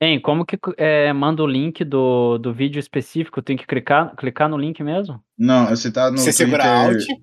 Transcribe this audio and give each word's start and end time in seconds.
Hein, 0.00 0.20
como 0.20 0.46
que 0.46 0.56
é, 0.76 1.12
manda 1.12 1.42
o 1.42 1.46
link 1.46 1.84
do, 1.84 2.38
do 2.38 2.54
vídeo 2.54 2.78
específico? 2.78 3.42
Tem 3.42 3.56
que 3.56 3.66
clicar, 3.66 4.14
clicar 4.14 4.48
no 4.48 4.56
link 4.56 4.80
mesmo? 4.82 5.20
Não, 5.36 5.66
você 5.66 5.90
tá 5.90 6.08
no 6.10 6.18
Você 6.18 6.32
segura 6.32 6.62
Twitter- 6.62 7.08
Alt 7.08 7.20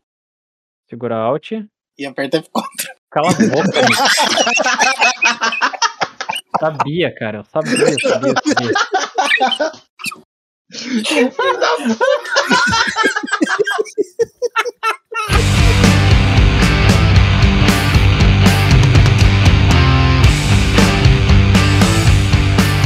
Segura 0.89 1.15
Alt. 1.15 1.51
e 1.97 2.05
aperta 2.05 2.41
F4. 2.41 2.63
Cala 3.09 3.29
a 3.29 3.33
boca. 3.33 3.71
sabia, 6.59 7.15
cara. 7.15 7.37
Eu 7.39 7.43
sabia, 7.45 7.77
sabia, 8.01 8.33
sabia. 8.43 8.73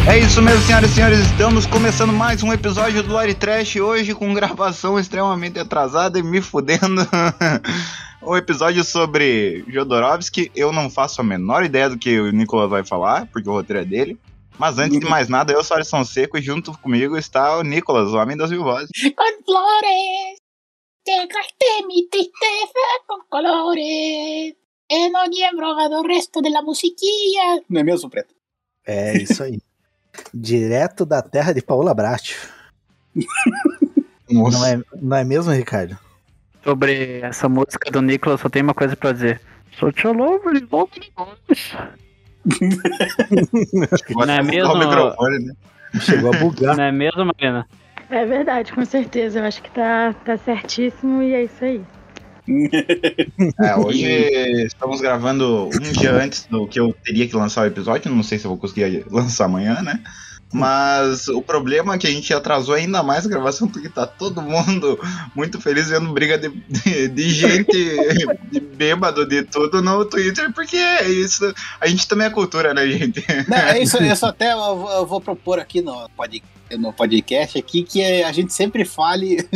É 0.10 0.18
isso 0.18 0.42
mesmo, 0.42 0.60
senhoras 0.64 0.90
e 0.90 0.96
senhores. 0.96 1.20
Estamos 1.20 1.68
começando 1.68 2.12
mais 2.12 2.42
um 2.42 2.52
episódio 2.52 3.04
do 3.04 3.14
Lore 3.14 3.36
Trash. 3.36 3.76
Hoje 3.76 4.16
com 4.16 4.34
gravação 4.34 4.98
extremamente 4.98 5.60
atrasada 5.60 6.18
e 6.18 6.24
me 6.24 6.42
fudendo. 6.42 7.04
um 8.24 8.36
episódio 8.36 8.84
sobre 8.84 9.64
Jodorowsky. 9.68 10.52
Eu 10.56 10.74
não 10.74 10.90
faço 10.90 11.22
a 11.22 11.24
menor 11.24 11.64
ideia 11.64 11.92
do 11.92 11.98
que 12.00 12.20
o 12.20 12.32
Nicolas 12.32 12.72
vai 12.72 12.84
falar, 12.84 13.28
porque 13.28 13.48
o 13.48 13.52
roteiro 13.52 13.84
é 13.84 13.86
dele. 13.86 14.18
Mas 14.58 14.80
antes 14.80 15.00
de 15.00 15.06
mais 15.06 15.30
nada, 15.30 15.54
eu 15.54 15.64
sou 15.64 15.78
Alisson 15.78 16.04
Seco 16.04 16.40
e 16.40 16.42
junto 16.42 16.76
comigo 16.80 17.16
está 17.16 17.60
o 17.60 17.62
Nicolas, 17.62 18.10
o 18.10 18.18
homem 18.18 18.36
das 18.36 18.50
mil 18.50 18.64
vozes. 18.64 18.90
con 19.16 19.44
flores. 19.46 20.40
Mi 21.88 22.10
tristeza 22.10 22.88
con 23.06 23.20
colores. 23.30 24.56
En 24.90 25.16
ogni 25.16 25.48
prova 25.56 25.88
do 25.88 26.02
resto 26.02 26.42
della 26.42 26.64
musiquilla. 26.64 27.62
Não 27.70 27.82
é 27.82 27.84
mesmo, 27.84 28.10
Preto? 28.10 28.34
É 28.88 29.16
isso 29.16 29.44
aí. 29.44 29.60
Direto 30.34 31.06
da 31.06 31.22
terra 31.22 31.54
de 31.54 31.62
Paola 31.62 31.94
Brat. 31.94 32.36
Nossa. 34.30 34.58
Não 34.60 34.66
é, 34.66 34.82
não 35.02 35.18
é 35.18 35.24
mesmo, 35.24 35.52
Ricardo? 35.52 35.98
Sobre 36.64 37.22
essa 37.22 37.50
música 37.50 37.90
do 37.92 38.02
Nicolas, 38.02 38.42
só 38.42 38.50
tem 38.50 38.62
uma 38.62 38.74
coisa 38.74 38.96
pra 38.96 39.12
dizer. 39.12 39.42
Sou 39.78 39.92
te 39.92 40.08
louvo 40.08 40.54
de 40.54 40.66
volta 40.66 41.00
Vou 44.14 44.26
não 44.26 44.34
é 44.34 44.42
mesmo? 44.44 44.76
né? 44.78 45.54
Chegou 46.02 46.34
a 46.34 46.38
bugar. 46.38 46.76
Não 46.76 46.84
é 46.84 46.92
mesmo, 46.92 47.26
Marina? 47.26 47.68
É 48.10 48.26
verdade, 48.26 48.74
com 48.74 48.84
certeza. 48.86 49.40
Eu 49.40 49.46
acho 49.46 49.62
que 49.62 49.72
tá, 49.72 50.14
tá 50.26 50.38
certíssimo 50.38 51.22
e 51.22 51.34
é 51.34 51.44
isso 51.44 51.64
aí. 51.64 51.82
É, 53.60 53.76
hoje 53.76 54.06
estamos 54.66 55.00
gravando 55.02 55.70
um 55.74 55.92
dia 55.92 56.14
antes 56.14 56.46
do 56.46 56.68
que 56.68 56.80
eu 56.80 56.96
teria 57.04 57.28
que 57.28 57.36
lançar 57.36 57.64
o 57.64 57.68
episódio. 57.68 58.14
Não 58.14 58.24
sei 58.24 58.40
se 58.40 58.46
eu 58.46 58.50
vou 58.50 58.58
conseguir 58.58 59.06
lançar 59.10 59.46
amanhã, 59.46 59.82
né? 59.82 60.02
Mas 60.52 61.28
o 61.28 61.44
problema 61.44 61.94
é 61.94 61.98
que 62.00 62.08
a 62.08 62.12
gente 62.12 62.34
atrasou 62.34 62.74
ainda 62.74 63.04
mais 63.04 63.24
a 63.24 63.30
gravação 63.30 63.68
porque 63.68 63.88
tá 63.88 64.08
todo 64.08 64.42
mundo 64.42 65.00
muito 65.36 65.62
feliz 65.62 65.90
vendo 65.90 66.12
briga 66.12 66.40
de, 66.40 66.50
de, 66.68 67.08
de 67.08 67.30
gente 67.30 67.68
de 68.52 68.60
bêbado 68.60 69.28
de 69.28 69.44
tudo 69.44 69.80
no 69.80 70.04
Twitter, 70.06 70.52
porque 70.52 70.76
é 70.76 71.08
isso. 71.08 71.54
A 71.80 71.86
gente 71.86 72.08
também 72.08 72.26
é 72.26 72.32
cultura, 72.32 72.74
né, 72.74 72.88
gente? 72.88 73.24
Não, 73.48 73.58
é 73.58 73.80
isso, 73.80 74.02
isso 74.02 74.26
até 74.26 74.54
eu 74.54 74.76
vou, 74.76 74.92
eu 74.92 75.06
vou 75.06 75.22
propor 75.22 75.60
aqui 75.60 75.84
no, 75.84 76.10
pod, 76.18 76.44
no 76.80 76.94
podcast 76.94 77.60
aqui 77.60 77.84
que 77.84 78.04
a 78.24 78.32
gente 78.32 78.52
sempre 78.52 78.84
fale 78.84 79.48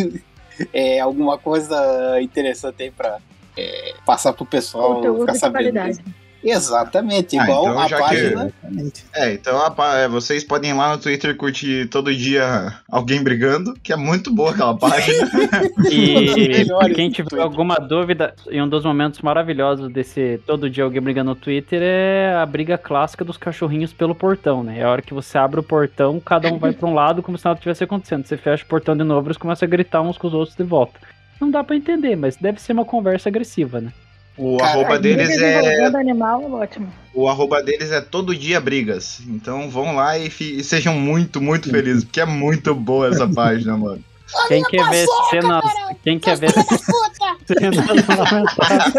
é, 0.74 1.00
alguma 1.00 1.38
coisa 1.38 2.22
interessante 2.22 2.84
aí 2.84 2.92
pra 2.92 3.20
é, 3.58 3.96
passar 4.06 4.34
pro 4.34 4.46
pessoal 4.46 4.96
Conteúdo 4.96 5.20
ficar 5.22 5.32
de 5.34 5.40
sabendo. 5.40 5.74
qualidade. 5.74 6.04
Exatamente, 6.44 7.38
Ah, 7.40 7.44
igual 7.44 7.64
então 7.64 7.80
a 7.80 7.86
que- 7.88 7.96
página. 7.98 8.28
Exatamente. 8.44 9.06
É, 9.16 9.34
então 9.34 9.58
apa- 9.66 9.98
é, 10.00 10.08
vocês 10.08 10.44
podem 10.44 10.72
ir 10.72 10.74
lá 10.74 10.92
no 10.96 11.02
Twitter 11.02 11.36
curtir 11.36 11.88
todo 11.88 12.14
dia 12.14 12.74
alguém 12.90 13.24
brigando, 13.24 13.74
que 13.82 13.94
é 13.94 13.96
muito 13.96 14.34
boa 14.34 14.52
aquela 14.52 14.76
página. 14.78 15.30
E 15.92 16.66
quem 16.96 17.10
tiver 17.10 17.40
alguma 17.42 17.76
dúvida, 17.76 18.34
e 18.50 18.62
um 18.62 18.68
dos 18.68 18.84
momentos 18.86 19.22
maravilhosos 19.22 19.92
desse 19.92 20.40
todo 20.46 20.70
dia 20.70 20.84
alguém 20.84 21.02
brigando 21.02 21.30
no 21.32 21.36
Twitter 21.36 21.80
é 21.82 22.36
a 22.36 22.46
briga 22.46 22.78
clássica 22.78 23.24
dos 23.24 23.38
cachorrinhos 23.38 23.94
pelo 23.94 24.14
portão, 24.16 24.64
né? 24.64 24.80
É 24.80 24.84
a 24.84 24.90
hora 24.90 25.02
que 25.02 25.14
você 25.14 25.38
abre 25.38 25.60
o 25.60 25.64
portão, 25.64 26.20
cada 26.20 26.52
um 26.52 26.58
vai 26.58 26.74
pra 26.74 26.88
um 26.88 26.94
lado 26.94 27.22
como 27.24 27.38
se 27.38 27.46
nada 27.46 27.60
tivesse 27.60 27.84
acontecendo. 27.84 28.26
Você 28.26 28.38
fecha 28.38 28.64
o 28.64 28.68
portão 28.68 28.96
de 28.96 29.04
novo, 29.04 29.28
eles 29.28 29.38
começam 29.38 29.66
a 29.66 29.70
gritar 29.70 30.02
uns 30.02 30.18
com 30.18 30.28
os 30.28 30.34
outros 30.34 30.56
de 30.56 30.64
volta. 30.64 30.94
Não 31.40 31.50
dá 31.52 31.64
pra 31.64 31.76
entender, 31.76 32.16
mas 32.16 32.36
deve 32.38 32.62
ser 32.62 32.74
uma 32.74 32.86
conversa 32.86 33.30
agressiva, 33.30 33.82
né? 33.82 33.92
O 34.38 34.58
Cara, 34.58 34.72
arroba 34.72 35.00
deles 35.00 35.30
é 35.42 35.58
envolvendo 35.60 35.98
animal 35.98 36.42
é 36.42 36.46
ótimo. 36.48 36.88
O 37.14 37.28
arroba 37.30 37.62
deles 37.62 37.92
é 37.92 38.02
todo 38.02 38.36
dia 38.36 38.60
brigas. 38.60 39.22
Então 39.28 39.70
vão 39.70 39.96
lá 39.96 40.18
e, 40.18 40.30
fi- 40.30 40.58
e 40.58 40.64
sejam 40.64 40.96
muito, 40.96 41.40
muito 41.40 41.70
felizes, 41.70 42.04
porque 42.04 42.20
é 42.22 42.26
muito 42.26 42.74
boa 42.74 43.08
essa 43.10 43.28
página, 43.30 43.78
mano. 43.78 44.04
Quem 44.48 44.64
quer 44.64 44.90
ver 44.90 45.06
cenas. 45.30 45.64
Quem 46.04 46.18
quer 46.20 46.38
ver 46.38 46.52
cenas 46.52 47.88
lamentáveis. 48.18 48.94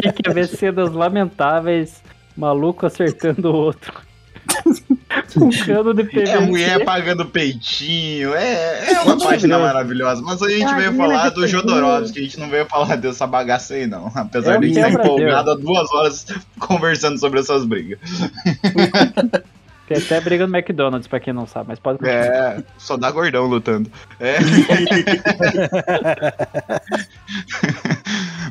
Quem 0.00 0.12
quer 0.12 0.34
ver 0.34 0.48
cenas 0.48 0.90
lamentáveis, 0.92 2.02
maluco 2.36 2.84
acertando 2.86 3.50
o 3.52 3.54
outro. 3.54 3.92
Com 5.34 5.50
cano 5.50 5.92
de 5.94 6.04
PVC. 6.04 6.30
É 6.32 6.34
a 6.34 6.40
mulher 6.40 6.84
pagando 6.84 7.24
peitinho, 7.26 8.34
é, 8.34 8.92
é 8.92 9.00
uma 9.00 9.18
página 9.18 9.58
maravilhosa. 9.58 10.22
Mas 10.22 10.40
a 10.42 10.48
gente 10.48 10.64
Ah, 10.64 10.76
veio 10.76 10.94
falar 10.94 11.28
de 11.28 11.34
do. 11.34 11.46
Jodorowsky, 11.46 12.18
a 12.18 12.22
gente 12.22 12.38
não 12.40 12.48
veio 12.48 12.66
falar 12.66 12.96
dessa 12.96 13.26
bagaça 13.26 13.74
aí, 13.74 13.86
não. 13.86 14.10
Apesar 14.14 14.54
É 14.54 14.58
de 14.58 14.64
a 14.64 14.68
gente 14.68 14.76
estar 14.78 14.88
quebra-deus. 14.90 15.16
empolgado 15.18 15.50
há 15.50 15.54
duas 15.54 15.90
horas 15.92 16.26
conversando 16.58 17.18
sobre 17.18 17.40
essas 17.40 17.64
brigas. 17.64 17.98
Tem 19.88 19.96
até 19.96 20.20
briga 20.20 20.46
no 20.46 20.54
McDonald's, 20.54 21.08
pra 21.08 21.18
quem 21.18 21.32
não 21.32 21.46
sabe, 21.46 21.68
mas 21.68 21.78
pode 21.78 21.96
continuar. 21.98 22.22
É, 22.22 22.62
só 22.76 22.98
dá 22.98 23.10
gordão 23.10 23.46
lutando. 23.46 23.90
É. 24.20 24.36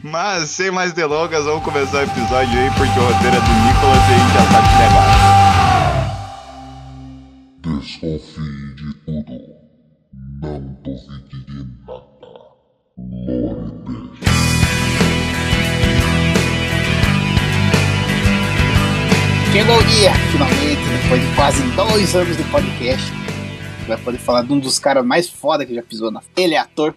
Mas, 0.02 0.50
sem 0.50 0.72
mais 0.72 0.94
delongas, 0.94 1.46
vamos 1.46 1.64
começar 1.64 2.00
o 2.00 2.04
episódio 2.04 2.60
aí, 2.60 2.70
porque 2.72 3.00
o 3.00 3.04
roteiro 3.04 3.36
é 3.36 3.40
do 3.40 3.54
Nicolas 3.68 4.10
e 4.10 4.14
a 4.14 4.18
gente 4.18 4.34
já 4.34 4.42
sabe 4.52 4.68
que 4.68 4.78
legal. 4.82 5.47
Desconfie 7.68 8.76
de 8.76 8.94
tudo. 9.06 9.56
Não 10.42 10.60
duvide 10.84 11.46
de 11.46 11.68
nada. 11.86 12.08
Chegou 19.52 19.78
o 19.78 19.84
dia, 19.84 20.14
finalmente, 20.32 20.82
depois 21.02 21.22
de 21.22 21.36
quase 21.36 21.62
dois 21.76 22.16
anos 22.16 22.38
de 22.38 22.44
podcast. 22.46 23.12
Vai 23.86 23.98
poder 23.98 24.18
falar 24.18 24.44
de 24.44 24.54
um 24.54 24.60
dos 24.60 24.80
caras 24.80 25.06
mais 25.06 25.28
foda 25.28 25.66
que 25.66 25.76
já 25.76 25.84
pisou 25.84 26.10
na. 26.10 26.22
Ele 26.38 26.56
é 26.56 26.60
ator, 26.60 26.96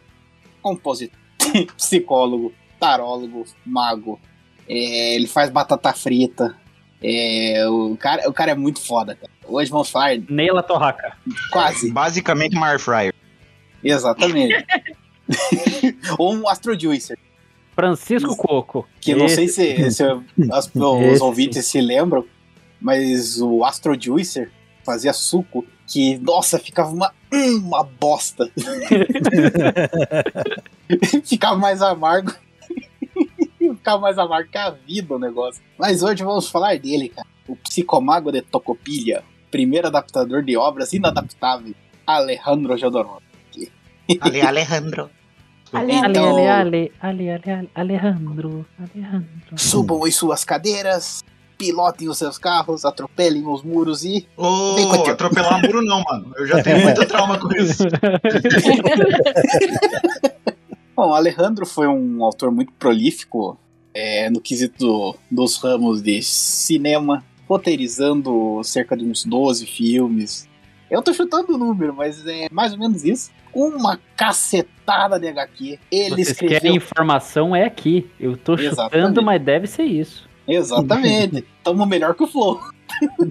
compositor, 0.62 1.18
psicólogo, 1.76 2.54
tarólogo, 2.78 3.44
mago. 3.66 4.20
É, 4.68 5.16
ele 5.16 5.26
faz 5.26 5.50
batata 5.50 5.92
frita. 5.92 6.56
É, 7.02 7.66
o, 7.68 7.96
cara, 7.96 8.28
o 8.28 8.32
cara 8.32 8.52
é 8.52 8.54
muito 8.54 8.80
foda, 8.80 9.16
cara. 9.16 9.29
Hoje 9.46 9.70
vamos 9.70 9.90
falar 9.90 10.16
Neila 10.28 10.62
Torraca. 10.62 11.16
quase. 11.50 11.90
Basicamente, 11.90 12.56
uma. 12.56 13.12
Exatamente. 13.82 14.64
Ou 16.18 16.34
um 16.34 16.48
Astro 16.48 16.78
Juicer. 16.78 17.18
Francisco 17.74 18.36
Coco. 18.36 18.86
Que 19.00 19.12
eu 19.12 19.18
não 19.18 19.28
sei 19.28 19.46
Esse- 19.46 19.76
se, 19.76 19.90
se 19.90 20.02
as- 20.52 20.70
os 20.74 21.02
Esse. 21.02 21.22
ouvintes 21.22 21.66
se 21.66 21.80
lembram, 21.80 22.24
mas 22.80 23.40
o 23.40 23.64
Astro 23.64 24.00
Juicer 24.00 24.50
fazia 24.84 25.12
suco 25.12 25.64
que, 25.86 26.18
nossa, 26.18 26.58
ficava 26.58 26.90
uma, 26.90 27.12
uma 27.32 27.82
bosta. 27.82 28.50
ficava 31.24 31.56
mais 31.56 31.82
amargo. 31.82 32.32
ficava 33.58 34.00
mais 34.00 34.18
amargo 34.18 34.50
que 34.50 34.58
a 34.58 34.70
vida 34.70 35.14
o 35.14 35.18
negócio. 35.18 35.62
Mas 35.78 36.02
hoje 36.02 36.22
vamos 36.22 36.48
falar 36.48 36.78
dele, 36.78 37.08
cara. 37.08 37.26
O 37.48 37.56
psicomago 37.56 38.30
de 38.30 38.42
Tocopilha, 38.42 39.24
primeiro 39.50 39.86
adaptador 39.88 40.42
de 40.42 40.56
obras 40.56 40.92
inadaptáveis, 40.92 41.74
Alejandro 42.06 42.76
Jodorowsky. 42.78 43.70
Ale 44.20 44.40
Alejandro. 44.42 45.10
Ale, 45.72 45.92
Então- 45.92 46.36
ale, 46.36 46.48
ale, 46.48 46.92
ale, 47.00 47.30
ale, 47.30 47.42
ale, 47.54 47.70
Alejandro, 47.76 48.66
Alejandro. 48.76 49.56
Subam 49.56 50.04
em 50.04 50.10
suas 50.10 50.42
cadeiras, 50.44 51.22
pilotem 51.56 52.08
os 52.08 52.18
seus 52.18 52.36
carros, 52.38 52.84
atropelem 52.84 53.46
os 53.46 53.62
muros 53.62 54.02
e 54.04 54.26
Ô, 54.36 54.74
contigo. 54.90 55.10
atropelar 55.12 55.60
muro 55.62 55.80
não, 55.82 56.02
mano. 56.02 56.32
Eu 56.36 56.44
já 56.48 56.60
tenho 56.60 56.82
muito 56.82 57.06
trauma 57.06 57.38
com 57.38 57.52
isso. 57.54 57.84
Bom, 60.96 61.14
Alejandro 61.14 61.64
foi 61.64 61.86
um 61.86 62.24
autor 62.24 62.50
muito 62.50 62.72
prolífico 62.72 63.58
é, 63.94 64.28
no 64.28 64.40
quesito 64.40 64.76
do- 64.78 65.16
dos 65.30 65.56
ramos 65.56 66.02
de 66.02 66.22
cinema, 66.22 67.24
roteirizando 67.50 68.60
cerca 68.62 68.96
de 68.96 69.04
uns 69.04 69.24
12 69.24 69.66
filmes. 69.66 70.48
Eu 70.88 71.02
tô 71.02 71.12
chutando 71.12 71.54
o 71.54 71.58
número, 71.58 71.92
mas 71.92 72.24
é 72.24 72.46
mais 72.50 72.72
ou 72.72 72.78
menos 72.78 73.04
isso. 73.04 73.32
Uma 73.52 73.98
cacetada 74.16 75.18
de 75.18 75.26
HQ. 75.26 75.78
Ele 75.90 76.10
Vocês 76.24 76.38
querem 76.38 76.54
escreveu. 76.54 76.76
informação, 76.76 77.54
é 77.56 77.64
aqui. 77.64 78.08
Eu 78.20 78.36
tô 78.36 78.56
chutando, 78.56 78.72
Exatamente. 78.72 79.24
mas 79.24 79.42
deve 79.42 79.66
ser 79.66 79.82
isso. 79.82 80.28
Exatamente. 80.46 81.44
Tamo 81.64 81.84
melhor 81.86 82.14
que 82.14 82.22
o 82.22 82.26
Flow. 82.28 82.60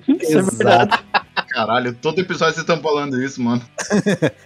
Isso 0.08 0.38
é 0.38 0.42
verdade. 0.42 1.00
Caralho, 1.50 1.94
todo 1.96 2.20
episódio 2.20 2.56
vocês 2.56 2.70
estão 2.70 2.82
falando 2.82 3.22
isso, 3.22 3.42
mano. 3.42 3.62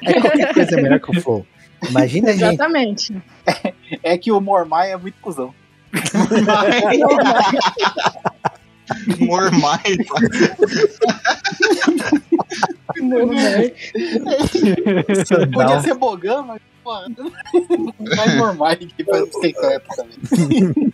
É 0.03 0.21
qualquer 0.21 0.53
coisa 0.53 0.79
é 0.79 0.81
melhor 0.81 0.99
que 0.99 1.17
o 1.17 1.21
Flow. 1.21 1.47
Imagina 1.89 2.29
a 2.29 2.33
gente. 2.33 2.43
Exatamente. 2.43 3.21
É 4.03 4.17
que 4.17 4.31
o 4.31 4.39
Mormai 4.39 4.91
é 4.91 4.97
muito 4.97 5.15
cuzão. 5.19 5.53
Mormai. 6.13 6.99
Podia 15.51 15.75
Não. 15.75 15.81
ser 15.81 15.93
Bogan, 15.95 16.43
mas, 16.43 16.61
pô, 16.83 16.93
vai 18.15 18.37
Mormai 18.37 18.75
que 18.75 19.03
faz 19.03 19.25
bicicleta 19.29 19.85
também. 19.95 20.17
Só 20.23 20.35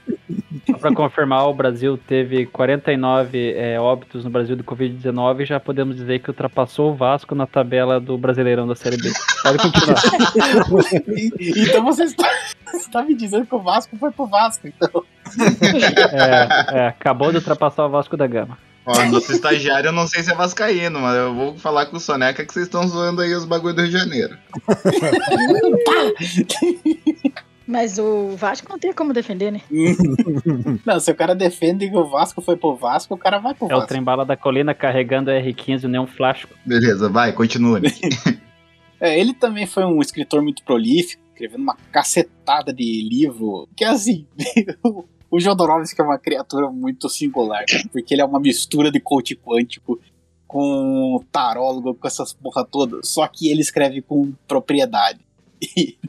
pra 0.80 0.94
confirmar, 0.94 1.48
o 1.48 1.54
Brasil 1.54 1.98
teve 1.98 2.46
49 2.46 3.54
é, 3.56 3.80
óbitos 3.80 4.24
no 4.24 4.30
Brasil 4.30 4.56
de 4.56 4.64
Covid-19 4.64 5.42
e 5.42 5.46
já 5.46 5.60
podemos 5.60 5.96
dizer 5.96 6.20
que 6.20 6.30
ultrapassou 6.30 6.92
o 6.92 6.96
Vasco 6.96 7.36
na 7.36 7.46
tabela 7.46 8.00
do 8.00 8.18
Brasileirão 8.18 8.68
da 8.68 8.76
Série 8.76 8.98
B. 8.98 9.12
Pode 9.44 9.58
continuar. 9.58 10.00
Então 11.40 11.84
você 11.84 12.04
está, 12.04 12.30
você 12.66 12.78
está 12.78 13.04
me 13.04 13.16
dizendo 13.16 13.46
que 13.46 13.56
o 13.56 13.60
Vasco 13.60 13.96
foi 13.98 14.12
pro 14.12 14.26
Vasco, 14.26 14.68
então. 14.68 15.04
É, 16.12 16.80
é, 16.80 16.88
acabou 16.88 17.32
de 17.32 17.38
ultrapassar 17.38 17.86
o 17.86 17.90
Vasco 17.90 18.18
da 18.18 18.28
Gama. 18.28 18.58
Ó, 18.86 19.06
nosso 19.06 19.32
estagiário 19.32 19.90
eu 19.90 19.92
não 19.92 20.08
sei 20.08 20.24
se 20.24 20.32
é 20.32 20.36
vascaíno, 20.36 21.00
mas 21.00 21.16
eu 21.16 21.36
vou 21.36 21.58
falar 21.58 21.86
com 21.86 21.98
o 21.98 22.00
Soneca 22.00 22.44
que 22.44 22.52
vocês 22.52 22.66
estão 22.66 22.88
zoando 22.88 23.22
aí 23.22 23.34
os 23.36 23.46
bagulho 23.46 23.76
do 23.76 23.82
Rio 23.82 23.92
de 23.92 23.98
Janeiro. 23.98 24.36
Mas 27.72 28.00
o 28.00 28.30
Vasco 28.36 28.68
não 28.68 28.80
tem 28.80 28.92
como 28.92 29.14
defender, 29.14 29.52
né? 29.52 29.62
Não, 30.84 31.00
se 31.00 31.12
o 31.12 31.16
cara 31.16 31.36
defende 31.36 31.88
que 31.88 31.96
o 31.96 32.10
Vasco 32.10 32.42
foi 32.42 32.58
pro 32.58 32.76
Vasco, 32.76 33.14
o 33.14 33.18
cara 33.18 33.38
vai 33.38 33.54
pro 33.54 33.68
É 33.70 33.74
o 33.76 33.78
Vasco. 33.78 33.88
trem-bala 33.90 34.26
da 34.26 34.36
colina 34.36 34.74
carregando 34.74 35.30
R15 35.30 35.84
nem 35.84 36.02
um 36.02 36.08
flasco. 36.08 36.50
Beleza, 36.66 37.08
vai, 37.10 37.32
continua. 37.32 37.80
É, 39.02 39.18
ele 39.18 39.34
também 39.34 39.66
foi 39.66 39.86
um 39.86 40.02
escritor 40.02 40.42
muito 40.42 40.62
prolífico, 40.62 41.24
escrevendo 41.32 41.62
uma 41.64 41.78
cacetada 41.90 42.74
de 42.74 43.08
livro. 43.10 43.66
Que 43.78 43.86
assim, 43.86 44.26
o- 44.84 45.06
o 45.32 45.40
Jodorowsky 45.40 46.02
é 46.02 46.04
uma 46.04 46.18
criatura 46.20 46.70
muito 46.70 47.08
singular, 47.08 47.64
porque 47.94 48.14
ele 48.14 48.22
é 48.22 48.26
uma 48.26 48.42
mistura 48.42 48.92
de 48.92 49.00
coach 49.00 49.38
quântico 49.38 49.98
com 50.46 51.24
tarólogo, 51.32 51.96
com 51.96 52.08
essas 52.08 52.34
porra 52.34 52.66
toda, 52.70 53.00
só 53.02 53.26
que 53.26 53.50
ele 53.50 53.62
escreve 53.62 54.02
com 54.02 54.34
propriedade. 54.46 55.20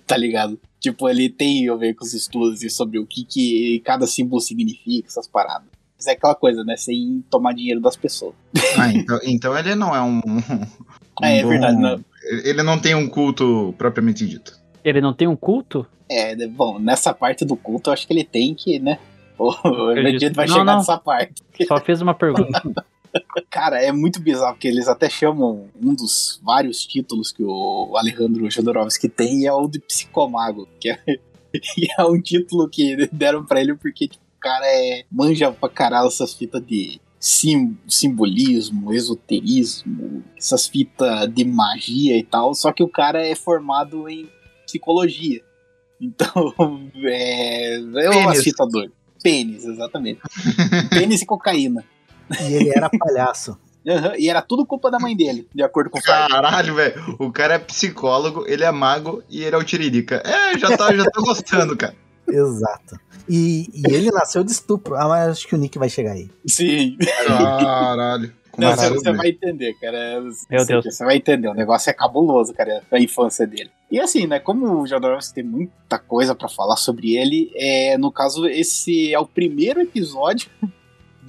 tá 0.04 0.16
ligado? 0.16 0.58
Tipo, 0.80 1.08
ele 1.08 1.28
tem 1.28 1.68
a 1.68 1.74
ver 1.76 1.94
com 1.94 2.04
os 2.04 2.14
estudos 2.14 2.62
e 2.62 2.70
sobre 2.70 2.98
o 2.98 3.06
que, 3.06 3.24
que 3.24 3.80
cada 3.84 4.06
símbolo 4.06 4.40
significa, 4.40 5.06
essas 5.08 5.28
paradas. 5.28 5.68
Mas 5.96 6.06
é 6.06 6.12
aquela 6.12 6.34
coisa, 6.34 6.64
né? 6.64 6.76
Sem 6.78 7.22
tomar 7.30 7.52
dinheiro 7.52 7.80
das 7.80 7.94
pessoas. 7.96 8.34
Ah, 8.78 8.90
então, 8.90 9.18
então 9.22 9.58
ele 9.58 9.74
não 9.74 9.94
é 9.94 10.00
um. 10.00 10.20
um 11.20 11.24
É, 11.24 11.38
é 11.40 11.42
bom- 11.42 11.48
verdade, 11.50 11.76
não. 11.78 12.02
Ele 12.44 12.62
não 12.62 12.78
tem 12.78 12.94
um 12.94 13.06
culto 13.08 13.74
propriamente 13.76 14.26
dito. 14.26 14.58
Ele 14.82 15.00
não 15.02 15.12
tem 15.12 15.28
um 15.28 15.36
culto? 15.36 15.86
É, 16.08 16.34
né, 16.34 16.46
bom, 16.46 16.78
nessa 16.78 17.12
parte 17.12 17.44
do 17.44 17.54
culto 17.56 17.90
eu 17.90 17.94
acho 17.94 18.06
que 18.06 18.12
ele 18.14 18.24
tem 18.24 18.54
que, 18.54 18.78
né? 18.78 18.98
O 19.38 19.94
Vegeta 19.94 20.34
vai 20.34 20.46
Não, 20.46 20.52
chegar 20.54 20.64
não. 20.64 20.76
nessa 20.78 20.98
parte. 20.98 21.34
Só 21.66 21.78
fiz 21.80 22.00
uma 22.00 22.14
pergunta. 22.14 22.62
Cara, 23.50 23.82
é 23.82 23.92
muito 23.92 24.20
bizarro, 24.20 24.54
porque 24.54 24.68
eles 24.68 24.88
até 24.88 25.08
chamam 25.08 25.68
um 25.80 25.94
dos 25.94 26.40
vários 26.42 26.84
títulos 26.84 27.32
que 27.32 27.42
o 27.42 27.96
Alejandro 27.96 28.50
Jodorowsky 28.50 29.08
tem, 29.08 29.46
é 29.46 29.52
o 29.52 29.68
de 29.68 29.80
Psicomago, 29.80 30.68
que 30.78 30.90
é, 30.90 30.98
é 31.98 32.04
um 32.04 32.20
título 32.20 32.68
que 32.68 33.08
deram 33.12 33.44
pra 33.44 33.60
ele 33.60 33.74
porque 33.74 34.08
tipo, 34.08 34.24
o 34.24 34.40
cara 34.40 34.66
é, 34.66 35.04
manja 35.10 35.50
pra 35.52 35.68
caralho 35.68 36.08
essas 36.08 36.32
fitas 36.32 36.64
de 36.64 37.00
sim, 37.18 37.76
simbolismo, 37.86 38.92
esoterismo, 38.94 40.24
essas 40.36 40.66
fitas 40.66 41.28
de 41.32 41.44
magia 41.44 42.16
e 42.16 42.22
tal, 42.22 42.54
só 42.54 42.72
que 42.72 42.82
o 42.82 42.88
cara 42.88 43.24
é 43.24 43.34
formado 43.34 44.08
em 44.08 44.28
psicologia. 44.64 45.42
Então, 46.00 46.54
é, 47.04 47.74
é 47.76 48.10
uma 48.10 48.34
fita 48.34 48.66
doida. 48.66 48.92
Pênis, 49.22 49.66
exatamente. 49.66 50.20
Pênis 50.88 51.20
e 51.20 51.26
cocaína. 51.26 51.84
E 52.40 52.54
ele 52.54 52.70
era 52.70 52.88
palhaço. 52.90 53.58
Aham, 53.86 54.12
E 54.18 54.28
era 54.28 54.42
tudo 54.42 54.66
culpa 54.66 54.90
da 54.90 54.98
mãe 54.98 55.16
dele, 55.16 55.48
de 55.54 55.62
acordo 55.62 55.88
com 55.88 55.98
o 55.98 56.02
Freud. 56.02 56.28
Caralho, 56.28 56.74
velho. 56.74 57.16
O 57.18 57.32
cara 57.32 57.54
é 57.54 57.58
psicólogo, 57.58 58.44
ele 58.46 58.62
é 58.64 58.70
mago 58.70 59.22
e 59.28 59.42
ele 59.42 59.54
é 59.54 59.58
o 59.58 59.64
Tiririca. 59.64 60.22
É, 60.24 60.58
já 60.58 60.76
tá, 60.76 60.94
já 60.94 61.04
tô 61.10 61.22
gostando, 61.22 61.76
cara. 61.76 61.94
Exato. 62.28 63.00
E, 63.28 63.70
e 63.74 63.94
ele 63.94 64.10
nasceu 64.10 64.44
de 64.44 64.52
estupro. 64.52 64.94
Ah, 64.96 65.08
mas 65.08 65.28
acho 65.28 65.48
que 65.48 65.54
o 65.54 65.58
Nick 65.58 65.78
vai 65.78 65.88
chegar 65.88 66.12
aí. 66.12 66.30
Sim. 66.46 66.96
Caralho. 67.26 68.32
Não, 68.58 68.76
você, 68.76 68.90
você 68.90 69.12
vai 69.12 69.28
entender, 69.28 69.74
cara. 69.80 70.22
Meu 70.50 70.66
Deus. 70.66 70.84
Você 70.84 71.04
vai 71.04 71.16
entender. 71.16 71.48
O 71.48 71.54
negócio 71.54 71.88
é 71.88 71.92
cabuloso, 71.92 72.52
cara, 72.52 72.82
a 72.90 72.98
infância 72.98 73.46
dele. 73.46 73.70
E 73.90 73.98
assim, 73.98 74.26
né? 74.26 74.38
Como 74.38 74.82
o 74.82 74.86
Jodorowsky 74.86 75.34
tem 75.34 75.44
muita 75.44 75.98
coisa 75.98 76.34
pra 76.34 76.48
falar 76.48 76.76
sobre 76.76 77.16
ele, 77.16 77.50
é, 77.54 77.96
no 77.96 78.12
caso, 78.12 78.46
esse 78.46 79.12
é 79.12 79.18
o 79.18 79.26
primeiro 79.26 79.80
episódio 79.80 80.50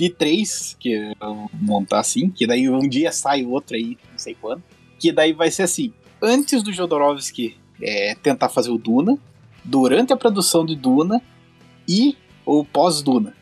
de 0.01 0.09
três 0.09 0.75
que 0.79 0.93
eu 0.93 1.13
vou 1.19 1.51
montar 1.53 1.99
assim, 1.99 2.27
que 2.27 2.47
daí 2.47 2.67
um 2.67 2.89
dia 2.89 3.11
sai 3.11 3.45
outro 3.45 3.75
aí, 3.75 3.99
não 4.11 4.17
sei 4.17 4.35
quando. 4.41 4.63
Que 4.97 5.11
daí 5.11 5.31
vai 5.31 5.51
ser 5.51 5.61
assim: 5.61 5.93
antes 6.19 6.63
do 6.63 6.73
Jodorowsky 6.73 7.55
é, 7.79 8.15
tentar 8.15 8.49
fazer 8.49 8.71
o 8.71 8.79
Duna, 8.79 9.15
durante 9.63 10.11
a 10.11 10.17
produção 10.17 10.65
de 10.65 10.75
Duna 10.75 11.21
e 11.87 12.17
o 12.43 12.65
pós-Duna. 12.65 13.35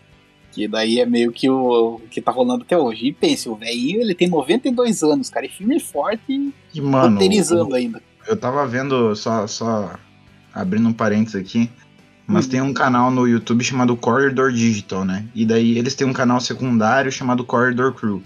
Que 0.52 0.68
daí 0.68 1.00
é 1.00 1.06
meio 1.06 1.32
que 1.32 1.50
o, 1.50 1.96
o 1.96 2.00
que 2.10 2.20
tá 2.22 2.30
rolando 2.30 2.66
até 2.66 2.78
hoje. 2.78 3.06
E 3.06 3.14
pense, 3.14 3.48
o 3.48 3.56
velhinho 3.56 4.02
ele 4.02 4.14
tem 4.14 4.28
92 4.28 5.02
anos, 5.02 5.30
cara, 5.30 5.46
e 5.46 5.50
filme 5.50 5.78
é 5.78 5.80
forte 5.80 6.22
e 6.28 6.54
E, 6.74 6.82
mano, 6.82 7.14
roteirizando 7.14 7.74
ainda. 7.74 8.04
eu 8.28 8.36
tava 8.36 8.68
vendo, 8.68 9.16
só, 9.16 9.48
só 9.48 9.98
abrindo 10.54 10.90
um 10.90 10.94
parênteses 10.94 11.40
aqui, 11.40 11.70
mas 12.30 12.46
Uhum. 12.46 12.52
tem 12.52 12.62
um 12.62 12.74
canal 12.74 13.10
no 13.12 13.28
YouTube 13.28 13.64
chamado 13.64 13.96
Corridor 13.98 14.52
Digital, 14.52 15.04
né? 15.04 15.26
E 15.36 15.46
daí 15.46 15.78
eles 15.78 15.96
têm 15.96 16.08
um 16.08 16.14
canal 16.14 16.40
secundário 16.40 17.12
chamado 17.12 17.44
Corridor 17.44 17.92
Crew. 17.94 18.24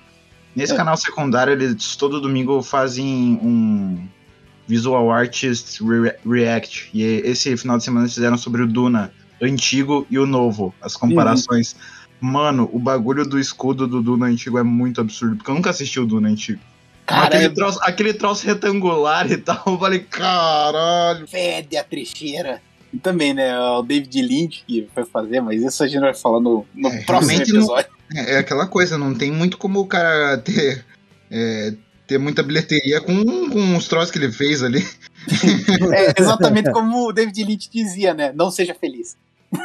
Nesse 0.56 0.74
É. 0.74 0.76
canal 0.76 0.96
secundário, 0.98 1.54
eles 1.54 1.96
todo 1.96 2.22
domingo 2.22 2.62
fazem 2.62 3.40
um 3.42 4.06
Visual 4.68 5.12
Artists 5.12 5.80
Re- 5.80 6.16
React. 6.26 6.90
E 6.94 7.02
esse 7.04 7.56
final 7.58 7.78
de 7.78 7.84
semana 7.84 8.06
eles 8.06 8.14
fizeram 8.14 8.38
sobre 8.38 8.62
o 8.62 8.68
Duna 8.68 9.12
antigo 9.42 10.06
e 10.10 10.20
o 10.20 10.26
novo, 10.26 10.74
as 10.82 10.96
comparações. 10.96 11.76
Mano, 12.22 12.70
o 12.72 12.80
bagulho 12.80 13.26
do 13.26 13.38
escudo 13.40 13.88
do 13.88 14.02
Duna 14.02 14.28
antigo 14.28 14.58
é 14.58 14.64
muito 14.64 15.02
absurdo, 15.02 15.36
porque 15.38 15.50
eu 15.52 15.56
nunca 15.56 15.70
assisti 15.72 16.00
o 16.00 16.06
Duna 16.06 16.30
antigo. 16.30 16.60
Cara, 17.06 17.26
aquele, 17.36 17.50
troço, 17.50 17.80
aquele 17.82 18.14
troço 18.14 18.46
retangular 18.46 19.30
e 19.30 19.36
tal, 19.38 19.62
eu 19.68 19.77
falei, 19.77 20.00
caralho. 20.00 21.27
fede 21.27 21.75
a 21.75 21.84
trecheira. 21.84 22.62
E 22.94 22.98
também, 23.00 23.34
né, 23.34 23.58
o 23.60 23.82
David 23.82 24.22
Lynch 24.22 24.64
que 24.68 24.88
foi 24.94 25.04
fazer, 25.06 25.42
mas 25.42 25.62
isso 25.64 25.84
a 25.84 25.88
gente 25.88 26.02
vai 26.02 26.14
falar 26.14 26.40
no, 26.40 26.64
no 26.76 26.90
É, 26.90 27.02
próximo 27.04 27.32
realmente 27.32 27.52
não- 27.52 27.60
episódio. 27.62 27.92
É, 28.16 28.36
é 28.36 28.38
aquela 28.38 28.68
coisa, 28.68 28.96
não 28.98 29.16
tem 29.16 29.32
muito 29.32 29.58
como 29.58 29.80
o 29.80 29.88
cara 29.88 30.38
ter, 30.38 30.86
é, 31.32 31.74
ter 32.06 32.20
muita 32.20 32.44
bilheteria 32.44 33.02
com, 33.02 33.50
com 33.50 33.76
os 33.76 33.88
troços 33.88 34.12
que 34.12 34.20
ele 34.20 34.32
fez 34.32 34.62
ali. 34.62 34.86
É 35.92 36.22
exatamente 36.22 36.72
como 36.72 37.08
o 37.08 37.12
David 37.14 37.44
Lynch 37.44 37.70
dizia, 37.72 38.14
né? 38.14 38.32
Não 38.36 38.52
seja 38.52 38.76
feliz. 38.76 39.18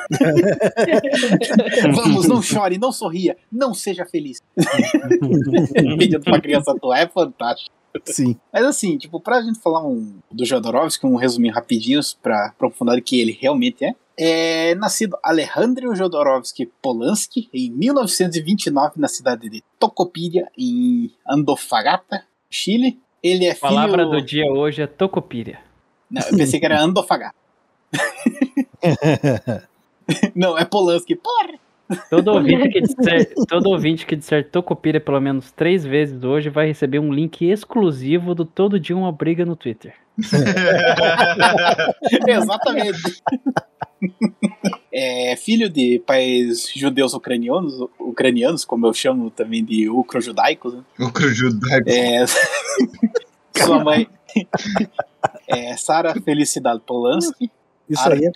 Vamos, 1.94 2.28
não 2.28 2.42
chore, 2.42 2.78
não 2.78 2.92
sorria, 2.92 3.36
não 3.50 3.74
seja 3.74 4.04
feliz. 4.06 4.38
Pedindo 5.98 6.20
pra 6.22 6.40
criança 6.40 6.72
atuar 6.72 7.00
é 7.00 7.08
fantástico. 7.08 7.74
Sim. 8.04 8.36
Mas 8.52 8.64
assim, 8.64 8.96
tipo, 8.98 9.20
pra 9.20 9.42
gente 9.42 9.58
falar 9.58 9.86
um, 9.86 10.18
do 10.30 10.44
Jodorowsky, 10.44 11.06
um 11.06 11.16
resuminho 11.16 11.54
rapidinho 11.54 12.00
pra 12.22 12.46
aprofundar 12.46 12.98
o 12.98 13.02
que 13.02 13.20
ele 13.20 13.36
realmente 13.38 13.84
é. 13.84 13.94
É 14.20 14.74
nascido 14.74 15.16
Alejandro 15.22 15.94
Jodorowsky 15.94 16.66
Polanski 16.82 17.48
em 17.54 17.70
1929 17.70 18.94
na 18.96 19.06
cidade 19.06 19.48
de 19.48 19.62
Tocopilla, 19.78 20.48
em 20.58 21.12
Andofagata, 21.28 22.24
Chile. 22.50 22.98
Ele 23.22 23.44
é 23.44 23.52
A 23.52 23.54
filho... 23.54 23.68
palavra 23.68 24.04
do 24.04 24.20
dia 24.20 24.50
hoje 24.50 24.82
é 24.82 24.86
tocopíria. 24.86 25.60
Não, 26.10 26.22
eu 26.22 26.36
pensei 26.36 26.58
que 26.58 26.66
era 26.66 26.80
Andofagata. 26.82 27.36
Não, 30.34 30.56
é 30.56 30.64
Polanski. 30.64 31.14
Porra! 31.14 31.58
Todo 32.10 32.32
ouvinte, 32.32 32.68
que 32.68 32.80
disser, 32.82 33.34
todo 33.48 33.70
ouvinte 33.70 34.06
que 34.06 34.16
disser 34.16 34.50
tocopíria 34.50 35.00
pelo 35.00 35.20
menos 35.20 35.50
três 35.50 35.84
vezes 35.84 36.22
hoje 36.22 36.50
vai 36.50 36.66
receber 36.66 36.98
um 36.98 37.12
link 37.12 37.48
exclusivo 37.48 38.34
do 38.34 38.44
Todo 38.44 38.78
Dia 38.78 38.96
Uma 38.96 39.10
Briga 39.10 39.44
no 39.44 39.56
Twitter. 39.56 39.94
Exatamente. 42.28 43.22
É 44.92 45.34
filho 45.36 45.68
de 45.68 46.02
pais 46.06 46.70
judeus 46.74 47.14
ucranianos, 47.14 47.74
ucranianos, 47.98 48.64
como 48.64 48.86
eu 48.86 48.92
chamo 48.92 49.30
também 49.30 49.64
de 49.64 49.88
ucro-judaicos. 49.88 50.74
Né? 50.74 50.82
É, 51.86 52.24
sua 53.64 53.82
mãe 53.82 54.06
é 55.46 55.76
Sara 55.76 56.14
Felicidade 56.20 56.80
Polanski. 56.86 57.50
Isso 57.88 58.08
aí 58.08 58.20
é, 58.26 58.32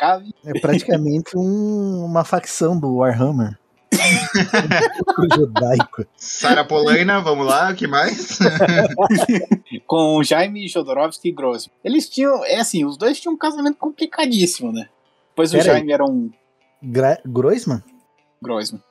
é 0.57 0.61
praticamente 0.61 1.37
um- 1.37 2.05
uma 2.05 2.25
facção 2.25 2.79
do 2.79 2.97
Warhammer. 2.97 3.59
O 5.19 5.35
judaico. 5.35 6.05
Sara 6.17 6.65
Polaina, 6.65 7.21
vamos 7.21 7.47
lá, 7.47 7.71
o 7.71 7.75
que 7.75 7.87
mais? 7.87 8.39
com 9.87 10.23
Jaime 10.23 10.67
Jodorowsky 10.69 11.29
e 11.29 11.33
Grossman. 11.33 11.75
Eles 11.85 12.09
tinham, 12.09 12.45
é 12.45 12.57
assim, 12.61 12.85
os 12.85 12.97
dois 12.97 13.21
tinham 13.21 13.35
um 13.35 13.39
casamento 13.39 13.77
complicadíssimo, 13.77 14.73
né? 14.73 14.89
Pois 15.37 15.53
o 15.53 15.59
Pera 15.59 15.73
aí. 15.73 15.77
Jaime 15.79 15.93
era 15.93 16.05
um 16.05 16.31
Gra 16.83 17.19
Groisman? 17.25 17.83
Grossman. 18.43 18.83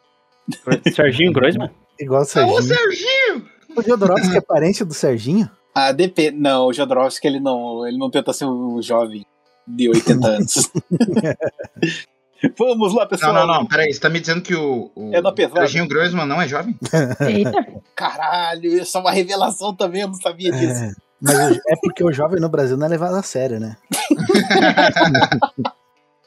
Serginho 0.93 1.31
Groisman? 1.33 1.69
Igual 1.99 2.21
o 2.21 2.23
Ô, 2.23 2.25
Serginho. 2.25 2.61
Serginho! 2.63 3.45
O 3.75 3.81
Jodorowsky 3.81 4.37
é 4.37 4.41
parente 4.41 4.83
do 4.83 4.93
Serginho? 4.93 5.49
Ah, 5.73 5.91
depende. 5.91 6.37
Não, 6.37 6.67
o 6.67 6.73
Jodorowsky 6.73 7.25
ele 7.27 7.39
não, 7.39 7.87
ele 7.87 7.97
não 7.97 8.09
tenta 8.09 8.33
ser 8.33 8.45
um 8.45 8.81
jovem 8.81 9.25
de 9.75 9.89
80 9.89 10.27
anos. 10.27 10.71
Vamos 12.57 12.93
lá, 12.95 13.03
Não, 13.03 13.07
pessoal. 13.07 13.33
não, 13.35 13.45
não, 13.45 13.65
peraí, 13.67 13.93
você 13.93 13.99
tá 13.99 14.09
me 14.09 14.19
dizendo 14.19 14.41
que 14.41 14.55
o, 14.55 14.89
o 14.95 15.13
É 15.13 15.21
da 15.21 15.31
pesada. 15.31 15.59
Serginho 15.61 15.87
Groisman 15.87 16.25
não 16.25 16.41
é 16.41 16.47
jovem? 16.47 16.75
Eita, 17.19 17.51
Caralho, 17.95 18.81
isso 18.81 18.97
é 18.97 19.01
uma 19.01 19.11
revelação 19.11 19.75
também, 19.75 20.01
eu 20.01 20.07
não 20.07 20.15
sabia 20.15 20.51
disso. 20.51 20.81
É, 20.85 20.91
mas 21.21 21.57
é 21.67 21.75
porque 21.83 22.03
o 22.03 22.11
jovem 22.11 22.39
no 22.41 22.49
Brasil 22.49 22.75
não 22.75 22.87
é 22.87 22.89
levado 22.89 23.13
a 23.15 23.21
sério, 23.21 23.59
né? 23.59 23.77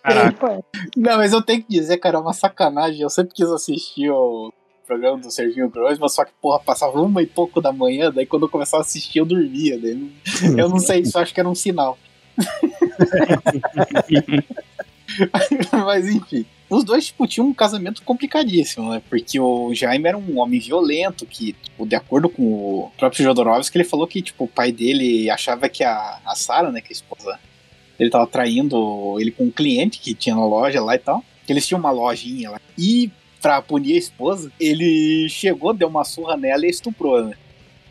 Caraca. 0.02 0.64
Não, 0.96 1.16
mas 1.16 1.32
eu 1.32 1.42
tenho 1.42 1.62
que 1.62 1.68
dizer, 1.70 1.96
cara, 1.96 2.18
é 2.18 2.20
uma 2.20 2.32
sacanagem. 2.34 3.00
Eu 3.00 3.10
sempre 3.10 3.34
quis 3.34 3.48
assistir 3.48 4.10
o 4.10 4.52
programa 4.86 5.18
do 5.18 5.30
Serginho 5.30 5.68
Grossman, 5.70 6.08
só 6.08 6.24
que, 6.24 6.32
porra, 6.42 6.60
passava 6.60 7.00
uma 7.00 7.22
e 7.22 7.26
pouco 7.26 7.60
da 7.60 7.72
manhã, 7.72 8.12
daí 8.12 8.26
quando 8.26 8.42
eu 8.42 8.48
começava 8.50 8.82
a 8.82 8.86
assistir 8.86 9.18
eu 9.18 9.24
dormia. 9.26 9.78
Daí 9.80 9.94
não- 9.94 10.58
eu 10.58 10.68
não 10.68 10.78
sei, 10.78 11.00
isso 11.00 11.18
acho 11.18 11.32
que 11.32 11.40
era 11.40 11.48
um 11.48 11.54
sinal. 11.54 11.98
Mas 15.72 16.08
enfim. 16.08 16.44
Os 16.68 16.82
dois, 16.82 17.06
tipo, 17.06 17.26
tinham 17.26 17.46
um 17.46 17.54
casamento 17.54 18.02
complicadíssimo, 18.02 18.90
né? 18.90 19.02
Porque 19.08 19.38
o 19.38 19.72
Jaime 19.74 20.08
era 20.08 20.18
um 20.18 20.38
homem 20.38 20.58
violento, 20.58 21.26
que, 21.26 21.52
tipo, 21.52 21.86
de 21.86 21.94
acordo 21.94 22.28
com 22.28 22.42
o 22.42 22.90
próprio 22.96 23.22
Jodorowsky, 23.22 23.76
ele 23.76 23.84
falou 23.84 24.06
que, 24.06 24.22
tipo, 24.22 24.44
o 24.44 24.48
pai 24.48 24.72
dele 24.72 25.30
achava 25.30 25.68
que 25.68 25.84
a, 25.84 26.18
a 26.24 26.34
Sarah, 26.34 26.72
né, 26.72 26.80
que 26.80 26.88
é 26.88 26.90
a 26.90 26.92
esposa, 26.92 27.38
ele 27.98 28.10
tava 28.10 28.26
traindo 28.26 29.16
ele 29.20 29.30
com 29.30 29.44
um 29.44 29.50
cliente 29.50 30.00
que 30.00 30.14
tinha 30.14 30.34
na 30.34 30.44
loja 30.44 30.82
lá 30.82 30.94
e 30.94 30.98
tal. 30.98 31.24
Que 31.46 31.52
eles 31.52 31.66
tinham 31.66 31.78
uma 31.78 31.90
lojinha 31.90 32.50
lá. 32.50 32.60
E, 32.76 33.10
pra 33.40 33.60
punir 33.60 33.94
a 33.94 33.98
esposa, 33.98 34.50
ele 34.58 35.28
chegou, 35.28 35.74
deu 35.74 35.88
uma 35.88 36.02
surra 36.02 36.36
nela 36.36 36.66
e 36.66 36.70
estuprou, 36.70 37.22
né? 37.22 37.34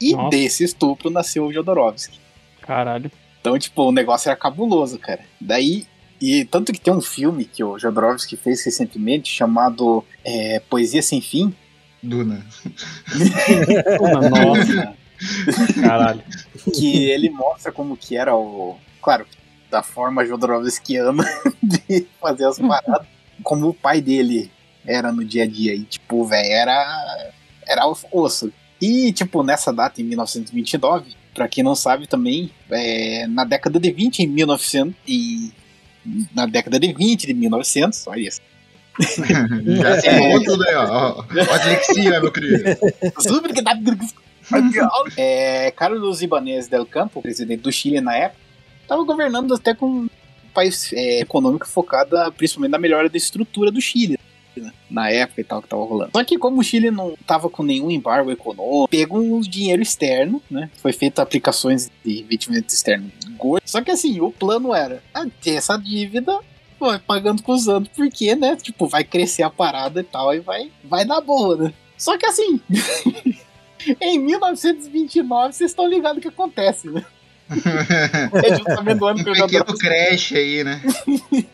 E 0.01 0.13
Nossa. 0.13 0.29
desse 0.29 0.63
estupro 0.63 1.11
nasceu 1.11 1.45
o 1.45 1.53
Jodorowsky. 1.53 2.19
Caralho. 2.61 3.11
Então, 3.43 3.59
tipo, 3.59 3.83
o 3.83 3.91
negócio 3.91 4.29
era 4.29 4.37
cabuloso, 4.37 4.97
cara. 4.97 5.19
Daí, 5.39 5.85
e 6.21 6.45
tanto 6.45 6.71
que 6.71 6.79
tem 6.79 6.93
um 6.93 7.01
filme 7.01 7.43
que 7.43 7.61
o 7.61 7.77
Jodorowsky 7.77 8.37
fez 8.37 8.63
recentemente 8.63 9.29
chamado 9.29 10.01
é, 10.23 10.61
Poesia 10.61 11.01
Sem 11.01 11.19
Fim. 11.19 11.53
Duna. 12.01 12.45
Uma 13.99 14.21
nossa. 14.31 14.93
Caralho. 15.81 16.23
que 16.73 17.03
ele 17.09 17.29
mostra 17.29 17.69
como 17.69 17.97
que 17.97 18.15
era 18.15 18.33
o. 18.33 18.77
Claro, 19.01 19.25
da 19.69 19.83
forma 19.83 20.25
Jodorowskiana 20.25 21.25
de 21.61 22.07
fazer 22.21 22.45
as 22.45 22.57
paradas. 22.57 23.05
Como 23.43 23.67
o 23.67 23.73
pai 23.73 23.99
dele 23.99 24.49
era 24.87 25.11
no 25.11 25.25
dia 25.25 25.43
a 25.43 25.47
dia. 25.47 25.75
E, 25.75 25.83
tipo, 25.83 26.23
velho, 26.23 26.49
era. 26.49 27.33
Era 27.67 27.85
o 27.85 27.97
osso. 28.09 28.53
E, 28.79 29.11
tipo, 29.11 29.43
nessa 29.43 29.73
data, 29.73 30.01
em 30.01 30.05
1929, 30.05 31.13
pra 31.33 31.47
quem 31.47 31.63
não 31.63 31.75
sabe 31.75 32.07
também, 32.07 32.51
é, 32.69 33.27
na 33.27 33.43
década 33.43 33.79
de 33.79 33.91
20, 33.91 34.19
em 34.19 34.27
1900. 34.27 34.93
E, 35.07 35.51
na 36.33 36.45
década 36.45 36.79
de 36.79 36.93
20, 36.93 37.27
de 37.27 37.33
1900, 37.33 38.07
olha 38.07 38.27
isso. 38.27 38.41
Já 39.01 40.01
se 40.01 40.43
tudo 40.45 40.63
aí, 40.67 40.75
ó. 40.75 40.85
ó. 40.85 41.19
Ó, 41.19 41.57
Dislexia, 41.57 42.19
meu 42.19 42.31
querido. 42.31 42.63
é, 45.17 45.71
Carlos 45.71 46.21
Ibanez 46.21 46.67
del 46.67 46.85
Campo, 46.85 47.21
presidente 47.21 47.61
do 47.61 47.71
Chile 47.71 48.01
na 48.01 48.15
época, 48.15 48.39
estava 48.81 49.03
governando 49.03 49.53
até 49.53 49.73
com 49.73 49.87
um 49.87 50.09
país 50.53 50.91
é, 50.93 51.21
econômico 51.21 51.67
focado 51.67 52.15
principalmente 52.33 52.71
na 52.71 52.77
melhora 52.77 53.09
da 53.09 53.17
estrutura 53.17 53.71
do 53.71 53.81
Chile. 53.81 54.19
Né, 54.59 54.71
Na 54.89 55.09
época 55.09 55.41
e 55.41 55.43
tal 55.43 55.61
que 55.61 55.67
tava 55.67 55.83
rolando. 55.83 56.11
Só 56.13 56.23
que 56.23 56.37
como 56.37 56.59
o 56.59 56.63
Chile 56.63 56.91
não 56.91 57.15
tava 57.25 57.49
com 57.49 57.63
nenhum 57.63 57.89
embargo 57.89 58.31
econômico, 58.31 58.87
pegou 58.89 59.19
um 59.19 59.39
dinheiro 59.39 59.81
externo, 59.81 60.41
né? 60.49 60.69
Foi 60.77 60.93
feito 60.93 61.19
aplicações 61.19 61.89
de 62.03 62.21
investimento 62.21 62.73
externo. 62.73 63.11
Só 63.65 63.81
que 63.81 63.91
assim, 63.91 64.19
o 64.19 64.31
plano 64.31 64.73
era 64.73 65.03
ah, 65.13 65.25
ter 65.41 65.51
essa 65.51 65.77
dívida, 65.77 66.39
vai 66.79 66.99
pagando 66.99 67.41
com 67.43 67.53
os 67.53 67.67
anos, 67.67 67.89
porque, 67.95 68.35
né? 68.35 68.55
Tipo, 68.55 68.87
vai 68.87 69.03
crescer 69.03 69.43
a 69.43 69.49
parada 69.49 70.01
e 70.01 70.03
tal, 70.03 70.33
e 70.33 70.39
vai, 70.39 70.71
vai 70.83 71.05
dar 71.05 71.21
boa, 71.21 71.55
né? 71.55 71.73
Só 71.97 72.17
que 72.17 72.25
assim, 72.25 72.59
em 74.01 74.19
1929, 74.19 75.53
vocês 75.53 75.71
estão 75.71 75.87
ligados 75.87 76.17
o 76.17 76.21
que 76.21 76.27
acontece, 76.27 76.89
né? 76.89 77.03
É 78.43 78.55
justamente 78.55 79.01
o 79.03 79.05
ano 79.07 79.19
Um 79.19 79.23
que 79.23 79.29
eu 79.29 79.35
já 79.35 79.45
pequeno 79.45 79.77
crash 79.77 80.33
aí, 80.33 80.63
né? 80.63 80.81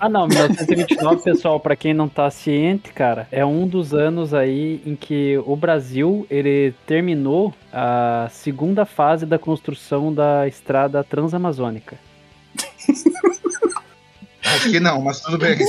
Ah, 0.00 0.08
não, 0.08 0.26
1929, 0.26 1.22
pessoal, 1.22 1.60
pra 1.60 1.76
quem 1.76 1.92
não 1.92 2.08
tá 2.08 2.30
ciente, 2.30 2.90
cara, 2.92 3.28
é 3.30 3.44
um 3.44 3.66
dos 3.66 3.92
anos 3.92 4.32
aí 4.32 4.80
em 4.86 4.96
que 4.96 5.36
o 5.44 5.54
Brasil, 5.54 6.26
ele 6.30 6.72
terminou 6.86 7.52
a 7.70 8.28
segunda 8.30 8.86
fase 8.86 9.26
da 9.26 9.38
construção 9.38 10.12
da 10.14 10.48
estrada 10.48 11.04
transamazônica. 11.04 11.98
Acho 14.44 14.70
que 14.70 14.80
não, 14.80 15.02
mas 15.02 15.20
tudo 15.20 15.38
bem. 15.38 15.58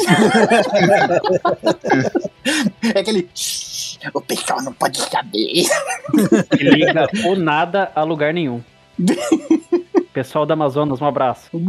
É 2.95 2.99
aquele. 2.99 3.29
O 4.13 4.21
pessoal 4.21 4.61
não 4.63 4.73
pode 4.73 4.97
saber. 4.97 5.65
Que 6.57 6.63
liga 6.63 7.07
o 7.25 7.35
nada 7.35 7.91
a 7.93 8.01
lugar 8.03 8.33
nenhum. 8.33 8.61
Pessoal 10.13 10.45
da 10.45 10.53
Amazonas, 10.53 11.01
um 11.01 11.05
abraço. 11.05 11.49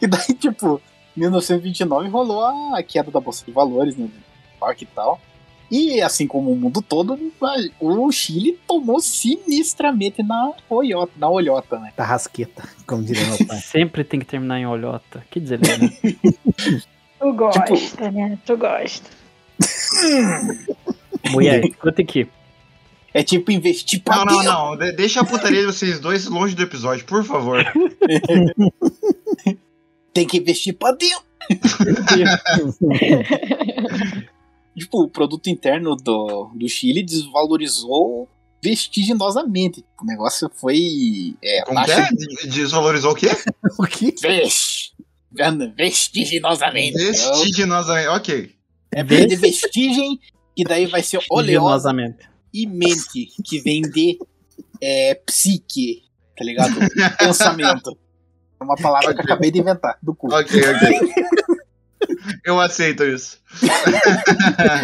E 0.00 0.06
daí, 0.06 0.34
tipo, 0.38 0.80
1929 1.16 2.08
rolou 2.08 2.44
a 2.74 2.80
queda 2.80 3.10
da 3.10 3.18
Bolsa 3.18 3.44
de 3.44 3.50
Valores, 3.50 3.96
né? 3.96 4.08
Parque 4.60 4.84
e 4.84 4.86
tal. 4.86 5.20
E 5.70 6.00
assim 6.00 6.26
como 6.26 6.52
o 6.52 6.56
mundo 6.56 6.80
todo, 6.80 7.18
o 7.80 8.12
Chile 8.12 8.58
tomou 8.68 9.00
sinistramente 9.00 10.22
na 10.22 10.52
olhota, 10.68 11.12
na 11.16 11.28
olhota, 11.28 11.78
né? 11.80 11.92
Tarrasqueta, 11.96 12.68
como 12.86 13.02
diria 13.02 13.26
meu 13.26 13.46
pai. 13.46 13.58
Sempre 13.62 14.04
tem 14.04 14.20
que 14.20 14.26
terminar 14.26 14.60
em 14.60 14.66
olhota. 14.66 15.24
Que 15.30 15.40
dizer, 15.40 15.58
né? 15.58 15.90
tu 17.18 17.32
gosta, 17.32 18.10
né? 18.10 18.38
Tu 18.44 18.56
gosta. 18.56 19.10
Mulher, 21.30 21.64
escuta 21.64 22.02
aqui. 22.02 22.28
É 23.14 23.22
tipo 23.22 23.52
investir 23.52 24.02
pra 24.02 24.16
Não, 24.16 24.24
não, 24.24 24.36
dentro. 24.38 24.52
não. 24.52 24.76
De- 24.76 24.92
deixa 24.92 25.20
a 25.20 25.24
putaria 25.24 25.60
de 25.60 25.66
vocês 25.66 26.00
dois 26.00 26.26
longe 26.26 26.54
do 26.56 26.62
episódio, 26.62 27.04
por 27.06 27.22
favor. 27.24 27.64
Tem 30.12 30.26
que 30.26 30.38
investir 30.38 30.76
pra 30.76 30.90
dentro. 30.92 31.22
tipo, 34.76 35.02
o 35.02 35.08
produto 35.08 35.48
interno 35.48 35.96
do, 35.96 36.50
do 36.54 36.68
Chile 36.68 37.02
desvalorizou 37.02 38.28
vertiginosamente. 38.62 39.84
O 40.00 40.04
negócio 40.06 40.50
foi. 40.54 41.34
É, 41.42 41.62
Como 41.62 41.78
taxa 41.84 42.00
é? 42.00 42.08
De- 42.10 42.48
Desvalorizou 42.48 43.12
o 43.12 43.14
quê? 43.14 43.28
o 43.78 43.82
quê? 43.84 44.14
Vest- 44.20 44.92
Vertiginosamente. 45.76 46.96
Vestiginosamente. 46.96 48.08
Ok. 48.08 48.54
É 48.92 49.02
de 49.02 49.36
vestigem, 49.36 50.18
que 50.56 50.62
daí 50.64 50.86
vai 50.86 51.02
ser 51.02 51.18
oleosa 51.28 51.92
Vertiginosamente. 51.92 52.33
E 52.54 52.68
mente, 52.68 53.26
que 53.44 53.60
vem 53.60 53.82
de 53.82 54.16
é, 54.80 55.16
psique, 55.26 56.04
tá 56.38 56.44
ligado? 56.44 56.72
Pensamento. 57.18 57.98
É 58.60 58.64
uma 58.64 58.76
palavra 58.76 59.12
que 59.12 59.20
eu 59.20 59.24
acabei 59.24 59.50
de 59.50 59.58
inventar, 59.58 59.98
do 60.00 60.14
cu. 60.14 60.32
Ok, 60.32 60.62
ok. 60.62 61.00
Eu 62.44 62.60
aceito 62.60 63.02
isso. 63.02 63.40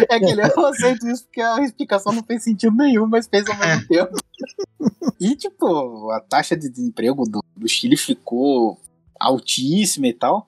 É 0.09 0.19
que 0.19 0.25
ele 0.25 0.41
eu 0.41 0.65
aceito 0.65 1.07
isso 1.07 1.23
porque 1.25 1.39
a 1.39 1.61
explicação 1.61 2.11
não 2.11 2.23
fez 2.23 2.43
sentido 2.43 2.75
nenhum, 2.75 3.07
mas 3.07 3.27
fez 3.27 3.47
ao 3.47 3.57
mesmo 3.57 3.87
tempo. 3.87 4.15
E, 5.19 5.35
tipo, 5.35 6.09
a 6.11 6.19
taxa 6.19 6.57
de 6.57 6.69
desemprego 6.69 7.23
do, 7.23 7.43
do 7.55 7.67
Chile 7.67 7.95
ficou 7.95 8.79
altíssima 9.19 10.07
e 10.07 10.13
tal. 10.13 10.47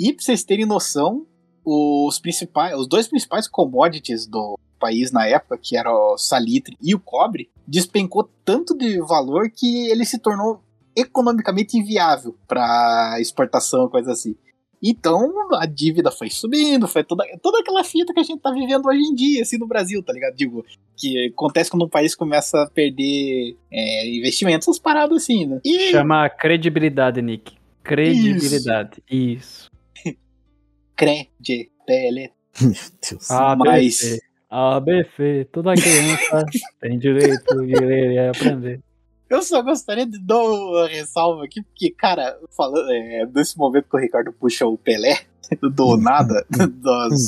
E 0.00 0.12
pra 0.12 0.24
vocês 0.24 0.42
terem 0.42 0.64
noção, 0.64 1.26
os 1.64 2.18
principais, 2.18 2.74
os 2.76 2.88
dois 2.88 3.06
principais 3.06 3.46
commodities 3.46 4.26
do 4.26 4.58
país 4.84 5.10
na 5.10 5.26
época, 5.26 5.58
que 5.60 5.76
era 5.76 5.90
o 5.90 6.18
salitre 6.18 6.76
e 6.82 6.94
o 6.94 7.00
cobre, 7.00 7.48
despencou 7.66 8.28
tanto 8.44 8.76
de 8.76 9.00
valor 9.00 9.50
que 9.50 9.88
ele 9.90 10.04
se 10.04 10.18
tornou 10.18 10.60
economicamente 10.94 11.78
inviável 11.78 12.36
para 12.46 13.16
exportação, 13.18 13.88
coisa 13.88 14.12
assim. 14.12 14.36
Então 14.82 15.32
a 15.54 15.64
dívida 15.64 16.10
foi 16.10 16.28
subindo, 16.28 16.86
foi 16.86 17.02
toda, 17.02 17.24
toda 17.42 17.60
aquela 17.60 17.82
fita 17.82 18.12
que 18.12 18.20
a 18.20 18.22
gente 18.22 18.42
tá 18.42 18.50
vivendo 18.52 18.84
hoje 18.84 19.00
em 19.00 19.14
dia, 19.14 19.40
assim, 19.40 19.56
no 19.56 19.66
Brasil, 19.66 20.02
tá 20.02 20.12
ligado? 20.12 20.36
Digo, 20.36 20.62
que 20.94 21.28
acontece 21.28 21.70
quando 21.70 21.86
um 21.86 21.88
país 21.88 22.14
começa 22.14 22.62
a 22.62 22.68
perder 22.68 23.56
é, 23.72 24.14
investimentos, 24.14 24.68
essas 24.68 24.78
paradas 24.78 25.22
assim, 25.22 25.46
né? 25.46 25.60
E 25.64 25.90
Chama 25.90 26.28
credibilidade, 26.28 27.22
Nick. 27.22 27.54
Credibilidade. 27.82 29.02
Isso. 29.10 29.70
credibilidade. 30.94 32.34
Meu 32.60 32.74
Deus. 33.10 33.30
ABC. 33.30 34.10
Mas- 34.10 34.33
ABC. 34.54 35.48
Toda 35.52 35.74
criança 35.74 36.46
tem 36.80 36.98
direito 36.98 37.54
de 37.66 37.74
ler 37.74 38.12
e 38.12 38.18
aprender. 38.28 38.80
Eu 39.28 39.42
só 39.42 39.62
gostaria 39.62 40.06
de 40.06 40.18
dar 40.24 40.42
uma 40.42 40.86
ressalva 40.86 41.44
aqui, 41.44 41.62
porque, 41.62 41.90
cara, 41.90 42.38
falando, 42.56 42.88
é, 42.92 43.26
nesse 43.34 43.58
momento 43.58 43.88
que 43.88 43.96
o 43.96 44.00
Ricardo 44.00 44.32
puxa 44.32 44.66
o 44.66 44.78
Pelé, 44.78 45.18
do 45.74 45.96
nada, 45.96 46.46
das, 46.50 47.26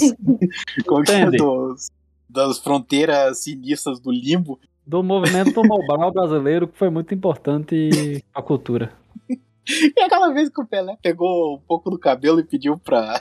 como 0.86 1.02
que 1.02 1.12
é, 1.12 1.22
Entende? 1.22 1.38
dos, 1.38 1.88
das 2.28 2.58
fronteiras 2.58 3.42
sinistras 3.42 3.98
do 3.98 4.12
limbo, 4.12 4.60
Do 4.86 5.02
movimento 5.02 5.64
mobile 5.64 6.12
brasileiro, 6.12 6.68
que 6.68 6.78
foi 6.78 6.90
muito 6.90 7.12
importante 7.12 8.22
pra 8.32 8.42
cultura. 8.42 8.92
e 9.28 10.00
aquela 10.00 10.32
vez 10.32 10.48
que 10.48 10.60
o 10.60 10.66
Pelé 10.66 10.96
pegou 11.02 11.56
um 11.56 11.60
pouco 11.60 11.90
do 11.90 11.98
cabelo 11.98 12.38
e 12.38 12.44
pediu 12.44 12.78
pra 12.78 13.20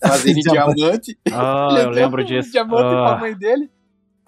fazer 0.00 0.34
diamante, 0.34 1.18
Ah, 1.32 1.68
ele 1.72 1.80
eu 1.82 1.90
lembro 2.02 2.22
um 2.22 2.24
disso. 2.24 2.52
diamante 2.52 2.82
pra 2.88 3.14
Ah, 3.14 3.18
mãe 3.18 3.34
dele, 3.34 3.70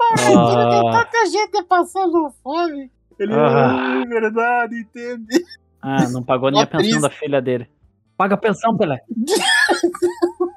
ah, 0.00 1.04
tanta 1.04 1.26
gente 1.30 1.62
passando 1.64 2.32
fome. 2.42 2.90
Ele, 3.18 3.34
Ah. 3.34 4.02
é 4.02 4.06
verdade, 4.08 4.80
entende? 4.80 5.44
ah, 5.82 6.08
não 6.08 6.22
pagou 6.22 6.50
nem 6.50 6.62
a 6.62 6.66
pensão 6.66 7.00
da 7.00 7.10
filha 7.10 7.40
dele. 7.42 7.68
Paga 8.16 8.34
a 8.34 8.38
pensão, 8.38 8.76
Pelé. 8.76 9.00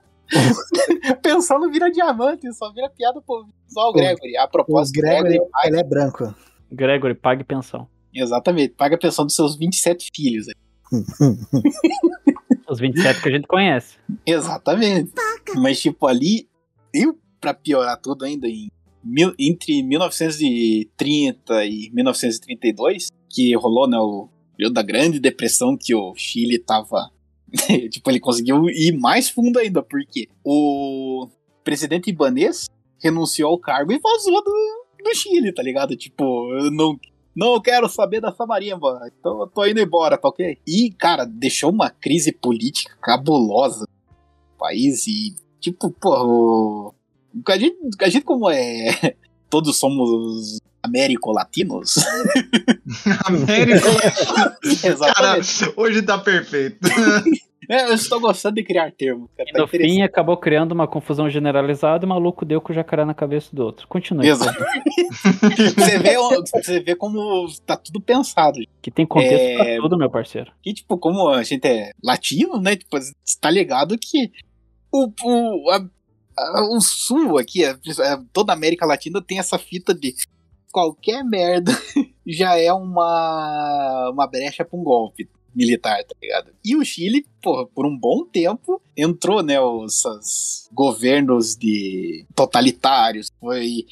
Pensando 1.21 1.69
vira 1.71 1.91
diamante, 1.91 2.51
só 2.53 2.71
vira 2.73 2.89
piada 2.89 3.21
pro 3.21 3.45
só 3.67 3.89
o 3.89 3.93
Gregory. 3.93 4.35
A 4.37 4.45
O 4.45 4.49
propósito, 4.49 4.95
Gregory, 4.99 5.29
Gregory 5.37 5.49
ele 5.65 5.79
é 5.79 5.83
branco. 5.83 6.33
Gregory, 6.71 7.13
pague 7.13 7.43
pensão. 7.43 7.87
Exatamente, 8.13 8.73
paga 8.75 8.95
a 8.95 8.99
pensão 8.99 9.25
dos 9.25 9.35
seus 9.35 9.55
27 9.57 10.09
filhos. 10.15 10.47
Os 12.73 12.79
27 12.79 13.21
que 13.21 13.29
a 13.29 13.31
gente 13.31 13.47
conhece. 13.47 13.97
Exatamente. 14.25 15.11
Mas, 15.55 15.79
tipo, 15.81 16.07
ali, 16.07 16.47
eu, 16.93 17.17
pra 17.39 17.53
piorar 17.53 17.99
tudo 18.01 18.25
ainda, 18.25 18.47
em 18.47 18.69
mil- 19.03 19.33
entre 19.39 19.81
1930 19.83 21.65
e 21.65 21.89
1932, 21.93 23.07
que 23.29 23.55
rolou, 23.55 23.87
né, 23.87 23.97
o 23.97 24.27
período 24.57 24.73
da 24.73 24.81
Grande 24.83 25.19
Depressão, 25.19 25.77
que 25.77 25.93
o 25.95 26.13
Chile 26.15 26.59
tava. 26.59 27.09
tipo, 27.91 28.09
ele 28.09 28.19
conseguiu 28.19 28.69
ir 28.69 28.97
mais 28.97 29.29
fundo 29.29 29.59
ainda, 29.59 29.81
porque 29.83 30.27
o 30.43 31.27
presidente 31.63 32.09
ibanês 32.09 32.65
renunciou 32.99 33.51
ao 33.51 33.59
cargo 33.59 33.91
e 33.91 33.99
vazou 33.99 34.43
do, 34.43 34.85
do 35.03 35.15
Chile, 35.15 35.53
tá 35.53 35.61
ligado? 35.61 35.95
Tipo, 35.95 36.23
eu 36.57 36.71
não. 36.71 36.97
Não 37.35 37.59
quero 37.61 37.89
saber 37.89 38.21
dessa 38.21 38.45
marimba, 38.45 38.99
então 39.19 39.41
eu 39.41 39.47
tô 39.47 39.65
indo 39.65 39.79
embora, 39.79 40.17
tá 40.17 40.27
ok? 40.27 40.57
E, 40.67 40.91
cara, 40.91 41.25
deixou 41.25 41.71
uma 41.71 41.89
crise 41.89 42.31
política 42.31 42.95
cabulosa 43.01 43.87
no 43.87 44.57
país 44.57 45.07
e, 45.07 45.35
tipo, 45.59 45.89
porra, 45.89 46.23
o... 46.23 46.93
a, 47.47 47.57
gente, 47.57 47.75
a 48.01 48.09
gente 48.09 48.23
como 48.23 48.49
é. 48.49 49.15
Todos 49.49 49.77
somos 49.77 50.59
américo-latinos. 50.83 51.95
América. 53.25 53.87
Cara, 55.15 55.39
hoje 55.77 56.01
tá 56.01 56.17
perfeito. 56.17 56.79
É, 57.69 57.89
eu 57.89 57.93
estou 57.93 58.19
gostando 58.19 58.55
de 58.55 58.63
criar 58.63 58.91
termos, 58.91 59.29
cara. 59.37 59.49
E 59.49 59.53
Tá 59.53 59.59
no 59.59 59.65
interessante. 59.65 59.93
fim, 59.95 60.01
acabou 60.01 60.37
criando 60.37 60.71
uma 60.73 60.87
confusão 60.87 61.29
generalizada 61.29 62.03
e 62.03 62.07
o 62.07 62.09
maluco 62.09 62.43
deu 62.45 62.59
com 62.61 62.71
o 62.71 62.75
jacaré 62.75 63.05
na 63.05 63.13
cabeça 63.13 63.55
do 63.55 63.63
outro. 63.63 63.87
Continue. 63.87 64.27
Exato. 64.27 64.57
você, 65.77 65.99
vê, 65.99 66.15
você 66.17 66.79
vê 66.79 66.95
como 66.95 67.47
tá 67.65 67.77
tudo 67.77 68.01
pensado. 68.01 68.59
Que 68.81 68.91
tem 68.91 69.05
contexto 69.05 69.33
É. 69.35 69.55
pra 69.75 69.75
tudo, 69.81 69.97
meu 69.97 70.09
parceiro. 70.09 70.51
E, 70.65 70.73
tipo, 70.73 70.97
como 70.97 71.29
a 71.29 71.43
gente 71.43 71.65
é 71.67 71.91
latino, 72.03 72.59
né? 72.59 72.75
Tipo, 72.75 72.97
você 72.99 73.13
tá 73.39 73.49
ligado 73.49 73.97
que 73.97 74.31
o, 74.91 75.07
o, 75.23 75.69
a- 75.71 75.85
a- 76.37 76.75
o 76.75 76.81
sul 76.81 77.37
aqui, 77.37 77.63
a- 77.65 77.71
a- 77.71 78.23
toda 78.31 78.51
a 78.53 78.55
América 78.55 78.85
Latina 78.85 79.21
tem 79.21 79.39
essa 79.39 79.57
fita 79.57 79.93
de 79.93 80.13
qualquer 80.71 81.23
merda 81.23 81.71
já 82.25 82.57
é 82.57 82.71
uma, 82.73 84.09
uma 84.11 84.27
brecha 84.27 84.65
pra 84.65 84.77
um 84.79 84.83
golpe 84.83 85.29
militar, 85.55 86.03
tá 86.03 86.15
ligado? 86.21 86.51
E 86.63 86.75
o 86.75 86.83
Chile, 86.83 87.25
porra, 87.41 87.65
por 87.65 87.85
um 87.85 87.97
bom 87.97 88.25
tempo, 88.25 88.81
entrou, 88.95 89.41
né, 89.41 89.59
os 89.59 90.69
governos 90.71 91.55
de 91.55 92.25
totalitários, 92.35 93.31
foi 93.39 93.85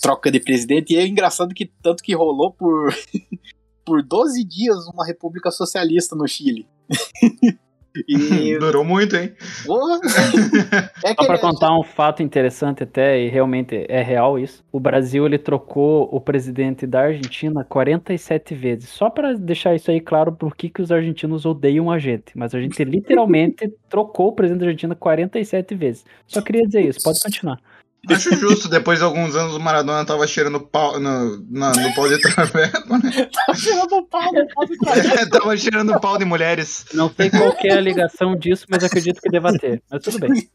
troca 0.00 0.30
de 0.30 0.40
presidente, 0.40 0.92
e 0.92 0.96
é 0.96 1.06
engraçado 1.06 1.54
que 1.54 1.66
tanto 1.82 2.02
que 2.02 2.14
rolou 2.14 2.52
por 2.52 2.94
por 3.84 4.02
12 4.02 4.44
dias 4.44 4.86
uma 4.88 5.06
república 5.06 5.50
socialista 5.50 6.16
no 6.16 6.26
Chile. 6.26 6.66
e 8.08 8.56
Durou 8.58 8.84
muito, 8.84 9.16
hein? 9.16 9.32
é 11.04 11.08
Só 11.08 11.14
pra 11.14 11.34
ele- 11.34 11.38
contar 11.38 11.76
um 11.78 11.82
fato 11.82 12.22
interessante 12.22 12.82
até, 12.82 13.20
e 13.20 13.28
realmente 13.28 13.84
é 13.88 14.02
real 14.02 14.38
isso. 14.38 14.64
O 14.72 14.80
Brasil, 14.80 15.26
ele 15.26 15.38
trocou 15.38 16.08
o 16.12 16.20
presidente 16.20 16.86
da 16.86 17.02
Argentina 17.02 17.64
47 17.64 18.54
vezes. 18.54 18.88
Só 18.88 19.08
pra 19.10 19.32
deixar 19.34 19.74
isso 19.74 19.90
aí 19.90 20.00
claro 20.00 20.32
por 20.32 20.56
que 20.56 20.68
que 20.68 20.82
os 20.82 20.90
argentinos 20.92 21.44
odeiam 21.46 21.90
a 21.90 21.98
gente. 21.98 22.36
Mas 22.36 22.54
a 22.54 22.60
gente 22.60 22.82
literalmente 22.84 23.68
trocou 23.88 24.28
o 24.28 24.32
presidente 24.32 24.60
da 24.60 24.66
Argentina 24.66 24.94
47 24.94 25.74
vezes. 25.74 26.04
Só 26.26 26.40
queria 26.42 26.62
dizer 26.62 26.82
isso, 26.86 27.00
pode 27.02 27.20
continuar. 27.20 27.58
Acho 28.08 28.36
justo, 28.36 28.68
depois 28.68 28.98
de 28.98 29.04
alguns 29.04 29.34
anos 29.34 29.54
o 29.54 29.60
Maradona 29.60 30.04
tava 30.04 30.26
cheirando 30.26 30.60
pau 30.60 31.00
no, 31.00 31.44
na- 31.50 31.72
no 31.72 31.94
pau 31.94 32.08
de 32.08 32.20
traveco, 32.20 32.98
né? 32.98 33.28
tá 33.46 33.52
tirando 33.54 33.92
o 33.96 34.06
pau 34.06 34.32
do 34.32 34.46
pau 34.54 34.66
do 34.66 34.76
trabalho. 34.76 35.30
tava 35.30 35.56
cheirando 35.56 36.00
pau 36.00 36.16
de 36.18 36.24
mulheres. 36.24 36.84
Não 36.94 37.12
sei 37.12 37.30
qual 37.30 37.54
que 37.56 37.68
é 37.68 37.72
a 37.76 37.80
ligação 37.80 38.36
disso, 38.36 38.66
mas 38.68 38.84
acredito 38.84 39.20
que 39.20 39.28
deva 39.30 39.52
ter. 39.58 39.82
Mas 39.90 40.02
tudo 40.02 40.18
bem. 40.20 40.48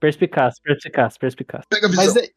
Perspicaz, 0.00 0.54
perspicaz, 0.60 1.18
perspicaz. 1.18 1.64
Pega 1.68 1.86
a 1.86 1.90
visão. 1.90 2.04
Mas, 2.04 2.16
é, 2.16 2.28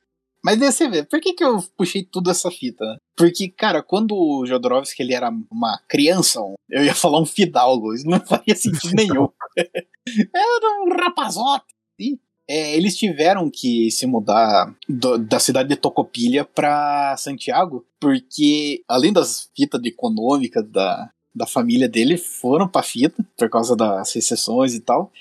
mas 0.43 0.60
daí 0.60 0.71
você 0.71 0.88
vê, 0.89 1.04
por 1.04 1.19
que, 1.19 1.34
que 1.34 1.43
eu 1.43 1.58
puxei 1.78 2.04
tudo 2.04 2.30
essa 2.30 2.52
fita? 2.52 2.84
né? 2.86 2.98
Porque, 3.15 3.50
cara, 3.50 3.82
quando 3.82 4.13
o 4.15 4.45
Jodorowsky 4.45 5.02
ele 5.02 5.13
era 5.13 5.30
uma 5.52 5.80
criança, 5.88 6.39
eu 6.69 6.84
ia 6.84 6.93
falar 6.93 7.19
um 7.19 7.26
fidalgo, 7.26 7.93
isso 7.93 8.08
não 8.08 8.19
faria 8.26 8.56
sentido 8.56 8.93
nenhum. 8.93 9.28
era 9.58 10.84
um 10.86 10.95
rapazote. 11.02 11.65
É, 12.47 12.75
eles 12.75 12.95
tiveram 12.97 13.49
que 13.49 13.89
se 13.91 14.05
mudar 14.05 14.75
do- 14.88 15.17
da 15.17 15.39
cidade 15.39 15.69
de 15.69 15.75
Tocopilha 15.75 16.43
pra 16.45 17.15
Santiago, 17.17 17.86
porque 17.99 18.84
além 18.88 19.12
das 19.12 19.49
fitas 19.55 19.81
econômicas 19.84 20.63
da, 20.69 21.10
da 21.34 21.47
família 21.47 21.89
dele, 21.89 22.17
foram 22.17 22.67
pra 22.67 22.84
fita, 22.84 23.25
por 23.38 23.49
causa 23.49 23.75
das 23.75 24.13
recessões 24.13 24.73
e 24.75 24.79
tal. 24.79 25.12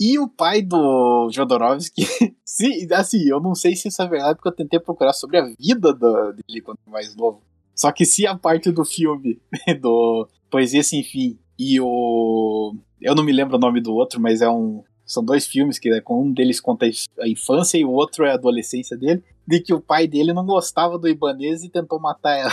E 0.00 0.18
o 0.18 0.26
pai 0.28 0.62
do 0.62 1.28
Jodorowsky 1.30 2.02
se, 2.44 2.88
assim, 2.92 3.28
eu 3.28 3.40
não 3.40 3.54
sei 3.54 3.76
se 3.76 3.88
isso 3.88 4.02
é 4.02 4.08
verdade, 4.08 4.36
porque 4.36 4.48
eu 4.48 4.56
tentei 4.56 4.80
procurar 4.80 5.12
sobre 5.12 5.38
a 5.38 5.44
vida 5.58 5.92
da- 5.94 6.32
dele 6.32 6.60
quando 6.62 6.78
mais 6.86 7.14
novo. 7.14 7.42
Só 7.74 7.92
que 7.92 8.04
se 8.04 8.26
a 8.26 8.36
parte 8.36 8.70
do 8.72 8.84
filme 8.84 9.40
do 9.80 10.28
Poesia 10.50 10.82
Sem 10.82 11.02
Fim 11.02 11.38
e 11.58 11.80
o. 11.80 12.74
Eu 13.00 13.14
não 13.14 13.24
me 13.24 13.32
lembro 13.32 13.56
o 13.56 13.60
nome 13.60 13.80
do 13.80 13.92
outro, 13.94 14.20
mas 14.20 14.40
é 14.40 14.48
um. 14.50 14.82
São 15.12 15.22
dois 15.22 15.46
filmes 15.46 15.78
que 15.78 15.90
né, 15.90 16.00
um 16.08 16.32
deles 16.32 16.60
conta 16.60 16.86
a 17.20 17.28
infância 17.28 17.76
e 17.76 17.84
o 17.84 17.90
outro 17.90 18.24
é 18.24 18.30
a 18.30 18.34
adolescência 18.34 18.96
dele. 18.96 19.22
De 19.46 19.60
que 19.60 19.74
o 19.74 19.80
pai 19.80 20.06
dele 20.06 20.32
não 20.32 20.46
gostava 20.46 20.98
do 20.98 21.08
Ibanês 21.08 21.62
e 21.62 21.68
tentou 21.68 22.00
matar 22.00 22.38
ela. 22.38 22.52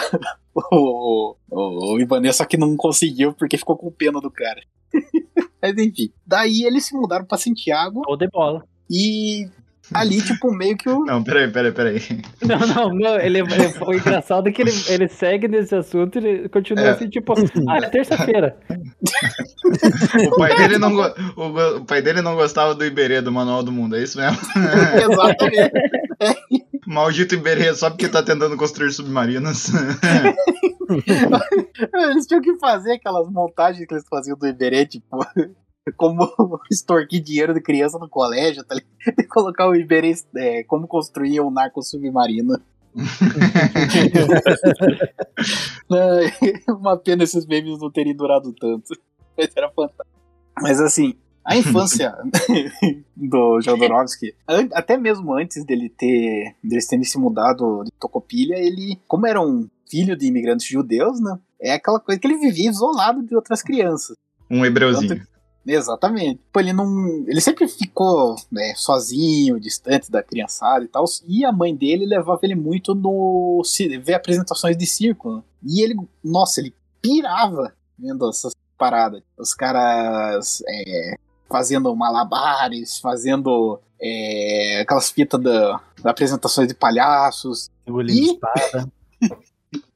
o, 0.73 1.35
o, 1.49 1.93
o 1.93 1.99
Ibanês, 1.99 2.35
só 2.35 2.45
que 2.45 2.57
não 2.57 2.75
conseguiu 2.75 3.33
porque 3.33 3.57
ficou 3.57 3.77
com 3.77 3.91
pena 3.91 4.19
do 4.19 4.29
cara. 4.29 4.61
Mas 5.61 5.77
enfim. 5.77 6.11
Daí 6.25 6.63
eles 6.63 6.85
se 6.85 6.95
mudaram 6.95 7.25
pra 7.25 7.37
Santiago 7.37 8.01
Ou 8.07 8.17
de 8.17 8.27
bola. 8.27 8.65
e 8.89 9.47
ali, 9.93 10.21
tipo, 10.23 10.51
meio 10.53 10.77
que 10.77 10.89
o. 10.89 11.03
Não, 11.05 11.23
peraí, 11.23 11.49
peraí, 11.51 11.71
peraí. 11.71 12.01
Não, 12.45 12.59
não, 12.59 12.89
não 12.95 13.19
ele, 13.19 13.39
ele- 13.39 13.69
foi 13.69 13.97
engraçado 13.97 14.51
que 14.51 14.61
ele, 14.61 14.71
ele 14.89 15.07
segue 15.07 15.47
nesse 15.47 15.75
assunto 15.75 16.17
e 16.19 16.25
ele 16.27 16.49
continua 16.49 16.85
É. 16.85 16.89
assim, 16.91 17.09
tipo, 17.09 17.33
ah, 17.67 17.77
é 17.77 17.89
terça-feira. 17.89 18.57
O 20.31 20.37
pai, 20.37 20.55
dele 20.57 20.77
não, 20.79 20.93
go- 20.95 21.13
o, 21.35 21.77
o 21.77 21.85
pai 21.85 22.01
dele 22.01 22.21
não 22.23 22.35
gostava 22.35 22.73
do 22.73 22.83
Iberê, 22.83 23.21
do 23.21 23.31
Manual 23.31 23.61
do 23.61 23.71
Mundo, 23.71 23.95
é 23.95 24.01
isso 24.01 24.17
mesmo? 24.17 24.37
Exatamente. 25.11 25.71
Maldito 26.87 27.35
Iberê, 27.35 27.73
só 27.75 27.89
porque 27.91 28.07
tá 28.07 28.23
tentando 28.23 28.57
construir 28.57 28.91
submarinos. 28.91 29.67
Eles 31.93 32.25
tinham 32.25 32.41
que 32.41 32.57
fazer 32.57 32.93
aquelas 32.93 33.29
montagens 33.29 33.85
que 33.85 33.93
eles 33.93 34.05
faziam 34.09 34.37
do 34.37 34.47
Iberê, 34.47 34.85
tipo, 34.85 35.05
como 35.97 36.27
extorquir 36.71 37.21
dinheiro 37.21 37.53
de 37.53 37.61
criança 37.61 37.97
no 37.97 38.09
colégio, 38.09 38.63
tá 38.63 38.75
ligado? 38.75 39.19
E 39.19 39.23
colocar 39.27 39.67
o 39.67 39.75
Iberê, 39.75 40.13
é, 40.35 40.63
como 40.63 40.87
construir 40.87 41.41
um 41.41 41.51
narco 41.51 41.81
submarino. 41.81 42.59
Ai, 45.91 46.31
Uma 46.67 46.97
pena 46.97 47.23
esses 47.23 47.45
memes 47.45 47.79
não 47.79 47.91
terem 47.91 48.15
durado 48.15 48.53
tanto. 48.53 48.93
Mas 49.37 49.49
era 49.55 49.69
fantástico. 49.69 50.19
Mas 50.61 50.81
assim, 50.81 51.15
a 51.45 51.57
infância 51.57 52.13
do 53.15 53.61
Jodorowsky, 53.61 54.35
até 54.73 54.97
mesmo 54.97 55.33
antes 55.33 55.63
dele 55.65 55.89
ter 55.89 56.55
deles 56.63 56.87
terem 56.87 57.03
se 57.03 57.17
mudado 57.17 57.83
de 57.83 57.91
Tocopilha, 57.99 58.55
ele, 58.55 58.99
como 59.07 59.25
era 59.25 59.41
um 59.41 59.67
filho 59.89 60.15
de 60.15 60.27
imigrantes 60.27 60.67
judeus, 60.67 61.19
né? 61.19 61.39
É 61.59 61.73
aquela 61.73 61.99
coisa 61.99 62.19
que 62.19 62.27
ele 62.27 62.37
vivia 62.37 62.69
isolado 62.69 63.23
de 63.23 63.35
outras 63.35 63.61
crianças. 63.61 64.15
Um 64.49 64.65
hebreuzinho. 64.65 65.25
Exatamente. 65.65 66.39
Tipo, 66.39 66.59
ele 66.59 66.73
não. 66.73 67.25
Ele 67.27 67.41
sempre 67.41 67.67
ficou 67.67 68.35
né, 68.51 68.73
sozinho, 68.75 69.59
distante 69.59 70.09
da 70.09 70.23
criançada 70.23 70.83
e 70.83 70.87
tal. 70.87 71.05
E 71.27 71.45
a 71.45 71.51
mãe 71.51 71.75
dele 71.75 72.05
levava 72.05 72.39
ele 72.43 72.55
muito 72.55 72.95
no. 72.95 73.61
ver 74.03 74.13
apresentações 74.13 74.77
de 74.77 74.85
circo. 74.85 75.35
né? 75.35 75.43
E 75.63 75.81
ele. 75.83 75.95
Nossa, 76.23 76.59
ele 76.59 76.73
pirava 77.01 77.73
vendo 77.97 78.29
essas 78.29 78.53
paradas. 78.77 79.21
Os 79.37 79.53
caras 79.53 80.63
é, 80.67 81.15
fazendo 81.49 81.95
malabares, 81.95 82.99
fazendo 82.99 83.79
é, 84.01 84.79
aquelas 84.81 85.09
fitas 85.11 85.41
da, 85.41 85.81
da 86.01 86.11
apresentações 86.11 86.67
de 86.67 86.73
palhaços. 86.73 87.69
Engolindo 87.85 88.19
Ih! 88.19 88.31
espada. 88.33 88.91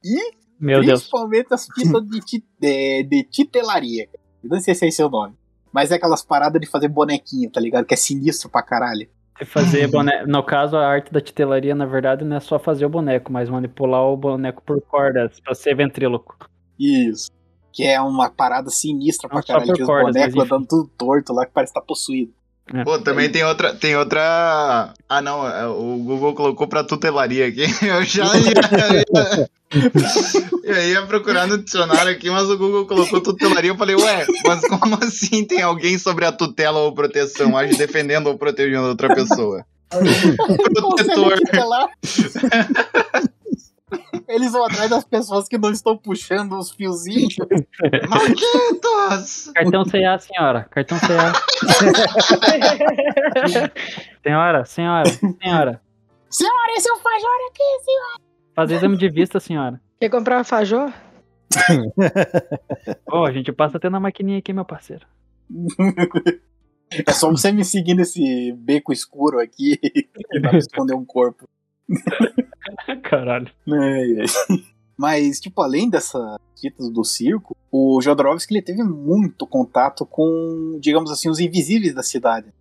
E 0.04 0.34
Meu 0.60 0.84
Deus. 0.84 1.00
principalmente 1.00 1.52
as 1.52 1.66
fitas 1.66 2.02
de, 2.06 2.20
de, 2.60 3.02
de 3.02 3.24
titelaria. 3.24 4.08
Não 4.42 4.60
sei 4.60 4.72
se 4.74 4.84
é 4.84 4.88
esse 4.88 5.02
o 5.02 5.08
nome. 5.08 5.34
Mas 5.74 5.90
é 5.90 5.96
aquelas 5.96 6.24
paradas 6.24 6.60
de 6.60 6.68
fazer 6.68 6.86
bonequinho, 6.86 7.50
tá 7.50 7.60
ligado? 7.60 7.84
Que 7.84 7.94
é 7.94 7.96
sinistro 7.96 8.48
pra 8.48 8.62
caralho. 8.62 9.08
Fazer 9.46 9.88
boneco. 9.88 10.28
No 10.28 10.40
caso, 10.44 10.76
a 10.76 10.86
arte 10.86 11.12
da 11.12 11.20
titelaria, 11.20 11.74
na 11.74 11.84
verdade, 11.84 12.24
não 12.24 12.36
é 12.36 12.40
só 12.40 12.60
fazer 12.60 12.86
o 12.86 12.88
boneco, 12.88 13.32
mas 13.32 13.50
manipular 13.50 14.04
o 14.04 14.16
boneco 14.16 14.62
por 14.62 14.80
cordas 14.82 15.40
pra 15.40 15.52
ser 15.52 15.74
ventríloco. 15.74 16.48
Isso. 16.78 17.28
Que 17.72 17.82
é 17.82 18.00
uma 18.00 18.30
parada 18.30 18.70
sinistra 18.70 19.28
pra 19.28 19.38
Não, 19.38 19.42
só 19.42 19.54
caralho. 19.54 19.74
Que 19.74 19.82
os 19.82 19.88
cordas, 19.88 20.12
bonecos 20.12 20.34
mas 20.36 20.44
enfim. 20.46 20.54
andando 20.54 20.68
tudo 20.68 20.90
torto 20.96 21.32
lá, 21.32 21.44
que 21.44 21.52
parece 21.52 21.72
que 21.72 21.80
tá 21.80 21.84
possuído. 21.84 22.32
Pô, 22.82 22.98
também 22.98 23.28
tem 23.30 23.44
outra, 23.44 23.74
tem 23.74 23.94
outra. 23.94 24.94
Ah, 25.06 25.20
não, 25.20 25.46
é, 25.46 25.66
o 25.66 25.98
Google 25.98 26.34
colocou 26.34 26.66
pra 26.66 26.82
tutelaria 26.82 27.46
aqui. 27.46 27.64
Eu 27.86 28.02
já 28.04 28.24
ia, 28.38 29.46
eu 30.62 30.88
ia 30.90 31.02
procurar 31.02 31.46
no 31.48 31.58
dicionário 31.58 32.12
aqui, 32.12 32.30
mas 32.30 32.48
o 32.48 32.56
Google 32.56 32.86
colocou 32.86 33.20
tutelaria. 33.20 33.70
Eu 33.70 33.76
falei, 33.76 33.96
ué, 33.96 34.24
mas 34.46 34.60
como 34.68 34.96
assim 35.02 35.44
tem 35.44 35.62
alguém 35.62 35.98
sobre 35.98 36.24
a 36.24 36.32
tutela 36.32 36.78
ou 36.78 36.94
proteção, 36.94 37.56
age 37.56 37.76
defendendo 37.76 38.28
ou 38.28 38.38
protegendo 38.38 38.88
outra 38.88 39.12
pessoa? 39.14 39.66
Protetor. 40.74 41.38
Eles 44.28 44.52
vão 44.52 44.64
atrás 44.64 44.90
das 44.90 45.04
pessoas 45.04 45.48
que 45.48 45.58
não 45.58 45.70
estão 45.70 45.96
puxando 45.96 46.58
os 46.58 46.70
fiozinhos. 46.70 47.36
Malditos! 48.08 49.50
Cartão 49.54 49.84
CA, 49.84 50.18
senhora. 50.18 50.64
Cartão 50.70 50.98
CA. 50.98 51.32
senhora, 54.22 54.64
senhora, 54.64 55.10
senhora. 55.10 55.80
Senhora, 56.30 56.72
esse 56.76 56.88
é 56.88 56.92
o 56.92 56.96
Fajor 56.96 57.50
aqui, 57.50 57.84
senhora. 57.84 58.24
Fazer 58.54 58.76
exame 58.76 58.96
de 58.96 59.08
vista, 59.08 59.40
senhora. 59.40 59.80
Quer 60.00 60.08
comprar 60.08 60.40
um 60.40 60.44
fajor? 60.44 60.92
Ô, 63.10 63.24
a 63.24 63.32
gente 63.32 63.50
passa 63.52 63.78
até 63.78 63.90
na 63.90 63.98
maquininha 63.98 64.38
aqui, 64.38 64.52
meu 64.52 64.64
parceiro. 64.64 65.04
É 66.90 67.12
só 67.12 67.30
você 67.30 67.50
me 67.50 67.64
seguir 67.64 67.94
nesse 67.94 68.52
beco 68.52 68.92
escuro 68.92 69.40
aqui 69.40 69.76
que 69.76 70.40
pra 70.40 70.56
esconder 70.56 70.94
um 70.94 71.04
corpo. 71.04 71.48
Caralho. 73.02 73.50
Ai, 73.68 74.20
ai. 74.20 74.26
Mas, 74.96 75.40
tipo, 75.40 75.60
além 75.60 75.90
dessas 75.90 76.36
fitas 76.60 76.88
do 76.90 77.04
circo, 77.04 77.56
o 77.70 78.00
Jodorowsky 78.00 78.54
ele 78.54 78.62
teve 78.62 78.82
muito 78.82 79.46
contato 79.46 80.06
com, 80.06 80.78
digamos 80.80 81.10
assim, 81.10 81.28
os 81.28 81.40
invisíveis 81.40 81.94
da 81.94 82.02
cidade. 82.02 82.52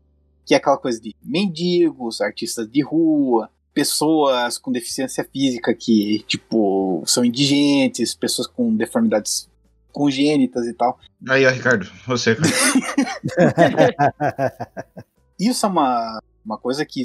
Que 0.46 0.54
é 0.54 0.58
aquela 0.58 0.78
coisa 0.78 1.00
de 1.00 1.16
mendigos, 1.24 2.20
artistas 2.20 2.70
de 2.70 2.84
rua, 2.84 3.50
pessoas 3.74 4.58
com 4.58 4.72
deficiência 4.72 5.24
física 5.32 5.74
que, 5.74 6.24
tipo, 6.28 7.04
são 7.06 7.24
indigentes, 7.24 8.14
pessoas 8.14 8.48
com 8.48 8.76
deformidades 8.76 9.50
congênitas 9.92 10.66
e 10.66 10.74
tal. 10.74 11.00
Aí, 11.30 11.46
ó, 11.46 11.52
Ricardo, 11.52 11.90
você, 12.06 12.36
cara. 12.36 12.50
Isso 15.40 15.66
é 15.66 15.70
uma, 15.70 16.20
uma 16.44 16.58
coisa 16.58 16.86
que 16.86 17.04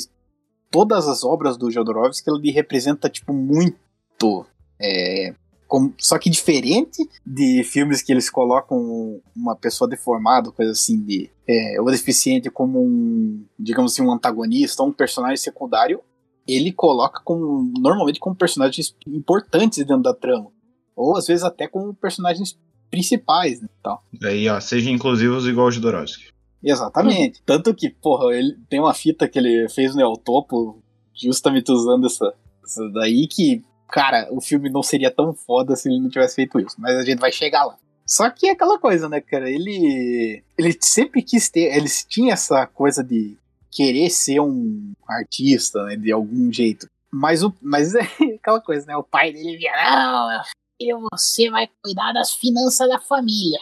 todas 0.70 1.08
as 1.08 1.24
obras 1.24 1.56
do 1.56 1.70
Jodorowsky 1.70 2.28
ele 2.30 2.50
representa 2.50 3.08
tipo 3.08 3.32
muito 3.32 4.46
é, 4.80 5.34
como- 5.66 5.92
só 5.98 6.18
que 6.18 6.30
diferente 6.30 7.08
de 7.26 7.62
filmes 7.64 8.00
que 8.02 8.12
eles 8.12 8.30
colocam 8.30 9.20
uma 9.36 9.54
pessoa 9.56 9.88
deformada, 9.88 10.50
coisa 10.50 10.72
assim 10.72 11.00
de 11.00 11.30
é, 11.46 11.80
ou 11.80 11.90
deficiente 11.90 12.50
como 12.50 12.80
um, 12.80 13.44
digamos 13.58 13.92
assim, 13.92 14.02
um 14.02 14.12
antagonista 14.12 14.82
um 14.82 14.92
personagem 14.92 15.36
secundário, 15.38 16.00
ele 16.46 16.72
coloca 16.72 17.20
como 17.24 17.70
normalmente 17.78 18.20
como 18.20 18.34
personagens 18.36 18.94
importantes 19.06 19.78
dentro 19.78 20.02
da 20.02 20.14
trama, 20.14 20.50
ou 20.96 21.16
às 21.16 21.26
vezes 21.26 21.44
até 21.44 21.66
como 21.66 21.92
personagens 21.94 22.58
principais, 22.90 23.60
né, 23.60 23.68
tal. 23.82 24.02
Aí, 24.22 24.48
ó, 24.48 24.58
seja 24.60 24.90
inclusivos 24.90 25.46
igual 25.46 25.66
o 25.66 25.70
Jodorowsky. 25.70 26.28
Exatamente. 26.62 27.42
Tanto 27.44 27.74
que, 27.74 27.88
porra, 27.88 28.34
ele 28.34 28.56
tem 28.68 28.80
uma 28.80 28.94
fita 28.94 29.28
que 29.28 29.38
ele 29.38 29.68
fez 29.68 29.94
no 29.94 30.00
El 30.00 30.16
Topo, 30.16 30.82
justamente 31.14 31.70
usando 31.70 32.06
essa, 32.06 32.34
essa 32.64 32.88
daí, 32.90 33.26
que, 33.26 33.64
cara, 33.88 34.28
o 34.30 34.40
filme 34.40 34.68
não 34.70 34.82
seria 34.82 35.10
tão 35.10 35.32
foda 35.32 35.76
se 35.76 35.88
ele 35.88 36.00
não 36.00 36.10
tivesse 36.10 36.34
feito 36.34 36.58
isso. 36.58 36.76
Mas 36.78 36.96
a 36.96 37.04
gente 37.04 37.20
vai 37.20 37.32
chegar 37.32 37.64
lá. 37.64 37.76
Só 38.06 38.30
que 38.30 38.48
é 38.48 38.52
aquela 38.52 38.78
coisa, 38.78 39.08
né, 39.08 39.20
cara? 39.20 39.50
Ele. 39.50 40.42
Ele 40.56 40.76
sempre 40.80 41.22
quis 41.22 41.50
ter. 41.50 41.76
Ele 41.76 41.88
tinha 42.08 42.32
essa 42.32 42.66
coisa 42.66 43.04
de 43.04 43.36
querer 43.70 44.08
ser 44.08 44.40
um 44.40 44.94
artista, 45.06 45.84
né, 45.84 45.96
de 45.96 46.10
algum 46.10 46.50
jeito. 46.50 46.88
Mas, 47.12 47.42
o, 47.42 47.54
mas 47.60 47.94
é 47.96 48.00
aquela 48.34 48.60
coisa, 48.62 48.86
né? 48.86 48.96
O 48.96 49.04
pai 49.04 49.32
dele 49.32 49.58
via, 49.58 49.72
Não, 49.72 50.28
meu 50.28 50.40
filho, 50.80 51.08
você 51.12 51.50
vai 51.50 51.68
cuidar 51.82 52.12
das 52.12 52.32
finanças 52.32 52.88
da 52.88 52.98
família. 52.98 53.60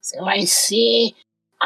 Você 0.00 0.18
vai 0.20 0.46
ser 0.46 1.14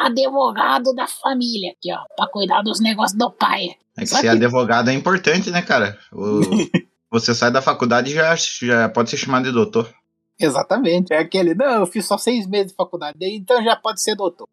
advogado 0.04 0.94
da 0.94 1.06
família 1.06 1.72
aqui, 1.72 1.92
ó, 1.92 1.98
pra 2.16 2.28
cuidar 2.28 2.62
dos 2.62 2.80
negócios 2.80 3.18
do 3.18 3.30
pai. 3.30 3.70
É 3.96 4.02
que 4.02 4.06
Só 4.09 4.16
ser 4.16 4.22
que- 4.22 4.28
advogado 4.28 4.90
é 4.90 4.92
importante, 4.92 5.50
né, 5.50 5.62
cara? 5.62 5.98
O- 6.12 6.40
você 7.11 7.35
sai 7.35 7.50
da 7.50 7.62
faculdade 7.62 8.11
e 8.11 8.14
já, 8.14 8.35
já 8.37 8.88
pode 8.88 9.11
ser 9.11 9.16
chamado 9.16 9.44
de 9.44 9.52
doutor. 9.52 9.92
Exatamente. 10.38 11.12
É 11.14 11.18
aquele, 11.18 11.54
não, 11.54 11.80
eu 11.80 11.87
fiz 11.87 12.04
só 12.06 12.18
seis 12.18 12.46
meses 12.46 12.72
de 12.72 12.76
faculdade, 12.76 13.16
então 13.22 13.62
já 13.64 13.74
pode 13.76 14.02
ser 14.02 14.14
doutor. 14.14 14.48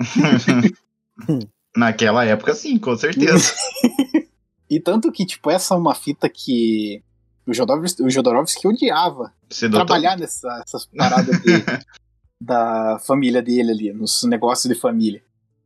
Naquela 1.76 2.24
época, 2.24 2.54
sim, 2.54 2.78
com 2.78 2.96
certeza. 2.96 3.54
E 4.68 4.80
tanto 4.80 5.12
que, 5.12 5.24
tipo, 5.24 5.48
essa 5.48 5.74
é 5.74 5.76
uma 5.76 5.94
fita 5.94 6.28
que 6.28 7.00
o 7.46 7.54
Jodorowsky, 7.54 8.02
o 8.02 8.10
Jodorowsky 8.10 8.66
odiava 8.66 9.32
Ser 9.48 9.68
doutor. 9.68 9.86
trabalhar 9.86 10.18
nessa- 10.18 10.58
nessas 10.58 10.86
paradas 10.86 11.40
de- 11.40 11.62
da 12.40 12.98
família 13.00 13.42
dele 13.42 13.70
ali, 13.70 13.92
nos 13.92 14.22
negócios 14.24 14.72
de 14.72 14.78
família. 14.78 15.22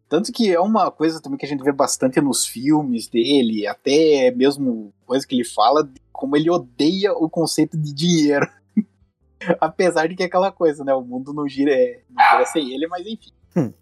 Tanto 0.08 0.32
que 0.32 0.52
é 0.52 0.58
uma 0.58 0.90
coisa 0.90 1.20
também 1.20 1.38
que 1.38 1.46
a 1.46 1.48
gente 1.48 1.62
vê 1.62 1.70
bastante 1.70 2.20
nos 2.20 2.44
filmes 2.44 3.06
dele, 3.06 3.66
até 3.66 4.30
mesmo 4.32 4.92
coisa 5.06 5.26
que 5.26 5.36
ele 5.36 5.44
fala, 5.44 5.88
como 6.12 6.36
ele 6.36 6.50
odeia 6.50 7.12
o 7.12 7.30
conceito 7.30 7.76
de 7.76 7.92
dinheiro. 7.92 8.48
Apesar 9.60 10.08
de 10.08 10.16
que 10.16 10.22
é 10.22 10.26
aquela 10.26 10.50
coisa, 10.50 10.84
né? 10.84 10.92
O 10.92 11.02
mundo 11.02 11.32
não 11.32 11.48
gira, 11.48 11.72
é, 11.72 12.02
não 12.10 12.24
gira 12.24 12.46
sem 12.46 12.72
ele, 12.72 12.86
mas 12.88 13.06
enfim. 13.06 13.30
Hum. 13.56 13.72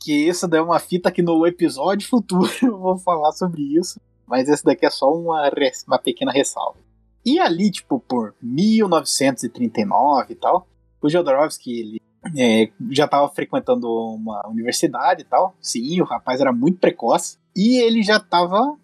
Que 0.00 0.28
isso 0.28 0.46
daí 0.48 0.60
é 0.60 0.62
uma 0.62 0.78
fita 0.78 1.10
que 1.10 1.20
no 1.20 1.46
episódio 1.46 2.08
futuro 2.08 2.50
eu 2.62 2.78
vou 2.78 2.96
falar 2.96 3.32
sobre 3.32 3.62
isso. 3.62 4.00
Mas 4.26 4.48
esse 4.48 4.64
daqui 4.64 4.86
é 4.86 4.90
só 4.90 5.12
uma, 5.12 5.50
uma 5.86 5.98
pequena 5.98 6.32
ressalva. 6.32 6.78
E 7.24 7.38
ali, 7.38 7.70
tipo, 7.70 8.00
por 8.00 8.34
1939 8.40 10.32
e 10.32 10.36
tal, 10.36 10.66
o 11.00 11.08
Jodorowsky 11.08 11.80
ele, 11.80 12.01
é, 12.36 12.70
já 12.90 13.04
estava 13.04 13.28
frequentando 13.28 13.88
uma 13.88 14.46
universidade 14.48 15.22
e 15.22 15.24
tal. 15.24 15.54
Sim, 15.60 16.00
o 16.00 16.04
rapaz 16.04 16.40
era 16.40 16.52
muito 16.52 16.78
precoce. 16.78 17.38
E 17.54 17.78
ele 17.78 18.02
já 18.02 18.16
estava 18.16 18.76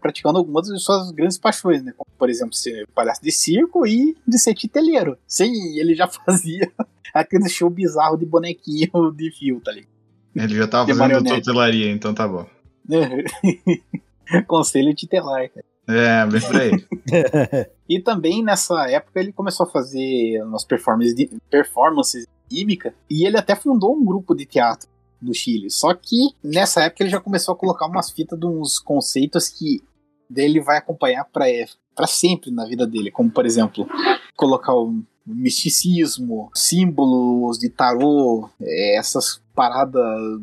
praticando 0.00 0.38
algumas 0.38 0.66
de 0.66 0.78
suas 0.78 1.10
grandes 1.12 1.38
paixões, 1.38 1.82
né? 1.82 1.92
Como, 1.96 2.10
por 2.18 2.28
exemplo, 2.28 2.54
ser 2.54 2.86
palhaço 2.94 3.22
de 3.22 3.32
circo 3.32 3.86
e 3.86 4.14
de 4.26 4.38
ser 4.38 4.54
titeleiro. 4.54 5.16
Sim, 5.26 5.78
ele 5.78 5.94
já 5.94 6.06
fazia 6.26 6.70
aquele 7.14 7.48
show 7.48 7.70
bizarro 7.70 8.18
de 8.18 8.26
bonequinho 8.26 9.10
de 9.16 9.30
fio, 9.30 9.60
tá 9.60 9.72
ligado? 9.72 9.90
Ele 10.36 10.54
já 10.54 10.66
tava 10.68 10.92
De 10.92 10.94
fazendo 10.94 11.24
tutelaria, 11.24 11.90
então 11.90 12.14
tá 12.14 12.28
bom. 12.28 12.46
Conselho 14.46 14.94
titelar, 14.94 15.48
cara. 15.50 15.64
É, 15.88 16.26
bem 16.26 16.40
por 16.40 16.56
aí. 16.56 17.70
E 17.90 18.00
também 18.00 18.40
nessa 18.40 18.88
época 18.88 19.18
ele 19.18 19.32
começou 19.32 19.66
a 19.66 19.68
fazer 19.68 20.40
umas 20.44 20.64
performances 20.64 21.12
de, 21.12 21.28
performances 21.50 22.24
de 22.50 22.56
mímica 22.56 22.94
e 23.08 23.26
ele 23.26 23.36
até 23.36 23.54
fundou 23.54 23.96
um 23.96 24.04
grupo 24.04 24.34
de 24.34 24.44
teatro 24.44 24.88
no 25.20 25.34
Chile. 25.34 25.70
Só 25.70 25.94
que 25.94 26.34
nessa 26.42 26.82
época 26.84 27.02
ele 27.02 27.10
já 27.10 27.20
começou 27.20 27.54
a 27.54 27.56
colocar 27.56 27.86
umas 27.86 28.10
fitas 28.10 28.38
de 28.38 28.46
uns 28.46 28.78
conceitos 28.78 29.48
que 29.48 29.82
dele 30.28 30.60
vai 30.60 30.78
acompanhar 30.78 31.24
para 31.24 31.46
para 31.94 32.06
sempre 32.06 32.50
na 32.50 32.64
vida 32.64 32.86
dele, 32.86 33.10
como 33.10 33.30
por 33.30 33.44
exemplo, 33.44 33.86
colocar 34.34 34.72
o 34.72 35.02
misticismo, 35.26 36.50
símbolos 36.54 37.58
de 37.58 37.68
tarô, 37.68 38.48
é, 38.60 38.96
essas 38.96 39.42
paradas, 39.54 40.40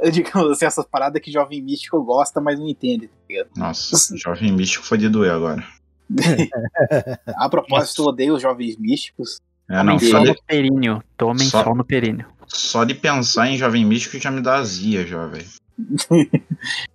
digamos 0.12 0.50
assim, 0.50 0.64
essas 0.64 0.84
paradas 0.86 1.22
que 1.22 1.30
jovem 1.30 1.62
místico 1.62 2.02
gosta, 2.02 2.40
mas 2.40 2.58
não 2.58 2.68
entende. 2.68 3.08
tá 3.08 3.14
ligado? 3.28 3.50
Nossa, 3.56 4.16
jovem 4.16 4.52
místico 4.52 4.84
foi 4.84 4.98
de 4.98 5.08
doer 5.08 5.32
agora. 5.32 5.64
A 7.36 7.48
propósito, 7.48 8.02
eu 8.02 8.06
odeio 8.06 8.34
os 8.34 8.42
jovens 8.42 8.76
místicos. 8.76 9.40
É, 9.68 9.82
não, 9.82 9.96
Tomem 9.98 10.10
só, 10.10 10.16
sol 10.16 10.22
de- 10.24 10.28
no 10.30 10.36
períneo. 10.46 11.02
Tomem 11.16 11.48
Só- 11.48 11.64
sol 11.64 11.74
no 11.74 11.84
períneo. 11.84 12.26
Só 12.46 12.84
de 12.84 12.94
pensar 12.94 13.48
em 13.48 13.56
Jovem 13.58 13.84
Místico 13.84 14.18
já 14.18 14.30
me 14.30 14.40
dá 14.40 14.56
azia, 14.56 15.06
já, 15.06 15.26
velho. 15.26 15.46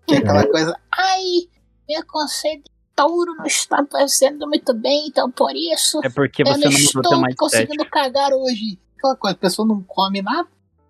Que 0.08 0.16
é 0.16 0.18
aquela 0.18 0.48
coisa. 0.48 0.76
Ai, 0.98 1.22
meu 1.88 2.06
conceito 2.08 2.64
de 2.64 2.72
touro 2.96 3.36
não 3.36 3.46
está 3.46 3.86
fazendo 3.92 4.48
muito 4.48 4.74
bem, 4.74 5.08
então 5.08 5.30
por 5.32 5.52
isso 5.56 6.00
É 6.04 6.10
porque 6.10 6.42
eu 6.44 6.48
você 6.48 6.66
não 6.66 6.72
não 6.72 6.80
estou 6.80 7.02
teu 7.02 7.12
mindset. 7.18 7.36
conseguindo 7.38 7.86
cagar 7.90 8.32
hoje. 8.34 8.80
Aquela 8.98 9.16
coisa, 9.16 9.36
a 9.36 9.40
pessoa 9.40 9.68
não 9.68 9.82
come 9.84 10.22
nada, 10.22 10.48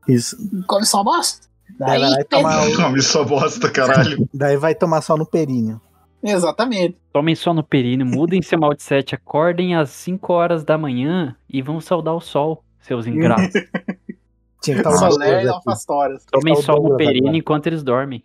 Isso. 0.07 0.37
Come 0.67 0.85
só 0.85 1.03
bosta. 1.03 1.47
Daí 1.79 1.99
vai 2.01 2.11
e 2.11 2.25
pesa- 2.25 2.41
tomar 2.41 2.75
Come 2.75 3.01
só 3.01 3.23
bosta, 3.23 3.69
caralho. 3.71 4.29
Daí 4.33 4.57
vai 4.57 4.75
tomar 4.75 5.01
sol 5.01 5.17
no 5.17 5.25
períneo. 5.25 5.81
Exatamente. 6.23 6.97
Tomem 7.11 7.35
só 7.35 7.53
no 7.53 7.63
períneo, 7.63 8.05
mudem 8.05 8.41
seu 8.41 8.59
mindset, 8.59 9.15
acordem 9.15 9.75
às 9.75 9.89
5 9.89 10.31
horas 10.31 10.63
da 10.63 10.77
manhã 10.77 11.35
e 11.49 11.61
vão 11.61 11.79
saudar 11.81 12.13
o 12.13 12.21
sol, 12.21 12.63
seus 12.79 13.07
ingratos. 13.07 13.53
Tinha 14.61 14.75
que 14.75 14.87
estar 14.87 14.91
o 14.91 15.11
Solé 15.11 15.31
e 15.31 15.37
aqui. 15.39 15.47
alfastoras. 15.47 16.23
Tomem 16.25 16.55
sol 16.57 16.83
no 16.83 16.93
agora. 16.93 17.35
enquanto 17.35 17.65
eles 17.67 17.81
dormem. 17.81 18.23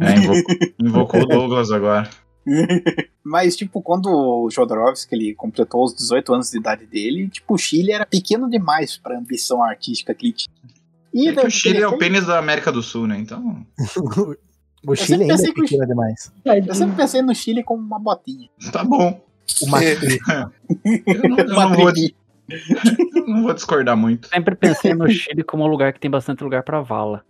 É, 0.00 0.14
invocou, 0.14 0.56
invocou 0.80 1.22
o 1.22 1.26
Douglas 1.26 1.72
agora. 1.72 2.08
Mas, 3.24 3.56
tipo, 3.56 3.82
quando 3.82 4.06
o 4.06 4.48
Jodorowsky 4.50 5.14
ele 5.14 5.34
completou 5.34 5.84
os 5.84 5.94
18 5.94 6.34
anos 6.34 6.50
de 6.50 6.58
idade 6.58 6.86
dele, 6.86 7.28
tipo, 7.28 7.54
o 7.54 7.58
Chile 7.58 7.92
era 7.92 8.06
pequeno 8.06 8.48
demais 8.48 8.96
pra 8.96 9.18
ambição 9.18 9.62
artística 9.62 10.14
que 10.14 10.26
ele 10.26 10.32
tinha. 10.32 10.56
E 11.12 11.28
É 11.28 11.46
o 11.46 11.50
Chile 11.50 11.82
é 11.82 11.86
o 11.88 11.98
pênis 11.98 12.26
da 12.26 12.38
América 12.38 12.72
do 12.72 12.82
Sul, 12.82 13.06
né? 13.06 13.18
Então. 13.18 13.66
O 14.86 14.94
Chile 14.96 15.22
ainda 15.22 15.34
é 15.34 15.36
que 15.38 15.52
pequeno 15.52 15.86
demais. 15.86 16.32
Eu 16.44 16.74
sempre 16.74 16.96
pensei 16.96 17.22
no 17.22 17.34
Chile 17.34 17.62
como 17.62 17.82
uma 17.82 17.98
botinha. 17.98 18.48
Tá 18.72 18.82
bom. 18.84 19.20
O 19.62 19.66
Macri. 19.68 20.18
Eu 21.06 21.28
não, 21.28 21.38
eu 21.38 21.46
Uma 21.46 21.66
não 21.68 21.74
vou, 21.76 21.92
não 23.26 23.42
vou 23.44 23.54
discordar 23.54 23.96
muito. 23.96 24.28
Sempre 24.28 24.54
pensei 24.56 24.92
no 24.94 25.08
Chile 25.08 25.42
como 25.44 25.64
um 25.64 25.66
lugar 25.68 25.92
que 25.92 26.00
tem 26.00 26.10
bastante 26.10 26.42
lugar 26.42 26.62
pra 26.64 26.80
vala. 26.80 27.22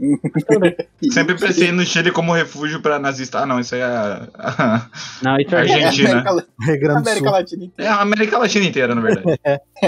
Sempre 1.13 1.39
pensei 1.39 1.71
no 1.71 1.85
Chile 1.85 2.11
como 2.11 2.33
refúgio 2.33 2.81
pra 2.81 2.99
nazista. 2.99 3.41
Ah, 3.41 3.47
não, 3.47 3.61
isso 3.61 3.75
aí 3.75 3.83
é. 3.83 3.85
a- 3.85 4.89
Não, 5.23 5.37
isso 5.39 5.55
é 5.55 5.59
Argentina. 5.61 6.11
América, 6.21 6.47
Rio 6.61 6.81
Grande 6.81 7.03
do 7.03 7.09
América. 7.09 7.31
Latina 7.31 7.63
É 7.63 7.67
inteira. 7.67 7.93
a 7.95 8.01
América 8.03 8.39
Latina 8.39 8.65
inteira, 8.67 8.95
na 8.95 9.01
verdade. 9.01 9.39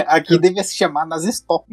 Aqui 0.07 0.37
devia 0.39 0.63
se 0.63 0.75
chamar 0.75 1.05
Nazistó. 1.05 1.65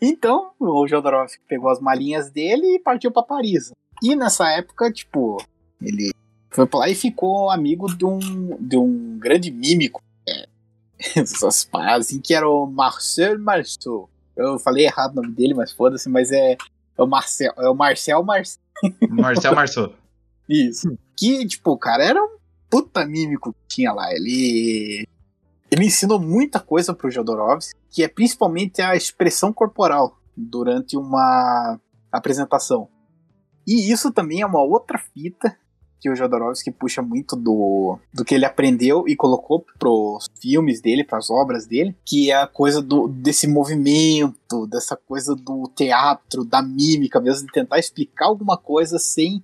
Então, 0.00 0.50
o 0.58 0.86
Jodorowsky 0.86 1.42
pegou 1.48 1.70
as 1.70 1.80
malinhas 1.80 2.30
dele 2.30 2.76
e 2.76 2.78
partiu 2.78 3.10
pra 3.10 3.22
Paris. 3.22 3.72
E 4.02 4.16
nessa 4.16 4.48
época, 4.50 4.90
tipo, 4.90 5.38
ele 5.80 6.12
foi 6.50 6.66
pra 6.66 6.80
lá 6.80 6.88
e 6.88 6.94
ficou 6.94 7.50
amigo 7.50 7.86
de 7.94 8.04
um, 8.04 8.56
de 8.60 8.76
um 8.76 9.18
grande 9.18 9.50
mímico. 9.50 10.02
É, 10.28 10.46
essas 11.20 11.64
paradas 11.64 12.06
assim, 12.06 12.20
que 12.20 12.34
era 12.34 12.48
o 12.48 12.66
Marcel 12.66 13.38
Marceau. 13.38 14.08
Eu 14.36 14.58
falei 14.58 14.86
errado 14.86 15.12
o 15.12 15.22
nome 15.22 15.34
dele, 15.34 15.54
mas 15.54 15.72
foda-se, 15.72 16.08
mas 16.08 16.32
é, 16.32 16.56
é 16.96 17.02
o 17.02 17.06
Marcel, 17.06 17.52
é 17.56 17.68
o 17.68 17.74
Marcel 17.74 18.22
Marcel. 18.22 18.60
Marcel 19.10 19.54
Marceau. 19.54 19.94
Isso. 20.48 20.96
Que, 21.16 21.46
tipo, 21.46 21.72
o 21.72 21.78
cara 21.78 22.04
era 22.04 22.22
um 22.22 22.36
puta 22.68 23.04
mímico 23.04 23.52
que 23.52 23.76
tinha 23.76 23.92
lá. 23.92 24.12
Ele. 24.12 25.06
Ele 25.72 25.86
ensinou 25.86 26.20
muita 26.20 26.60
coisa 26.60 26.92
pro 26.92 27.10
Jodorowsky, 27.10 27.74
que 27.90 28.02
é 28.02 28.08
principalmente 28.08 28.82
a 28.82 28.94
expressão 28.94 29.50
corporal 29.54 30.18
durante 30.36 30.98
uma 30.98 31.80
apresentação. 32.12 32.88
E 33.66 33.90
isso 33.90 34.12
também 34.12 34.42
é 34.42 34.46
uma 34.46 34.62
outra 34.62 34.98
fita 34.98 35.56
que 35.98 36.10
o 36.10 36.14
Jodorowsky 36.14 36.70
puxa 36.72 37.00
muito 37.00 37.34
do, 37.34 37.96
do 38.12 38.22
que 38.22 38.34
ele 38.34 38.44
aprendeu 38.44 39.08
e 39.08 39.16
colocou 39.16 39.64
pros 39.78 40.26
filmes 40.38 40.82
dele, 40.82 41.04
pras 41.04 41.30
obras 41.30 41.64
dele, 41.64 41.96
que 42.04 42.30
é 42.30 42.34
a 42.34 42.46
coisa 42.46 42.82
do, 42.82 43.08
desse 43.08 43.46
movimento, 43.46 44.66
dessa 44.66 44.94
coisa 44.94 45.34
do 45.34 45.70
teatro, 45.74 46.44
da 46.44 46.60
mímica 46.60 47.18
mesmo, 47.18 47.46
de 47.46 47.52
tentar 47.52 47.78
explicar 47.78 48.26
alguma 48.26 48.58
coisa 48.58 48.98
sem 48.98 49.42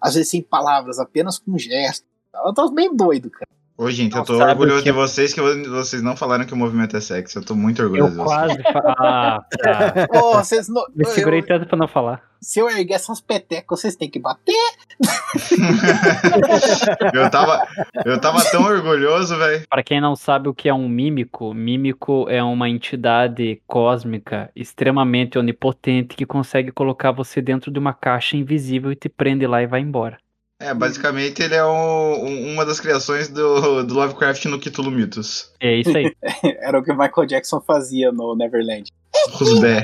às 0.00 0.14
vezes 0.14 0.28
sem 0.28 0.42
palavras, 0.42 0.98
apenas 0.98 1.38
com 1.38 1.56
gestos. 1.56 2.06
Eu 2.44 2.52
tô 2.52 2.70
bem 2.70 2.94
doido, 2.94 3.30
cara. 3.30 3.48
Ô, 3.76 3.90
gente, 3.90 4.16
eu 4.16 4.22
tô 4.24 4.34
orgulhoso 4.38 4.78
que- 4.78 4.84
de 4.84 4.92
vocês 4.92 5.34
que 5.34 5.40
vocês 5.40 6.00
não 6.00 6.16
falaram 6.16 6.44
que 6.44 6.54
o 6.54 6.56
movimento 6.56 6.96
é 6.96 7.00
sexy. 7.00 7.36
Eu 7.36 7.44
tô 7.44 7.56
muito 7.56 7.82
Eu 7.82 7.86
orgulhoso 7.86 8.10
de 8.12 8.16
vocês. 8.16 8.28
quase. 8.28 8.62
Fa... 8.62 8.94
Ah, 8.98 9.44
tá. 9.50 10.06
Pô, 10.08 10.32
vocês 10.34 10.68
não. 10.68 10.84
Me 10.94 11.04
segurei 11.06 11.40
eu- 11.40 11.46
tanto 11.46 11.66
pra 11.66 11.76
não 11.76 11.88
falar. 11.88 12.22
se 12.40 12.60
eu 12.60 12.70
erguer 12.70 12.94
essas 12.94 13.20
petecas, 13.20 13.80
vocês 13.80 13.96
têm 13.96 14.08
que 14.08 14.20
bater. 14.20 14.54
eu, 17.14 17.30
tava, 17.30 17.66
eu 18.04 18.20
tava 18.20 18.42
tão 18.50 18.64
orgulhoso, 18.64 19.36
velho. 19.36 19.64
Para 19.68 19.82
quem 19.82 20.00
não 20.00 20.14
sabe 20.14 20.48
o 20.48 20.54
que 20.54 20.68
é 20.68 20.74
um 20.74 20.88
mímico, 20.88 21.52
mímico 21.54 22.26
é 22.28 22.42
uma 22.42 22.68
entidade 22.68 23.60
cósmica 23.66 24.50
extremamente 24.54 25.38
onipotente 25.38 26.16
que 26.16 26.26
consegue 26.26 26.70
colocar 26.70 27.12
você 27.12 27.40
dentro 27.42 27.70
de 27.70 27.78
uma 27.78 27.92
caixa 27.92 28.36
invisível 28.36 28.92
e 28.92 28.96
te 28.96 29.08
prende 29.08 29.46
lá 29.46 29.62
e 29.62 29.66
vai 29.66 29.80
embora. 29.80 30.18
É, 30.60 30.72
basicamente 30.72 31.42
ele 31.42 31.54
é 31.54 31.64
um- 31.64 32.24
um- 32.24 32.52
uma 32.52 32.64
das 32.64 32.78
criações 32.80 33.28
do, 33.28 33.82
do 33.82 33.94
Lovecraft 33.94 34.44
no 34.46 34.60
Cthulhu 34.60 34.90
Mythos. 34.90 35.52
É 35.60 35.74
isso 35.76 35.96
aí. 35.96 36.12
Era 36.62 36.78
o 36.78 36.82
que 36.82 36.92
o 36.92 36.96
Michael 36.96 37.26
Jackson 37.26 37.60
fazia 37.60 38.12
no 38.12 38.36
Neverland. 38.36 38.84
Rusbé. 39.32 39.82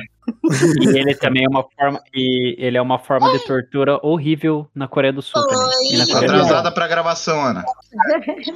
E 0.81 0.99
ele 0.99 1.15
também 1.17 1.45
é 1.45 1.49
uma 1.49 1.65
forma 1.77 2.01
e 2.15 2.55
ele 2.59 2.77
é 2.77 2.83
uma 2.83 2.99
forma 3.01 3.33
de 3.33 3.45
tortura 3.45 3.99
horrível 4.03 4.69
na 4.75 4.87
Coreia 4.87 5.13
do 5.13 5.23
Sul 5.23 5.45
também. 5.49 5.99
Na 5.99 6.07
Sul. 6.07 6.17
atrasada 6.19 6.71
pra 6.71 6.87
gravação, 6.87 7.41
Ana. 7.45 7.65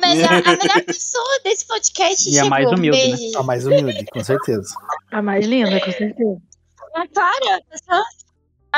Melhor, 0.00 0.32
a 0.32 0.56
melhor 0.56 0.84
pessoa 0.86 1.40
desse 1.42 1.66
podcast 1.66 2.30
E 2.30 2.38
a 2.38 2.44
mais 2.44 2.70
humilde, 2.70 3.10
né? 3.10 3.16
A 3.36 3.42
mais 3.42 3.66
humilde, 3.66 4.04
com 4.12 4.22
certeza. 4.22 4.72
A 5.10 5.20
mais 5.20 5.44
linda, 5.46 5.80
com 5.80 5.90
certeza. 5.92 6.36
Ah, 6.94 7.04
Claro, 7.12 7.44
a 7.48 7.60
pessoa, 7.70 8.04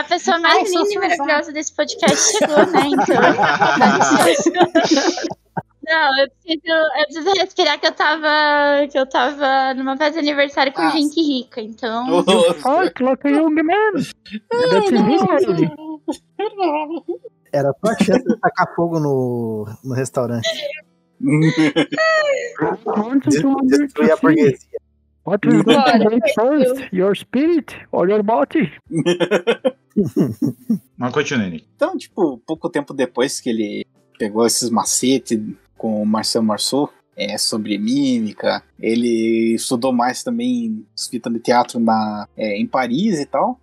a 0.01 0.05
pessoa 0.05 0.39
mais 0.39 0.69
Ai, 0.69 0.73
linda 0.83 0.95
e 0.95 0.99
maravilhosa 0.99 1.53
desse 1.53 1.75
podcast 1.75 2.39
chegou, 2.39 2.67
né? 2.67 2.81
Então. 2.87 3.17
Não, 5.89 6.19
eu 6.19 6.29
preciso, 6.31 6.75
eu 6.99 7.05
preciso 7.05 7.31
respirar 7.41 7.79
que 7.79 7.87
eu 7.87 7.93
tava. 7.93 8.89
Que 8.91 8.99
eu 8.99 9.07
tava 9.09 9.73
numa 9.75 9.97
festa 9.97 10.21
de 10.21 10.29
aniversário 10.29 10.73
com 10.73 10.83
Ah. 10.83 10.91
gente 10.91 11.21
rica, 11.21 11.61
então. 11.61 12.25
Fuck 12.25 13.03
like 13.05 13.29
a 13.29 13.31
young 13.31 13.55
man. 13.55 13.93
That's 14.51 14.91
illegal. 14.91 15.39
Era 17.53 17.73
só 17.73 17.93
a 17.93 17.97
chance 18.05 18.25
de 18.25 18.37
tacar 18.41 18.75
fogo 18.75 18.99
no, 18.99 19.65
no 19.85 19.95
restaurante. 19.95 20.49
Des- 21.21 21.55
Destruir 23.79 24.13
a 24.13 24.17
burguesia. 24.17 24.76
What 25.27 25.45
is 25.45 25.62
going 25.65 26.21
first? 26.37 26.89
Your 26.93 27.17
spirit 27.17 27.75
or 27.91 28.09
your 28.09 28.23
body? 28.23 28.73
Mas 30.97 31.12
continue, 31.12 31.51
Nick. 31.51 31.67
Então, 31.75 31.97
tipo, 31.99 32.41
pouco 32.47 32.71
tempo 32.71 32.95
depois 32.95 33.41
que 33.41 33.51
ele 33.51 33.85
pegou 34.17 34.47
esses 34.47 34.71
macetes 34.71 35.41
com 35.77 36.01
o 36.01 36.07
Marcel 36.07 36.45
Marceau 36.45 36.89
é, 37.17 37.37
sobre 37.39 37.77
mímica, 37.77 38.62
ele 38.79 39.57
estudou 39.57 39.93
mais 39.93 40.23
também 40.23 40.87
fita 41.11 41.29
de 41.29 41.41
teatro 41.41 41.81
na, 41.81 42.29
é, 42.37 42.57
em 42.57 42.67
Paris 42.67 43.19
e 43.19 43.27
tal. 43.27 43.59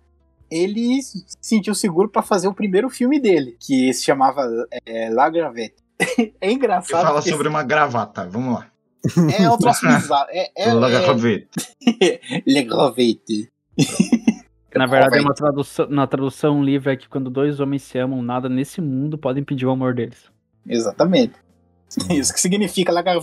Ele 0.50 1.02
se 1.02 1.24
sentiu 1.40 1.74
seguro 1.74 2.10
pra 2.10 2.20
fazer 2.20 2.46
o 2.46 2.54
primeiro 2.54 2.90
filme 2.90 3.18
dele, 3.18 3.56
que 3.58 3.90
se 3.94 4.04
chamava 4.04 4.46
é, 4.84 5.08
La 5.08 5.30
Gravette. 5.30 5.82
é 6.42 6.52
engraçado. 6.52 7.00
fala 7.00 7.14
porque 7.14 7.30
sobre 7.30 7.48
uma 7.48 7.62
gravata. 7.62 8.28
Vamos 8.28 8.54
lá. 8.54 8.73
É 9.38 9.56
troço 9.58 9.86
bizarro. 9.86 10.28
É, 10.30 10.50
é, 10.56 10.68
é. 10.68 10.74
Le 12.46 12.62
Gravette. 12.62 13.50
Na 14.74 14.86
verdade, 14.86 15.18
é 15.18 15.20
uma 15.20 15.34
tradução, 15.34 15.86
na 15.88 16.06
tradução 16.06 16.62
livre 16.62 16.92
é 16.92 16.96
que 16.96 17.08
quando 17.08 17.30
dois 17.30 17.60
homens 17.60 17.82
se 17.82 17.96
amam, 17.96 18.20
nada 18.20 18.48
nesse 18.48 18.80
mundo 18.80 19.16
pode 19.16 19.38
impedir 19.38 19.66
o 19.66 19.70
amor 19.70 19.94
deles. 19.94 20.30
Exatamente. 20.66 21.34
Isso 22.10 22.34
que 22.34 22.40
significa 22.40 22.92
La. 22.92 23.04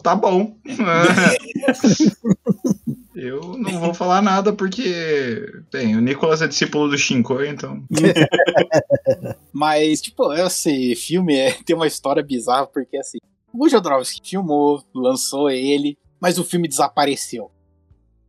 Tá 0.00 0.14
bom. 0.14 0.56
Eu 3.20 3.58
não 3.58 3.80
vou 3.80 3.92
falar 3.92 4.22
nada 4.22 4.52
porque, 4.52 5.52
bem, 5.72 5.96
o 5.96 6.00
Nicolas 6.00 6.40
é 6.40 6.46
discípulo 6.46 6.88
do 6.88 6.96
Shinko, 6.96 7.42
então. 7.42 7.82
Mas, 9.52 10.00
tipo, 10.00 10.32
esse 10.34 10.94
filme 10.94 11.34
é, 11.34 11.52
tem 11.64 11.74
uma 11.74 11.88
história 11.88 12.22
bizarra, 12.22 12.68
porque 12.68 12.96
assim, 12.96 13.18
o 13.52 13.68
Jodorowsky 13.68 14.20
filmou, 14.22 14.84
lançou 14.94 15.50
ele, 15.50 15.98
mas 16.20 16.38
o 16.38 16.44
filme 16.44 16.68
desapareceu. 16.68 17.50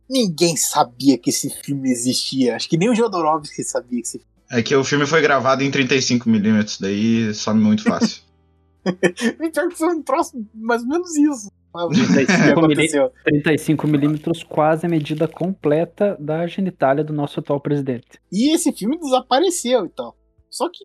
Ninguém 0.08 0.56
sabia 0.56 1.16
que 1.16 1.30
esse 1.30 1.48
filme 1.50 1.88
existia. 1.88 2.56
Acho 2.56 2.68
que 2.68 2.76
nem 2.76 2.90
o 2.90 2.94
Jodorowsky 2.94 3.62
sabia 3.62 4.00
que 4.00 4.06
esse 4.06 4.18
filme. 4.18 4.30
É 4.50 4.60
que 4.60 4.74
o 4.74 4.82
filme 4.82 5.06
foi 5.06 5.22
gravado 5.22 5.62
em 5.62 5.70
35mm, 5.70 6.80
daí 6.80 7.32
some 7.32 7.62
muito 7.62 7.84
fácil. 7.84 8.22
Pior 8.82 9.68
que 9.68 9.76
foi 9.76 9.94
um 9.94 10.02
troço 10.02 10.44
mais 10.52 10.82
ou 10.82 10.88
menos 10.88 11.16
isso. 11.16 11.48
Sabe? 11.72 11.94
que 11.94 12.12
35 12.12 12.58
aconteceu. 12.58 13.12
35 13.24 13.86
milímetros, 13.86 14.42
quase 14.42 14.86
a 14.86 14.88
medida 14.88 15.28
completa 15.28 16.16
da 16.20 16.46
genitália 16.46 17.04
do 17.04 17.12
nosso 17.12 17.40
atual 17.40 17.60
presidente. 17.60 18.20
E 18.32 18.54
esse 18.54 18.72
filme 18.72 18.98
desapareceu 18.98 19.86
e 19.86 19.88
tal. 19.88 20.16
Só 20.50 20.68
que, 20.68 20.84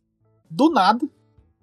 do 0.49 0.69
nada, 0.69 1.07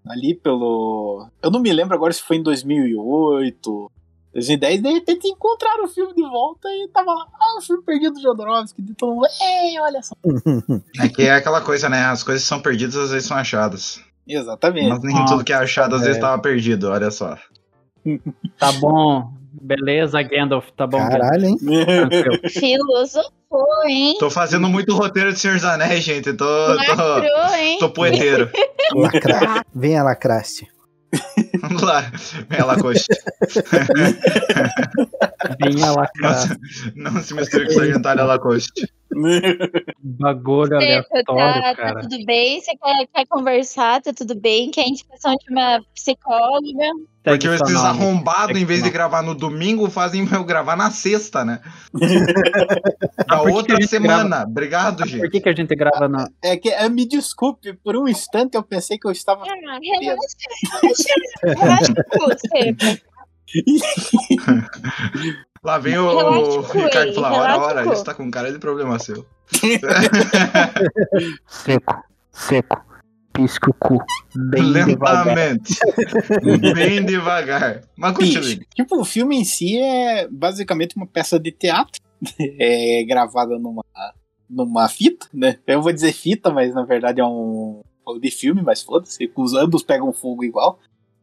ali 0.06 0.34
pelo. 0.34 1.28
Eu 1.42 1.50
não 1.50 1.60
me 1.60 1.72
lembro 1.72 1.94
agora 1.94 2.12
se 2.12 2.22
foi 2.22 2.36
em 2.36 2.42
2008. 2.42 3.90
2010, 4.34 4.82
de 4.82 4.90
repente 4.90 5.28
encontraram 5.28 5.84
o 5.84 5.88
filme 5.88 6.14
de 6.14 6.22
volta 6.22 6.66
e 6.68 6.88
tava 6.88 7.12
lá, 7.12 7.26
ah, 7.34 7.58
o 7.58 7.60
filme 7.60 7.82
perdido 7.84 8.14
do 8.14 8.22
Jodorowsky. 8.22 8.80
De 8.80 8.94
todo 8.94 9.14
mundo, 9.14 9.26
é, 9.26 9.80
olha 9.80 10.02
só. 10.02 10.14
É 11.04 11.08
que 11.08 11.22
é 11.22 11.32
aquela 11.32 11.60
coisa, 11.60 11.88
né? 11.90 12.06
As 12.06 12.22
coisas 12.22 12.42
são 12.42 12.60
perdidas, 12.60 12.96
às 12.96 13.10
vezes 13.10 13.28
são 13.28 13.36
achadas. 13.36 14.00
Exatamente. 14.26 14.88
Mas 14.88 15.02
nem 15.02 15.14
Nossa, 15.14 15.34
tudo 15.34 15.44
que 15.44 15.52
é 15.52 15.56
achado, 15.56 15.94
às 15.94 16.00
vezes 16.00 16.16
velho. 16.16 16.24
estava 16.24 16.40
perdido, 16.40 16.88
olha 16.88 17.10
só. 17.10 17.36
Tá 18.58 18.72
bom. 18.72 19.32
Beleza, 19.52 20.20
Gandalf. 20.22 20.70
Tá 20.76 20.86
bom. 20.86 20.98
Caralho, 20.98 21.46
hein? 21.46 21.56
Filosofou, 22.50 23.66
hein? 23.86 24.16
Tô 24.18 24.30
fazendo 24.30 24.68
muito 24.68 24.94
roteiro 24.96 25.32
de 25.32 25.38
Senhor 25.38 25.54
dos 25.56 25.64
Anéis, 25.64 26.02
gente. 26.02 26.32
Tô, 26.32 26.44
tô, 26.44 26.74
Lacrou, 26.74 27.54
hein? 27.56 27.78
tô 27.78 27.90
poeteiro. 27.90 28.50
Lacra... 28.94 29.64
Venha, 29.74 30.02
Lacraste. 30.02 30.66
Vamos 31.60 31.82
lá. 31.82 32.10
Vem 32.48 32.62
lá, 32.64 32.76
coxa. 32.80 33.04
Venha 35.62 35.90
lá, 35.92 36.08
Não, 36.16 36.22
cara. 36.22 36.34
se- 36.38 36.58
não 36.96 37.22
se 37.22 37.34
misture 37.34 37.66
com 37.66 37.72
Sargentária 37.72 38.24
Lacoste. 38.24 38.88
Bagulho 40.02 40.78
Seco, 40.78 41.32
aleatório, 41.32 41.62
tá, 41.62 41.62
tá 41.62 41.74
cara. 41.76 42.00
tudo 42.00 42.24
bem? 42.24 42.60
Você 42.60 42.72
quer, 42.76 43.06
quer 43.14 43.26
conversar? 43.26 44.02
Tá 44.02 44.12
tudo 44.12 44.34
bem? 44.34 44.70
Quer 44.70 44.88
indicação 44.88 45.34
de 45.36 45.52
uma 45.52 45.80
psicóloga? 45.94 46.90
Porque 47.22 47.42
seu 47.42 47.54
esses 47.54 47.76
arrombados, 47.76 48.60
em 48.60 48.64
vez 48.64 48.82
de 48.82 48.90
gravar 48.90 49.22
no 49.22 49.34
domingo, 49.34 49.88
fazem 49.88 50.26
eu 50.32 50.44
gravar 50.44 50.76
na 50.76 50.90
sexta, 50.90 51.44
né? 51.44 51.60
Ah, 53.28 53.36
Da 53.36 53.38
por 53.38 53.46
que 53.46 53.50
que 53.50 53.52
a 53.52 53.56
outra 53.56 53.76
gente 53.76 53.88
semana. 53.88 54.42
Obrigado, 54.42 54.98
Por 54.98 55.06
gente. 55.06 55.30
que, 55.30 55.40
que 55.40 55.48
a 55.48 55.54
gente 55.54 55.74
grava 55.74 56.08
na. 56.08 56.28
É 56.42 56.56
que, 56.56 56.68
é, 56.68 56.88
me 56.88 57.06
desculpe, 57.06 57.72
por 57.74 57.96
um 57.96 58.08
instante 58.08 58.56
eu 58.56 58.62
pensei 58.62 58.98
que 58.98 59.06
eu 59.06 59.12
estava. 59.12 59.42
Ah, 59.42 59.78
relaxa, 59.80 60.48
relaxa, 61.44 61.94
relaxa 61.94 61.94
você. 62.18 62.76
Lá 65.64 65.78
vem 65.78 65.96
o, 65.96 66.04
o 66.06 66.60
Ricardo 66.62 67.08
ele, 67.08 67.14
falar, 67.14 67.32
ora, 67.38 67.58
ora, 67.58 67.84
com- 67.84 67.92
isso 67.92 68.04
tá 68.04 68.12
com 68.12 68.28
cara 68.30 68.52
de 68.52 68.58
problema 68.58 68.98
seu. 68.98 69.24
Seco, 71.46 72.04
seco. 72.32 72.84
Pisca 73.32 73.70
o 73.70 73.74
cu. 73.74 73.98
Bem 74.34 74.72
devagar. 74.72 75.24
Lentamente. 75.36 75.78
Bem 76.74 77.04
devagar. 77.04 77.80
Mas 77.96 78.14
continue. 78.14 78.66
tipo, 78.74 79.00
o 79.00 79.04
filme 79.04 79.36
em 79.36 79.44
si 79.44 79.78
é 79.78 80.28
basicamente 80.28 80.96
uma 80.96 81.06
peça 81.06 81.38
de 81.38 81.50
teatro 81.50 82.00
é, 82.58 83.04
gravada 83.04 83.58
numa, 83.58 83.84
numa 84.50 84.88
fita, 84.88 85.26
né? 85.32 85.58
Eu 85.66 85.80
vou 85.80 85.92
dizer 85.92 86.12
fita, 86.12 86.50
mas 86.50 86.74
na 86.74 86.84
verdade 86.84 87.20
é 87.20 87.24
um 87.24 87.80
de 88.20 88.30
filme, 88.30 88.60
mas 88.62 88.82
foda-se, 88.82 89.30
os 89.34 89.54
ambos 89.54 89.82
pegam 89.82 90.12
fogo 90.12 90.44
igual. 90.44 90.78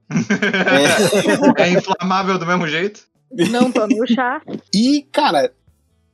É 1.58 1.70
inflamável 1.70 2.40
do 2.40 2.46
mesmo 2.46 2.68
jeito? 2.68 3.02
Não 3.32 3.72
tome 3.72 4.02
o 4.02 4.08
chá. 4.08 4.42
E, 4.74 5.04
cara, 5.12 5.54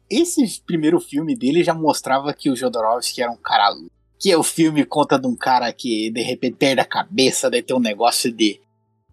esse 0.09 0.61
primeiro 0.65 0.99
filme 0.99 1.35
dele 1.35 1.63
já 1.63 1.73
mostrava 1.73 2.33
que 2.33 2.49
o 2.49 2.55
Jodorowsky 2.55 3.21
era 3.21 3.31
um 3.31 3.37
cara 3.37 3.69
louco. 3.69 3.91
Que 4.19 4.35
o 4.35 4.43
filme 4.43 4.85
conta 4.85 5.19
de 5.19 5.27
um 5.27 5.35
cara 5.35 5.71
que 5.73 6.09
de 6.09 6.21
repente 6.21 6.55
perde 6.57 6.81
a 6.81 6.85
cabeça, 6.85 7.49
daí 7.49 7.61
tem 7.61 7.75
um 7.75 7.81
negócio 7.81 8.31
de. 8.31 8.59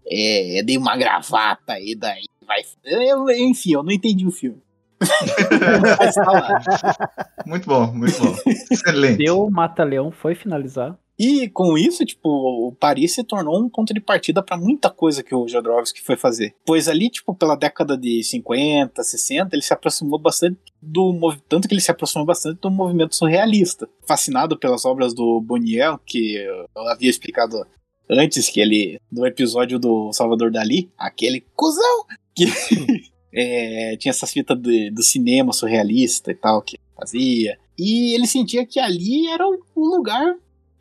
É, 0.05 0.61
de 0.65 0.77
uma 0.77 0.97
gravata 0.97 1.79
e 1.79 1.95
daí 1.95 2.25
vai. 2.45 2.61
Eu, 2.83 3.29
enfim, 3.29 3.73
eu 3.73 3.83
não 3.83 3.91
entendi 3.91 4.25
o 4.25 4.31
filme. 4.31 4.61
Tá. 6.15 7.09
Muito 7.45 7.67
bom, 7.67 7.87
muito 7.91 8.17
bom. 8.21 8.35
Excelente. 8.71 9.17
Deu 9.17 9.49
Mata-Leão, 9.49 10.11
foi 10.11 10.35
finalizar. 10.35 10.97
E 11.23 11.47
com 11.47 11.77
isso, 11.77 12.03
tipo, 12.05 12.27
o 12.29 12.73
Paris 12.73 13.13
se 13.15 13.23
tornou 13.23 13.57
um 13.57 13.69
ponto 13.69 13.93
de 13.93 14.01
partida 14.01 14.43
pra 14.43 14.57
muita 14.57 14.89
coisa 14.89 15.23
que 15.23 15.33
o 15.33 15.47
Jodorowsky 15.47 16.01
foi 16.01 16.17
fazer. 16.17 16.53
Pois 16.65 16.89
ali, 16.89 17.09
tipo, 17.09 17.33
pela 17.33 17.55
década 17.55 17.97
de 17.97 18.21
50, 18.23 19.01
60, 19.01 19.55
ele 19.55 19.61
se 19.61 19.73
aproximou 19.73 20.19
bastante 20.19 20.57
do 20.81 21.13
tanto 21.47 21.65
que 21.67 21.73
ele 21.73 21.79
se 21.79 21.91
aproximou 21.91 22.25
bastante 22.25 22.59
do 22.59 22.69
movimento 22.69 23.15
surrealista. 23.15 23.87
Fascinado 24.05 24.57
pelas 24.59 24.83
obras 24.83 25.13
do 25.13 25.39
Boniel, 25.39 25.97
que 26.05 26.35
eu 26.35 26.87
havia 26.89 27.09
explicado 27.09 27.65
antes 28.09 28.49
que 28.49 28.59
ele 28.59 28.99
no 29.09 29.25
episódio 29.25 29.79
do 29.79 30.11
Salvador 30.11 30.51
Dali, 30.51 30.91
aquele 30.97 31.45
cuzão 31.55 32.05
que 32.35 32.45
é, 33.33 33.95
tinha 33.97 34.09
essas 34.09 34.31
fitas 34.31 34.59
de- 34.59 34.91
do 34.91 35.01
cinema 35.01 35.53
surrealista 35.53 36.31
e 36.31 36.35
tal 36.35 36.61
que 36.61 36.77
fazia. 36.95 37.57
E 37.77 38.13
ele 38.13 38.27
sentia 38.27 38.65
que 38.65 38.79
ali 38.79 39.27
era 39.27 39.47
o 39.47 39.63
lugar 39.75 40.35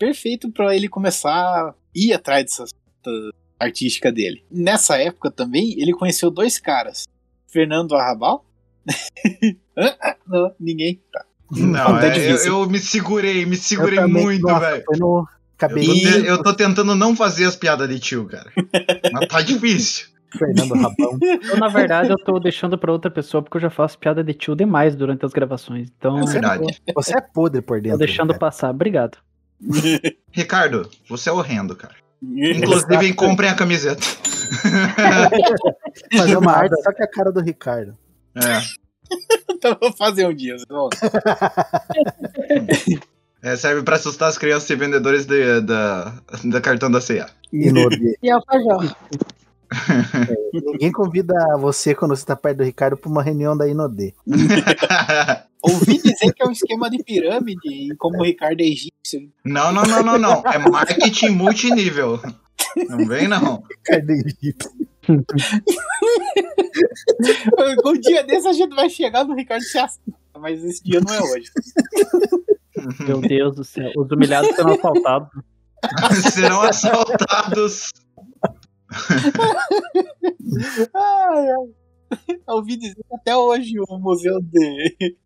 perfeito 0.07 0.51
pra 0.51 0.75
ele 0.75 0.89
começar 0.89 1.31
a 1.33 1.75
ir 1.95 2.13
atrás 2.13 2.45
dessa 2.45 2.65
artística 3.59 4.11
dele. 4.11 4.45
Nessa 4.51 4.97
época 4.97 5.31
também, 5.31 5.81
ele 5.81 5.93
conheceu 5.93 6.31
dois 6.31 6.59
caras. 6.59 7.05
Fernando 7.47 7.95
Arrabal. 7.95 8.45
Ah, 9.75 10.17
Não, 10.29 10.55
ninguém. 10.61 11.01
Tá. 11.11 11.25
Não, 11.51 11.99
Tá 11.99 12.07
é, 12.15 12.33
eu, 12.33 12.37
eu 12.47 12.69
me 12.69 12.79
segurei, 12.79 13.47
me 13.47 13.57
segurei 13.57 13.99
Eu 13.99 14.03
também, 14.03 14.23
muito, 14.23 14.47
velho. 14.59 14.83
Foi 14.85 14.99
no 14.99 15.27
Eu, 15.63 15.69
tô 15.69 15.77
te- 15.95 16.27
eu 16.27 16.43
tô 16.43 16.55
tentando 16.55 16.95
não 16.95 17.17
fazer 17.17 17.47
as 17.47 17.57
piadas 17.57 17.89
de 17.89 17.99
tio, 17.99 18.27
cara. 18.27 18.53
Mas 19.13 19.29
tá 19.29 19.41
difícil. 19.41 20.09
do 20.31 20.37
Fernando 20.39 20.75
Rabão. 20.75 21.19
Eu, 21.23 21.57
na 21.59 21.69
verdade, 21.69 22.11
eu 22.11 22.19
tô 22.19 22.39
deixando 22.39 22.77
pra 22.77 22.93
outra 22.93 23.11
pessoa 23.11 23.43
porque 23.43 23.57
eu 23.57 23.61
já 23.63 23.71
faço 23.71 23.99
piada 23.99 24.23
de 24.23 24.35
tio 24.35 24.55
demais 24.55 24.95
durante 24.95 25.25
as 25.25 25.33
gravações. 25.33 25.89
Então, 25.97 26.19
É 26.21 26.25
verdade. 26.27 26.83
Você 26.95 27.17
é 27.17 27.21
podre 27.23 27.63
por 27.63 27.79
tô 27.79 27.83
dentro. 27.85 27.99
deixando 27.99 28.29
cara. 28.29 28.39
passar. 28.41 28.71
Obrigado. 28.71 29.17
Ricardo, 30.33 30.91
você 31.09 31.29
é 31.29 31.33
horrendo, 31.33 31.77
cara. 31.77 31.95
Inclusive, 32.23 33.13
comprem 33.15 33.51
a 33.51 33.55
camiseta. 33.55 34.01
Fazer 36.17 36.37
uma 36.37 36.53
arte 36.53 36.81
só 36.83 36.93
que 36.93 37.03
a 37.03 37.09
cara 37.09 37.33
do 37.33 37.41
Ricardo. 37.41 37.97
É. 38.37 38.61
então 39.51 39.77
vou 39.81 39.93
fazer 39.93 40.27
um 40.27 40.35
dia. 40.35 40.57
É, 43.45 43.57
serve 43.57 43.83
pra 43.83 43.97
assustar 43.97 44.29
as 44.29 44.39
crianças 44.39 44.71
e 44.71 44.77
vendedores 44.77 45.27
de- 45.27 45.61
da, 45.63 46.15
da 46.45 46.61
cartão 46.61 46.89
da 46.89 47.01
CA. 47.01 47.29
E. 47.53 47.73
E 48.23 48.31
alfajor. 48.31 48.95
Ninguém 50.53 50.93
convida 50.93 51.35
você 51.59 51.95
quando 51.95 52.17
você 52.17 52.25
tá 52.25 52.37
perto 52.37 52.59
do 52.59 52.65
Ricardo 52.65 52.97
pra 52.97 53.11
uma 53.11 53.23
reunião 53.23 53.57
da 53.57 53.69
Inodê. 53.69 54.15
Ouvi 55.63 55.99
dizer 55.99 56.33
que 56.33 56.43
é 56.43 56.47
um 56.47 56.51
esquema 56.51 56.91
de 56.91 57.03
pirâmide, 57.05 57.69
e 57.69 57.97
como 57.97 58.19
o 58.19 58.25
Ricardo 58.25 58.61
é 58.61 58.65
egípcio. 58.65 59.31
não, 59.45 59.73
não, 59.73 59.85
não, 59.85 60.03
não, 60.03 60.19
não. 60.19 60.43
É 60.47 60.59
marketing 60.59 61.31
multinível. 61.31 62.21
Não 62.89 63.07
vem, 63.07 63.29
não. 63.29 63.63
Ricardo 63.71 64.11
é 64.11 64.15
egípcio. 64.15 64.71
Um 67.85 67.93
dia 67.95 68.23
desse 68.23 68.49
a 68.49 68.53
gente 68.53 68.75
vai 68.75 68.89
chegar 68.89 69.25
no 69.25 69.35
Ricardo 69.35 69.63
se 69.63 69.79
assusta, 69.79 70.15
mas 70.39 70.63
esse 70.65 70.83
dia 70.83 71.01
não 71.01 71.13
é 71.13 71.21
hoje. 71.21 71.51
Meu 73.01 73.21
Deus 73.21 73.57
do 73.57 73.65
céu. 73.65 73.91
Os 73.97 74.11
humilhados 74.11 74.55
serão 74.55 74.73
assaltados. 74.75 75.29
Serão 76.33 76.63
assaltados. 76.63 77.91
Ai, 80.95 81.49
ai. 81.51 82.37
Ouvi 82.49 82.77
dizer 82.77 82.95
que 82.95 83.15
até 83.15 83.37
hoje 83.37 83.75
o 83.81 83.99
museu 83.99 84.41
de. 84.41 85.17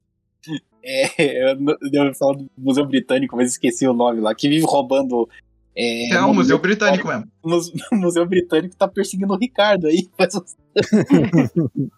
É, 0.89 1.51
eu 1.51 1.57
não- 1.61 1.77
eu 1.93 2.05
ia 2.05 2.15
falar 2.15 2.35
do 2.37 2.49
Museu 2.57 2.87
Britânico, 2.87 3.35
mas 3.37 3.51
esqueci 3.51 3.89
o 3.89 3.93
nome 3.93 4.21
lá, 4.21 4.33
que 4.33 4.49
vive 4.49 4.65
roubando. 4.65 5.29
É, 5.75 6.11
É 6.15 6.23
um 6.25 6.33
museu 6.33 6.61
britânico 6.61 7.09
mesmo. 7.09 7.25
O 7.43 7.49
muse- 7.51 7.73
o 7.93 7.97
Museu 7.97 8.25
Britânico 8.25 8.77
tá 8.77 8.87
perseguindo 8.87 9.33
o 9.35 9.37
Ricardo 9.37 9.89
aí. 9.89 10.09
Uns... 10.21 10.57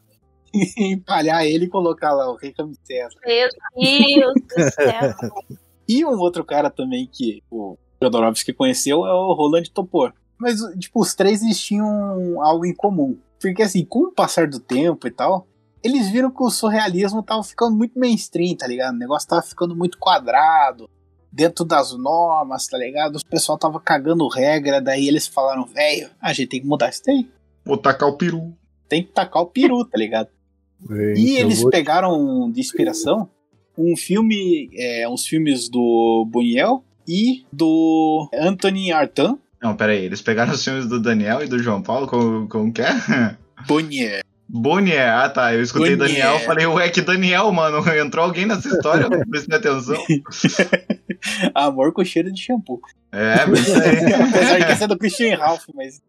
Empalhar 0.79 1.45
ele 1.45 1.67
e 1.67 1.69
colocar 1.69 2.15
lá 2.15 2.31
o 2.33 2.37
Rei 2.37 2.55
Ramsés. 2.59 3.13
Meu 3.27 3.49
Deus 3.77 4.35
do 4.57 4.73
céu. 4.73 5.15
E 5.87 6.03
um 6.07 6.19
outro 6.19 6.43
cara 6.43 6.71
também 6.71 7.07
que 7.13 7.43
o 7.51 7.77
Jodorowsky 8.03 8.55
conheceu 8.55 9.05
é 9.05 9.13
o 9.13 9.35
Roland 9.35 9.65
Topor. 9.75 10.15
Mas, 10.39 10.61
tipo, 10.79 11.01
os 11.01 11.15
três 11.15 11.43
eles 11.43 11.59
tinham 11.61 12.43
algo 12.43 12.65
em 12.65 12.75
comum. 12.75 13.19
Porque, 13.41 13.63
assim, 13.63 13.85
com 13.85 14.05
o 14.09 14.13
passar 14.13 14.47
do 14.49 14.59
tempo 14.61 15.07
e 15.07 15.11
tal, 15.11 15.47
eles 15.83 16.09
viram 16.11 16.31
que 16.31 16.43
o 16.43 16.51
surrealismo 16.51 17.23
tava 17.23 17.43
ficando 17.43 17.77
muito 17.77 17.99
mainstream, 17.99 18.57
tá 18.57 18.67
ligado? 18.67 18.95
O 18.95 18.99
negócio 18.99 19.29
tava 19.29 19.43
ficando 19.43 19.77
muito 19.77 19.99
quadrado, 19.99 20.89
dentro 21.31 21.65
das 21.65 21.93
normas, 21.97 22.67
tá 22.67 22.77
ligado? 22.79 23.17
O 23.17 23.27
pessoal 23.27 23.59
tava 23.59 23.79
cagando 23.81 24.27
regra, 24.29 24.81
daí 24.81 25.07
eles 25.09 25.27
falaram, 25.29 25.65
velho, 25.67 26.11
a 26.21 26.33
gente 26.33 26.49
tem 26.49 26.61
que 26.61 26.67
mudar 26.67 26.89
isso 26.91 27.03
daí. 27.07 27.29
Vou 27.65 27.77
tacar 27.77 28.09
o 28.09 28.17
peru. 28.17 28.53
Tem 28.89 29.03
que 29.05 29.11
tacar 29.13 29.43
o 29.43 29.47
peru, 29.47 29.85
tá 29.85 29.99
ligado? 29.99 30.29
E 31.17 31.37
Eu 31.37 31.47
eles 31.47 31.61
vou- 31.63 31.71
pegaram 31.71 32.51
de 32.51 32.61
inspiração 32.61 33.29
um 33.77 33.97
filme, 33.97 34.71
é, 34.75 35.09
uns 35.09 35.25
filmes 35.27 35.69
do 35.69 36.27
Buñuel 36.29 36.83
e 37.07 37.45
do 37.53 38.29
Anthony 38.35 38.91
Artaud. 38.91 39.39
Não, 39.63 39.77
pera 39.77 39.93
aí. 39.93 40.05
Eles 40.05 40.23
pegaram 40.23 40.53
os 40.53 40.63
filmes 40.63 40.87
do 40.87 41.01
Daniel 41.01 41.43
e 41.43 41.49
do 41.49 41.63
João 41.63 41.83
Paulo, 41.83 42.07
como, 42.07 42.49
como 42.49 42.73
que 42.73 42.83
é? 42.83 43.37
Buñuel. 43.67 44.23
Bonier. 44.49 45.13
Ah, 45.13 45.29
tá. 45.29 45.55
Eu 45.55 45.63
escutei 45.63 45.95
Bonier. 45.95 46.23
Daniel, 46.23 46.47
falei, 46.47 46.67
ué, 46.67 46.89
que 46.89 47.03
Daniel, 47.03 47.53
mano. 47.53 47.79
Entrou 47.95 48.25
alguém 48.25 48.47
nessa 48.47 48.69
história, 48.69 49.05
eu 49.11 49.11
não 49.11 49.21
prestei 49.21 49.57
atenção. 49.57 50.03
Amor 51.55 51.93
com 51.93 52.03
cheiro 52.05 52.33
de 52.33 52.41
shampoo. 52.41 52.81
É, 53.13 53.45
mas 53.45 53.69
aí. 53.71 54.13
Apesar 54.15 54.59
de 54.59 54.67
que 54.67 54.73
esse 54.73 54.85
é 54.85 54.87
do 54.87 54.99
Christian 54.99 55.37
Ralph, 55.37 55.65
mas 55.75 56.01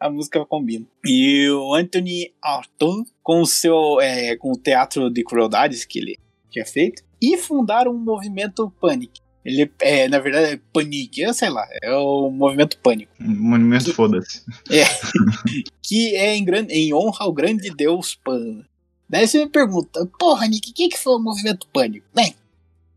a 0.00 0.10
música 0.10 0.44
combina. 0.44 0.84
E 1.04 1.48
o 1.50 1.72
Anthony 1.74 2.32
Arthur, 2.42 3.04
com 3.22 3.40
o 3.40 3.46
seu 3.46 4.00
é, 4.00 4.36
com 4.36 4.50
o 4.50 4.58
teatro 4.58 5.08
de 5.08 5.22
crueldades 5.22 5.84
que 5.84 6.00
ele 6.00 6.18
tinha 6.50 6.66
feito, 6.66 7.02
e 7.22 7.38
fundaram 7.38 7.92
um 7.92 7.98
movimento 7.98 8.72
Panic. 8.80 9.20
Ele 9.44 9.70
é, 9.80 10.08
na 10.08 10.18
verdade, 10.18 10.54
é 10.54 10.60
Panic, 10.72 11.20
eu 11.20 11.34
sei 11.34 11.50
lá, 11.50 11.66
é 11.82 11.92
o 11.92 12.30
movimento 12.30 12.78
Pânico. 12.78 13.12
Monumento 13.20 13.92
foda-se. 13.92 14.42
É. 14.70 14.84
que 15.82 16.16
é 16.16 16.34
em, 16.34 16.44
gran- 16.44 16.66
em 16.70 16.94
honra 16.94 17.24
ao 17.24 17.32
grande 17.32 17.68
deus 17.70 18.14
Pan. 18.14 18.64
Daí 19.08 19.28
você 19.28 19.44
me 19.44 19.50
pergunta, 19.50 20.06
porra, 20.18 20.46
Nick, 20.48 20.70
o 20.70 20.74
que, 20.74 20.88
que 20.88 20.98
foi 20.98 21.14
o 21.14 21.22
movimento 21.22 21.68
Pânico? 21.68 22.06
Bem, 22.14 22.34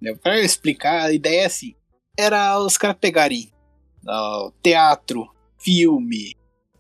né, 0.02 0.16
pra 0.16 0.38
eu 0.40 0.46
explicar, 0.46 1.08
a 1.08 1.12
ideia 1.14 1.42
é 1.42 1.46
assim: 1.46 1.76
era 2.18 2.58
os 2.60 2.78
caras 2.78 2.96
pegarem 3.00 3.52
ó, 4.08 4.50
teatro, 4.64 5.30
filme, 5.60 6.34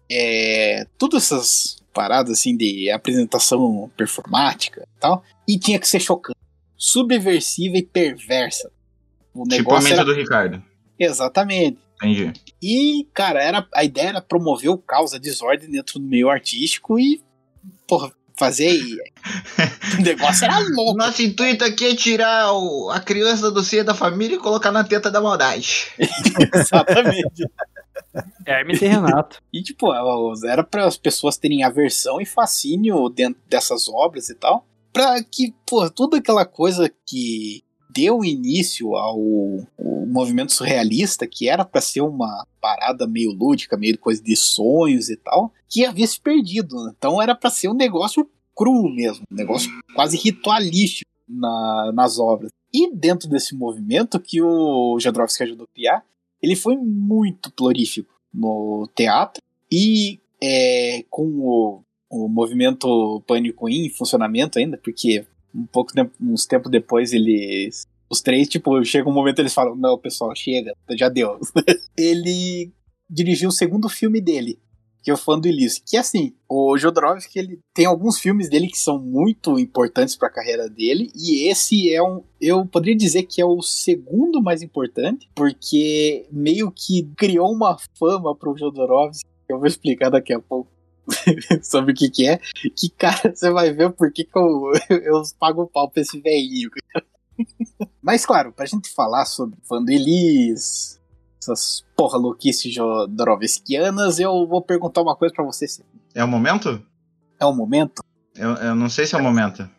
é, 0.10 0.88
todas 0.98 1.24
essas 1.24 1.78
paradas 1.94 2.40
assim 2.40 2.56
de 2.56 2.90
apresentação 2.90 3.92
performática 3.98 4.88
e 4.96 5.00
tal, 5.00 5.24
e 5.46 5.60
tinha 5.60 5.78
que 5.78 5.88
ser 5.88 6.00
chocante, 6.00 6.40
subversiva 6.78 7.76
e 7.78 7.84
perversa. 7.84 8.72
O 9.42 9.48
Tipo 9.48 9.74
a 9.74 9.80
mente 9.82 9.94
era... 9.94 10.06
do 10.06 10.14
Ricardo. 10.14 10.62
Exatamente. 11.00 11.78
Entendi. 12.02 12.34
E, 12.62 13.08
cara, 13.14 13.42
era, 13.44 13.68
a 13.74 13.84
ideia 13.84 14.10
era 14.10 14.22
promover 14.22 14.70
o 14.70 14.78
caos, 14.78 15.14
a 15.14 15.18
desordem 15.18 15.70
dentro 15.70 16.00
do 16.00 16.06
meio 16.06 16.30
artístico 16.30 17.00
e, 17.00 17.22
porra, 17.88 18.12
fazer. 18.38 18.72
o 19.98 20.02
negócio 20.04 20.46
era 20.46 20.60
louco. 20.60 20.96
Nosso 20.98 21.22
intuito 21.24 21.64
aqui 21.66 21.86
é 21.86 21.96
tirar 21.96 22.54
o- 22.54 22.90
a 22.92 23.00
criança 23.00 23.50
do 23.50 23.64
seio 23.64 23.84
da 23.84 23.96
família 23.96 24.36
e 24.36 24.40
colocar 24.40 24.72
na 24.72 24.84
teta 24.84 25.10
da 25.10 25.20
maldade. 25.22 25.88
Exatamente. 26.54 27.46
Hermes 28.46 28.82
e 28.82 28.86
Renato. 28.88 29.42
E, 29.52 29.62
tipo, 29.62 29.88
era 30.46 30.64
para 30.64 30.86
as 30.86 30.98
pessoas 30.98 31.38
terem 31.38 31.64
aversão 31.64 32.22
e 32.22 32.26
fascínio 32.26 33.10
dentro 33.10 33.42
dessas 33.50 33.88
obras 33.90 34.30
e 34.30 34.36
tal. 34.36 34.66
Pra 34.94 35.22
que, 35.24 35.54
pô, 35.66 35.90
toda 35.90 36.18
aquela 36.18 36.46
coisa 36.46 36.92
que 37.06 37.64
deu 37.98 38.24
início 38.24 38.96
ao, 38.96 39.18
ao 39.80 40.06
movimento 40.06 40.54
surrealista, 40.54 41.26
que 41.26 41.50
era 41.50 41.66
para 41.66 41.82
ser 41.82 42.02
uma 42.02 42.46
parada 42.62 43.08
meio 43.08 43.32
lúdica, 43.32 43.76
meio 43.76 43.98
coisa 43.98 44.22
de 44.22 44.36
sonhos 44.36 45.10
e 45.10 45.18
tal, 45.18 45.52
que 45.68 45.84
havia 45.84 46.06
se 46.06 46.20
perdido. 46.20 46.76
né? 46.86 46.94
Então 46.98 47.20
era 47.22 47.34
para 47.34 47.50
ser 47.50 47.70
um 47.70 47.74
negócio 47.74 48.30
cru 48.56 48.88
mesmo, 48.90 49.24
um 49.32 49.36
negócio 49.36 49.70
quase 49.96 50.18
ritualístico 50.18 51.10
na- 51.28 51.92
nas 51.94 52.20
obras. 52.20 52.52
E 52.74 52.94
dentro 52.94 53.28
desse 53.30 53.56
movimento 53.56 54.20
que 54.20 54.42
o 54.42 55.00
Jodorowsky 55.00 55.44
ajudou 55.44 55.66
a 55.66 55.74
criar, 55.76 56.04
ele 56.42 56.56
foi 56.56 56.76
muito 56.78 57.52
prolífico 57.52 58.14
no 58.34 58.88
teatro 58.96 59.42
e 59.72 60.20
é, 60.42 61.04
com 61.10 61.24
o, 61.40 61.82
o 62.10 62.28
movimento 62.30 63.24
Pânico 63.28 63.68
em 63.68 63.90
funcionamento 63.90 64.60
ainda, 64.60 64.78
porque 64.78 65.26
um 65.54 65.66
pouco 65.66 65.92
uns 66.22 66.46
tempos 66.46 66.72
depois 66.72 67.14
eles 67.14 67.86
os 68.10 68.22
três, 68.22 68.48
tipo, 68.48 68.84
chega 68.84 69.10
um 69.10 69.14
momento 69.14 69.40
eles 69.40 69.54
falam, 69.54 69.76
não, 69.76 69.98
pessoal, 69.98 70.34
chega, 70.36 70.74
já 70.92 71.10
deu. 71.10 71.40
ele 71.98 72.72
dirigiu 73.10 73.50
o 73.50 73.54
segundo 73.54 73.90
filme 73.90 74.22
dele, 74.22 74.60
que 75.04 75.12
é 75.12 75.14
o 75.14 75.18
Fã 75.18 75.40
do 75.40 75.48
Ilício, 75.48 75.84
que 75.86 75.98
assim, 75.98 76.34
o 76.50 76.78
Jodorowsky, 76.78 77.40
ele 77.40 77.60
tem 77.74 77.86
alguns 77.86 78.20
filmes 78.20 78.50
dele 78.50 78.68
que 78.68 78.78
são 78.78 79.00
muito 79.00 79.60
importantes 79.60 80.16
para 80.16 80.28
a 80.28 80.34
carreira 80.34 80.70
dele, 80.70 81.12
e 81.16 81.50
esse 81.50 81.94
é 81.94 82.02
um, 82.02 82.24
eu 82.40 82.66
poderia 82.66 82.96
dizer 82.96 83.24
que 83.24 83.42
é 83.42 83.46
o 83.46 83.62
segundo 83.62 84.42
mais 84.42 84.62
importante, 84.62 85.30
porque 85.36 86.26
meio 86.32 86.72
que 86.72 87.10
criou 87.18 87.52
uma 87.52 87.78
fama 87.98 88.36
pro 88.36 88.58
Jodorowsky, 88.58 89.26
que 89.46 89.54
eu 89.54 89.60
vou 89.60 89.68
explicar 89.68 90.10
daqui 90.10 90.34
a 90.34 90.40
pouco. 90.40 90.77
sobre 91.64 91.92
o 91.94 91.96
que 91.96 92.10
que 92.10 92.28
é, 92.28 92.40
que 92.76 92.90
cara, 92.90 93.34
você 93.34 93.50
vai 93.52 93.72
ver 93.72 93.92
por 93.92 94.12
que, 94.12 94.24
que 94.24 94.38
eu, 94.38 94.72
eu 94.90 95.22
pago 95.40 95.64
o 95.64 95.68
pau 95.68 95.90
pra 95.90 96.02
esse 96.02 96.20
velhinho. 96.20 96.70
Mas 98.02 98.26
claro, 98.26 98.52
pra 98.52 98.66
gente 98.66 98.94
falar 98.94 99.26
sobre 99.26 99.58
Vandelis, 99.70 101.00
essas 101.42 101.86
porra 101.96 102.18
louquices 102.18 102.74
jodorowskianas, 102.74 104.20
eu 104.20 104.48
vou 104.48 104.62
perguntar 104.62 105.02
uma 105.02 105.16
coisa 105.16 105.34
pra 105.34 105.46
você. 105.46 105.68
Cê. 105.68 105.84
É 106.16 106.24
o 106.24 106.28
momento? 106.28 106.84
É 107.40 107.46
o 107.46 107.54
momento? 107.54 108.02
Eu, 108.36 108.52
eu 108.56 108.76
não 108.76 108.90
sei 108.90 109.06
se 109.06 109.16
é 109.16 109.18
o 109.18 109.24
momento. 109.24 109.70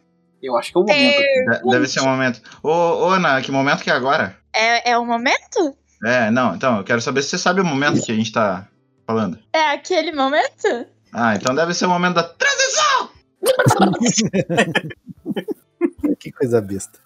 Eu 0.43 0.57
acho 0.57 0.73
que 0.73 0.79
é 0.79 0.81
o 0.81 0.85
momento. 0.85 1.63
De- 1.63 1.71
deve 1.71 1.89
ser 1.89 2.01
o 2.01 2.05
momento. 2.05 2.41
Ô, 2.63 2.69
ô, 2.71 3.09
Ana, 3.11 3.41
que 3.43 3.51
momento 3.51 3.83
que 3.83 3.91
é 3.91 3.93
agora? 3.95 4.37
É, 4.55 4.91
é 4.91 4.99
o 4.99 5.05
momento? 5.05 5.77
É, 6.05 6.31
não, 6.31 6.55
então, 6.55 6.79
eu 6.79 6.85
quero 6.85 7.01
saber 7.01 7.23
se 7.23 7.31
você 7.31 7.39
sabe 7.39 7.61
o 7.61 7.65
momento 7.65 8.01
que 8.03 8.13
a 8.13 8.15
gente 8.15 8.33
tá 8.33 8.69
falando. 9.05 9.39
É 9.53 9.73
aquele 9.73 10.13
momento? 10.13 10.87
Ah, 11.13 11.35
então 11.35 11.55
deve 11.55 11.75
ser 11.75 11.87
o 11.87 11.91
momento 11.91 12.15
da 12.17 12.23
transição! 12.23 13.09
Que 16.19 16.33
coisa 16.33 16.61
besta. 16.61 16.99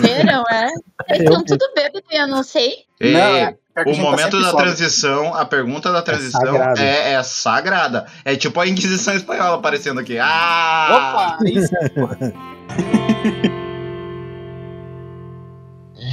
Viram, 0.00 0.44
é? 0.50 0.68
Eles 1.08 1.22
estão 1.22 1.44
tudo 1.44 1.64
bêbados 1.74 2.02
e 2.10 2.16
eu 2.16 2.26
não 2.26 2.42
sei. 2.42 2.72
Ei, 2.98 3.12
Não, 3.12 3.20
é- 3.20 3.56
é 3.76 3.82
o 3.82 3.84
tá 3.84 3.92
momento 4.02 4.22
sempre 4.36 4.42
da 4.42 4.52
transição, 4.56 5.34
a 5.34 5.44
pergunta 5.46 5.92
da 5.92 6.02
transição 6.02 6.40
sagrado. 6.40 6.80
é, 6.80 7.12
é 7.12 7.22
sagrada. 7.22 8.06
É 8.24 8.34
tipo 8.36 8.58
a 8.60 8.66
Inquisição 8.66 9.14
Espanhola 9.14 9.56
aparecendo 9.58 10.00
aqui. 10.00 10.18
Ah! 10.18 11.36
Opa! 11.38 11.48
Isso. 11.48 11.70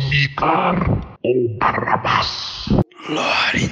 Ligar 0.10 0.76
ou 1.24 1.58
Barrabás? 1.60 2.68
Lore 3.10 3.70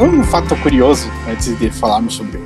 Um 0.00 0.24
fato 0.24 0.60
curioso, 0.62 1.08
antes 1.28 1.56
de 1.58 1.70
falarmos 1.70 2.14
sobre 2.14 2.38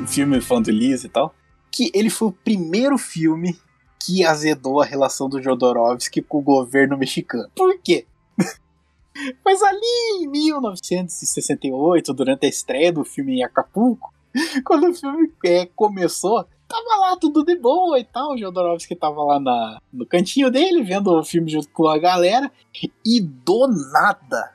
o 0.00 0.06
filme 0.06 0.40
Falando 0.40 0.70
Liz 0.70 1.04
e 1.04 1.08
tal, 1.08 1.34
que 1.70 1.90
ele 1.94 2.08
foi 2.08 2.28
o 2.28 2.32
primeiro 2.32 2.96
filme 2.96 3.58
que 3.98 4.24
azedou 4.24 4.80
a 4.80 4.84
relação 4.84 5.28
do 5.28 5.42
Jodorowsky 5.42 6.22
com 6.22 6.38
o 6.38 6.42
governo 6.42 6.96
mexicano. 6.96 7.50
Por 7.54 7.78
quê? 7.80 8.06
Mas 9.44 9.62
ali 9.62 10.22
em 10.22 10.28
1968, 10.28 12.14
durante 12.14 12.46
a 12.46 12.48
estreia 12.48 12.92
do 12.92 13.04
filme 13.04 13.38
em 13.38 13.42
Acapulco, 13.42 14.12
quando 14.64 14.88
o 14.88 14.94
filme 14.94 15.32
é, 15.44 15.66
começou, 15.66 16.44
tava 16.68 16.96
lá 17.00 17.16
tudo 17.16 17.44
de 17.44 17.56
boa 17.56 17.98
e 17.98 18.04
tal. 18.04 18.32
O 18.32 18.38
Jodorowsky 18.38 18.94
tava 18.94 19.22
lá 19.22 19.40
na, 19.40 19.80
no 19.92 20.06
cantinho 20.06 20.50
dele, 20.50 20.82
vendo 20.82 21.08
o 21.12 21.24
filme 21.24 21.50
junto 21.50 21.68
com 21.70 21.88
a 21.88 21.98
galera. 21.98 22.50
E 23.04 23.20
do 23.20 23.66
nada, 23.66 24.52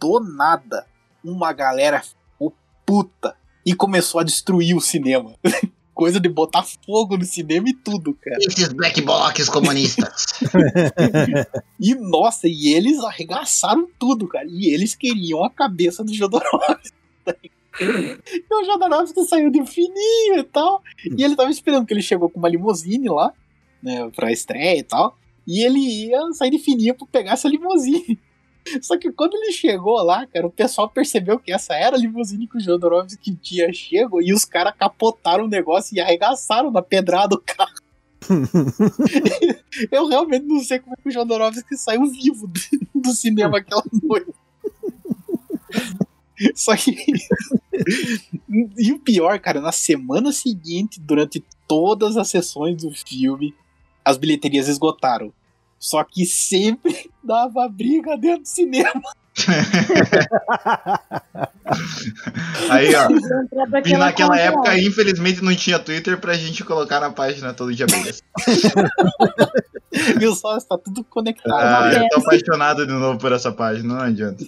do 0.00 0.20
nada, 0.20 0.86
uma 1.24 1.52
galera 1.52 2.00
ficou 2.02 2.54
puta 2.84 3.36
e 3.64 3.74
começou 3.74 4.20
a 4.20 4.24
destruir 4.24 4.74
o 4.74 4.80
cinema. 4.80 5.34
Coisa 5.94 6.20
de 6.20 6.28
botar 6.28 6.62
fogo 6.62 7.16
no 7.16 7.24
cinema 7.24 7.68
e 7.68 7.74
tudo, 7.74 8.14
cara. 8.14 8.38
Esses 8.40 8.72
black 8.72 9.02
blocs 9.02 9.48
comunistas. 9.48 10.26
E 11.80 11.94
nossa, 11.94 12.46
e 12.46 12.72
eles 12.72 12.98
arregaçaram 13.00 13.88
tudo, 13.98 14.28
cara. 14.28 14.46
E 14.48 14.72
eles 14.72 14.94
queriam 14.94 15.44
a 15.44 15.50
cabeça 15.50 16.04
do 16.04 16.14
Jodorowsky. 16.14 16.92
E 17.80 18.54
o 18.54 18.64
Jodorowsky 18.64 19.24
saiu 19.24 19.50
de 19.50 19.64
fininho 19.66 20.38
e 20.38 20.42
tal. 20.44 20.82
E 21.16 21.22
ele 21.22 21.36
tava 21.36 21.50
esperando 21.50 21.86
que 21.86 21.94
ele 21.94 22.02
chegou 22.02 22.28
com 22.28 22.38
uma 22.38 22.48
limusine 22.48 23.08
lá, 23.08 23.32
né, 23.80 24.10
pra 24.14 24.32
estreia 24.32 24.78
e 24.78 24.82
tal. 24.82 25.16
E 25.46 25.64
ele 25.64 25.78
ia 25.78 26.32
sair 26.32 26.50
de 26.50 26.58
fininho 26.58 26.94
pra 26.94 27.06
pegar 27.06 27.32
essa 27.32 27.48
limusine. 27.48 28.18
Só 28.82 28.96
que 28.98 29.12
quando 29.12 29.34
ele 29.34 29.52
chegou 29.52 30.02
lá, 30.02 30.26
cara, 30.26 30.46
o 30.46 30.50
pessoal 30.50 30.88
percebeu 30.88 31.38
que 31.38 31.52
essa 31.52 31.74
era 31.74 31.96
a 31.96 31.98
limusine 31.98 32.46
que 32.46 32.56
o 32.56 32.60
Jodorowsky 32.60 33.34
tinha 33.36 33.72
chego 33.72 34.20
e 34.20 34.32
os 34.32 34.44
caras 34.44 34.74
capotaram 34.78 35.44
o 35.44 35.48
negócio 35.48 35.96
e 35.96 36.00
arregaçaram 36.00 36.70
na 36.70 36.82
pedrada 36.82 37.34
o 37.34 37.40
carro. 37.40 37.88
Eu 39.90 40.06
realmente 40.06 40.46
não 40.46 40.60
sei 40.60 40.78
como 40.78 40.94
é 40.94 41.02
que 41.02 41.08
o 41.08 41.12
Jodorowsky 41.12 41.76
saiu 41.76 42.06
vivo 42.06 42.46
do, 42.46 42.60
do 43.00 43.12
cinema 43.12 43.58
aquela 43.58 43.84
noite. 44.02 44.32
Só 46.54 46.76
que. 46.76 46.96
e 48.78 48.92
o 48.92 48.98
pior, 48.98 49.38
cara, 49.40 49.60
na 49.60 49.72
semana 49.72 50.32
seguinte, 50.32 51.00
durante 51.00 51.44
todas 51.66 52.16
as 52.16 52.28
sessões 52.28 52.82
do 52.82 52.90
filme, 52.90 53.54
as 54.04 54.16
bilheterias 54.16 54.68
esgotaram. 54.68 55.32
Só 55.78 56.02
que 56.04 56.26
sempre 56.26 57.10
dava 57.22 57.68
briga 57.68 58.16
dentro 58.16 58.42
do 58.42 58.48
cinema. 58.48 59.02
Aí, 62.70 62.94
ó. 62.94 63.08
E 63.10 63.16
aquela 63.76 64.06
naquela 64.06 64.30
conta 64.30 64.40
época, 64.40 64.78
infelizmente, 64.78 65.42
não 65.42 65.54
tinha 65.54 65.78
Twitter 65.78 66.18
pra 66.18 66.32
gente 66.34 66.64
colocar 66.64 66.98
na 67.00 67.10
página 67.10 67.54
todo 67.54 67.74
dia. 67.74 67.86
Viu 70.18 70.34
só? 70.34 70.56
Está 70.56 70.76
tudo 70.76 71.04
conectado. 71.04 71.54
Ah, 71.54 71.92
eu 71.92 72.08
tô 72.08 72.18
apaixonado 72.20 72.84
de 72.86 72.92
novo 72.92 73.18
por 73.18 73.32
essa 73.32 73.52
página, 73.52 73.94
não 73.94 74.00
adianta. 74.00 74.44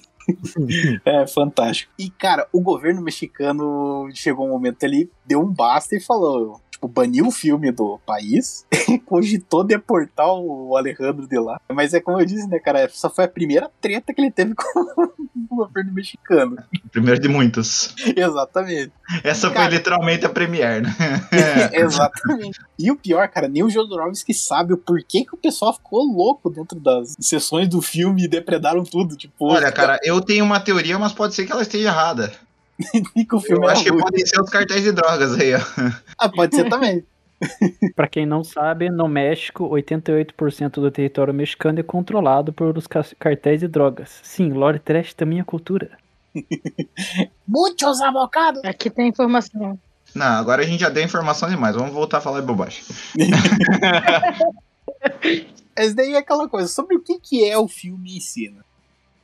É, 1.05 1.26
fantástico. 1.26 1.93
E, 1.99 2.09
cara, 2.11 2.47
o 2.53 2.61
governo 2.61 3.03
mexicano 3.03 4.09
chegou 4.14 4.47
um 4.47 4.51
momento 4.51 4.85
ali, 4.85 5.11
deu 5.26 5.41
um 5.41 5.53
basta 5.53 5.97
e 5.97 6.01
falou: 6.01 6.61
tipo, 6.81 6.89
baniu 6.89 7.26
o 7.26 7.31
filme 7.31 7.70
do 7.70 8.01
país, 8.07 8.66
cogitou 9.05 9.62
deportar 9.62 10.26
o 10.33 10.76
Alejandro 10.76 11.28
de 11.28 11.39
lá. 11.39 11.61
Mas 11.68 11.93
é 11.93 12.01
como 12.01 12.18
eu 12.18 12.24
disse, 12.24 12.49
né, 12.49 12.59
cara, 12.59 12.81
essa 12.81 13.11
foi 13.11 13.24
a 13.24 13.28
primeira 13.28 13.70
treta 13.81 14.14
que 14.14 14.20
ele 14.20 14.31
teve 14.31 14.55
com 14.57 14.81
o 15.51 15.57
governo 15.57 15.93
mexicano. 15.93 16.57
Primeiro 16.91 17.20
de 17.20 17.28
muitos. 17.28 17.95
Exatamente. 18.16 18.93
Essa 19.22 19.49
foi 19.49 19.57
Cara. 19.57 19.70
literalmente 19.70 20.24
a 20.24 20.28
premiere, 20.28 20.83
né? 20.83 20.93
Exatamente. 21.72 22.59
E 22.78 22.91
o 22.91 22.97
pior, 22.97 23.28
cara, 23.28 23.49
nem 23.49 23.62
o 23.62 23.68
Jodorowsky 23.70 24.33
sabe 24.33 24.72
o 24.72 24.78
porquê 24.78 25.24
que 25.24 25.35
o 25.35 25.39
pessoal 25.39 25.74
ficou 25.74 26.03
louco 26.03 26.49
dentro 26.49 26.81
das 26.81 27.16
sessões 27.20 27.68
do 27.68 27.83
filme 27.83 28.24
e 28.24 28.28
depredaram 28.28 28.85
tudo. 28.85 29.16
Tipo, 29.16 29.53
Olha, 29.53 29.70
cara, 29.70 29.99
eu 30.03 30.20
tenho 30.20 30.45
uma 30.45 30.61
teoria, 30.61 30.99
mas 30.99 31.12
pode 31.12 31.35
ser 31.35 31.45
que 31.45 31.53
ela 31.53 31.62
esteja 31.62 31.89
errada. 31.89 32.33
que 33.28 33.35
o 33.35 33.41
filme 33.41 33.64
Eu 33.64 33.68
é 33.68 33.72
acho 33.72 33.85
que 33.85 33.93
podem 33.97 34.26
ser 34.26 34.41
os 34.41 34.51
cartéis 34.51 34.83
de 34.83 34.93
drogas 34.93 35.39
aí, 35.39 35.55
ó. 35.55 35.61
Ah, 36.18 36.28
pode 36.28 36.55
ser 36.57 36.68
também. 36.68 37.05
Pra 37.97 38.07
quem 38.07 38.26
não 38.26 38.45
sabe, 38.45 38.91
no 38.91 39.09
México, 39.09 39.68
88% 39.70 40.72
do 40.72 40.91
território 40.91 41.33
mexicano 41.33 41.81
é 41.81 41.83
controlado 41.83 42.53
por 42.53 42.76
os 42.76 42.87
ca- 42.87 43.05
cartéis 43.18 43.61
de 43.61 43.68
drogas. 43.68 44.20
Sim, 44.22 44.53
Lore 44.53 44.78
Trash 44.78 45.14
também 45.14 45.41
é 45.41 45.45
cultura. 45.45 45.91
Muitos 47.49 48.01
abocados. 48.03 48.62
Aqui 48.64 48.91
tem 48.91 49.09
informação. 49.09 49.78
Não, 50.14 50.26
agora 50.26 50.62
a 50.62 50.66
gente 50.66 50.81
já 50.81 50.89
deu 50.91 51.03
informação 51.03 51.49
demais. 51.49 51.74
Vamos 51.76 51.93
voltar 51.95 52.18
a 52.18 52.20
falar 52.20 52.41
de 52.41 52.47
bobagem. 52.47 52.83
Mas 55.76 55.95
daí 55.95 56.14
é 56.14 56.18
aquela 56.18 56.49
coisa, 56.49 56.68
sobre 56.68 56.97
o 56.97 57.01
que, 57.01 57.18
que 57.18 57.49
é 57.49 57.57
o 57.57 57.66
filme 57.68 58.16
em 58.16 58.20
si, 58.20 58.51
né? 58.51 58.61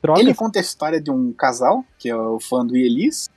Drogas? 0.03 0.23
Ele 0.23 0.35
conta 0.35 0.59
a 0.59 0.63
história 0.63 1.01
de 1.01 1.11
um 1.11 1.33
casal, 1.33 1.85
que 1.99 2.09
é 2.09 2.17
o 2.17 2.39
Fando 2.41 2.77
e 2.77 2.83
Elis. 2.85 3.29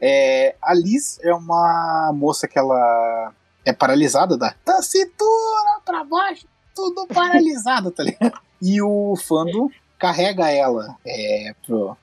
É, 0.00 0.56
a 0.62 0.74
Liz 0.74 1.18
é 1.22 1.32
uma 1.34 2.12
moça 2.14 2.46
que 2.48 2.58
ela 2.58 3.32
é 3.64 3.72
paralisada 3.72 4.36
da, 4.36 4.54
da 4.64 4.82
cintura 4.82 5.80
pra 5.84 6.04
baixo, 6.04 6.46
tudo 6.74 7.06
paralisado, 7.06 7.90
tá 7.90 8.02
ligado? 8.02 8.38
E 8.60 8.80
o 8.82 9.14
Fando 9.16 9.70
carrega 9.98 10.50
ela 10.50 10.96
é, 11.06 11.54
pro- 11.64 11.96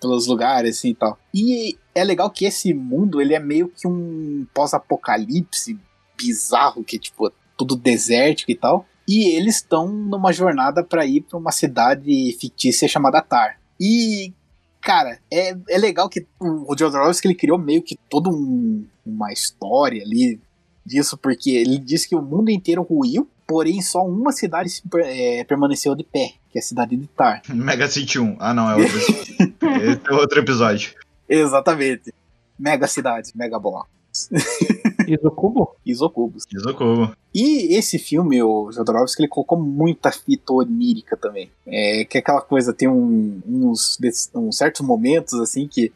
pelos 0.00 0.26
lugares 0.26 0.76
assim 0.78 0.90
e 0.90 0.94
tal. 0.94 1.18
E 1.34 1.78
é 1.94 2.04
legal 2.04 2.30
que 2.30 2.44
esse 2.44 2.74
mundo 2.74 3.20
ele 3.20 3.34
é 3.34 3.38
meio 3.38 3.68
que 3.68 3.86
um 3.88 4.46
pós-apocalipse 4.54 5.78
bizarro, 6.16 6.84
que 6.84 6.96
é 6.96 6.98
tipo 6.98 7.32
tudo 7.56 7.76
desértico 7.76 8.50
e 8.50 8.54
tal. 8.56 8.86
E 9.06 9.30
eles 9.30 9.56
estão 9.56 9.88
numa 9.88 10.32
jornada 10.32 10.84
para 10.84 11.06
ir 11.06 11.22
para 11.22 11.38
uma 11.38 11.50
cidade 11.52 12.36
fictícia 12.38 12.86
chamada 12.86 13.22
Tar. 13.22 13.58
E, 13.80 14.32
cara, 14.80 15.18
é, 15.30 15.56
é 15.68 15.78
legal 15.78 16.08
que 16.08 16.26
o, 16.40 16.74
Jodorowsky 16.78 17.28
ele 17.28 17.34
criou 17.34 17.58
meio 17.58 17.82
que 17.82 17.96
toda 18.08 18.28
um- 18.30 18.84
uma 19.04 19.32
história 19.32 20.02
ali 20.02 20.40
disso, 20.84 21.16
porque 21.16 21.50
ele 21.50 21.78
disse 21.78 22.08
que 22.08 22.16
o 22.16 22.22
mundo 22.22 22.50
inteiro 22.50 22.82
ruiu, 22.82 23.28
porém 23.46 23.80
só 23.82 24.04
uma 24.06 24.32
cidade 24.32 24.68
se 24.70 24.82
é, 25.04 25.44
permaneceu 25.44 25.94
de 25.94 26.04
pé, 26.04 26.32
que 26.50 26.58
é 26.58 26.60
a 26.60 26.62
cidade 26.62 26.96
de 26.96 27.06
Tar. 27.08 27.42
Mega 27.52 27.86
City 27.88 28.18
1. 28.18 28.36
Ah, 28.38 28.54
não, 28.54 28.70
é 28.70 28.76
outro. 28.76 28.98
É 30.08 30.12
outro 30.14 30.40
episódio. 30.40 30.94
Exatamente. 31.28 32.12
Mega 32.58 32.86
cidades, 32.86 33.32
mega 33.34 33.58
Isocubo? 35.06 35.76
isocubos. 35.86 36.44
Isocubo. 36.52 37.12
E 37.34 37.74
esse 37.76 37.98
filme, 37.98 38.42
o 38.42 38.70
Jodorowsky, 38.72 39.22
ele 39.22 39.28
colocou 39.28 39.58
muita 39.58 40.10
fita 40.10 40.52
onírica 40.52 41.16
também. 41.16 41.50
É, 41.66 42.04
que 42.04 42.18
é 42.18 42.20
aquela 42.20 42.40
coisa, 42.40 42.72
tem 42.72 42.88
um- 42.88 43.40
uns, 43.46 43.98
uns 44.34 44.56
certos 44.56 44.80
momentos, 44.80 45.34
assim, 45.40 45.66
que 45.68 45.92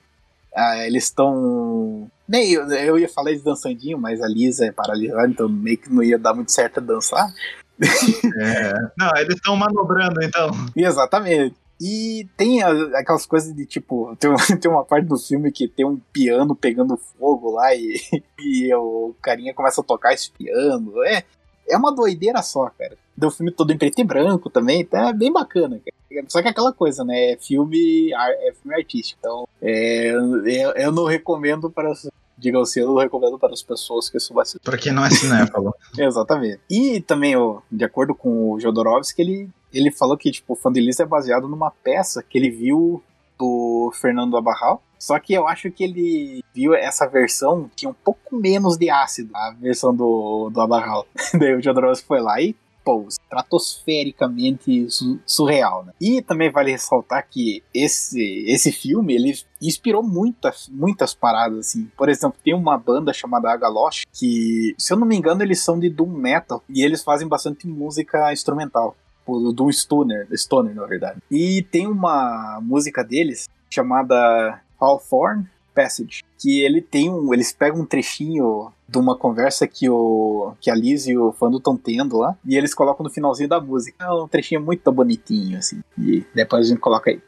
ah, 0.55 0.87
eles 0.87 1.05
estão... 1.05 2.11
Nem 2.29 2.51
eu, 2.53 2.71
eu 2.71 2.99
ia 2.99 3.09
falar 3.09 3.33
de 3.33 3.41
dançandinho, 3.41 3.99
mas 3.99 4.21
a 4.23 4.29
Lisa 4.29 4.67
é 4.67 4.73
paralisada, 4.73 5.27
então 5.29 5.49
meio 5.49 5.79
que 5.79 5.93
não 5.93 6.03
ia 6.03 6.19
dar 6.19 6.35
muito 6.35 6.53
certo 6.53 6.81
dançar. 6.81 7.33
É. 7.81 8.73
Não, 8.97 9.11
eles 9.17 9.35
estão 9.37 9.57
manobrando, 9.57 10.23
então. 10.23 10.51
Exatamente. 10.77 11.55
E 11.81 12.29
tem 12.37 12.63
aquelas 12.63 13.27
coisas 13.27 13.55
de 13.55 13.67
tipo, 13.67 14.15
tem, 14.21 14.31
um- 14.31 14.59
tem 14.61 14.71
uma 14.71 14.85
parte 14.85 15.07
do 15.07 15.19
filme 15.19 15.51
que 15.51 15.67
tem 15.69 15.85
um 15.87 15.99
piano 16.13 16.55
pegando 16.55 16.97
fogo 16.97 17.51
lá 17.53 17.75
e, 17.75 17.97
e 18.39 18.75
o 18.75 19.15
carinha 19.21 19.55
começa 19.55 19.81
a 19.81 19.85
tocar 19.85 20.13
esse 20.13 20.31
piano. 20.31 21.03
É, 21.05 21.25
é 21.69 21.77
uma 21.77 21.95
doideira 21.95 22.43
só, 22.43 22.71
cara. 22.79 22.97
Deu 23.17 23.29
o 23.29 23.33
filme 23.33 23.53
todo 23.53 23.73
em 23.73 23.79
preto 23.79 24.01
e 24.01 24.05
branco 24.05 24.49
também, 24.49 24.81
então 24.81 25.09
é 25.09 25.13
bem 25.13 25.33
bacana, 25.33 25.79
cara. 25.79 26.25
Só 26.29 26.43
que 26.43 26.49
é 26.49 26.51
aquela 26.51 26.73
coisa, 26.73 27.05
né? 27.05 27.33
É 27.33 27.37
filme, 27.39 28.13
é 28.13 28.53
filme 28.53 28.77
artístico. 28.77 29.19
Então, 29.19 29.49
é, 29.63 30.11
eu, 30.11 30.73
eu 30.77 30.93
não 30.93 31.07
recomendo 31.07 31.71
para. 31.71 31.93
Digam 32.37 32.63
assim, 32.63 32.81
eu 32.81 32.89
não 32.89 32.97
recomendo 32.97 33.39
para 33.39 33.53
as 33.53 33.63
pessoas 33.63 34.11
que 34.11 34.17
isso 34.17 34.35
vai 34.35 34.45
ser 34.45 34.59
Pra 34.61 34.77
quem 34.77 34.93
não 34.93 35.05
é 35.05 35.11
cinéfalo. 35.11 35.75
Exatamente. 35.97 36.61
E 36.69 37.01
também, 37.01 37.37
ó, 37.37 37.61
de 37.71 37.85
acordo 37.85 38.15
com 38.15 38.53
o 38.53 38.61
Jodorowsky, 38.61 39.23
ele, 39.23 39.51
ele 39.73 39.91
falou 39.91 40.17
que 40.17 40.31
tipo, 40.31 40.53
o 40.53 40.57
Fandelista 40.57 41.03
é 41.03 41.07
baseado 41.07 41.49
numa 41.49 41.71
peça 41.71 42.23
que 42.23 42.39
ele 42.39 42.51
viu 42.51 43.03
do 43.39 43.93
Fernando 44.01 44.37
Abarral. 44.37 44.83
Só 44.99 45.19
que 45.19 45.33
eu 45.35 45.49
acho 45.49 45.69
que 45.71 45.83
ele 45.83 46.45
viu 46.55 46.75
essa 46.75 47.09
versão 47.09 47.69
tinha 47.75 47.91
um 47.91 47.95
pouco 47.95 48.37
menos 48.37 48.77
de 48.77 48.89
ácido, 48.89 49.35
a 49.37 49.51
versão 49.51 49.93
do, 49.95 50.49
do 50.51 50.61
Abarral. 50.61 51.07
Daí 51.35 51.55
o 51.57 51.61
Jodorowsky 51.63 52.07
foi 52.07 52.21
lá 52.21 52.41
e, 52.41 52.55
pô, 52.85 53.05
estratosfericamente 53.09 54.89
su- 54.91 55.19
surreal, 55.27 55.85
né? 55.85 55.93
E 56.01 56.23
também 56.23 56.51
vale 56.51 56.71
ressaltar 56.71 57.27
que 57.29 57.63
esse, 57.75 58.45
esse 58.47 58.71
filme, 58.71 59.15
ele 59.15 59.33
inspirou 59.61 60.03
muitas, 60.03 60.69
muitas 60.69 61.15
paradas, 61.15 61.59
assim. 61.67 61.91
Por 61.97 62.09
exemplo, 62.09 62.39
tem 62.45 62.55
uma 62.55 62.79
banda 62.79 63.13
chamada 63.13 63.51
Agalosh, 63.51 64.05
que, 64.13 64.75
se 64.79 64.93
eu 64.93 64.97
não 64.97 65.07
me 65.07 65.17
engano, 65.17 65.43
eles 65.43 65.65
são 65.65 65.79
de 65.79 65.89
Doom 65.91 66.11
Metal, 66.11 66.63
e 66.69 66.83
eles 66.85 67.03
fazem 67.03 67.27
bastante 67.27 67.67
música 67.67 68.33
instrumental. 68.33 68.97
O 69.27 69.53
Doom 69.53 69.71
Stoner, 69.71 70.27
Stoner, 70.33 70.75
na 70.75 70.87
verdade. 70.87 71.21
E 71.31 71.63
tem 71.71 71.87
uma 71.87 72.59
música 72.63 73.03
deles 73.05 73.49
chamada 73.71 74.61
Hawthorne 74.79 75.47
Passage, 75.75 76.23
que 76.39 76.61
ele 76.61 76.83
tem 76.83 77.11
um, 77.11 77.33
eles 77.33 77.53
pegam 77.53 77.81
um 77.81 77.87
trechinho 77.87 78.71
de 78.87 78.99
uma 78.99 79.17
conversa 79.17 79.67
que 79.67 79.89
o 79.89 80.53
que 80.61 80.71
a 80.71 80.75
Liz 80.75 81.07
e 81.07 81.17
o 81.17 81.33
Fando 81.33 81.57
estão 81.57 81.77
tendo 81.77 82.19
lá, 82.19 82.37
e 82.45 82.57
eles 82.57 82.75
colocam 82.75 83.05
no 83.05 83.11
finalzinho 83.11 83.49
da 83.49 83.59
música. 83.59 84.05
É 84.05 84.11
um 84.11 84.29
trechinho 84.29 84.61
muito 84.61 84.93
bonitinho 84.93 85.59
assim. 85.59 85.83
E 85.99 86.25
depois 86.35 86.67
a 86.67 86.69
gente 86.69 86.81
coloca 86.81 87.11
aí. 87.11 87.21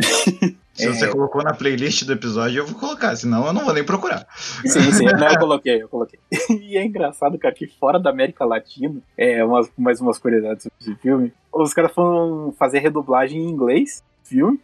Se 0.72 0.88
você 0.88 1.08
colocou 1.08 1.42
na 1.42 1.52
playlist 1.52 2.04
do 2.04 2.12
episódio, 2.12 2.60
eu 2.60 2.66
vou 2.66 2.78
colocar, 2.78 3.14
senão 3.14 3.46
eu 3.46 3.52
não 3.52 3.64
vou 3.64 3.74
nem 3.74 3.84
procurar. 3.84 4.26
Sim, 4.64 4.92
sim, 4.92 5.04
não, 5.12 5.28
eu 5.28 5.38
coloquei, 5.38 5.82
eu 5.82 5.88
coloquei. 5.88 6.18
E 6.48 6.78
é 6.78 6.84
engraçado, 6.84 7.38
cara, 7.38 7.54
que 7.54 7.66
fora 7.66 7.98
da 7.98 8.10
América 8.10 8.44
Latina, 8.44 9.00
é 9.16 9.44
umas, 9.44 9.70
mais 9.76 10.00
umas 10.00 10.18
curiosidades 10.18 10.62
sobre 10.62 10.76
esse 10.80 10.94
filme, 11.02 11.32
os 11.52 11.74
caras 11.74 11.92
foram 11.92 12.54
fazer 12.58 12.78
redublagem 12.78 13.40
em 13.40 13.50
inglês, 13.50 14.02
filme, 14.24 14.58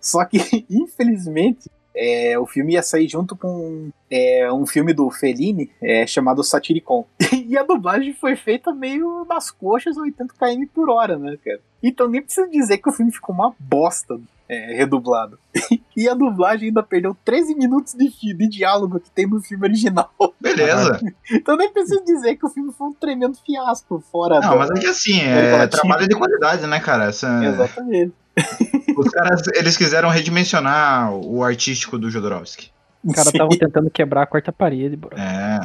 só 0.00 0.24
que, 0.24 0.66
infelizmente, 0.68 1.70
é, 1.94 2.38
o 2.38 2.46
filme 2.46 2.74
ia 2.74 2.82
sair 2.82 3.08
junto 3.08 3.36
com 3.36 3.90
é, 4.10 4.50
um 4.52 4.66
filme 4.66 4.92
do 4.92 5.10
Fellini 5.10 5.70
é, 5.80 6.06
chamado 6.06 6.42
Satiricon. 6.42 7.06
E 7.46 7.56
a 7.56 7.62
dublagem 7.62 8.14
foi 8.14 8.34
feita 8.34 8.72
meio 8.72 9.26
nas 9.28 9.50
coxas, 9.50 9.96
80 9.96 10.34
km 10.34 10.64
por 10.72 10.88
hora, 10.88 11.18
né, 11.18 11.36
cara? 11.44 11.60
Então 11.82 12.08
nem 12.08 12.22
preciso 12.22 12.50
dizer 12.50 12.78
que 12.78 12.88
o 12.88 12.92
filme 12.92 13.12
ficou 13.12 13.34
uma 13.34 13.54
bosta 13.58 14.18
é, 14.48 14.76
redublado. 14.76 15.38
E 15.94 16.08
a 16.08 16.14
dublagem 16.14 16.68
ainda 16.68 16.82
perdeu 16.82 17.14
13 17.22 17.54
minutos 17.54 17.92
de, 17.92 18.08
de 18.34 18.48
diálogo 18.48 18.98
que 18.98 19.10
tem 19.10 19.26
no 19.26 19.40
filme 19.42 19.66
original. 19.66 20.10
Beleza. 20.40 20.98
Então 21.30 21.54
nem 21.56 21.70
preciso 21.70 22.02
dizer 22.04 22.36
que 22.36 22.46
o 22.46 22.48
filme 22.48 22.72
foi 22.72 22.88
um 22.88 22.94
tremendo 22.94 23.36
fiasco 23.44 24.02
fora 24.10 24.40
Não, 24.40 24.50
da- 24.52 24.56
mas 24.56 24.70
é 24.70 24.74
que 24.74 24.86
assim, 24.86 25.20
é 25.20 25.66
trabalho 25.66 26.08
de 26.08 26.14
qualidade, 26.16 26.66
né, 26.66 26.80
cara? 26.80 27.04
Essa- 27.04 27.44
Exatamente. 27.44 28.12
Os 28.96 29.08
caras, 29.10 29.42
eles 29.54 29.76
quiseram 29.76 30.08
redimensionar 30.08 31.12
o 31.14 31.44
artístico 31.44 31.98
do 31.98 32.10
Jodorowsky. 32.10 32.70
Os 33.04 33.14
caras 33.14 33.32
estavam 33.32 33.56
tentando 33.58 33.90
quebrar 33.90 34.22
a 34.22 34.26
quarta 34.26 34.50
parede, 34.52 34.96
bro. 34.96 35.10
É. 35.18 35.60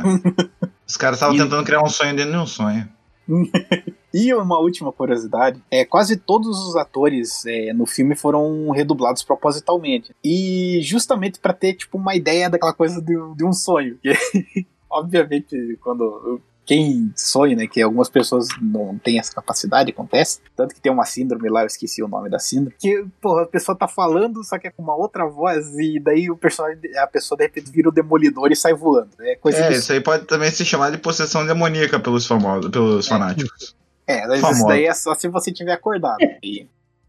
Os 0.86 0.98
caras 0.98 1.16
estavam 1.18 1.36
E- 1.36 1.40
tentando 1.40 1.64
criar 1.64 1.82
um 1.82 1.88
sonho 1.90 2.14
dentro 2.16 2.32
de 2.34 2.38
um 2.38 2.46
sonho. 2.48 2.88
E 4.18 4.34
uma 4.34 4.58
última 4.58 4.92
curiosidade, 4.92 5.62
é 5.70 5.86
quase 5.86 6.18
todos 6.18 6.58
os 6.68 6.76
atores 6.76 7.46
é, 7.46 7.72
no 7.72 7.86
filme 7.86 8.16
foram 8.16 8.72
redublados 8.72 9.22
propositalmente. 9.22 10.16
E 10.24 10.80
justamente 10.82 11.40
pra 11.40 11.54
ter 11.54 11.76
tipo 11.76 12.00
uma 12.00 12.16
ideia 12.16 12.50
daquela 12.50 12.74
coisa 12.74 13.00
de, 13.00 13.14
de 13.36 13.46
um 13.46 13.54
sonho. 13.54 14.00
Que, 14.08 14.66
obviamente, 14.90 15.78
quando 15.82 16.42
quem 16.66 17.12
sonha, 17.16 17.56
né, 17.56 17.68
que 17.68 17.82
algumas 17.82 18.10
pessoas 18.10 18.48
não 18.62 18.98
têm 18.98 19.20
essa 19.20 19.34
capacidade, 19.34 19.92
acontece. 19.92 20.40
Tanto 20.56 20.76
que 20.76 20.82
tem 20.82 20.92
uma 20.92 21.06
síndrome 21.06 21.50
lá, 21.50 21.62
eu 21.62 21.68
esqueci 21.68 22.04
o 22.04 22.08
nome 22.08 22.30
da 22.30 22.40
síndrome, 22.40 22.76
que, 22.78 23.06
porra, 23.22 23.44
a 23.44 23.48
pessoa 23.48 23.78
tá 23.78 23.88
falando, 23.88 24.44
só 24.44 24.58
que 24.58 24.68
é 24.68 24.72
com 24.72 24.84
uma 24.84 24.96
outra 24.96 25.26
voz, 25.26 25.78
e 25.78 26.00
daí 26.00 26.30
o 26.30 26.36
personagem, 26.38 26.80
a 26.98 27.08
pessoa 27.08 27.38
de 27.38 27.46
repente 27.46 27.72
vira 27.72 27.88
o 27.88 27.92
demolidor 27.92 28.52
e 28.52 28.56
sai 28.56 28.74
voando. 28.74 29.10
É 29.20 29.36
coisa 29.36 29.60
É, 29.60 29.70
de 29.70 29.76
isso 29.76 29.92
aí 29.94 30.02
pode 30.02 30.26
também 30.26 30.52
ser 30.52 30.66
chamado 30.66 30.92
de 30.92 31.02
possessão 31.02 31.46
demoníaca 31.46 32.00
pelos 32.00 32.26
famosos, 32.26 32.70
pelos 32.70 33.08
fanáticos. 33.08 33.76
É, 34.08 34.26
mas 34.26 34.40
Famosa. 34.40 34.58
isso 34.60 34.68
daí 34.68 34.86
é 34.86 34.94
só 34.94 35.14
se 35.14 35.28
você 35.28 35.52
tiver 35.52 35.74
acordado. 35.74 36.18
E, 36.42 36.66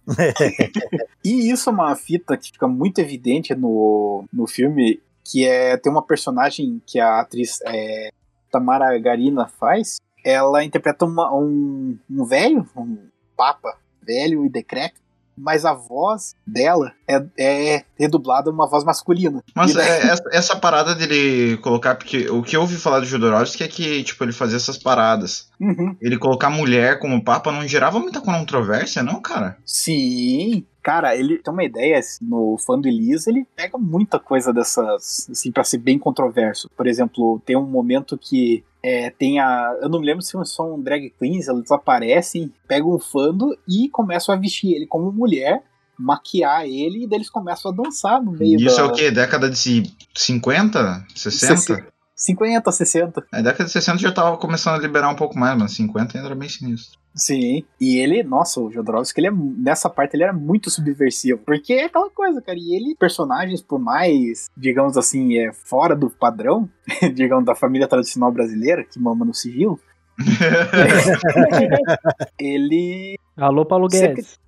e 1.24 1.51
isso 1.51 1.70
é 1.70 1.72
uma 1.72 1.94
fita 1.94 2.36
que 2.36 2.51
fica 2.53 2.66
muito 2.66 2.99
evidente 2.99 3.55
no, 3.55 4.24
no 4.32 4.46
filme, 4.46 5.01
que 5.24 5.46
é 5.46 5.76
tem 5.76 5.92
uma 5.92 6.03
personagem 6.03 6.82
que 6.86 6.99
a 6.99 7.20
atriz 7.20 7.61
é, 7.66 8.11
Tamara 8.51 8.99
Garina 8.99 9.46
faz, 9.46 9.99
ela 10.24 10.64
interpreta 10.64 11.05
uma- 11.05 11.32
um, 11.34 11.96
um 12.11 12.24
velho, 12.24 12.66
um 12.76 12.99
papa 13.36 13.76
velho 14.03 14.44
e 14.44 14.49
decrépito, 14.49 15.01
mas 15.41 15.64
a 15.64 15.72
voz 15.74 16.34
dela 16.47 16.93
é, 17.07 17.22
é 17.39 17.84
redublada 17.99 18.51
uma 18.51 18.68
voz 18.68 18.84
masculina. 18.84 19.43
Mas 19.55 19.74
daí- 19.74 19.89
é, 19.89 20.07
essa, 20.09 20.22
essa 20.32 20.57
parada 20.57 20.95
dele 20.95 21.57
colocar, 21.59 21.95
porque 21.95 22.28
o 22.30 22.43
que 22.43 22.57
eu 22.57 22.61
ouvi 22.61 22.76
falar 22.76 23.01
do 23.01 23.07
Jodorowsky 23.07 23.64
é 23.64 23.68
que, 23.68 24.03
tipo, 24.03 24.22
ele 24.24 24.32
fazia 24.32 24.57
essas 24.57 24.78
paradas. 24.78 25.49
Uhum. 25.61 25.97
Ele 26.01 26.18
colocar 26.18 26.51
mulher 26.51 26.99
como 26.99 27.22
papa 27.22 27.51
não 27.53 27.66
gerava 27.66 27.99
muita 27.99 28.20
controvérsia, 28.20 29.03
não, 29.03 29.20
cara? 29.20 29.57
Sim. 29.64 30.64
Cara, 30.89 31.14
ele 31.14 31.36
tem 31.36 31.53
uma 31.53 31.64
ideia, 31.64 31.99
assim, 31.99 32.24
no 32.24 32.57
fã 32.57 32.80
do 32.80 32.89
Elise, 32.89 33.28
ele 33.28 33.47
pega 33.55 33.76
muita 33.76 34.18
coisa 34.18 34.55
dessas, 34.55 35.28
assim, 35.30 35.53
pra 35.53 35.62
ser 35.62 35.76
bem 35.76 35.99
controverso. 35.99 36.66
Por 36.74 36.86
exemplo, 36.86 37.43
tem 37.45 37.55
um 37.59 37.66
momento 37.66 38.16
que 38.16 38.64
é, 38.82 39.11
tem 39.11 39.39
a. 39.39 39.76
Eu 39.82 39.91
não 39.91 40.01
me 40.01 40.07
lembro 40.07 40.22
se 40.22 40.32
são 40.47 40.80
drag 40.80 41.11
queens, 41.18 41.47
elas 41.47 41.70
aparecem, 41.70 42.51
pegam 42.66 42.95
um 42.95 42.99
fando 42.99 43.55
e 43.68 43.91
começam 43.91 44.34
a 44.34 44.39
vestir 44.39 44.72
ele 44.72 44.86
como 44.86 45.12
mulher, 45.12 45.62
maquiar 45.99 46.64
ele, 46.64 47.05
e 47.05 47.07
daí 47.07 47.18
eles 47.18 47.28
começam 47.28 47.70
a 47.70 47.74
dançar 47.74 48.22
no 48.22 48.32
meio 48.32 48.59
Isso 48.59 48.76
da. 48.78 48.84
é 48.84 48.86
o 48.86 48.93
quê? 48.93 49.11
Década 49.11 49.51
de 49.51 49.82
50? 50.14 51.05
60? 51.14 51.86
50, 52.18 52.72
60. 52.72 53.24
A 53.32 53.40
década 53.40 53.64
de 53.64 53.70
60 53.70 53.98
já 53.98 54.10
tava 54.12 54.36
começando 54.36 54.74
a 54.74 54.78
liberar 54.82 55.08
um 55.08 55.14
pouco 55.14 55.38
mais, 55.38 55.56
mas 55.56 55.72
50 55.76 56.18
ainda 56.18 56.28
era 56.28 56.34
bem 56.34 56.48
sinistro. 56.48 56.98
Sim. 57.14 57.62
E 57.80 57.96
ele, 57.98 58.24
nossa, 58.24 58.60
o 58.60 58.72
Jodorowsky, 58.72 59.20
ele 59.20 59.28
é, 59.28 59.32
nessa 59.32 59.88
parte 59.88 60.14
ele 60.16 60.24
era 60.24 60.32
muito 60.32 60.68
subversivo. 60.68 61.38
Porque 61.46 61.72
é 61.74 61.84
aquela 61.84 62.10
coisa, 62.10 62.42
cara. 62.42 62.58
E 62.58 62.74
ele, 62.74 62.96
personagens, 62.96 63.62
por 63.62 63.78
mais, 63.78 64.48
digamos 64.56 64.96
assim, 64.98 65.38
é 65.38 65.52
fora 65.52 65.94
do 65.94 66.10
padrão, 66.10 66.68
digamos, 67.14 67.44
da 67.44 67.54
família 67.54 67.86
tradicional 67.86 68.32
brasileira, 68.32 68.82
que 68.84 68.98
mama 68.98 69.24
no 69.24 69.32
sigilo, 69.32 69.78
ele, 72.38 73.16
Alô, 73.36 73.64
Paulo 73.64 73.90
Sempre- 73.90 74.16
Guedes. 74.16 74.38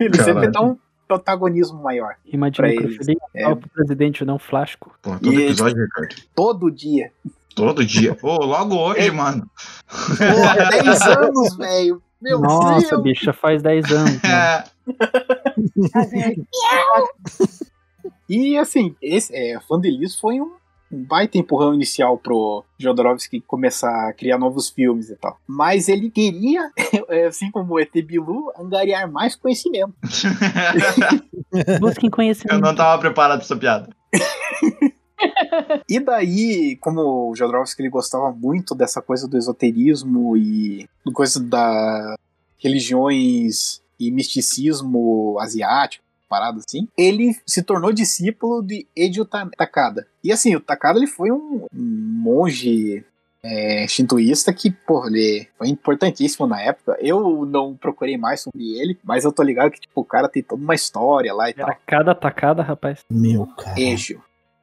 ele 0.00 0.16
sempre 0.16 0.50
Caralho. 0.50 0.52
dá 0.52 0.62
um 0.62 0.76
protagonismo 1.14 1.82
maior. 1.82 2.14
Imagina 2.24 2.68
pra 2.68 2.70
que 2.70 2.84
eu 2.84 2.90
eles. 2.90 3.06
É. 3.34 3.54
pro 3.54 3.68
presidente, 3.68 4.24
não 4.24 4.38
flasco. 4.38 4.94
Pô, 5.02 5.10
todo 5.18 5.32
E- 5.32 5.44
episódio, 5.46 5.82
Ricardo. 5.84 6.14
Todo 6.34 6.70
dia. 6.70 7.12
Todo 7.54 7.84
dia. 7.84 8.14
Pô, 8.14 8.36
logo 8.44 8.76
hoje, 8.76 9.08
É. 9.08 9.10
mano. 9.10 9.50
Pô, 9.88 10.70
10 10.84 11.02
anos, 11.02 11.56
velho. 11.56 12.00
Meu 12.22 12.38
Nossa, 12.38 12.90
Deus. 12.90 13.02
bicho, 13.02 13.24
já 13.24 13.32
faz 13.32 13.60
10 13.62 13.90
anos. 13.90 14.20
né? 14.22 14.64
É, 16.14 17.04
E 18.28 18.56
assim, 18.56 18.94
esse 19.02 19.34
é, 19.34 19.58
Fã 19.60 19.80
de 19.80 19.88
Elise 19.88 20.16
foi 20.20 20.40
um, 20.40 20.52
um 20.90 21.04
baita 21.04 21.38
empurrão 21.38 21.72
inicial 21.74 22.18
pro 22.18 22.64
Jodorowsky 22.78 23.40
começar 23.40 24.08
a 24.08 24.12
criar 24.12 24.38
novos 24.38 24.68
filmes 24.68 25.08
e 25.08 25.16
tal. 25.16 25.38
Mas 25.46 25.88
ele 25.88 26.10
queria, 26.10 26.70
é, 27.08 27.26
assim 27.26 27.50
como 27.50 27.74
o 27.74 27.80
ET 27.80 27.92
Bilu, 28.04 28.52
angariar 28.58 29.10
mais 29.10 29.36
conhecimento. 29.36 29.94
Busquem 31.80 32.08
eu 32.08 32.10
conhecimento. 32.10 32.60
não 32.60 32.74
tava 32.74 33.00
preparado 33.00 33.38
pra 33.38 33.44
essa 33.44 33.56
piada. 33.56 33.88
E 35.88 36.00
daí, 36.00 36.76
como 36.76 37.30
o 37.30 37.36
Jodorowsky 37.36 37.82
ele 37.82 37.90
gostava 37.90 38.32
muito 38.32 38.74
dessa 38.74 39.02
coisa 39.02 39.28
do 39.28 39.36
esoterismo 39.36 40.36
e 40.36 40.88
coisa 41.12 41.40
da 41.40 42.16
religiões 42.58 43.82
e 43.98 44.10
misticismo 44.10 45.38
asiático, 45.40 46.04
parada 46.30 46.58
assim, 46.58 46.86
ele 46.96 47.36
se 47.46 47.62
tornou 47.62 47.92
discípulo 47.92 48.62
de 48.62 48.86
Eiji 48.96 49.24
Ta- 49.26 49.50
Takada. 49.58 50.06
E 50.24 50.30
assim, 50.32 50.54
o 50.56 50.60
Takada 50.60 50.98
ele 50.98 51.06
foi 51.08 51.30
um, 51.32 51.66
um 51.74 52.20
monge 52.22 53.04
é, 53.42 53.86
shintoísta 53.88 54.52
que, 54.52 54.70
pô, 54.70 55.06
ele 55.06 55.48
foi 55.58 55.68
importantíssimo 55.68 56.46
na 56.46 56.60
época. 56.62 56.96
Eu 57.00 57.44
não 57.46 57.74
procurei 57.74 58.16
mais 58.16 58.42
sobre 58.42 58.62
ele, 58.78 58.98
mas 59.02 59.24
eu 59.24 59.32
tô 59.32 59.42
ligado 59.42 59.70
que, 59.70 59.80
tipo, 59.80 60.00
o 60.00 60.04
cara 60.04 60.28
tem 60.28 60.42
toda 60.42 60.62
uma 60.62 60.74
história 60.74 61.34
lá 61.34 61.50
e 61.50 61.54
tal. 61.54 61.66
Era 61.68 61.78
cada 61.86 62.14
tacada, 62.14 62.62
rapaz. 62.62 63.00
Meu 63.10 63.46
cara. 63.46 63.78
Eixo. 63.80 64.20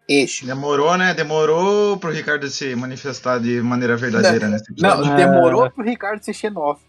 Eixo. 0.09 0.45
Demorou, 0.45 0.95
né? 0.97 1.13
Demorou 1.13 1.97
pro 1.97 2.11
Ricardo 2.11 2.47
se 2.49 2.73
manifestar 2.75 3.39
de 3.39 3.61
maneira 3.61 3.97
verdadeira 3.97 4.47
nesse 4.47 4.71
episódio. 4.71 5.03
Não, 5.05 5.11
Ah. 5.11 5.15
demorou 5.17 5.69
pro 5.69 5.83
Ricardo 5.83 6.23
ser 6.23 6.33
xenófobo. 6.33 6.79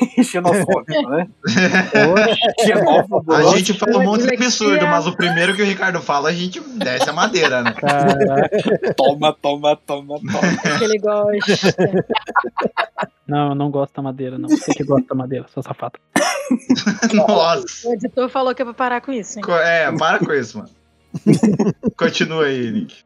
xenofóbico, 0.22 1.08
né? 1.10 1.28
xenófobo. 2.60 3.32
A 3.32 3.38
nossa. 3.38 3.56
gente 3.56 3.74
fala 3.74 3.98
um 3.98 4.04
monte 4.04 4.26
de 4.26 4.34
absurdo, 4.34 4.86
mas 4.86 5.06
o 5.06 5.16
primeiro 5.16 5.54
que 5.54 5.62
o 5.62 5.64
Ricardo 5.64 6.00
fala, 6.00 6.30
a 6.30 6.32
gente 6.32 6.60
desce 6.60 7.08
a 7.08 7.12
madeira, 7.12 7.62
né? 7.62 7.72
Caraca. 7.72 8.94
Toma, 8.96 9.32
toma, 9.32 9.76
toma, 9.76 10.18
toma. 10.20 10.78
que 10.78 10.84
ele 10.84 10.98
gosta. 10.98 11.76
Não, 13.26 13.50
eu 13.50 13.54
não 13.54 13.70
gosto 13.70 13.94
da 13.94 14.02
madeira, 14.02 14.38
não. 14.38 14.48
Você 14.48 14.72
que 14.72 14.84
gosta 14.84 15.06
da 15.06 15.14
madeira, 15.14 15.46
sou 15.48 15.62
safado. 15.62 15.98
Nossa. 17.12 17.88
O 17.88 17.92
editor 17.92 18.28
falou 18.30 18.54
que 18.54 18.62
é 18.62 18.64
pra 18.64 18.74
parar 18.74 19.00
com 19.02 19.12
isso, 19.12 19.38
hein? 19.38 19.44
É, 19.62 19.92
para 19.92 20.18
com 20.18 20.32
isso, 20.32 20.58
mano. 20.58 20.70
Continua 21.96 22.46
aí, 22.46 22.70
Nick. 22.70 23.04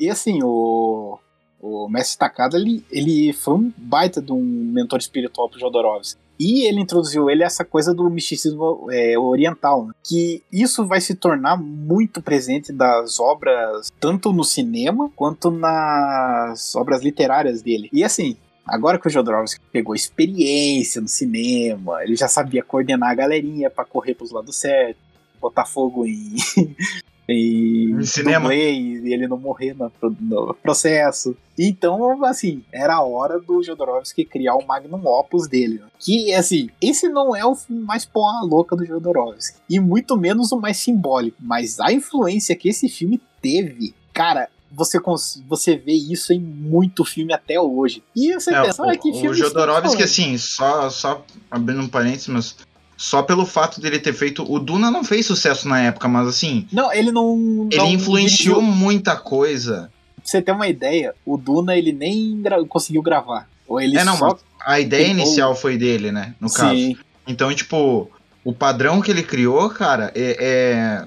E 0.00 0.08
assim, 0.08 0.42
o, 0.42 1.18
o 1.60 1.88
Mestre 1.88 2.18
Takada, 2.18 2.56
ele, 2.56 2.84
ele 2.90 3.32
foi 3.32 3.54
um 3.54 3.72
baita 3.76 4.20
de 4.20 4.32
um 4.32 4.42
mentor 4.42 4.98
espiritual 4.98 5.48
pro 5.48 5.58
Jodorowsky. 5.58 6.20
E 6.38 6.66
ele 6.66 6.80
introduziu 6.80 7.30
ele 7.30 7.42
essa 7.42 7.64
coisa 7.64 7.94
do 7.94 8.10
misticismo 8.10 8.88
é, 8.90 9.18
oriental, 9.18 9.86
né? 9.86 9.94
que 10.04 10.42
isso 10.52 10.86
vai 10.86 11.00
se 11.00 11.14
tornar 11.14 11.56
muito 11.56 12.20
presente 12.20 12.72
das 12.72 13.18
obras, 13.18 13.90
tanto 13.98 14.32
no 14.32 14.44
cinema 14.44 15.10
quanto 15.16 15.50
nas 15.50 16.76
obras 16.76 17.02
literárias 17.02 17.62
dele. 17.62 17.88
E 17.90 18.04
assim, 18.04 18.36
agora 18.66 18.98
que 18.98 19.08
o 19.08 19.10
Jodorowsky 19.10 19.62
pegou 19.72 19.94
experiência 19.94 21.00
no 21.00 21.08
cinema, 21.08 22.02
ele 22.02 22.16
já 22.16 22.28
sabia 22.28 22.62
coordenar 22.62 23.12
a 23.12 23.14
galerinha 23.14 23.70
pra 23.70 23.86
correr 23.86 24.14
pros 24.14 24.30
lados 24.30 24.56
certos, 24.56 25.02
botar 25.40 25.64
fogo 25.64 26.04
em, 26.04 26.34
Em 27.28 28.04
cinema. 28.04 28.54
e 28.54 29.12
ele 29.12 29.26
não 29.26 29.36
morrer 29.36 29.74
no, 29.74 29.90
no 30.20 30.54
processo. 30.54 31.36
Então, 31.58 32.24
assim, 32.24 32.62
era 32.72 32.94
a 32.94 33.02
hora 33.02 33.40
do 33.40 33.62
Jodorowsky 33.62 34.24
criar 34.24 34.54
o 34.54 34.66
magnum 34.66 35.04
opus 35.06 35.48
dele. 35.48 35.80
né? 35.80 35.86
Que, 35.98 36.32
assim, 36.34 36.68
esse 36.80 37.08
não 37.08 37.34
é 37.34 37.44
o 37.44 37.54
filme 37.54 37.82
mais 37.82 38.04
porra 38.04 38.42
louca 38.44 38.76
do 38.76 38.84
Jodorowsky. 38.84 39.58
E 39.68 39.80
muito 39.80 40.16
menos 40.16 40.52
o 40.52 40.60
mais 40.60 40.76
simbólico. 40.76 41.36
Mas 41.40 41.80
a 41.80 41.92
influência 41.92 42.54
que 42.54 42.68
esse 42.68 42.88
filme 42.88 43.20
teve, 43.40 43.94
cara... 44.12 44.48
Você, 44.72 45.00
você 45.48 45.76
vê 45.76 45.92
isso 45.92 46.34
em 46.34 46.40
muito 46.40 47.02
filme 47.04 47.32
até 47.32 47.58
hoje. 47.58 48.02
E 48.14 48.34
você 48.34 48.52
É, 48.52 48.62
pensa, 48.62 48.82
o, 48.82 48.90
ah, 48.90 48.96
que 48.96 49.10
o 49.10 49.14
filme 49.14 49.34
Jodorowsky, 49.34 50.02
estamos 50.02 50.02
assim, 50.02 50.36
só, 50.36 50.90
só 50.90 51.24
abrindo 51.50 51.80
um 51.80 51.88
parênteses, 51.88 52.26
mas 52.26 52.56
só 52.96 53.22
pelo 53.22 53.44
fato 53.44 53.80
dele 53.80 53.98
ter 53.98 54.12
feito. 54.12 54.42
O 54.50 54.58
Duna 54.58 54.90
não 54.90 55.04
fez 55.04 55.26
sucesso 55.26 55.68
na 55.68 55.80
época, 55.80 56.08
mas 56.08 56.26
assim, 56.28 56.66
Não, 56.72 56.92
ele 56.92 57.12
não. 57.12 57.68
ele 57.70 57.76
não 57.80 57.88
influenciou 57.90 58.56
dirigiu. 58.60 58.76
muita 58.76 59.16
coisa. 59.16 59.90
Pra 60.16 60.24
você 60.24 60.42
ter 60.42 60.52
uma 60.52 60.66
ideia, 60.68 61.14
o 61.24 61.36
Duna 61.36 61.76
ele 61.76 61.92
nem 61.92 62.40
gra- 62.42 62.64
conseguiu 62.66 63.02
gravar. 63.02 63.48
Ou 63.68 63.80
ele 63.80 63.98
É, 63.98 64.04
não, 64.04 64.16
só. 64.16 64.38
a 64.64 64.80
ideia 64.80 65.02
Ele- 65.02 65.10
inicial 65.20 65.54
foi 65.54 65.76
dele, 65.76 66.10
né? 66.10 66.34
No 66.40 66.50
caso. 66.52 66.74
Sim, 66.74 66.96
Então, 67.28 67.52
tipo, 67.54 68.08
o 68.44 68.52
padrão 68.52 69.00
que 69.00 69.10
ele 69.10 69.22
criou, 69.22 69.68
cara, 69.70 70.12
é, 70.14 70.36
é- 70.40 71.06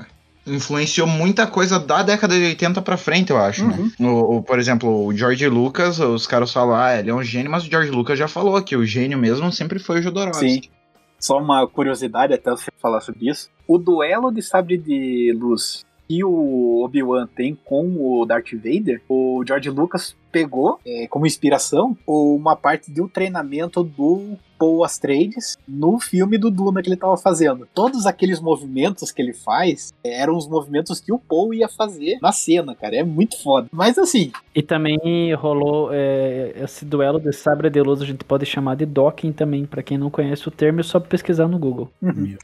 influenciou 0.51 1.05
muita 1.07 1.45
coisa 1.47 1.79
da 1.79 2.01
década 2.01 2.35
de 2.37 2.43
80 2.43 2.81
pra 2.81 2.97
frente, 2.97 3.29
eu 3.29 3.37
acho, 3.37 3.65
né? 3.65 3.75
Uhum. 3.99 4.07
O, 4.09 4.37
o- 4.37 4.43
por 4.43 4.57
exemplo, 4.59 5.05
o 5.05 5.15
George 5.15 5.47
Lucas, 5.47 5.99
os 5.99 6.25
caras 6.27 6.51
falam, 6.51 6.75
ah, 6.75 6.97
ele 6.97 7.09
é 7.09 7.13
um 7.13 7.23
gênio, 7.23 7.51
mas 7.51 7.63
o 7.65 7.69
George 7.69 7.91
Lucas 7.91 8.17
já 8.17 8.27
falou 8.27 8.61
que 8.61 8.75
o 8.75 8.85
gênio 8.85 9.17
mesmo 9.17 9.51
sempre 9.51 9.79
foi 9.79 9.99
o 9.99 10.01
Jodorowsky. 10.03 10.49
sim. 10.49 10.61
Só 11.19 11.37
uma 11.37 11.67
curiosidade 11.67 12.33
até 12.33 12.49
você 12.49 12.71
falar 12.77 13.01
sobre 13.01 13.29
isso. 13.29 13.49
O 13.67 13.77
duelo 13.77 14.31
de 14.31 14.41
sabre 14.41 14.77
de 14.77 15.35
luz 15.37 15.85
que 16.07 16.23
o 16.23 16.83
Obi-Wan 16.83 17.27
tem 17.27 17.55
com 17.63 17.85
o 17.99 18.25
Darth 18.25 18.51
Vader, 18.53 18.99
o 19.07 19.43
George 19.45 19.69
Lucas 19.69 20.15
pegou 20.31 20.79
é, 20.85 21.07
como 21.07 21.25
inspiração 21.25 21.97
uma 22.07 22.55
parte 22.55 22.91
do 22.91 23.07
treinamento 23.07 23.83
do 23.83 24.37
Paul 24.59 24.83
Atreides 24.83 25.57
no 25.65 25.99
filme 25.99 26.37
do 26.37 26.51
Duna 26.51 26.81
que 26.81 26.89
ele 26.89 26.95
estava 26.95 27.15
fazendo. 27.15 27.67
Todos 27.73 28.05
aqueles 28.05 28.41
movimentos 28.41 29.09
que 29.09 29.21
ele 29.21 29.33
faz 29.33 29.93
é, 30.03 30.21
eram 30.21 30.35
os 30.35 30.47
movimentos 30.47 30.99
que 30.99 31.13
o 31.13 31.17
Paul 31.17 31.53
ia 31.53 31.69
fazer 31.69 32.19
na 32.21 32.33
cena, 32.33 32.75
cara. 32.75 32.97
É 32.97 33.03
muito 33.03 33.41
foda. 33.41 33.69
Mas 33.71 33.97
assim, 33.97 34.31
E 34.53 34.61
também 34.61 35.33
rolou 35.35 35.89
é, 35.93 36.53
esse 36.61 36.83
duelo 36.83 37.19
de 37.19 37.31
sabre 37.31 37.69
de 37.69 37.81
luz, 37.81 38.01
a 38.01 38.05
gente 38.05 38.25
pode 38.25 38.45
chamar 38.45 38.75
de 38.75 38.85
docking 38.85 39.31
também. 39.31 39.65
Pra 39.65 39.81
quem 39.81 39.97
não 39.97 40.09
conhece 40.09 40.47
o 40.47 40.51
termo, 40.51 40.81
é 40.81 40.83
só 40.83 40.99
pesquisar 40.99 41.47
no 41.47 41.57
Google. 41.57 41.89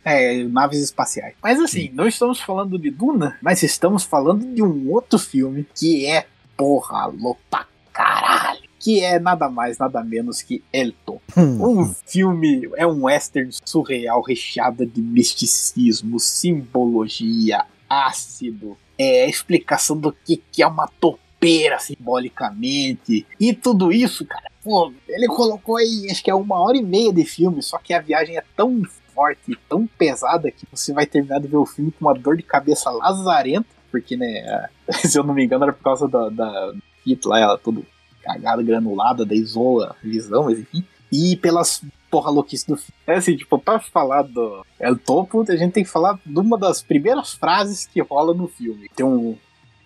É, 0.05 0.43
naves 0.45 0.79
espaciais. 0.79 1.35
Mas 1.43 1.59
assim, 1.59 1.91
não 1.93 2.07
estamos 2.07 2.39
falando 2.39 2.79
de 2.79 2.89
Duna, 2.89 3.37
mas 3.41 3.61
estamos 3.61 4.03
falando 4.03 4.45
de 4.53 4.63
um 4.63 4.89
outro 4.91 5.19
filme 5.19 5.67
que 5.75 6.05
é 6.05 6.25
porra 6.55 7.07
louca 7.07 7.67
caralho. 7.95 8.59
Que 8.77 9.01
é 9.01 9.17
nada 9.17 9.49
mais, 9.49 9.77
nada 9.77 10.03
menos 10.03 10.41
que 10.41 10.61
Elton. 10.71 11.19
Um 11.35 11.85
filme, 12.05 12.69
é 12.75 12.85
um 12.85 13.05
western 13.05 13.49
surreal 13.63 14.21
recheado 14.21 14.85
de 14.85 15.01
misticismo, 15.01 16.19
simbologia, 16.19 17.65
ácido, 17.89 18.77
é 18.99 19.23
a 19.23 19.27
explicação 19.27 19.97
do 19.97 20.11
que, 20.11 20.41
que 20.51 20.61
é 20.61 20.67
uma 20.67 20.87
topeira 20.99 21.79
simbolicamente. 21.79 23.25
E 23.39 23.53
tudo 23.53 23.91
isso, 23.91 24.25
cara, 24.25 24.51
pô, 24.63 24.93
ele 25.07 25.27
colocou 25.27 25.77
aí, 25.77 26.07
acho 26.11 26.23
que 26.23 26.29
é 26.29 26.35
uma 26.35 26.59
hora 26.59 26.77
e 26.77 26.83
meia 26.83 27.13
de 27.13 27.23
filme, 27.23 27.63
só 27.63 27.77
que 27.77 27.93
a 27.93 28.01
viagem 28.01 28.37
é 28.37 28.43
tão 28.55 28.83
forte, 29.13 29.57
tão 29.69 29.87
pesada, 29.87 30.51
que 30.51 30.67
você 30.71 30.93
vai 30.93 31.05
terminar 31.05 31.39
de 31.39 31.47
ver 31.47 31.57
o 31.57 31.65
filme 31.65 31.91
com 31.91 32.05
uma 32.05 32.13
dor 32.13 32.35
de 32.35 32.43
cabeça 32.43 32.91
lazarenta, 32.91 33.67
porque, 33.89 34.17
né, 34.17 34.67
se 34.91 35.17
eu 35.17 35.23
não 35.23 35.33
me 35.33 35.45
engano, 35.45 35.63
era 35.63 35.73
por 35.73 35.83
causa 35.83 36.07
da, 36.07 36.29
da 36.29 36.73
fita 37.05 37.29
lá, 37.29 37.39
ela 37.39 37.57
toda 37.57 37.81
cagada, 38.21 38.61
granulada, 38.63 39.23
daí 39.23 39.41
zoa 39.43 39.95
a 39.95 40.07
visão, 40.07 40.45
mas 40.45 40.59
enfim. 40.59 40.83
E 41.11 41.37
pelas 41.37 41.81
porra 42.09 42.31
louquice 42.31 42.67
do 42.67 42.75
filme. 42.75 42.93
É 43.05 43.15
assim, 43.15 43.37
tipo, 43.37 43.59
pra 43.59 43.79
falar 43.79 44.23
do 44.23 44.65
El 44.79 44.97
Topo, 44.97 45.45
a 45.47 45.55
gente 45.55 45.73
tem 45.73 45.83
que 45.83 45.89
falar 45.89 46.19
de 46.25 46.39
uma 46.39 46.57
das 46.57 46.81
primeiras 46.81 47.33
frases 47.33 47.85
que 47.85 48.01
rola 48.01 48.33
no 48.33 48.47
filme. 48.47 48.89
Tem 48.95 49.05
um, 49.05 49.37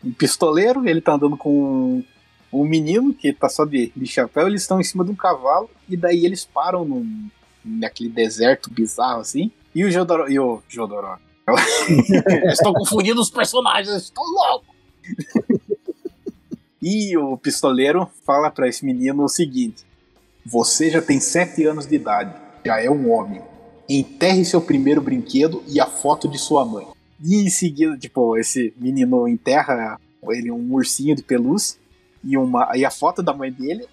um 0.04 0.14
pistoleiro, 0.14 0.88
ele 0.88 1.02
tá 1.02 1.14
andando 1.14 1.36
com 1.36 2.04
um 2.52 2.64
menino 2.64 3.14
que 3.14 3.34
tá 3.34 3.50
só 3.50 3.66
de, 3.66 3.92
de 3.96 4.06
chapéu, 4.08 4.48
eles 4.48 4.62
estão 4.62 4.80
em 4.80 4.84
cima 4.84 5.04
de 5.04 5.12
um 5.12 5.16
cavalo, 5.16 5.70
e 5.88 5.96
daí 5.96 6.26
eles 6.26 6.46
param 6.46 6.86
num, 6.86 7.30
naquele 7.64 8.10
deserto 8.10 8.72
bizarro 8.72 9.22
assim, 9.22 9.52
e 9.76 9.84
o 9.84 9.92
Jodoró. 9.92 10.28
E 10.28 10.40
o 10.40 10.62
Jodoró. 10.68 11.18
Estou 12.52 12.74
confundindo 12.74 13.20
os 13.20 13.30
personagens, 13.30 14.04
estou 14.04 14.24
louco. 14.24 14.66
E 16.82 17.18
o 17.18 17.38
pistoleiro 17.38 18.10
fala 18.26 18.50
pra 18.50 18.68
esse 18.68 18.86
menino 18.86 19.24
o 19.24 19.30
seguinte: 19.30 19.86
Você 20.46 20.90
já 20.90 21.02
tem 21.02 21.20
sete 21.20 21.66
anos 21.66 21.86
de 21.86 21.96
idade, 21.96 22.34
já 22.66 22.82
é 22.82 22.90
um 22.90 23.12
homem. 23.12 23.42
Enterre 23.88 24.46
seu 24.46 24.62
primeiro 24.62 25.02
brinquedo 25.02 25.64
e 25.68 25.80
a 25.80 25.86
foto 25.86 26.28
de 26.28 26.38
sua 26.38 26.64
mãe. 26.64 26.88
E 27.24 27.36
em 27.44 27.50
seguida, 27.50 27.98
tipo, 27.98 28.38
esse 28.38 28.74
menino 28.78 29.28
enterra 29.28 30.00
ele 30.30 30.52
um 30.52 30.74
ursinho 30.74 31.16
de 31.16 31.24
pelúcia 31.24 31.80
e, 32.24 32.38
uma, 32.38 32.72
e 32.76 32.86
a 32.86 32.92
foto 32.92 33.24
da 33.24 33.34
mãe 33.34 33.52
dele 33.52 33.88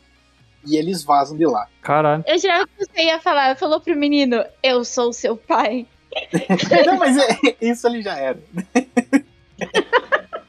e 0.67 0.77
eles 0.77 1.03
vazam 1.03 1.37
de 1.37 1.47
lá. 1.47 1.69
Caralho. 1.81 2.25
Eu 2.27 2.39
que 2.67 2.85
você 2.85 3.05
ia 3.05 3.21
falar. 3.21 3.57
Falou 3.57 3.81
pro 3.81 3.97
menino, 3.97 4.45
eu 4.63 4.85
sou 4.85 5.13
seu 5.13 5.37
pai. 5.37 5.87
Não, 6.87 6.97
mas 6.97 7.17
é, 7.17 7.57
isso 7.61 7.87
ele 7.87 8.03
já 8.03 8.19
era. 8.19 8.39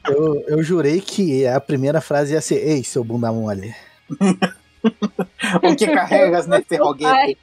Eu, 0.08 0.44
eu 0.48 0.62
jurei 0.62 1.00
que 1.00 1.46
a 1.46 1.60
primeira 1.60 2.00
frase 2.00 2.32
ia 2.34 2.40
ser: 2.40 2.56
Ei, 2.56 2.82
seu 2.84 3.04
bunda 3.04 3.32
mole. 3.32 3.74
O 5.62 5.74
que 5.74 5.86
carregas 5.88 6.46
nesse 6.46 6.76
roguete? 6.76 7.36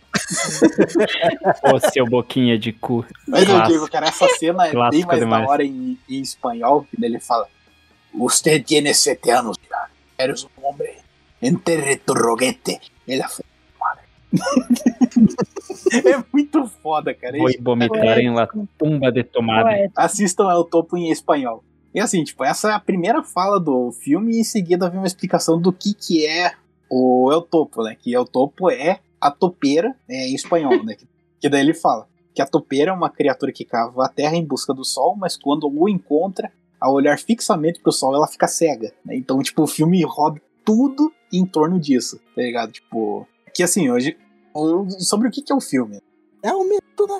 Ô, 1.64 1.80
seu 1.92 2.06
boquinha 2.06 2.58
de 2.58 2.72
cu. 2.72 3.06
Mas 3.28 3.48
eu 3.48 3.62
digo, 3.64 3.90
cara, 3.90 4.08
essa 4.08 4.28
cena 4.40 4.68
é 4.68 4.72
bem 4.90 5.06
mais 5.06 5.20
demais. 5.20 5.46
da 5.46 5.50
hora 5.52 5.64
em, 5.64 5.98
em 6.10 6.22
espanhol, 6.22 6.84
que 6.90 7.04
ele 7.04 7.20
fala: 7.20 7.48
Você 8.14 8.60
tiene 8.60 8.94
sete 8.94 9.32
anos, 9.32 9.58
idade. 9.66 9.92
eres 10.18 10.46
um 10.46 10.66
homem. 10.66 10.96
Enterre 11.42 11.98
tu 11.98 12.14
roguete. 12.14 12.80
Ele 13.08 13.22
é 13.22 13.28
foda. 13.28 13.46
É 15.94 16.24
muito 16.34 16.68
foda, 16.82 17.14
cara. 17.14 17.38
Vou 17.38 17.50
vomitar 17.62 18.18
em 18.18 18.34
la 18.34 18.48
tumba 18.78 19.12
de 19.12 19.24
tomada. 19.24 19.70
Assistam 19.96 20.50
El 20.50 20.64
Topo 20.66 20.98
em 20.98 21.12
espanhol. 21.12 21.64
E 21.96 22.00
assim, 22.02 22.24
tipo, 22.26 22.44
essa 22.44 22.70
é 22.70 22.74
a 22.74 22.80
primeira 22.80 23.24
fala 23.24 23.58
do 23.60 23.90
filme 23.92 24.36
e 24.36 24.40
em 24.42 24.44
seguida 24.44 24.90
vem 24.90 25.00
uma 25.00 25.08
explicação 25.08 25.60
do 25.60 25.72
que 25.72 25.94
que 25.94 26.26
é 26.28 26.52
o 26.90 27.32
El 27.32 27.42
Topo, 27.42 27.82
né? 27.84 27.96
Que 27.96 28.14
El 28.14 28.26
Topo 28.26 28.70
é 28.70 29.00
a 29.20 29.32
topeira 29.32 29.96
é, 30.08 30.28
em 30.28 30.36
espanhol, 30.36 30.84
né? 30.84 30.94
Que, 30.96 31.08
que 31.40 31.50
daí 31.50 31.62
ele 31.62 31.74
fala 31.74 32.08
que 32.34 32.42
a 32.42 32.46
topeira 32.46 32.92
é 32.92 32.94
uma 32.94 33.10
criatura 33.10 33.50
que 33.54 33.64
cava 33.64 34.06
a 34.06 34.10
terra 34.10 34.36
em 34.36 34.44
busca 34.46 34.74
do 34.74 34.84
sol, 34.84 35.16
mas 35.16 35.38
quando 35.38 35.70
o 35.74 35.88
encontra, 35.88 36.52
ao 36.82 36.94
olhar 36.94 37.18
fixamente 37.18 37.80
pro 37.80 37.94
sol, 37.94 38.14
ela 38.14 38.28
fica 38.28 38.46
cega, 38.46 38.94
né? 39.06 39.16
Então, 39.16 39.42
tipo, 39.42 39.64
o 39.64 39.68
filme 39.68 40.04
roda 40.04 40.42
tudo 40.66 41.14
em 41.32 41.46
torno 41.46 41.80
disso, 41.80 42.20
tá 42.36 42.42
ligado? 42.42 42.74
Tipo, 42.74 43.26
que 43.54 43.64
assim, 43.64 43.90
hoje, 43.90 44.18
o- 44.54 44.86
sobre 45.00 45.30
o 45.30 45.32
que 45.32 45.42
que 45.42 45.54
é 45.54 45.56
o 45.56 45.62
filme? 45.62 46.02
É 46.44 46.54
um 46.54 46.68
mito, 46.68 47.08
né? 47.08 47.20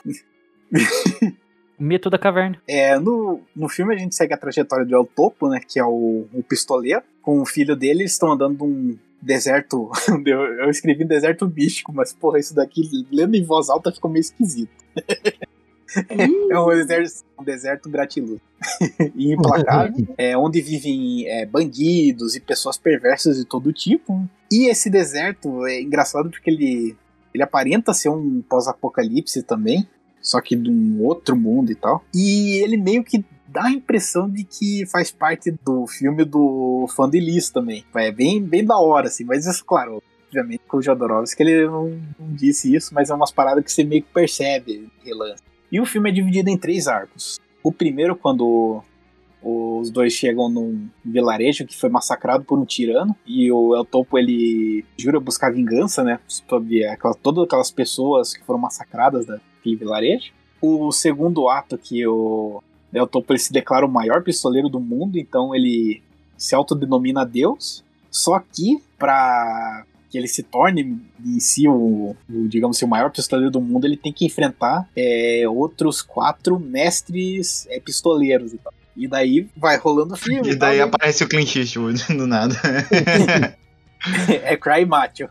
O 1.80 1.84
mito 1.84 2.10
da 2.10 2.18
caverna. 2.18 2.58
É, 2.68 2.98
no, 2.98 3.42
no 3.56 3.68
filme 3.68 3.94
a 3.94 3.98
gente 3.98 4.16
segue 4.16 4.34
a 4.34 4.38
trajetória 4.38 4.86
do 4.86 4.96
El 4.96 5.06
Topo, 5.06 5.50
né? 5.50 5.60
Que 5.60 5.80
é 5.80 5.84
o, 5.84 6.26
o 6.34 6.44
pistoleiro. 6.44 7.04
Com 7.22 7.42
o 7.42 7.46
filho 7.46 7.76
dele, 7.76 8.02
eles 8.02 8.14
estão 8.14 8.32
andando 8.32 8.66
num 8.66 8.98
deserto. 9.22 9.92
Eu, 10.26 10.40
eu 10.40 10.70
escrevi 10.70 11.04
deserto 11.04 11.52
místico, 11.54 11.92
mas 11.94 12.14
porra, 12.14 12.40
isso 12.40 12.54
daqui, 12.54 13.06
lendo 13.12 13.36
em 13.36 13.44
voz 13.44 13.70
alta, 13.70 13.92
ficou 13.92 14.10
meio 14.10 14.22
esquisito. 14.22 14.72
é 16.50 16.60
um 16.60 16.68
deserto, 16.70 17.26
um 17.40 17.44
deserto 17.44 17.90
gratiluz. 17.90 18.40
e 19.16 19.34
implacável. 19.34 20.08
é, 20.18 20.38
onde 20.38 20.62
vivem 20.62 21.28
é, 21.28 21.46
bandidos 21.46 22.36
e 22.36 22.40
pessoas 22.40 22.78
perversas 22.78 23.38
de 23.38 23.46
todo 23.46 23.74
tipo. 23.74 24.28
E 24.52 24.70
esse 24.70 24.90
deserto 24.90 25.66
é 25.66 25.82
engraçado 25.82 26.30
porque 26.30 26.50
ele, 26.50 26.96
ele 27.34 27.44
aparenta 27.44 27.94
ser 27.94 28.10
um 28.10 28.42
pós-apocalipse 28.48 29.44
também 29.44 29.88
só 30.26 30.42
que 30.42 30.56
de 30.56 30.70
um 30.70 31.04
outro 31.04 31.36
mundo 31.36 31.72
e 31.72 31.76
tal. 31.76 32.04
E 32.14 32.62
ele 32.64 32.78
meio 32.78 33.04
que 33.04 33.24
dá 33.48 33.66
a 33.66 33.72
impressão 33.72 34.30
de 34.30 34.44
que 34.44 34.86
faz 34.88 35.12
parte 35.12 35.52
do 35.64 35.86
filme 35.88 36.26
do 36.26 36.88
fã 36.96 37.10
de 37.10 37.20
Lis 37.20 37.50
também. 37.50 37.86
É 37.96 38.12
bem, 38.12 38.44
bem 38.44 38.66
da 38.66 38.78
hora, 38.78 39.08
assim, 39.08 39.24
mas 39.24 39.46
isso, 39.46 39.64
claro, 39.64 40.02
obviamente 40.28 40.64
com 40.68 40.78
o 40.78 40.82
Jodorowsky 40.82 41.44
ele 41.44 41.68
não, 41.68 41.88
não 42.20 42.34
disse 42.34 42.76
isso, 42.76 42.94
mas 42.94 43.10
é 43.10 43.14
umas 43.14 43.32
paradas 43.32 43.64
que 43.64 43.72
você 43.72 43.84
meio 43.84 44.02
que 44.02 44.12
percebe, 44.12 44.90
relance. 45.04 45.44
E 45.72 45.80
o 45.80 45.86
filme 45.86 46.10
é 46.10 46.14
dividido 46.14 46.50
em 46.50 46.58
três 46.58 46.88
arcos. 46.88 47.40
O 47.64 47.72
primeiro, 47.72 48.16
quando 48.16 48.84
os 49.42 49.92
dois 49.92 50.12
chegam 50.12 50.50
num 50.50 50.90
vilarejo 51.04 51.66
que 51.66 51.78
foi 51.78 51.90
massacrado 51.90 52.44
por 52.44 52.58
um 52.58 52.66
tirano 52.66 53.16
e 53.28 53.52
o 53.52 53.76
El 53.76 53.86
Topo 53.86 54.18
ele 54.18 54.84
jura 54.98 55.20
buscar 55.20 55.54
vingança, 55.54 56.04
né, 56.04 56.20
sobre 56.28 56.84
aquela, 56.84 57.14
todas 57.14 57.44
aquelas 57.44 57.72
pessoas 57.72 58.34
que 58.34 58.44
foram 58.44 58.60
massacradas 58.60 59.28
daquele 59.66 59.76
vilarejo. 59.76 60.32
O 60.62 60.92
segundo 60.92 61.50
ato 61.50 61.78
que 61.78 62.06
o 62.06 62.62
El 62.94 63.08
Topo 63.08 63.34
ele 63.34 63.40
se 63.40 63.52
declara 63.52 63.86
o 63.86 63.92
maior 63.92 64.24
pistoleiro 64.24 64.70
do 64.70 64.80
mundo, 64.80 65.18
então 65.18 65.54
ele 65.56 66.02
se 66.38 66.56
autodenomina 66.56 67.26
Deus. 67.26 67.84
Só 68.10 68.40
que 68.40 68.82
para 68.98 69.84
que 70.10 70.18
ele 70.18 70.28
se 70.28 70.44
torne 70.44 71.02
em 71.26 71.40
si 71.40 71.68
o, 71.68 72.16
o, 72.30 72.48
digamos 72.48 72.78
assim, 72.78 72.86
o 72.86 72.90
maior 72.90 73.12
pistoleiro 73.12 73.52
do 73.52 73.60
mundo, 73.60 73.86
ele 73.86 73.98
tem 73.98 74.14
que 74.14 74.26
enfrentar 74.26 74.88
é, 74.96 75.44
outros 75.48 76.02
quatro 76.02 76.58
mestres 76.58 77.68
é, 77.70 77.80
pistoleiros 77.80 78.54
e 78.54 78.58
tal. 78.58 78.74
E 78.96 79.10
daí 79.10 79.50
vai 79.58 79.78
rolando 79.78 80.14
o 80.14 80.18
filme. 80.18 80.52
E 80.52 80.56
daí 80.56 80.78
tal, 80.78 80.88
aparece 80.88 81.24
o 81.24 81.28
Clint 81.28 81.54
Eastwood 81.58 82.02
do 82.16 82.28
nada. 82.28 82.56
É 84.44 84.56
Cry 84.56 84.86
Macho. 84.86 85.28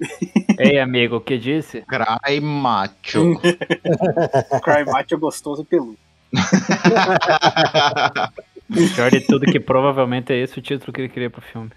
Ei, 0.58 0.78
amigo, 0.78 1.16
o 1.16 1.20
que 1.20 1.38
disse? 1.38 1.82
Cry 1.82 2.40
macho. 2.40 3.40
Cry 4.62 4.84
Macho 4.86 5.18
gostoso 5.18 5.62
e 5.62 5.64
peludo. 5.64 5.98
Pior 8.94 9.10
de 9.10 9.20
tudo 9.20 9.46
que 9.46 9.60
provavelmente 9.60 10.32
é 10.32 10.40
esse 10.40 10.58
o 10.58 10.62
título 10.62 10.92
que 10.92 11.02
ele 11.02 11.08
queria 11.08 11.30
pro 11.30 11.42
filme. 11.42 11.70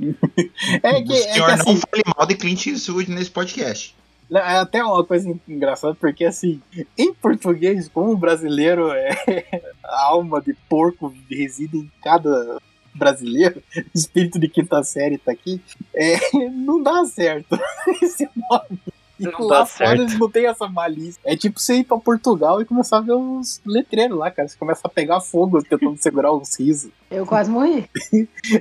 É 0.00 0.90
o 0.90 0.94
que, 0.94 0.98
é 0.98 1.02
que 1.02 1.16
senhor 1.32 1.48
não 1.48 1.54
assim, 1.54 1.76
fale 1.76 2.02
mal 2.16 2.26
de 2.26 2.34
Clint 2.34 2.66
Eastwood 2.66 3.10
nesse 3.10 3.30
podcast. 3.30 3.94
É 4.30 4.56
até 4.56 4.82
uma 4.82 5.04
coisa 5.04 5.32
engraçada, 5.48 5.94
porque 5.94 6.24
assim, 6.24 6.60
em 6.98 7.14
português, 7.14 7.88
como 7.88 8.12
o 8.12 8.16
brasileiro 8.16 8.90
é 8.90 9.14
a 9.84 10.06
alma 10.06 10.40
de 10.40 10.54
porco 10.68 11.14
reside 11.30 11.76
em 11.76 11.90
cada 12.02 12.58
brasileiro, 12.94 13.62
espírito 13.94 14.38
de 14.38 14.48
quinta 14.48 14.82
série 14.82 15.18
tá 15.18 15.32
aqui, 15.32 15.60
é, 15.94 16.16
não 16.50 16.82
dá 16.82 17.04
certo 17.04 17.58
esse 18.02 18.28
nome. 18.50 18.78
E 19.18 19.24
Não 19.26 19.42
lá 19.46 19.60
dá 19.60 19.66
fora 19.66 19.90
certo. 19.90 20.02
eles 20.02 20.18
não 20.18 20.28
tem 20.28 20.46
essa 20.46 20.66
malícia. 20.66 21.20
É 21.24 21.36
tipo 21.36 21.60
você 21.60 21.76
ir 21.76 21.84
pra 21.84 21.96
Portugal 21.98 22.60
e 22.60 22.64
começar 22.64 22.96
a 22.96 23.00
ver 23.00 23.12
os 23.12 23.60
letreiros 23.64 24.18
lá, 24.18 24.28
cara. 24.28 24.48
Você 24.48 24.56
começa 24.58 24.80
a 24.84 24.90
pegar 24.90 25.20
fogo 25.20 25.62
tentando 25.62 25.96
segurar 26.02 26.32
os 26.32 26.58
risos. 26.58 26.90
eu 27.12 27.24
quase 27.24 27.48
morri. 27.48 27.88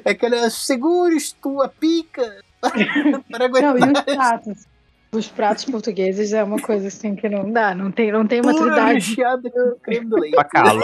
É 0.06 0.12
aquela, 0.12 0.48
segures 0.52 1.32
tua 1.32 1.68
pica 1.68 2.44
para 2.62 3.48
Não, 3.50 3.60
e 3.60 3.66
aguentar 3.66 4.06
os 4.08 4.14
pratos? 4.16 4.68
Os 5.14 5.28
pratos 5.28 5.66
portugueses 5.66 6.34
é 6.34 6.44
uma 6.44 6.60
coisa 6.60 6.88
assim 6.88 7.16
que 7.16 7.30
não 7.30 7.52
dá. 7.52 7.76
Não 7.76 7.92
tem, 7.92 8.12
não 8.12 8.26
tem 8.26 8.42
maturidade. 8.42 8.94
recheada 8.96 9.50
com 9.50 9.76
creme 9.84 10.08
de 10.08 10.20
leite. 10.20 10.36
Bacalo. 10.36 10.82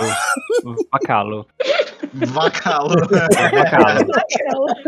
Bacalo. 0.92 1.48
Vacalo. 2.14 2.96
Bacalo. 3.10 4.08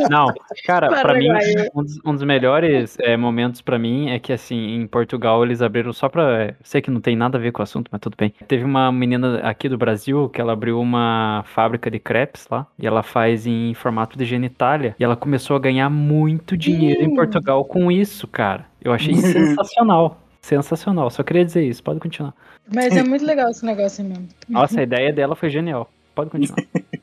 Não, 0.09 0.27
cara, 0.65 0.89
pra 1.01 1.13
mim, 1.15 1.27
um 1.75 1.83
dos, 1.83 1.99
um 2.05 2.13
dos 2.13 2.23
melhores 2.23 2.97
é, 2.99 3.17
momentos 3.17 3.61
pra 3.61 3.79
mim 3.79 4.09
é 4.11 4.19
que, 4.19 4.31
assim, 4.31 4.75
em 4.75 4.85
Portugal 4.87 5.43
eles 5.43 5.61
abriram 5.61 5.91
só 5.93 6.07
pra. 6.07 6.43
é, 6.43 6.55
Sei 6.63 6.81
que 6.81 6.91
não 6.91 7.01
tem 7.01 7.15
nada 7.15 7.37
a 7.37 7.41
ver 7.41 7.51
com 7.51 7.61
o 7.61 7.63
assunto, 7.63 7.89
mas 7.91 7.99
tudo 8.01 8.15
bem. 8.17 8.33
Teve 8.47 8.63
uma 8.63 8.91
menina 8.91 9.39
aqui 9.39 9.67
do 9.67 9.77
Brasil 9.77 10.29
que 10.29 10.39
ela 10.39 10.53
abriu 10.53 10.79
uma 10.79 11.43
fábrica 11.47 11.89
de 11.89 11.99
crepes 11.99 12.47
lá 12.49 12.67
e 12.77 12.85
ela 12.85 13.01
faz 13.03 13.47
em 13.47 13.73
formato 13.73 14.17
de 14.17 14.25
genitália 14.25 14.95
e 14.99 15.03
ela 15.03 15.15
começou 15.15 15.55
a 15.55 15.59
ganhar 15.59 15.89
muito 15.89 16.55
dinheiro 16.55 17.01
em 17.03 17.07
Hum. 17.11 17.15
Portugal 17.15 17.65
com 17.65 17.91
isso, 17.91 18.27
cara. 18.27 18.65
Eu 18.81 18.93
achei 18.93 19.13
sensacional. 19.15 20.19
Sensacional, 20.41 21.09
só 21.11 21.21
queria 21.21 21.45
dizer 21.45 21.63
isso, 21.63 21.83
pode 21.83 21.99
continuar. 21.99 22.33
Mas 22.73 22.95
é 22.95 23.03
muito 23.03 23.23
legal 23.23 23.49
esse 23.51 23.63
negócio 23.63 24.03
mesmo. 24.03 24.27
Nossa, 24.49 24.79
a 24.79 24.83
ideia 24.83 25.13
dela 25.13 25.35
foi 25.35 25.49
genial. 25.51 25.89
Pode 26.15 26.29
continuar. 26.29 26.63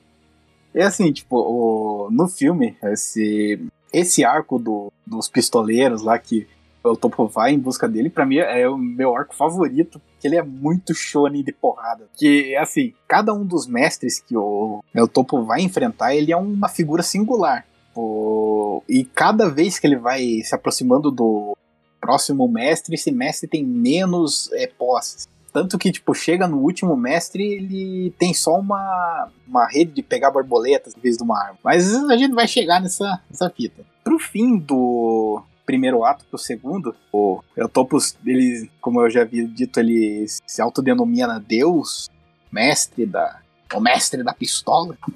É 0.75 0.85
assim, 0.85 1.11
tipo, 1.11 1.37
o, 1.37 2.09
no 2.11 2.29
filme, 2.29 2.77
esse, 2.85 3.59
esse 3.93 4.25
arco 4.25 4.59
do, 4.61 4.93
dos 5.05 5.29
pistoleiros 5.29 6.03
lá 6.03 6.17
que 6.19 6.47
o 6.85 6.97
Topo 6.97 7.27
vai 7.27 7.53
em 7.53 7.59
busca 7.59 7.89
dele, 7.89 8.09
pra 8.09 8.25
mim 8.25 8.37
é 8.37 8.69
o 8.69 8.77
meu 8.77 9.17
arco 9.17 9.35
favorito, 9.35 9.99
porque 9.99 10.27
ele 10.27 10.37
é 10.37 10.43
muito 10.43 10.95
shonen 10.95 11.43
de 11.43 11.53
porrada. 11.53 12.07
Que, 12.17 12.55
assim, 12.57 12.95
cada 13.09 13.33
um 13.35 13.45
dos 13.45 13.67
mestres 13.67 14.21
que 14.21 14.37
o 14.37 14.83
El 14.95 15.09
Topo 15.09 15.43
vai 15.43 15.61
enfrentar, 15.63 16.15
ele 16.15 16.33
é 16.33 16.37
uma 16.37 16.69
figura 16.69 17.03
singular. 17.03 17.67
O, 17.95 18.83
e 18.89 19.05
cada 19.05 19.51
vez 19.51 19.79
que 19.79 19.87
ele 19.87 19.97
vai 19.97 20.41
se 20.45 20.55
aproximando 20.55 21.11
do 21.11 21.57
próximo 22.01 22.49
mestre, 22.49 22.95
esse 22.95 23.11
mestre 23.11 23.49
tem 23.49 23.65
menos 23.65 24.51
é, 24.53 24.67
posses. 24.67 25.29
Tanto 25.53 25.79
que, 25.79 25.91
tipo, 25.91 26.15
chega 26.15 26.47
no 26.47 26.59
último 26.59 26.97
mestre, 26.97 27.43
ele 27.43 28.15
tem 28.19 28.35
só 28.35 28.59
uma, 28.59 29.29
uma 29.47 29.67
rede 29.67 29.93
de 29.93 30.03
pegar 30.03 30.31
borboletas 30.31 30.95
em 30.97 31.01
vez 31.01 31.17
de 31.17 31.23
uma 31.23 31.39
arma. 31.39 31.59
Mas 31.65 31.95
a 31.95 32.17
gente 32.17 32.35
vai 32.35 32.47
chegar 32.47 32.81
nessa, 32.81 33.21
nessa 33.31 33.49
fita. 33.51 33.83
Pro 34.05 34.19
fim 34.19 34.59
do 34.59 35.43
primeiro 35.65 36.05
ato 36.05 36.25
pro 36.31 36.39
segundo, 36.39 36.95
o 37.13 37.43
Eutopus, 37.57 38.17
ele, 38.25 38.71
como 38.81 39.03
eu 39.03 39.11
já 39.11 39.23
havia 39.23 39.47
dito, 39.47 39.81
ele 39.81 40.27
se 40.47 40.63
autodenomina 40.63 41.43
Deus, 41.47 42.09
mestre 42.51 43.05
da. 43.05 43.41
O 43.75 43.81
mestre 43.81 44.23
da 44.23 44.33
pistola. 44.33 44.97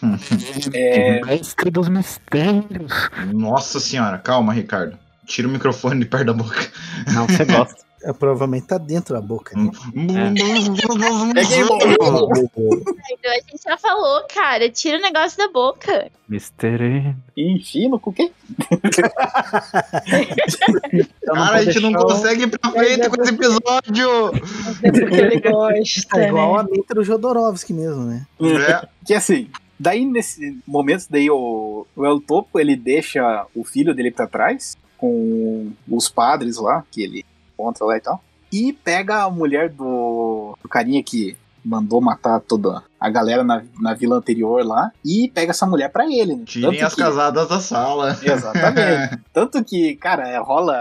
É. 0.72 1.20
Mestre 1.24 1.70
dos 1.70 1.88
mistérios. 1.88 3.10
Nossa 3.32 3.78
senhora, 3.78 4.18
calma, 4.18 4.52
Ricardo. 4.52 4.98
Tira 5.28 5.46
o 5.46 5.50
microfone 5.50 6.00
de 6.00 6.06
perto 6.06 6.24
da 6.26 6.32
boca. 6.32 6.72
Não, 7.14 7.26
você 7.28 7.44
gosta. 7.44 7.86
É, 8.02 8.12
provavelmente 8.12 8.64
tá 8.68 8.78
dentro 8.78 9.12
da 9.14 9.20
boca. 9.20 9.58
Né? 9.58 9.70
Peguei 11.34 11.60
Então, 11.62 13.30
a 13.32 13.34
gente 13.34 13.62
já 13.66 13.76
falou, 13.76 14.22
cara, 14.32 14.70
tira 14.70 14.98
o 14.98 15.00
negócio 15.02 15.36
da 15.36 15.48
boca. 15.50 16.08
Mr. 16.30 16.80
M. 16.80 17.16
Enfim, 17.36 17.88
no 17.88 17.98
cu 17.98 18.12
quê? 18.12 18.30
Então 20.92 21.34
Cara, 21.34 21.56
a 21.56 21.64
gente 21.64 21.80
não 21.80 21.90
o- 21.90 22.06
consegue 22.06 22.44
ir 22.44 22.58
pra 22.58 22.70
frente 22.70 23.08
com 23.10 23.22
esse 23.22 23.34
episódio. 23.34 24.30
É 24.82 24.90
porque 24.92 25.14
ele 25.14 25.40
gosta, 25.40 26.20
É 26.20 26.28
igual 26.28 26.54
né? 26.54 26.60
a 26.60 26.74
letra 26.76 26.94
do 26.94 27.04
Jodorowsky 27.04 27.72
mesmo, 27.72 28.04
né? 28.04 28.26
É. 28.40 28.86
Que 29.04 29.14
assim, 29.14 29.50
daí 29.78 30.04
nesse 30.04 30.58
momento, 30.66 31.06
daí 31.10 31.28
o, 31.30 31.86
o 31.96 32.06
El 32.06 32.20
Topo, 32.20 32.58
ele 32.60 32.76
deixa 32.76 33.44
o 33.54 33.64
filho 33.64 33.94
dele 33.94 34.10
pra 34.10 34.26
trás, 34.26 34.76
com 34.98 35.72
os 35.88 36.08
padres 36.10 36.58
lá, 36.58 36.84
que 36.90 37.02
ele 37.02 37.24
encontra 37.54 37.86
lá 37.86 37.96
e 37.96 38.00
tal, 38.00 38.22
e 38.52 38.72
pega 38.72 39.22
a 39.24 39.30
mulher 39.30 39.70
do, 39.70 40.54
do 40.62 40.68
carinha 40.68 41.02
que 41.02 41.36
mandou 41.64 42.00
matar 42.00 42.40
toda 42.40 42.82
a 42.98 43.10
galera 43.10 43.44
na, 43.44 43.62
na 43.80 43.92
vila 43.94 44.16
anterior 44.16 44.64
lá, 44.64 44.90
e 45.04 45.30
pega 45.34 45.50
essa 45.50 45.66
mulher 45.66 45.90
pra 45.90 46.06
ele. 46.06 46.34
né? 46.36 46.42
Tirem 46.46 46.70
Tanto 46.70 46.84
as 46.84 46.94
que- 46.94 47.00
casadas 47.02 47.48
da 47.48 47.60
sala. 47.60 48.16
Exatamente. 48.22 49.20
Tanto 49.32 49.62
que, 49.64 49.94
cara, 49.96 50.28
é, 50.28 50.38
rola 50.38 50.76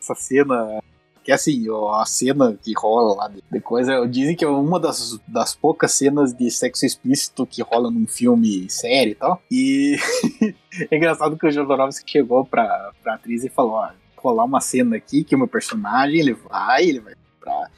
essa 0.00 0.14
cena. 0.14 0.80
Que 1.22 1.32
assim, 1.32 1.68
ó, 1.68 1.94
a 1.94 2.04
cena 2.04 2.56
que 2.60 2.72
rola 2.76 3.14
lá 3.16 3.28
de, 3.28 3.60
coisa, 3.60 4.06
dizem 4.06 4.34
que 4.34 4.44
é 4.44 4.48
uma 4.48 4.80
das, 4.80 5.18
das 5.26 5.54
poucas 5.54 5.92
cenas 5.92 6.32
de 6.32 6.50
sexo 6.50 6.84
explícito 6.84 7.46
que 7.46 7.62
rola 7.62 7.90
num 7.90 8.06
filme 8.06 8.68
sério 8.68 9.12
e 9.12 9.14
tal. 9.14 9.42
E 9.50 9.96
é 10.90 10.96
engraçado 10.96 11.36
que 11.36 11.46
o 11.46 11.50
Jodorowsky 11.50 12.10
chegou 12.10 12.44
pra, 12.44 12.92
pra 13.02 13.14
atriz 13.14 13.44
e 13.44 13.48
falou: 13.48 13.72
ó, 13.72 13.90
rolar 14.16 14.44
uma 14.44 14.60
cena 14.60 14.96
aqui 14.96 15.24
que 15.24 15.34
o 15.34 15.38
meu 15.38 15.48
personagem 15.48 16.20
ele 16.20 16.34
vai, 16.34 16.84
ele 16.84 17.00
vai 17.00 17.14
pra, 17.40 17.68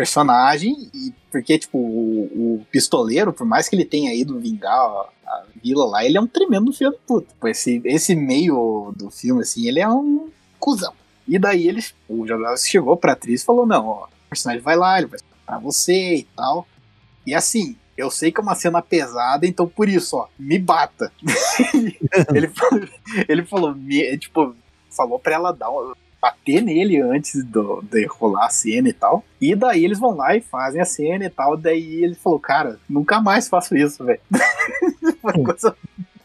personagem, 0.00 0.90
e 0.94 1.12
porque, 1.30 1.58
tipo, 1.58 1.76
o, 1.76 2.56
o 2.56 2.66
pistoleiro, 2.70 3.34
por 3.34 3.46
mais 3.46 3.68
que 3.68 3.76
ele 3.76 3.84
tenha 3.84 4.14
ido 4.14 4.40
vingar 4.40 4.72
a, 4.72 5.08
a 5.26 5.44
vila 5.62 5.84
lá, 5.84 6.04
ele 6.04 6.16
é 6.16 6.20
um 6.20 6.26
tremendo 6.26 6.72
filho 6.72 6.90
da 6.90 6.98
puta. 7.06 7.28
Tipo, 7.28 7.48
esse, 7.48 7.82
esse 7.84 8.14
meio 8.14 8.94
do 8.96 9.10
filme, 9.10 9.42
assim, 9.42 9.68
ele 9.68 9.78
é 9.78 9.88
um 9.88 10.30
cuzão. 10.58 10.94
E 11.30 11.38
daí 11.38 11.66
eles, 11.68 11.94
o 12.08 12.26
Jodorowsky 12.26 12.68
chegou 12.70 12.96
pra 12.96 13.12
atriz 13.12 13.40
e 13.42 13.44
falou: 13.44 13.64
não, 13.64 13.86
ó, 13.86 14.04
o 14.06 14.28
personagem 14.28 14.62
vai 14.62 14.76
lá, 14.76 14.98
ele 14.98 15.06
vai 15.06 15.20
pra 15.46 15.58
você 15.58 16.16
e 16.16 16.22
tal. 16.36 16.66
E 17.26 17.34
assim, 17.34 17.76
eu 17.96 18.10
sei 18.10 18.32
que 18.32 18.40
é 18.40 18.42
uma 18.42 18.54
cena 18.54 18.82
pesada, 18.82 19.46
então 19.46 19.68
por 19.68 19.88
isso, 19.88 20.16
ó, 20.16 20.26
me 20.38 20.58
bata. 20.58 21.12
ele, 22.34 22.48
falou- 22.48 22.88
ele 23.28 23.44
falou, 23.44 23.74
me- 23.74 24.18
tipo, 24.18 24.54
falou 24.90 25.18
pra 25.18 25.34
ela 25.34 25.52
dar 25.52 25.68
bater 26.20 26.60
nele 26.62 27.00
antes 27.00 27.42
do, 27.44 27.80
de 27.82 28.04
rolar 28.06 28.46
a 28.46 28.50
cena 28.50 28.88
e 28.88 28.92
tal. 28.92 29.24
E 29.40 29.54
daí 29.54 29.84
eles 29.84 29.98
vão 29.98 30.14
lá 30.16 30.36
e 30.36 30.40
fazem 30.42 30.80
a 30.80 30.84
cena 30.84 31.24
e 31.24 31.30
tal. 31.30 31.56
Daí 31.56 32.02
ele 32.04 32.14
falou, 32.14 32.38
cara, 32.38 32.78
nunca 32.88 33.20
mais 33.22 33.48
faço 33.48 33.74
isso, 33.76 34.04
velho. 34.04 34.20
Foi 35.22 35.32
coisa 35.42 35.74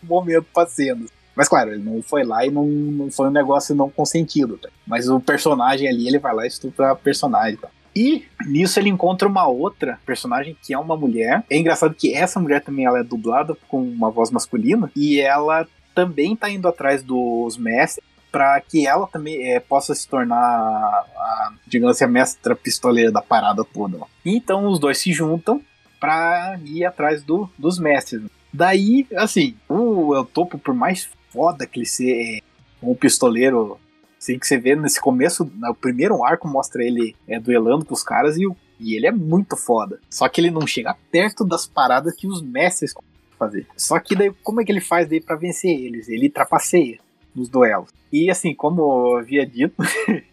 um 0.03 0.07
momento 0.07 0.45
pra 0.53 0.65
cena. 0.67 1.05
Mas 1.35 1.49
claro, 1.49 1.71
ele 1.71 1.83
não 1.83 2.01
foi 2.01 2.23
lá 2.23 2.45
e 2.45 2.51
não, 2.51 2.65
não 2.65 3.11
foi 3.11 3.27
um 3.27 3.31
negócio 3.31 3.75
não 3.75 3.89
consentido, 3.89 4.57
tá? 4.57 4.69
Mas 4.87 5.09
o 5.09 5.19
personagem 5.19 5.87
ali, 5.87 6.07
ele 6.07 6.19
vai 6.19 6.33
lá 6.33 6.45
e 6.45 6.47
estupra 6.47 6.91
a 6.91 6.95
personagem, 6.95 7.57
tá? 7.57 7.69
E 7.95 8.25
nisso 8.45 8.79
ele 8.79 8.89
encontra 8.89 9.27
uma 9.27 9.47
outra 9.47 9.99
personagem 10.05 10.55
que 10.61 10.73
é 10.73 10.77
uma 10.77 10.97
mulher. 10.97 11.43
É 11.49 11.57
engraçado 11.57 11.95
que 11.95 12.13
essa 12.13 12.39
mulher 12.39 12.61
também 12.61 12.85
ela 12.85 12.99
é 12.99 13.03
dublada 13.03 13.55
com 13.69 13.81
uma 13.81 14.11
voz 14.11 14.31
masculina 14.31 14.91
e 14.95 15.21
ela 15.21 15.65
também 15.93 16.35
tá 16.35 16.49
indo 16.49 16.67
atrás 16.67 17.01
dos 17.01 17.57
mestres 17.57 18.05
para 18.29 18.59
que 18.59 18.85
ela 18.85 19.07
também 19.07 19.49
é, 19.49 19.61
possa 19.61 19.95
se 19.95 20.05
tornar 20.09 20.35
a, 20.35 21.05
a, 21.15 21.53
digamos 21.65 21.95
assim, 21.95 22.03
a 22.03 22.07
mestra 22.09 22.53
pistoleira 22.53 23.09
da 23.09 23.21
parada 23.21 23.63
toda. 23.63 23.97
Então 24.25 24.67
os 24.67 24.77
dois 24.77 24.97
se 24.97 25.13
juntam 25.13 25.61
para 26.01 26.59
ir 26.65 26.83
atrás 26.83 27.23
do, 27.23 27.49
dos 27.57 27.79
mestres. 27.79 28.21
Daí, 28.51 29.07
assim, 29.15 29.55
o 29.69 30.13
El 30.13 30.25
Topo, 30.25 30.57
por 30.57 30.73
mais 30.73 31.09
foda 31.35 31.67
que 31.67 31.79
ele 31.79 31.85
seja 31.85 32.41
um 32.81 32.95
pistoleiro, 32.95 33.77
assim, 34.17 34.39
que 34.39 34.47
você 34.47 34.57
vê 34.57 34.75
nesse 34.75 35.01
começo, 35.01 35.49
no 35.55 35.75
primeiro 35.75 36.23
arco 36.23 36.47
mostra 36.47 36.81
ele 36.81 37.15
é, 37.27 37.39
duelando 37.39 37.83
com 37.83 37.93
os 37.93 38.03
caras 38.03 38.37
e, 38.37 38.47
e 38.79 38.95
ele 38.95 39.07
é 39.07 39.11
muito 39.11 39.57
foda. 39.57 39.99
Só 40.09 40.29
que 40.29 40.39
ele 40.39 40.49
não 40.49 40.65
chega 40.65 40.95
perto 41.11 41.43
das 41.43 41.67
paradas 41.67 42.15
que 42.15 42.27
os 42.27 42.41
mestres 42.41 42.93
fazer. 43.37 43.67
Só 43.75 43.99
que 43.99 44.15
daí, 44.15 44.31
como 44.43 44.61
é 44.61 44.65
que 44.65 44.71
ele 44.71 44.81
faz 44.81 45.09
daí 45.09 45.19
pra 45.19 45.35
vencer 45.35 45.71
eles? 45.71 46.07
Ele 46.07 46.29
trapaceia 46.29 46.99
nos 47.35 47.49
duelos. 47.49 47.89
E 48.11 48.31
assim, 48.31 48.55
como 48.55 48.81
eu 48.81 49.17
havia 49.17 49.45
dito, 49.45 49.75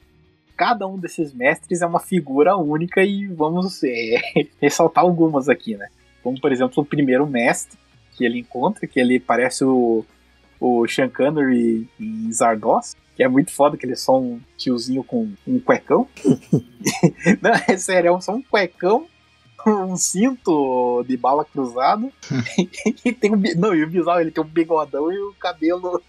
cada 0.57 0.87
um 0.87 0.97
desses 0.97 1.33
mestres 1.35 1.83
é 1.83 1.87
uma 1.87 1.99
figura 1.99 2.57
única 2.57 3.03
e 3.03 3.27
vamos 3.27 3.83
é, 3.83 4.21
ressaltar 4.63 5.03
algumas 5.03 5.49
aqui, 5.49 5.77
né? 5.77 5.89
Como, 6.23 6.41
por 6.41 6.53
exemplo, 6.53 6.81
o 6.81 6.87
primeiro 6.87 7.27
mestre 7.27 7.77
que 8.17 8.25
ele 8.25 8.39
encontra, 8.39 8.87
que 8.87 9.01
ele 9.01 9.19
parece 9.19 9.65
o, 9.65 10.05
o 10.65 10.87
Sean 10.87 11.09
Connery 11.09 11.89
em 11.99 12.33
Zardoz, 12.33 12.95
que 13.17 13.23
é 13.25 13.27
muito 13.29 13.51
foda, 13.53 13.77
que 13.77 13.85
ele 13.85 13.95
é 13.95 13.97
só 13.97 14.17
um 14.21 14.41
tiozinho 14.57 15.03
com 15.03 15.29
um 15.45 15.59
cuecão. 15.59 16.07
Não, 17.43 17.51
é 17.67 17.77
sério, 17.77 18.17
é 18.17 18.21
só 18.21 18.33
um 18.33 18.43
cuecão, 18.43 19.07
um 19.67 19.97
cinto 19.97 21.05
de 21.09 21.17
bala 21.17 21.45
cruzado, 21.45 22.13
e 23.05 23.13
tem 23.13 23.35
um, 23.35 23.43
não, 23.57 23.75
e 23.75 23.83
o 23.83 23.91
bizarro, 23.91 24.21
ele 24.21 24.31
tem 24.31 24.43
um 24.43 24.47
bigodão 24.47 25.13
e 25.13 25.19
o 25.19 25.35
cabelo 25.35 26.01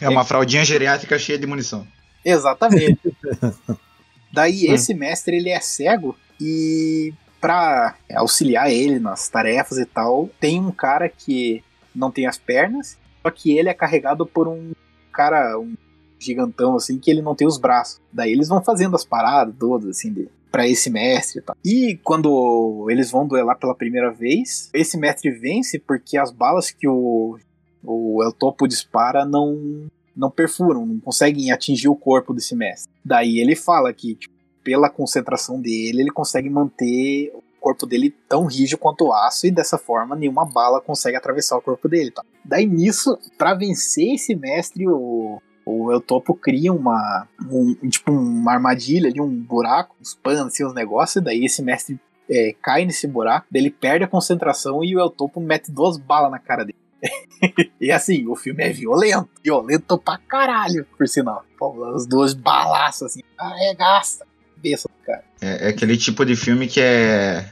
É 0.00 0.08
uma 0.08 0.24
fraldinha 0.24 0.64
geriátrica 0.64 1.18
cheia 1.18 1.38
de 1.38 1.46
munição. 1.46 1.86
Exatamente. 2.24 3.00
Daí 4.32 4.68
Hum. 4.70 4.74
esse 4.74 4.92
mestre 4.94 5.36
ele 5.36 5.48
é 5.50 5.58
cego 5.60 6.16
e 6.40 7.12
pra 7.40 7.96
auxiliar 8.14 8.70
ele 8.70 8.98
nas 8.98 9.28
tarefas 9.28 9.78
e 9.78 9.86
tal, 9.86 10.28
tem 10.38 10.60
um 10.60 10.70
cara 10.70 11.08
que 11.08 11.64
não 11.94 12.10
tem 12.10 12.26
as 12.26 12.36
pernas, 12.38 12.96
só 13.22 13.30
que 13.30 13.56
ele 13.56 13.68
é 13.68 13.74
carregado 13.74 14.26
por 14.26 14.48
um 14.48 14.72
cara, 15.12 15.58
um 15.58 15.74
gigantão 16.18 16.76
assim, 16.76 16.98
que 16.98 17.10
ele 17.10 17.22
não 17.22 17.34
tem 17.34 17.46
os 17.46 17.58
braços. 17.58 18.00
Daí 18.12 18.32
eles 18.32 18.48
vão 18.48 18.62
fazendo 18.62 18.94
as 18.94 19.04
paradas 19.04 19.54
todas 19.58 19.88
assim 19.88 20.12
de 20.12 20.28
para 20.50 20.66
esse 20.66 20.90
mestre 20.90 21.38
e 21.38 21.42
tal. 21.42 21.56
E 21.64 22.00
quando 22.02 22.88
eles 22.90 23.10
vão 23.10 23.26
duelar 23.26 23.56
pela 23.56 23.74
primeira 23.74 24.10
vez, 24.10 24.68
esse 24.74 24.98
mestre 24.98 25.30
vence 25.30 25.78
porque 25.78 26.18
as 26.18 26.32
balas 26.32 26.70
que 26.70 26.88
o 26.88 27.38
o 27.82 28.22
El 28.22 28.32
Topo 28.32 28.68
dispara 28.68 29.24
não 29.24 29.88
não 30.14 30.30
perfuram, 30.30 30.84
não 30.84 31.00
conseguem 31.00 31.50
atingir 31.50 31.88
o 31.88 31.96
corpo 31.96 32.34
desse 32.34 32.54
mestre. 32.54 32.92
Daí 33.02 33.38
ele 33.38 33.54
fala 33.54 33.92
que, 33.92 34.16
tipo, 34.16 34.34
pela 34.62 34.90
concentração 34.90 35.58
dele, 35.60 36.02
ele 36.02 36.10
consegue 36.10 36.50
manter 36.50 37.32
corpo 37.60 37.86
dele 37.86 38.14
tão 38.28 38.46
rígido 38.46 38.78
quanto 38.78 39.06
o 39.06 39.12
aço 39.12 39.46
e 39.46 39.50
dessa 39.50 39.78
forma 39.78 40.16
nenhuma 40.16 40.44
bala 40.44 40.80
consegue 40.80 41.16
atravessar 41.16 41.56
o 41.56 41.62
corpo 41.62 41.88
dele. 41.88 42.10
Tá? 42.10 42.22
Daí 42.44 42.66
nisso, 42.66 43.18
pra 43.36 43.54
vencer 43.54 44.14
esse 44.14 44.34
mestre, 44.34 44.88
o, 44.88 45.40
o 45.64 45.92
El 45.92 46.00
Topo 46.00 46.34
cria 46.34 46.72
uma, 46.72 47.28
um, 47.50 47.74
tipo, 47.88 48.12
uma 48.12 48.52
armadilha 48.52 49.08
ali, 49.08 49.20
um 49.20 49.28
buraco, 49.28 49.94
uns 50.00 50.14
panos, 50.14 50.40
assim, 50.40 50.64
uns 50.64 50.74
negócios, 50.74 51.16
e 51.16 51.24
daí 51.24 51.44
esse 51.44 51.62
mestre 51.62 52.00
é, 52.28 52.54
cai 52.62 52.84
nesse 52.84 53.06
buraco, 53.06 53.46
ele 53.52 53.70
perde 53.70 54.04
a 54.04 54.08
concentração 54.08 54.82
e 54.82 54.96
o 54.96 55.00
El 55.00 55.10
Topo 55.10 55.40
mete 55.40 55.70
duas 55.70 55.96
balas 55.96 56.30
na 56.30 56.38
cara 56.38 56.64
dele. 56.64 56.78
E 57.80 57.90
assim, 57.90 58.26
o 58.28 58.36
filme 58.36 58.62
é 58.62 58.70
violento. 58.70 59.30
Violento 59.42 59.96
pra 59.96 60.18
caralho, 60.18 60.86
por 60.98 61.08
sinal. 61.08 61.42
Pô, 61.58 61.84
as 61.94 62.06
duas 62.06 62.34
balaças 62.34 63.12
assim, 63.12 63.22
arregaça 63.38 64.24
a 64.24 64.26
cabeça 64.60 64.88
do 64.88 65.04
cara. 65.04 65.24
É, 65.40 65.66
é 65.66 65.68
aquele 65.70 65.96
tipo 65.96 66.24
de 66.24 66.36
filme 66.36 66.68
que 66.68 66.80
é. 66.80 67.48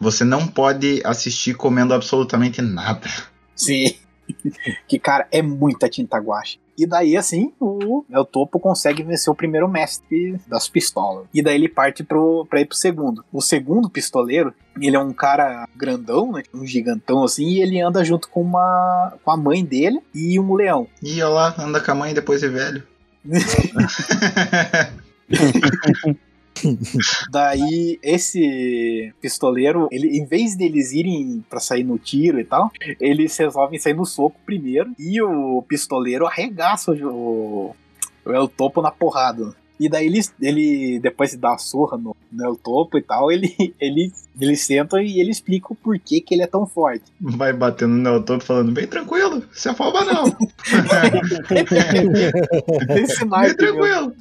você 0.00 0.24
não 0.24 0.48
pode 0.48 1.02
assistir 1.04 1.54
comendo 1.54 1.92
absolutamente 1.92 2.62
nada. 2.62 3.06
Sim. 3.54 3.94
que, 4.88 4.98
cara, 4.98 5.28
é 5.30 5.42
muita 5.42 5.88
tinta 5.88 6.18
guache. 6.18 6.58
E 6.78 6.86
daí, 6.86 7.16
assim, 7.16 7.54
o 7.58 8.04
El 8.10 8.26
Topo 8.26 8.60
consegue 8.60 9.02
vencer 9.02 9.32
o 9.32 9.34
primeiro 9.34 9.66
mestre 9.66 10.38
das 10.46 10.68
pistolas. 10.68 11.24
E 11.32 11.42
daí 11.42 11.54
ele 11.54 11.70
parte 11.70 12.04
pro, 12.04 12.44
pra 12.50 12.60
ir 12.60 12.66
pro 12.66 12.76
segundo. 12.76 13.24
O 13.32 13.40
segundo 13.40 13.88
pistoleiro, 13.88 14.52
ele 14.78 14.94
é 14.94 14.98
um 14.98 15.12
cara 15.12 15.66
grandão, 15.74 16.32
né? 16.32 16.42
Um 16.52 16.66
gigantão 16.66 17.24
assim, 17.24 17.46
e 17.46 17.62
ele 17.62 17.80
anda 17.80 18.04
junto 18.04 18.28
com 18.28 18.42
uma 18.42 19.14
com 19.24 19.30
a 19.30 19.36
mãe 19.38 19.64
dele 19.64 20.00
e 20.14 20.38
um 20.38 20.54
leão. 20.54 20.86
E 21.02 21.22
olha 21.22 21.28
lá, 21.28 21.54
anda 21.58 21.80
com 21.80 21.92
a 21.92 21.94
mãe 21.94 22.12
depois 22.12 22.42
é 22.42 22.48
velho. 22.48 22.82
Daí, 27.30 27.98
esse 28.02 29.12
pistoleiro, 29.20 29.88
ele, 29.90 30.18
em 30.18 30.24
vez 30.24 30.56
deles 30.56 30.92
irem 30.92 31.44
pra 31.48 31.60
sair 31.60 31.84
no 31.84 31.98
tiro 31.98 32.40
e 32.40 32.44
tal, 32.44 32.70
eles 33.00 33.36
resolvem 33.36 33.78
sair 33.78 33.94
no 33.94 34.04
soco 34.04 34.36
primeiro. 34.44 34.92
E 34.98 35.20
o 35.22 35.62
pistoleiro 35.62 36.26
arregaça 36.26 36.92
o, 36.92 37.74
o 38.24 38.32
El 38.32 38.48
Topo 38.48 38.82
na 38.82 38.90
porrada. 38.90 39.54
E 39.78 39.90
daí 39.90 40.06
ele, 40.06 40.20
ele 40.40 40.98
depois 41.00 41.32
de 41.32 41.36
dar 41.36 41.54
a 41.54 41.58
surra 41.58 41.98
no, 41.98 42.16
no 42.32 42.44
El 42.44 42.56
Topo 42.56 42.96
e 42.96 43.02
tal, 43.02 43.30
ele, 43.30 43.54
ele, 43.78 44.10
ele 44.40 44.56
senta 44.56 45.02
e 45.02 45.20
ele 45.20 45.30
explica 45.30 45.72
o 45.72 45.76
porquê 45.76 46.20
que 46.20 46.34
ele 46.34 46.42
é 46.42 46.46
tão 46.46 46.66
forte. 46.66 47.04
Vai 47.20 47.52
batendo 47.52 47.94
no 47.94 48.08
El 48.08 48.22
Topo 48.22 48.42
falando, 48.42 48.72
bem 48.72 48.86
tranquilo, 48.86 49.42
se 49.52 49.68
afoba 49.68 50.02
não. 50.04 50.24
Bem 51.48 51.64
tranquilo. 53.56 54.14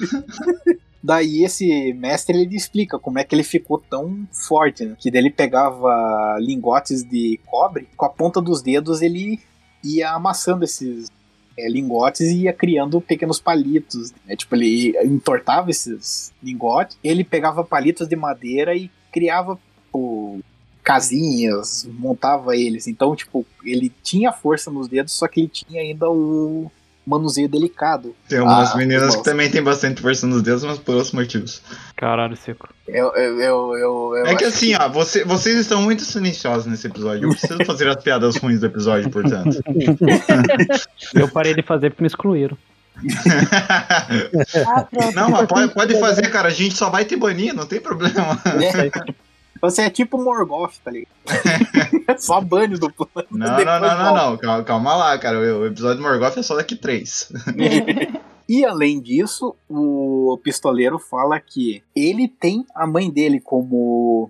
Daí 1.06 1.44
esse 1.44 1.94
mestre 1.94 2.42
ele 2.42 2.56
explica 2.56 2.98
como 2.98 3.20
é 3.20 3.24
que 3.24 3.36
ele 3.36 3.44
ficou 3.44 3.78
tão 3.78 4.28
forte, 4.32 4.84
né? 4.84 4.96
Que 4.98 5.12
daí 5.12 5.22
ele 5.22 5.30
pegava 5.30 6.36
lingotes 6.40 7.04
de 7.04 7.40
cobre, 7.46 7.88
com 7.96 8.06
a 8.06 8.10
ponta 8.10 8.42
dos 8.42 8.64
dedos 8.64 9.04
ele 9.04 9.40
ia 9.84 10.10
amassando 10.10 10.64
esses 10.64 11.12
é, 11.56 11.70
lingotes 11.70 12.22
e 12.22 12.46
ia 12.46 12.54
criando 12.54 13.00
pequenos 13.00 13.40
palitos. 13.40 14.16
Né? 14.26 14.36
Tipo, 14.36 14.56
ele 14.56 14.98
entortava 15.04 15.70
esses 15.70 16.34
lingotes, 16.42 16.98
ele 17.04 17.24
pegava 17.24 17.64
palitos 17.64 18.08
de 18.08 18.16
madeira 18.16 18.76
e 18.76 18.90
criava 19.12 19.60
tipo, 19.86 20.40
casinhas, 20.82 21.88
montava 22.00 22.58
eles. 22.58 22.88
Então, 22.88 23.16
tipo, 23.16 23.46
ele 23.64 23.94
tinha 24.02 24.32
força 24.32 24.72
nos 24.72 24.88
dedos, 24.88 25.14
só 25.14 25.28
que 25.28 25.42
ele 25.42 25.50
tinha 25.50 25.82
ainda 25.82 26.10
o 26.10 26.72
manuseio 27.06 27.48
delicado. 27.48 28.16
Tem 28.28 28.40
umas 28.40 28.74
Ah, 28.74 28.78
meninas 28.78 29.16
que 29.16 29.24
também 29.24 29.50
têm 29.50 29.62
bastante 29.62 30.02
força 30.02 30.26
nos 30.26 30.42
dedos, 30.42 30.64
mas 30.64 30.78
por 30.80 30.96
outros 30.96 31.12
motivos. 31.14 31.62
Caralho, 31.96 32.36
seco. 32.36 32.68
Eu, 32.88 33.14
eu, 33.16 33.40
eu, 33.42 33.78
eu, 33.78 34.16
eu 34.18 34.26
É 34.28 34.36
que 34.36 34.44
assim, 34.46 34.76
ó, 34.76 34.90
você- 34.90 35.24
vocês 35.24 35.56
estão 35.58 35.82
muito 35.82 36.04
silenciosos 36.04 36.66
nesse 36.66 36.88
episódio. 36.88 37.26
Eu 37.26 37.30
preciso 37.30 37.58
fazer 37.66 37.88
as 37.90 38.02
piadas 38.04 38.36
ruins 38.38 38.60
do 38.60 38.66
episódio, 38.66 39.10
portanto. 39.10 39.62
Eu 41.14 41.28
parei 41.30 41.54
de 41.54 41.62
fazer 41.62 41.90
porque 41.92 42.04
me 42.04 42.08
excluíram. 42.08 42.58
Ah. 44.68 44.88
Não, 45.14 45.30
mas 45.30 45.48
pode, 45.48 45.74
pode 45.74 46.00
fazer, 46.00 46.30
cara. 46.30 46.48
A 46.48 46.52
gente 46.52 46.76
só 46.78 46.90
vai 46.90 47.04
te 47.06 47.16
banir, 47.16 47.54
não 47.54 47.66
tem 47.66 47.80
problema. 47.80 48.40
É. 48.46 48.90
Você 49.70 49.82
é 49.84 49.90
tipo 49.90 50.18
Morgoth, 50.22 50.76
tá 50.84 50.92
ligado? 50.92 51.10
Só 52.18 52.40
banho 52.42 52.78
do 52.80 52.92
plano. 52.92 53.28
Não, 53.32 53.58
não, 53.58 53.80
não, 53.80 53.98
não, 53.98 54.16
não. 54.16 54.38
Calma, 54.38 54.64
calma 54.64 54.96
lá, 54.96 55.18
cara. 55.20 55.38
O 55.40 55.62
o 55.62 55.66
episódio 55.66 55.98
do 55.98 56.04
Morgoth 56.04 56.38
é 56.38 56.44
só 56.44 56.56
daqui 56.56 56.76
três. 56.76 57.32
E 58.48 58.64
além 58.64 59.02
disso, 59.02 59.56
o 59.68 60.40
pistoleiro 60.44 61.00
fala 61.00 61.40
que 61.40 61.82
ele 61.96 62.28
tem 62.28 62.64
a 62.76 62.86
mãe 62.86 63.10
dele 63.10 63.40
como, 63.40 64.30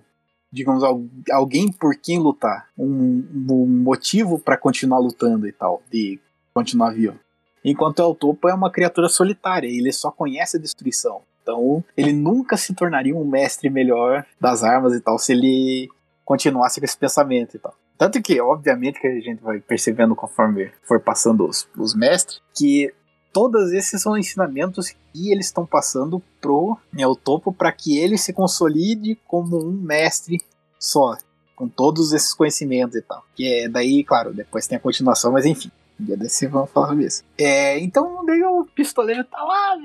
digamos, 0.50 0.82
al- 0.82 1.04
alguém 1.32 1.70
por 1.70 1.94
quem 1.96 2.18
lutar, 2.18 2.66
um, 2.78 3.22
um 3.50 3.66
motivo 3.66 4.38
pra 4.38 4.56
continuar 4.56 5.00
lutando 5.00 5.46
e 5.46 5.52
tal, 5.52 5.82
de 5.92 6.18
continuar 6.54 6.92
vivo. 6.94 7.18
Enquanto 7.62 8.00
El 8.00 8.14
Topo 8.14 8.48
é 8.48 8.54
uma 8.54 8.70
criatura 8.70 9.10
solitária, 9.10 9.68
ele 9.68 9.92
só 9.92 10.10
conhece 10.10 10.56
a 10.56 10.60
destruição. 10.60 11.20
Então, 11.46 11.84
ele 11.96 12.12
nunca 12.12 12.56
se 12.56 12.74
tornaria 12.74 13.14
um 13.14 13.24
mestre 13.24 13.70
melhor 13.70 14.26
das 14.40 14.64
armas 14.64 14.92
e 14.94 15.00
tal 15.00 15.16
se 15.16 15.30
ele 15.30 15.88
continuasse 16.24 16.80
com 16.80 16.84
esse 16.84 16.98
pensamento 16.98 17.54
e 17.54 17.60
tal. 17.60 17.72
Tanto 17.96 18.20
que, 18.20 18.40
obviamente, 18.40 19.00
que 19.00 19.06
a 19.06 19.20
gente 19.20 19.40
vai 19.40 19.60
percebendo 19.60 20.16
conforme 20.16 20.72
for 20.82 20.98
passando 20.98 21.46
os, 21.46 21.68
os 21.78 21.94
mestres, 21.94 22.40
que 22.52 22.92
todos 23.32 23.72
esses 23.72 24.02
são 24.02 24.18
ensinamentos 24.18 24.88
que 24.90 25.30
eles 25.30 25.46
estão 25.46 25.64
passando 25.64 26.20
pro 26.40 26.76
El 26.98 27.14
Topo 27.14 27.52
para 27.52 27.70
que 27.70 27.96
ele 27.96 28.18
se 28.18 28.32
consolide 28.32 29.16
como 29.28 29.56
um 29.56 29.70
mestre 29.70 30.42
só, 30.80 31.16
com 31.54 31.68
todos 31.68 32.12
esses 32.12 32.34
conhecimentos 32.34 32.96
e 32.96 33.02
tal. 33.02 33.24
Que 33.36 33.60
é 33.60 33.68
daí, 33.68 34.02
claro, 34.02 34.34
depois 34.34 34.66
tem 34.66 34.76
a 34.76 34.80
continuação, 34.80 35.30
mas 35.30 35.46
enfim, 35.46 35.70
um 36.00 36.04
dia 36.04 36.16
desse 36.16 36.48
vamos 36.48 36.70
falar 36.72 36.94
sobre. 36.94 37.24
É, 37.38 37.78
então 37.78 38.26
daí 38.26 38.42
o 38.42 38.64
pistoleiro 38.74 39.22
tá 39.24 39.42
lá, 39.42 39.76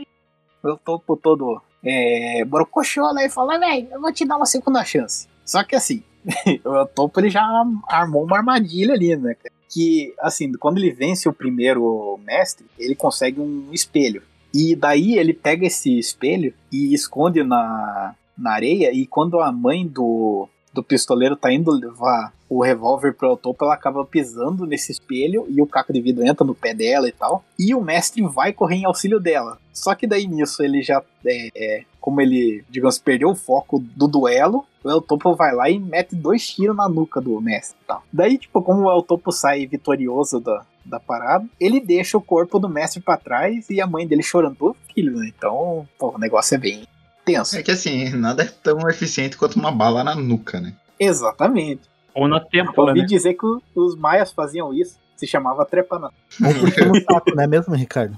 El 0.63 0.77
Topo 0.77 1.17
todo 1.17 1.61
é, 1.83 2.43
borocochola 2.45 3.23
e 3.23 3.29
fala, 3.29 3.59
velho, 3.59 3.87
eu 3.91 4.01
vou 4.01 4.11
te 4.13 4.25
dar 4.25 4.37
uma 4.37 4.45
segunda 4.45 4.83
chance. 4.83 5.27
Só 5.45 5.63
que 5.63 5.75
assim, 5.75 6.03
o 6.63 6.85
Topo 6.85 7.19
ele 7.19 7.29
já 7.29 7.43
armou 7.87 8.23
uma 8.23 8.37
armadilha 8.37 8.93
ali, 8.93 9.15
né? 9.15 9.35
que, 9.71 10.13
assim, 10.19 10.51
quando 10.53 10.77
ele 10.77 10.91
vence 10.91 11.29
o 11.29 11.33
primeiro 11.33 12.19
mestre, 12.25 12.65
ele 12.77 12.93
consegue 12.93 13.39
um 13.39 13.69
espelho. 13.71 14.21
E 14.53 14.75
daí 14.75 15.17
ele 15.17 15.33
pega 15.33 15.65
esse 15.65 15.97
espelho 15.97 16.53
e 16.69 16.93
esconde 16.93 17.41
na, 17.41 18.13
na 18.37 18.51
areia. 18.51 18.91
E 18.91 19.07
quando 19.07 19.39
a 19.39 19.49
mãe 19.49 19.87
do, 19.87 20.49
do 20.73 20.83
pistoleiro 20.83 21.37
tá 21.37 21.53
indo 21.53 21.71
levar 21.71 22.33
o 22.49 22.61
revólver 22.61 23.13
pro 23.13 23.37
topo, 23.37 23.63
ela 23.63 23.75
acaba 23.75 24.03
pisando 24.03 24.65
nesse 24.65 24.91
espelho 24.91 25.45
e 25.47 25.61
o 25.61 25.67
caco 25.67 25.93
de 25.93 26.01
vidro 26.01 26.27
entra 26.27 26.45
no 26.45 26.53
pé 26.53 26.73
dela 26.73 27.07
e 27.07 27.13
tal. 27.13 27.45
E 27.57 27.73
o 27.73 27.79
mestre 27.79 28.21
vai 28.23 28.51
correr 28.51 28.75
em 28.75 28.85
auxílio 28.85 29.21
dela. 29.21 29.57
Só 29.73 29.95
que 29.95 30.05
daí 30.07 30.27
nisso 30.27 30.61
ele 30.63 30.81
já, 30.81 31.01
é, 31.25 31.49
é, 31.55 31.83
como 31.99 32.19
ele, 32.21 32.63
digamos, 32.69 32.99
perdeu 32.99 33.29
o 33.29 33.35
foco 33.35 33.79
do 33.79 34.07
duelo, 34.07 34.65
o 34.83 34.89
El 34.89 35.01
Topo 35.01 35.35
vai 35.35 35.53
lá 35.55 35.69
e 35.69 35.79
mete 35.79 36.15
dois 36.15 36.47
tiros 36.49 36.75
na 36.75 36.89
nuca 36.89 37.21
do 37.21 37.39
mestre 37.39 37.77
e 37.81 37.85
tal. 37.87 38.03
Daí, 38.11 38.37
tipo, 38.37 38.61
como 38.61 38.81
o 38.83 38.91
El 38.91 39.01
Topo 39.03 39.31
sai 39.31 39.65
vitorioso 39.67 40.39
da, 40.39 40.65
da 40.83 40.99
parada, 40.99 41.45
ele 41.59 41.79
deixa 41.79 42.17
o 42.17 42.21
corpo 42.21 42.59
do 42.59 42.67
mestre 42.67 42.99
pra 43.01 43.15
trás 43.17 43.69
e 43.69 43.79
a 43.79 43.87
mãe 43.87 44.05
dele 44.07 44.23
chorando 44.23 44.55
pelo 44.55 44.75
filho, 44.93 45.17
né? 45.17 45.31
Então, 45.35 45.87
pô, 45.97 46.13
o 46.15 46.17
negócio 46.17 46.55
é 46.55 46.57
bem 46.57 46.83
tenso. 47.23 47.57
É 47.57 47.61
que 47.63 47.71
assim, 47.71 48.09
nada 48.09 48.43
é 48.43 48.47
tão 48.47 48.89
eficiente 48.89 49.37
quanto 49.37 49.57
uma 49.59 49.71
bala 49.71 50.03
na 50.03 50.15
nuca, 50.15 50.59
né? 50.59 50.73
Exatamente. 50.99 51.81
Ou 52.13 52.27
na 52.27 52.39
têmpola, 52.39 52.89
Ouvi 52.89 53.01
né? 53.01 53.05
dizer 53.07 53.35
que 53.35 53.45
o- 53.45 53.61
os 53.75 53.95
maias 53.95 54.31
faziam 54.33 54.73
isso. 54.73 54.99
Se 55.15 55.27
chamava. 55.27 55.61
Ou 55.61 56.53
puxa 56.59 56.85
no 56.85 56.95
saco, 57.01 57.35
não 57.35 57.43
é 57.43 57.47
mesmo, 57.47 57.75
Ricardo? 57.75 58.17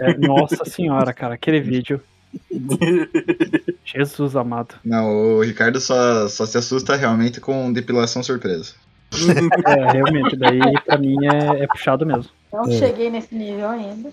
É, 0.00 0.16
nossa 0.18 0.64
senhora, 0.64 1.12
cara, 1.12 1.34
aquele 1.34 1.60
vídeo. 1.60 2.00
Jesus 3.84 4.36
amado. 4.36 4.74
Não, 4.84 5.36
o 5.36 5.42
Ricardo 5.42 5.80
só, 5.80 6.28
só 6.28 6.46
se 6.46 6.58
assusta 6.58 6.96
realmente 6.96 7.40
com 7.40 7.72
depilação 7.72 8.22
surpresa. 8.22 8.74
É, 9.66 9.92
realmente, 9.92 10.36
daí 10.36 10.60
pra 10.84 10.96
mim 10.96 11.16
é, 11.26 11.64
é 11.64 11.66
puxado 11.66 12.06
mesmo. 12.06 12.30
Não 12.52 12.64
É. 12.64 12.72
cheguei 12.78 13.10
nesse 13.10 13.34
nível 13.34 13.68
ainda. 13.68 14.10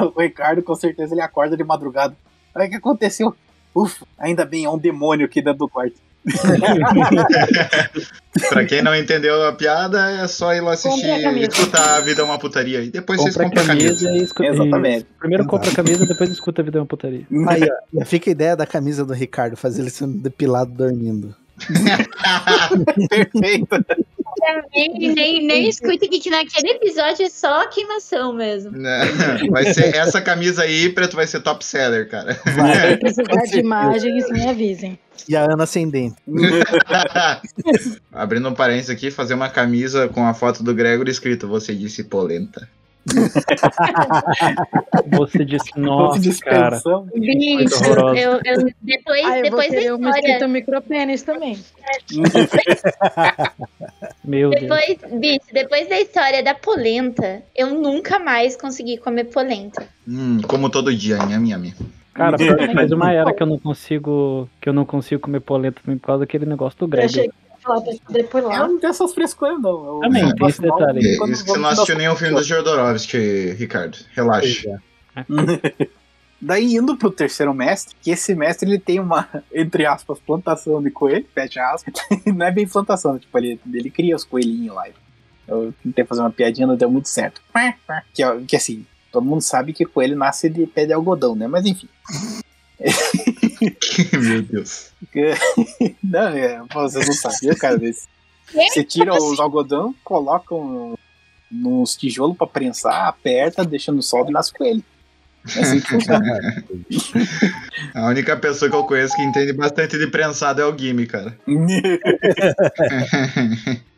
o 0.00 0.20
Ricardo, 0.20 0.62
com 0.62 0.74
certeza, 0.74 1.14
ele 1.14 1.20
acorda 1.22 1.56
de 1.56 1.64
madrugada. 1.64 2.16
Aí 2.54 2.66
o 2.66 2.70
que 2.70 2.76
aconteceu? 2.76 3.34
Ufa, 3.74 4.04
ainda 4.18 4.44
bem, 4.44 4.64
é 4.64 4.70
um 4.70 4.78
demônio 4.78 5.26
aqui 5.26 5.40
dentro 5.40 5.60
do 5.60 5.68
quarto. 5.68 5.94
pra 8.50 8.64
quem 8.64 8.82
não 8.82 8.94
entendeu 8.94 9.46
a 9.46 9.52
piada, 9.52 10.10
é 10.10 10.26
só 10.26 10.54
ir 10.54 10.60
lá 10.60 10.72
assistir 10.74 11.22
camisa. 11.22 11.48
escutar 11.48 11.96
A 11.96 12.00
Vida 12.00 12.20
é 12.20 12.24
uma 12.24 12.38
Putaria. 12.38 12.82
E 12.82 12.90
depois 12.90 13.18
Compra 13.18 13.32
vocês 13.32 13.40
a 13.40 13.44
compram 13.48 13.62
a 13.62 13.66
camisa. 13.66 14.06
camisa 14.06 14.10
e 14.10 14.24
escuta. 14.24 14.48
Exatamente. 14.48 15.06
Primeiro 15.18 15.46
compra 15.46 15.70
a 15.70 15.74
camisa, 15.74 16.06
depois 16.06 16.30
escuta 16.30 16.60
a 16.60 16.64
vida 16.64 16.78
é 16.78 16.80
uma 16.80 16.86
putaria. 16.86 17.26
Aí, 17.48 17.62
ó, 17.64 17.98
já 17.98 18.04
fica 18.04 18.30
a 18.30 18.32
ideia 18.32 18.56
da 18.56 18.66
camisa 18.66 19.04
do 19.04 19.12
Ricardo, 19.12 19.56
fazer 19.56 19.82
ele 19.82 19.90
sendo 19.90 20.18
depilado 20.18 20.70
dormindo. 20.72 21.34
Perfeito. 23.08 23.84
Nem, 24.72 25.14
nem, 25.14 25.46
nem 25.46 25.68
escute 25.68 26.08
que 26.08 26.30
naquele 26.30 26.70
episódio 26.70 27.26
é 27.26 27.28
só 27.28 27.66
queimação 27.68 28.32
mesmo. 28.32 28.72
Né? 28.72 29.00
Vai 29.50 29.72
ser 29.72 29.94
essa 29.94 30.20
camisa 30.20 30.62
aí, 30.62 30.88
preto, 30.88 31.16
vai 31.16 31.26
ser 31.26 31.40
top 31.40 31.64
seller, 31.64 32.08
cara. 32.08 32.34
Se 32.34 32.96
precisar 32.98 33.42
de 33.50 33.58
imagens, 33.58 34.30
me 34.30 34.46
avisem. 34.46 34.98
E 35.28 35.36
a 35.36 35.44
Ana 35.44 35.64
Ascendente. 35.64 36.16
Abrindo 38.12 38.48
um 38.48 38.54
parênteses 38.54 38.90
aqui, 38.90 39.10
fazer 39.10 39.34
uma 39.34 39.48
camisa 39.48 40.08
com 40.08 40.26
a 40.26 40.34
foto 40.34 40.62
do 40.62 40.74
Gregory 40.74 41.10
escrito 41.10 41.48
Você 41.48 41.74
disse 41.74 42.04
polenta. 42.04 42.68
Você 45.16 45.44
disse, 45.44 45.70
nossa, 45.76 46.20
de 46.20 46.38
cara. 46.40 46.80
Bicho, 47.14 47.84
eu, 48.16 48.40
eu, 48.44 48.72
depois, 48.82 49.24
Ah, 49.24 49.38
eu 49.38 49.50
vou 49.50 49.60
depois 49.60 49.70
da 49.70 49.80
história. 49.80 50.48
micropênis 50.48 51.22
também. 51.22 51.58
Meu 54.24 54.50
Deus. 54.50 54.62
Depois, 54.62 55.20
bicho, 55.20 55.46
depois 55.52 55.88
da 55.88 56.00
história 56.00 56.42
da 56.42 56.54
polenta, 56.54 57.42
eu 57.56 57.74
nunca 57.74 58.18
mais 58.18 58.56
consegui 58.56 58.98
comer 58.98 59.24
polenta. 59.24 59.86
Hum, 60.06 60.40
como 60.46 60.68
todo 60.68 60.94
dia, 60.94 61.16
nham, 61.18 61.40
nham. 61.40 61.72
Cara, 62.12 62.36
faz 62.74 62.92
uma 62.92 63.12
era 63.12 63.32
que 63.32 63.42
eu 63.42 63.46
não 63.46 63.58
consigo. 63.58 64.48
Que 64.60 64.68
eu 64.68 64.72
não 64.72 64.84
consigo 64.84 65.22
comer 65.22 65.40
polenta 65.40 65.80
por 65.82 65.98
causa 66.00 66.20
daquele 66.20 66.46
negócio 66.46 66.78
do 66.78 66.84
Eu 66.84 66.88
Greg. 66.88 67.30
Ia 67.70 67.76
lá 67.76 67.80
pra 67.80 67.92
poder 68.06 68.28
Eu 68.32 68.68
não 68.68 68.78
tenho 68.78 68.90
essas 68.90 69.14
frescuras, 69.14 69.60
não. 69.60 69.94
Eu 69.94 70.00
Também, 70.00 70.34
tem 70.34 70.48
esse 70.48 70.60
detalhe. 70.60 71.16
quando 71.18 71.32
Isso 71.32 71.44
que 71.44 71.50
você 71.50 71.58
não 71.58 71.68
assistiu 71.68 71.96
nenhum 71.96 72.16
filme 72.16 72.34
do 72.34 72.42
Jodorowsky, 72.42 73.52
Ricardo. 73.52 73.98
Relaxa. 74.12 74.80
Daí 76.42 76.74
indo 76.74 76.96
pro 76.96 77.10
terceiro 77.10 77.52
mestre, 77.52 77.94
que 78.00 78.10
esse 78.10 78.34
mestre 78.34 78.68
ele 78.68 78.78
tem 78.78 78.98
uma, 78.98 79.28
entre 79.52 79.84
aspas, 79.84 80.18
plantação 80.18 80.82
de 80.82 80.90
coelho, 80.90 81.26
fecha 81.34 81.62
aspas. 81.70 81.92
não 82.24 82.46
é 82.46 82.50
bem 82.50 82.66
plantação, 82.66 83.18
tipo, 83.18 83.36
ele, 83.36 83.60
ele 83.72 83.90
cria 83.90 84.16
os 84.16 84.24
coelhinhos 84.24 84.74
lá. 84.74 84.86
Eu 85.46 85.74
tentei 85.82 86.04
fazer 86.04 86.22
uma 86.22 86.30
piadinha, 86.30 86.66
não 86.66 86.76
deu 86.76 86.90
muito 86.90 87.08
certo. 87.08 87.42
Que, 88.14 88.22
é- 88.22 88.40
que 88.46 88.56
assim, 88.56 88.86
todo 89.12 89.26
mundo 89.26 89.42
sabe 89.42 89.72
que 89.74 89.84
coelho 89.84 90.16
nasce 90.16 90.48
de 90.48 90.66
pé 90.66 90.86
de 90.86 90.92
algodão, 90.94 91.34
né? 91.34 91.46
Mas 91.46 91.66
enfim. 91.66 91.88
Meu 94.20 94.42
Deus. 94.42 94.90
Não, 96.02 96.28
é, 96.28 96.62
vocês 96.72 97.06
não 97.06 97.14
sabiam, 97.14 97.54
cara. 97.56 97.78
Você, 97.78 98.06
você 98.52 98.84
tira 98.84 99.14
os 99.14 99.38
algodão, 99.38 99.94
coloca 100.02 100.54
um, 100.54 100.94
nos 101.50 101.96
tijolos 101.96 102.36
pra 102.36 102.46
prensar, 102.46 103.08
aperta, 103.08 103.64
deixa 103.64 103.92
no 103.92 104.02
sol 104.02 104.28
e 104.28 104.32
nasce 104.32 104.52
coelho. 104.52 104.82
É 105.56 105.60
assim 105.60 105.80
que 105.80 105.88
funciona. 105.88 106.20
A 107.94 108.06
única 108.08 108.36
pessoa 108.36 108.70
que 108.70 108.76
eu 108.76 108.84
conheço 108.84 109.16
que 109.16 109.22
entende 109.22 109.52
bastante 109.54 109.96
de 109.98 110.06
prensado 110.06 110.60
é 110.60 110.66
o 110.66 110.76
Gimme, 110.76 111.06
cara. 111.06 111.38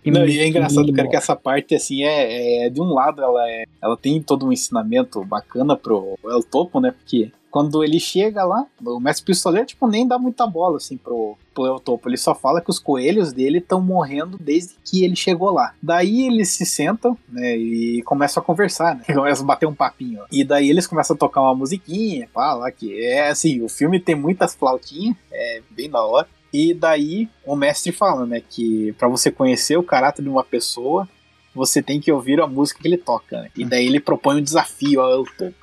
Não, 0.04 0.26
e 0.26 0.38
é 0.38 0.46
engraçado, 0.46 0.92
cara, 0.92 1.08
que 1.08 1.16
essa 1.16 1.34
parte, 1.34 1.74
assim, 1.74 2.04
é, 2.04 2.66
é- 2.66 2.70
de 2.70 2.80
um 2.80 2.92
lado, 2.92 3.22
ela, 3.22 3.48
é, 3.50 3.64
ela 3.80 3.96
tem 3.96 4.22
todo 4.22 4.46
um 4.46 4.52
ensinamento 4.52 5.24
bacana 5.24 5.76
pro 5.76 6.16
El 6.24 6.42
Topo, 6.44 6.78
né? 6.80 6.92
Porque 6.92 7.32
quando 7.52 7.84
ele 7.84 8.00
chega 8.00 8.42
lá, 8.44 8.66
o 8.82 8.98
mestre 8.98 9.26
pistoleiro, 9.26 9.66
tipo, 9.66 9.86
nem 9.86 10.08
dá 10.08 10.18
muita 10.18 10.46
bola, 10.46 10.78
assim, 10.78 10.96
pro, 10.96 11.36
pro 11.52 11.78
Topo. 11.78 12.08
Ele 12.08 12.16
só 12.16 12.34
fala 12.34 12.62
que 12.62 12.70
os 12.70 12.78
coelhos 12.78 13.30
dele 13.30 13.58
estão 13.58 13.78
morrendo 13.78 14.38
desde 14.40 14.74
que 14.82 15.04
ele 15.04 15.14
chegou 15.14 15.50
lá. 15.50 15.74
Daí 15.80 16.26
eles 16.26 16.48
se 16.48 16.64
sentam, 16.64 17.16
né, 17.28 17.54
e 17.54 18.02
começam 18.04 18.42
a 18.42 18.44
conversar, 18.44 18.96
né? 18.96 19.04
Começam 19.14 19.44
a 19.44 19.46
bater 19.46 19.66
um 19.66 19.74
papinho. 19.74 20.22
E 20.32 20.42
daí 20.42 20.70
eles 20.70 20.86
começam 20.86 21.14
a 21.14 21.18
tocar 21.18 21.42
uma 21.42 21.54
musiquinha, 21.54 22.26
lá, 22.34 22.70
que 22.70 23.04
é, 23.04 23.28
assim, 23.28 23.60
o 23.62 23.68
filme 23.68 24.00
tem 24.00 24.14
muitas 24.14 24.54
flautinhas, 24.54 25.14
é 25.30 25.60
bem 25.70 25.90
da 25.90 26.02
hora. 26.02 26.26
E 26.50 26.72
daí 26.72 27.28
o 27.44 27.54
mestre 27.54 27.92
fala, 27.92 28.24
né, 28.24 28.42
que 28.48 28.94
pra 28.98 29.08
você 29.08 29.30
conhecer 29.30 29.76
o 29.76 29.82
caráter 29.82 30.22
de 30.22 30.28
uma 30.30 30.42
pessoa, 30.42 31.06
você 31.54 31.82
tem 31.82 32.00
que 32.00 32.10
ouvir 32.10 32.40
a 32.40 32.46
música 32.46 32.80
que 32.80 32.88
ele 32.88 32.96
toca, 32.96 33.42
né? 33.42 33.50
E 33.54 33.62
daí 33.62 33.86
ele 33.86 34.00
propõe 34.00 34.36
um 34.36 34.42
desafio 34.42 35.02
ao 35.02 35.24
Topo. 35.24 35.61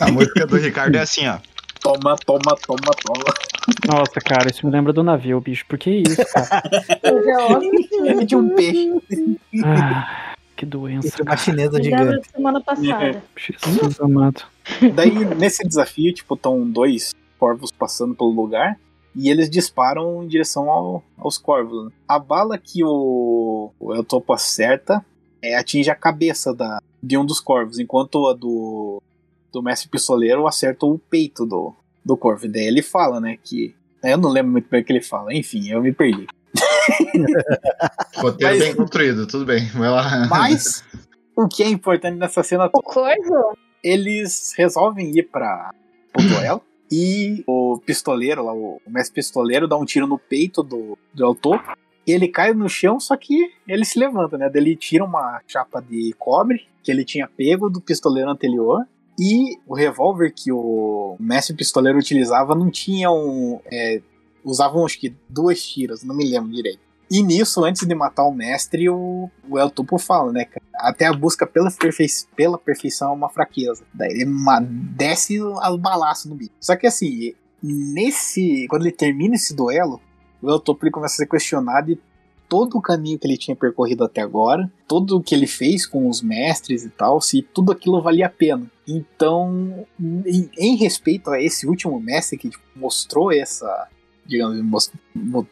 A 0.00 0.10
música 0.10 0.46
do 0.46 0.56
Ricardo 0.56 0.96
é 0.96 1.00
assim, 1.00 1.26
ó. 1.26 1.38
Toma, 1.80 2.14
toma, 2.26 2.56
toma, 2.66 2.92
toma. 3.04 3.24
Nossa, 3.88 4.20
cara, 4.20 4.50
isso 4.50 4.66
me 4.66 4.72
lembra 4.72 4.92
do 4.92 5.02
navio, 5.02 5.40
bicho. 5.40 5.64
Por 5.66 5.78
que 5.78 5.90
isso, 6.06 6.22
cara? 6.32 6.62
Ele 8.04 8.24
de 8.26 8.36
um 8.36 8.50
peixe. 8.54 9.00
Ah, 9.64 10.34
que 10.56 10.66
doença. 10.66 11.08
Isso 11.08 11.20
é 11.20 11.24
uma 11.24 11.36
chinesa 11.36 11.82
gigante. 11.82 12.28
semana 12.30 12.60
passada. 12.60 13.22
Jesus 13.36 14.00
amado. 14.00 14.42
Daí, 14.94 15.24
nesse 15.36 15.66
desafio, 15.66 16.12
tipo, 16.12 16.34
estão 16.34 16.68
dois 16.70 17.14
corvos 17.38 17.70
passando 17.72 18.14
pelo 18.14 18.30
lugar 18.30 18.78
e 19.16 19.30
eles 19.30 19.48
disparam 19.48 20.22
em 20.22 20.28
direção 20.28 20.68
ao- 20.70 21.02
aos 21.16 21.38
corvos. 21.38 21.86
né? 21.86 21.90
A 22.06 22.18
bala 22.18 22.58
que 22.58 22.84
o, 22.84 23.72
o 23.80 23.94
El 23.94 24.04
Topo 24.04 24.32
acerta 24.34 25.04
é, 25.42 25.56
atinge 25.56 25.90
a 25.90 25.94
cabeça 25.94 26.54
da, 26.54 26.82
de 27.02 27.16
um 27.16 27.24
dos 27.24 27.40
corvos, 27.40 27.78
enquanto 27.78 28.28
a 28.28 28.34
do, 28.34 29.02
do 29.52 29.62
mestre 29.62 29.88
pistoleiro 29.88 30.46
acerta 30.46 30.86
o 30.86 30.98
peito 30.98 31.44
do, 31.46 31.74
do 32.04 32.16
corvo. 32.16 32.46
E 32.46 32.48
daí 32.48 32.66
ele 32.66 32.82
fala, 32.82 33.20
né, 33.20 33.36
que... 33.42 33.74
Eu 34.02 34.16
não 34.16 34.30
lembro 34.30 34.52
muito 34.52 34.68
bem 34.70 34.80
o 34.80 34.84
que 34.84 34.92
ele 34.92 35.02
fala, 35.02 35.34
enfim, 35.34 35.68
eu 35.68 35.82
me 35.82 35.92
perdi. 35.92 36.26
Roteiro 38.16 38.58
bem 38.58 38.74
construído, 38.74 39.26
tudo 39.26 39.44
bem. 39.44 39.66
Vai 39.68 39.90
lá. 39.90 40.26
Mas, 40.28 40.82
o 41.36 41.46
que 41.46 41.62
é 41.62 41.68
importante 41.68 42.16
nessa 42.16 42.42
cena 42.42 42.66
O 42.72 42.82
corvo? 42.82 43.56
eles 43.82 44.52
resolvem 44.56 45.10
ir 45.16 45.24
para 45.30 45.72
o 46.18 46.22
duelo 46.22 46.62
e 46.90 47.42
o 47.46 47.80
pistoleiro 47.84 48.44
lá, 48.44 48.52
o 48.52 48.80
mestre 48.86 49.14
pistoleiro 49.14 49.68
dá 49.68 49.76
um 49.76 49.84
tiro 49.84 50.06
no 50.06 50.18
peito 50.18 50.62
do, 50.62 50.98
do 51.14 51.34
Topo 51.34 51.76
e 52.06 52.12
ele 52.12 52.28
cai 52.28 52.52
no 52.52 52.68
chão, 52.68 52.98
só 52.98 53.16
que 53.16 53.52
ele 53.68 53.84
se 53.84 53.98
levanta, 53.98 54.36
né? 54.36 54.50
Daí 54.52 54.62
ele 54.62 54.76
tira 54.76 55.04
uma 55.04 55.40
chapa 55.46 55.80
de 55.80 56.14
cobre 56.18 56.66
que 56.82 56.90
ele 56.90 57.04
tinha 57.04 57.28
pego 57.28 57.68
do 57.68 57.80
pistoleiro 57.80 58.30
anterior 58.30 58.86
e 59.20 59.58
o 59.66 59.74
revólver 59.74 60.32
que 60.34 60.50
o 60.50 61.14
mestre 61.20 61.54
pistoleiro 61.54 61.98
utilizava 61.98 62.54
não 62.54 62.70
tinha 62.70 63.10
um... 63.10 63.60
É, 63.70 64.00
usavam 64.42 64.86
acho 64.86 64.98
que 64.98 65.14
duas 65.28 65.62
tiras, 65.62 66.02
não 66.02 66.16
me 66.16 66.24
lembro 66.24 66.50
direito. 66.50 66.80
E 67.10 67.22
nisso, 67.22 67.62
antes 67.62 67.86
de 67.86 67.94
matar 67.94 68.24
o 68.24 68.32
mestre, 68.32 68.88
o, 68.88 69.28
o 69.46 69.58
El 69.58 69.68
Topo 69.68 69.98
fala, 69.98 70.32
né, 70.32 70.46
cara? 70.46 70.64
Até 70.76 71.04
a 71.04 71.12
busca 71.12 71.46
pela, 71.46 71.70
perfei 71.70 72.06
pela 72.34 72.56
perfeição 72.56 73.10
é 73.10 73.12
uma 73.12 73.28
fraqueza. 73.28 73.84
Daí 73.92 74.22
ele 74.22 74.24
desce 74.96 75.38
o 75.38 75.76
balaço 75.76 76.26
no 76.26 76.34
bicho. 76.34 76.52
Só 76.58 76.74
que 76.74 76.86
assim, 76.86 77.34
nesse. 77.62 78.66
Quando 78.70 78.82
ele 78.86 78.92
termina 78.92 79.34
esse 79.34 79.54
duelo, 79.54 80.00
o 80.40 80.50
El 80.50 80.60
Topo 80.60 80.84
ele 80.84 80.92
começa 80.92 81.14
a 81.14 81.16
ser 81.18 81.26
questionado 81.26 81.88
de 81.88 82.00
todo 82.50 82.76
o 82.76 82.82
caminho 82.82 83.16
que 83.18 83.26
ele 83.26 83.38
tinha 83.38 83.54
percorrido 83.56 84.02
até 84.04 84.20
agora, 84.20 84.70
tudo 84.86 85.16
o 85.16 85.22
que 85.22 85.34
ele 85.34 85.46
fez 85.46 85.86
com 85.86 86.08
os 86.08 86.20
mestres 86.20 86.84
e 86.84 86.90
tal, 86.90 87.20
se 87.20 87.40
tudo 87.42 87.70
aquilo 87.72 88.02
valia 88.02 88.26
a 88.26 88.30
pena. 88.30 88.66
Então, 88.86 89.86
em, 90.26 90.50
em 90.58 90.74
respeito 90.76 91.30
a 91.30 91.40
esse 91.40 91.66
último 91.66 91.98
mestre 92.00 92.36
que 92.36 92.50
tipo, 92.50 92.62
mostrou 92.74 93.32
essa, 93.32 93.86
digamos, 94.26 94.60
mos- 94.62 94.90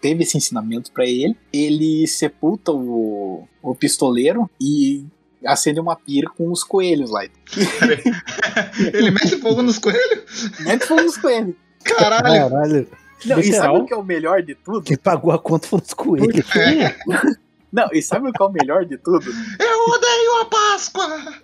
teve 0.00 0.24
esse 0.24 0.36
ensinamento 0.36 0.90
pra 0.90 1.06
ele, 1.06 1.36
ele 1.52 2.04
sepulta 2.08 2.72
o, 2.72 3.46
o 3.62 3.74
pistoleiro 3.76 4.50
e 4.60 5.06
acende 5.46 5.78
uma 5.78 5.94
pira 5.94 6.28
com 6.36 6.50
os 6.50 6.64
coelhos 6.64 7.10
lá. 7.12 7.22
Ele 8.92 9.10
mete 9.12 9.36
fogo 9.40 9.62
nos 9.62 9.78
coelhos? 9.78 10.50
Mete 10.60 10.84
fogo 10.84 11.02
nos 11.02 11.16
coelhos. 11.16 11.54
Caralho. 11.84 12.50
Caralho. 12.50 12.88
Não, 13.24 13.38
e 13.38 13.52
sabe 13.52 13.78
o 13.78 13.84
que 13.84 13.92
é 13.92 13.96
o 13.96 14.02
melhor 14.02 14.42
de 14.42 14.54
tudo? 14.54 14.82
Quem 14.82 14.96
pagou 14.96 15.32
a 15.32 15.38
conta 15.38 15.66
foram 15.66 15.82
os 15.84 15.94
coelhos. 15.94 16.46
Não, 17.72 17.88
e 17.92 18.00
sabe 18.00 18.28
o 18.28 18.32
que 18.32 18.42
é 18.42 18.46
o 18.46 18.50
melhor 18.50 18.84
de 18.86 18.96
tudo? 18.96 19.26
Eu 19.58 19.94
odeio 19.94 20.40
a 20.40 20.44
Páscoa! 20.46 21.34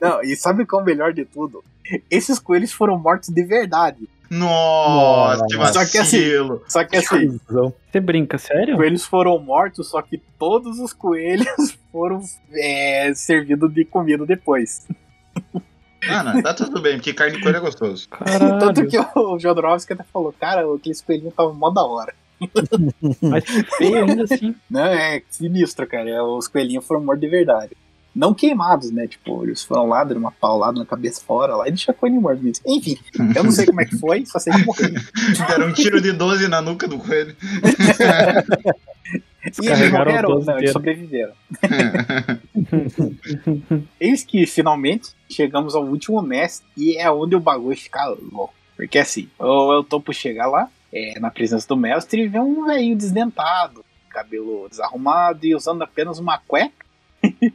Não, 0.00 0.22
e 0.22 0.36
sabe 0.36 0.62
o 0.62 0.66
que 0.66 0.74
é 0.74 0.78
o 0.78 0.84
melhor 0.84 1.12
de 1.12 1.24
tudo? 1.24 1.64
Esses 2.10 2.38
coelhos 2.38 2.72
foram 2.72 2.98
mortos 2.98 3.28
de 3.30 3.42
verdade. 3.42 4.08
Nossa, 4.30 5.44
que 5.46 5.54
Só 5.56 5.84
que 5.84 5.98
assim- 5.98 5.98
vacilo. 5.98 6.62
Só 6.66 6.84
que 6.84 6.96
assim. 6.96 7.40
Você 7.90 8.00
brinca, 8.00 8.38
sério? 8.38 8.76
coelhos 8.76 9.04
foram 9.04 9.38
mortos, 9.38 9.90
só 9.90 10.00
que 10.00 10.18
todos 10.38 10.78
os 10.78 10.92
coelhos 10.92 11.46
foram 11.92 12.22
é, 12.54 13.12
servidos 13.14 13.74
de 13.74 13.84
comida 13.84 14.24
depois. 14.24 14.86
Ah, 16.08 16.22
não, 16.24 16.42
tá 16.42 16.52
tudo 16.54 16.80
bem, 16.80 16.96
porque 16.96 17.12
carne 17.14 17.36
de 17.36 17.42
coelho 17.42 17.58
é 17.58 17.60
gostoso. 17.60 18.08
Caralho. 18.08 18.58
Tanto 18.58 18.86
que 18.86 18.98
o 18.98 19.38
Jodorowsky 19.38 19.92
até 19.92 20.04
falou, 20.04 20.34
cara, 20.38 20.62
aqueles 20.74 21.00
coelhinhos 21.00 21.30
estavam 21.32 21.54
mó 21.54 21.70
da 21.70 21.84
hora. 21.84 22.14
Mas 23.22 23.44
feio 23.76 24.04
ainda 24.04 24.24
assim. 24.24 24.54
Não, 24.68 24.84
é 24.84 25.22
sinistro, 25.30 25.86
cara. 25.86 26.10
é, 26.10 26.20
Os 26.20 26.48
coelhinhos 26.48 26.84
foram 26.84 27.04
mortos 27.04 27.20
de 27.20 27.28
verdade. 27.28 27.76
Não 28.14 28.34
queimados, 28.34 28.90
né? 28.90 29.06
Tipo, 29.06 29.44
eles 29.44 29.62
foram 29.62 29.86
lá, 29.88 30.04
deram 30.04 30.20
uma 30.20 30.32
paulada 30.32 30.78
na 30.78 30.84
cabeça 30.84 31.22
fora 31.24 31.56
lá 31.56 31.66
e 31.66 31.70
deixaram 31.70 31.96
o 31.96 32.00
coelhinho 32.00 32.20
morto. 32.20 32.42
mesmo. 32.42 32.62
Enfim, 32.66 32.98
eu 33.34 33.44
não 33.44 33.50
sei 33.50 33.64
como 33.64 33.80
é 33.80 33.84
que 33.86 33.96
foi, 33.96 34.26
só 34.26 34.38
sei 34.38 34.52
que 34.52 34.66
morreu. 34.66 34.90
Deram 35.48 35.68
um 35.68 35.72
tiro 35.72 36.00
de 36.00 36.12
12 36.12 36.46
na 36.48 36.60
nuca 36.60 36.86
do 36.88 36.98
coelho. 36.98 37.34
E 39.44 39.66
eles 39.66 39.90
morreram, 39.90 40.30
o 40.30 40.34
12 40.34 40.46
não, 40.46 40.58
eles 40.58 40.70
inteiro. 40.70 40.72
sobreviveram. 40.72 41.32
Eis 43.98 44.24
que 44.24 44.46
finalmente 44.46 45.10
chegamos 45.28 45.74
ao 45.74 45.84
último 45.84 46.20
mestre 46.22 46.66
e 46.76 46.96
é 46.96 47.10
onde 47.10 47.34
o 47.34 47.40
bagulho 47.40 47.76
fica 47.76 48.04
louco. 48.06 48.54
Porque 48.76 48.98
assim, 48.98 49.28
o 49.38 49.72
El 49.72 49.84
Topo 49.84 50.12
chega 50.12 50.46
lá, 50.46 50.68
é, 50.92 51.18
na 51.18 51.30
presença 51.30 51.66
do 51.68 51.76
mestre, 51.76 52.22
e 52.22 52.28
vê 52.28 52.38
um 52.38 52.66
velhinho 52.66 52.96
desdentado, 52.96 53.84
cabelo 54.08 54.68
desarrumado 54.68 55.44
e 55.46 55.54
usando 55.54 55.82
apenas 55.82 56.18
uma 56.18 56.38
cueca. 56.38 56.72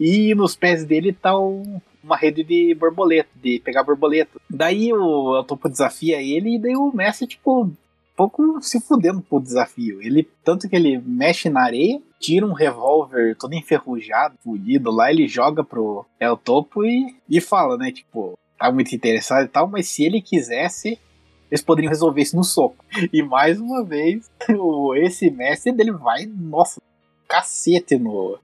e 0.00 0.34
nos 0.34 0.54
pés 0.56 0.84
dele 0.84 1.12
tá 1.12 1.38
um- 1.38 1.80
uma 2.02 2.16
rede 2.16 2.44
de 2.44 2.74
borboleta, 2.74 3.30
de 3.34 3.58
pegar 3.60 3.82
borboleta. 3.82 4.38
Daí 4.50 4.92
o 4.92 5.36
El 5.36 5.44
Topo 5.44 5.68
desafia 5.68 6.20
ele 6.22 6.56
e 6.56 6.58
daí 6.58 6.76
o 6.76 6.92
mestre, 6.92 7.26
tipo, 7.26 7.70
pouco 8.16 8.60
se 8.62 8.80
fudendo 8.80 9.20
pro 9.20 9.40
desafio. 9.40 10.00
Ele, 10.00 10.28
tanto 10.44 10.68
que 10.68 10.76
ele 10.76 10.98
mexe 10.98 11.48
na 11.48 11.64
areia, 11.64 12.00
tira 12.20 12.46
um 12.46 12.52
revólver 12.52 13.36
todo 13.36 13.54
enferrujado, 13.54 14.36
fudido 14.42 14.90
lá, 14.90 15.10
ele 15.10 15.28
joga 15.28 15.62
pro 15.62 16.06
El 16.18 16.36
Topo 16.36 16.84
e, 16.84 17.16
e 17.28 17.40
fala, 17.40 17.76
né, 17.76 17.90
tipo, 17.90 18.38
tá 18.58 18.70
muito 18.72 18.94
interessado 18.94 19.44
e 19.44 19.48
tal, 19.48 19.68
mas 19.68 19.88
se 19.88 20.04
ele 20.04 20.20
quisesse, 20.22 20.98
eles 21.50 21.62
poderiam 21.62 21.90
resolver 21.90 22.22
isso 22.22 22.36
no 22.36 22.44
soco. 22.44 22.84
E 23.12 23.22
mais 23.22 23.60
uma 23.60 23.84
vez, 23.84 24.30
o, 24.56 24.94
esse 24.94 25.30
mestre 25.30 25.72
dele 25.72 25.92
vai, 25.92 26.26
nossa, 26.26 26.80
cacete 27.28 27.96
no, 27.96 28.38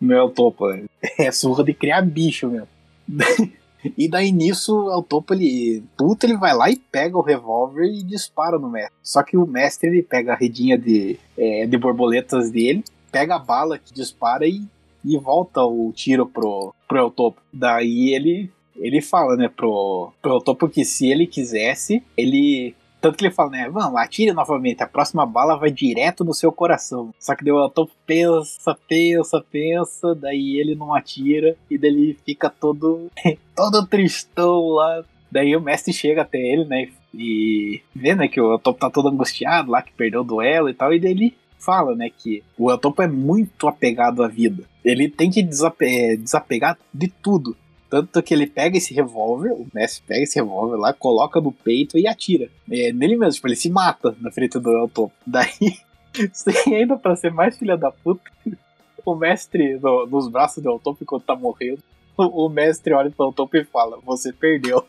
no 0.00 0.12
El 0.12 0.30
Topo. 0.30 0.68
né? 0.68 0.84
É 1.18 1.32
surra 1.32 1.64
de 1.64 1.74
criar 1.74 2.02
bicho 2.02 2.48
mesmo. 2.48 2.68
E 3.96 4.08
daí 4.08 4.30
nisso, 4.32 4.72
ao 4.90 5.02
topo, 5.02 5.34
ele. 5.34 5.82
Puta, 5.96 6.26
ele 6.26 6.36
vai 6.36 6.54
lá 6.54 6.70
e 6.70 6.76
pega 6.76 7.16
o 7.16 7.22
revólver 7.22 7.84
e 7.84 8.02
dispara 8.02 8.58
no 8.58 8.70
mestre. 8.70 8.94
Só 9.02 9.22
que 9.22 9.36
o 9.36 9.46
mestre 9.46 9.90
ele 9.90 10.02
pega 10.02 10.32
a 10.32 10.36
redinha 10.36 10.78
de, 10.78 11.18
é, 11.36 11.66
de 11.66 11.76
borboletas 11.76 12.50
dele, 12.50 12.84
pega 13.10 13.36
a 13.36 13.40
bala 13.40 13.78
que 13.78 13.92
dispara 13.92 14.46
e, 14.46 14.62
e 15.04 15.18
volta 15.18 15.62
o 15.62 15.92
tiro 15.94 16.26
pro, 16.26 16.74
pro 16.88 16.98
El 16.98 17.10
Topo. 17.10 17.40
Daí 17.52 18.14
ele. 18.14 18.50
Ele 18.74 19.02
fala, 19.02 19.36
né, 19.36 19.50
pro, 19.54 20.12
pro 20.22 20.40
Topo 20.40 20.66
que 20.66 20.82
se 20.82 21.06
ele 21.06 21.26
quisesse, 21.26 22.02
ele 22.16 22.74
tanto 23.02 23.18
que 23.18 23.24
ele 23.24 23.34
fala, 23.34 23.50
né? 23.50 23.68
Vamos, 23.68 24.00
atire 24.00 24.32
novamente. 24.32 24.80
A 24.80 24.86
próxima 24.86 25.26
bala 25.26 25.56
vai 25.56 25.72
direto 25.72 26.24
no 26.24 26.32
seu 26.32 26.52
coração. 26.52 27.12
Só 27.18 27.34
que 27.34 27.44
deu 27.44 27.56
o 27.56 27.68
Topo 27.68 27.92
pensa, 28.06 28.78
pensa, 28.88 29.44
pensa. 29.50 30.14
Daí 30.14 30.56
ele 30.56 30.76
não 30.76 30.94
atira. 30.94 31.56
E 31.68 31.76
daí 31.76 32.16
fica 32.24 32.48
todo, 32.48 33.10
todo 33.56 33.86
tristão 33.88 34.68
lá. 34.68 35.02
Daí 35.30 35.56
o 35.56 35.60
mestre 35.60 35.92
chega 35.92 36.22
até 36.22 36.38
ele, 36.38 36.64
né? 36.64 36.88
E 37.12 37.82
vê, 37.94 38.14
né, 38.14 38.28
que 38.28 38.40
o 38.40 38.56
Topo 38.56 38.78
tá 38.78 38.88
todo 38.88 39.08
angustiado 39.08 39.72
lá, 39.72 39.82
que 39.82 39.92
perdeu 39.92 40.20
o 40.20 40.24
duelo 40.24 40.68
e 40.68 40.74
tal. 40.74 40.94
E 40.94 41.00
daí 41.00 41.10
ele 41.10 41.34
fala, 41.58 41.94
né, 41.94 42.10
que 42.10 42.42
o 42.58 42.70
El 42.70 42.78
Topo 42.78 43.02
é 43.02 43.08
muito 43.08 43.68
apegado 43.68 44.22
à 44.22 44.28
vida. 44.28 44.64
Ele 44.84 45.08
tem 45.08 45.30
que 45.30 45.42
desape 45.42 45.86
é, 45.86 46.16
desapegar 46.16 46.76
de 46.92 47.08
tudo. 47.08 47.56
Tanto 47.92 48.22
que 48.22 48.32
ele 48.32 48.46
pega 48.46 48.78
esse 48.78 48.94
revólver, 48.94 49.52
o 49.52 49.66
mestre 49.74 50.02
pega 50.06 50.22
esse 50.22 50.38
revólver 50.38 50.76
lá, 50.76 50.94
coloca 50.94 51.42
no 51.42 51.52
peito 51.52 51.98
e 51.98 52.08
atira. 52.08 52.48
É, 52.70 52.90
nele 52.90 53.18
mesmo, 53.18 53.34
tipo, 53.34 53.48
ele 53.48 53.54
se 53.54 53.68
mata 53.68 54.16
na 54.18 54.32
frente 54.32 54.58
do 54.58 54.70
El 54.70 54.88
Topo. 54.88 55.12
Daí, 55.26 55.76
sem 56.32 56.74
ainda 56.74 56.96
pra 56.96 57.14
ser 57.14 57.30
mais 57.30 57.58
filha 57.58 57.76
da 57.76 57.92
puta, 57.92 58.22
o 59.04 59.14
mestre 59.14 59.78
no, 59.78 60.06
nos 60.06 60.26
braços 60.26 60.62
do 60.62 60.70
El 60.70 60.78
Topo 60.78 61.02
enquanto 61.02 61.24
tá 61.24 61.36
morrendo, 61.36 61.82
o, 62.16 62.46
o 62.46 62.48
mestre 62.48 62.94
olha 62.94 63.10
pro 63.10 63.26
El 63.26 63.32
Topo 63.34 63.58
e 63.58 63.64
fala: 63.64 63.98
Você 64.06 64.32
perdeu. 64.32 64.86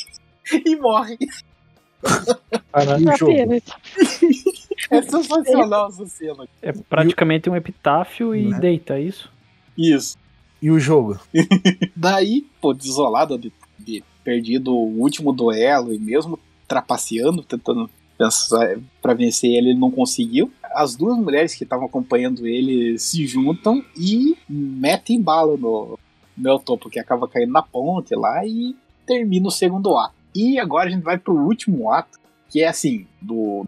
e 0.64 0.74
morre. 0.76 1.18
E 1.20 3.08
o 3.10 3.16
jogo? 3.18 3.32
É 4.90 5.02
sensacional 5.02 5.88
essa 5.88 6.06
cena. 6.06 6.48
É 6.62 6.72
praticamente 6.72 7.50
um 7.50 7.56
epitáfio 7.56 8.34
e 8.34 8.48
Né? 8.48 8.58
deita, 8.58 8.94
é 8.94 9.02
isso? 9.02 9.30
Isso. 9.76 10.16
E 10.60 10.70
o 10.70 10.78
jogo? 10.78 11.18
Daí, 11.94 12.46
pô, 12.60 12.74
desolado 12.74 13.38
de, 13.38 13.52
de 13.78 14.02
perdido 14.24 14.74
o 14.74 15.00
último 15.00 15.32
duelo 15.32 15.92
e 15.92 15.98
mesmo 15.98 16.38
trapaceando, 16.66 17.42
tentando 17.42 17.88
pensar 18.18 18.76
para 19.00 19.14
vencer 19.14 19.50
ele, 19.50 19.70
ele 19.70 19.78
não 19.78 19.90
conseguiu. 19.90 20.50
As 20.74 20.96
duas 20.96 21.16
mulheres 21.16 21.54
que 21.54 21.64
estavam 21.64 21.86
acompanhando 21.86 22.46
ele 22.46 22.98
se 22.98 23.26
juntam 23.26 23.82
e 23.96 24.36
metem 24.48 25.22
bala 25.22 25.56
no 25.56 25.98
meu 26.36 26.58
topo, 26.58 26.90
que 26.90 26.98
acaba 26.98 27.28
caindo 27.28 27.52
na 27.52 27.62
ponte 27.62 28.14
lá 28.14 28.44
e 28.44 28.76
termina 29.06 29.48
o 29.48 29.52
segundo 29.52 29.96
ato. 29.96 30.14
E 30.34 30.58
agora 30.58 30.88
a 30.88 30.90
gente 30.90 31.02
vai 31.02 31.16
pro 31.16 31.34
último 31.34 31.90
ato, 31.90 32.18
que 32.50 32.62
é 32.62 32.68
assim, 32.68 33.06
do 33.20 33.64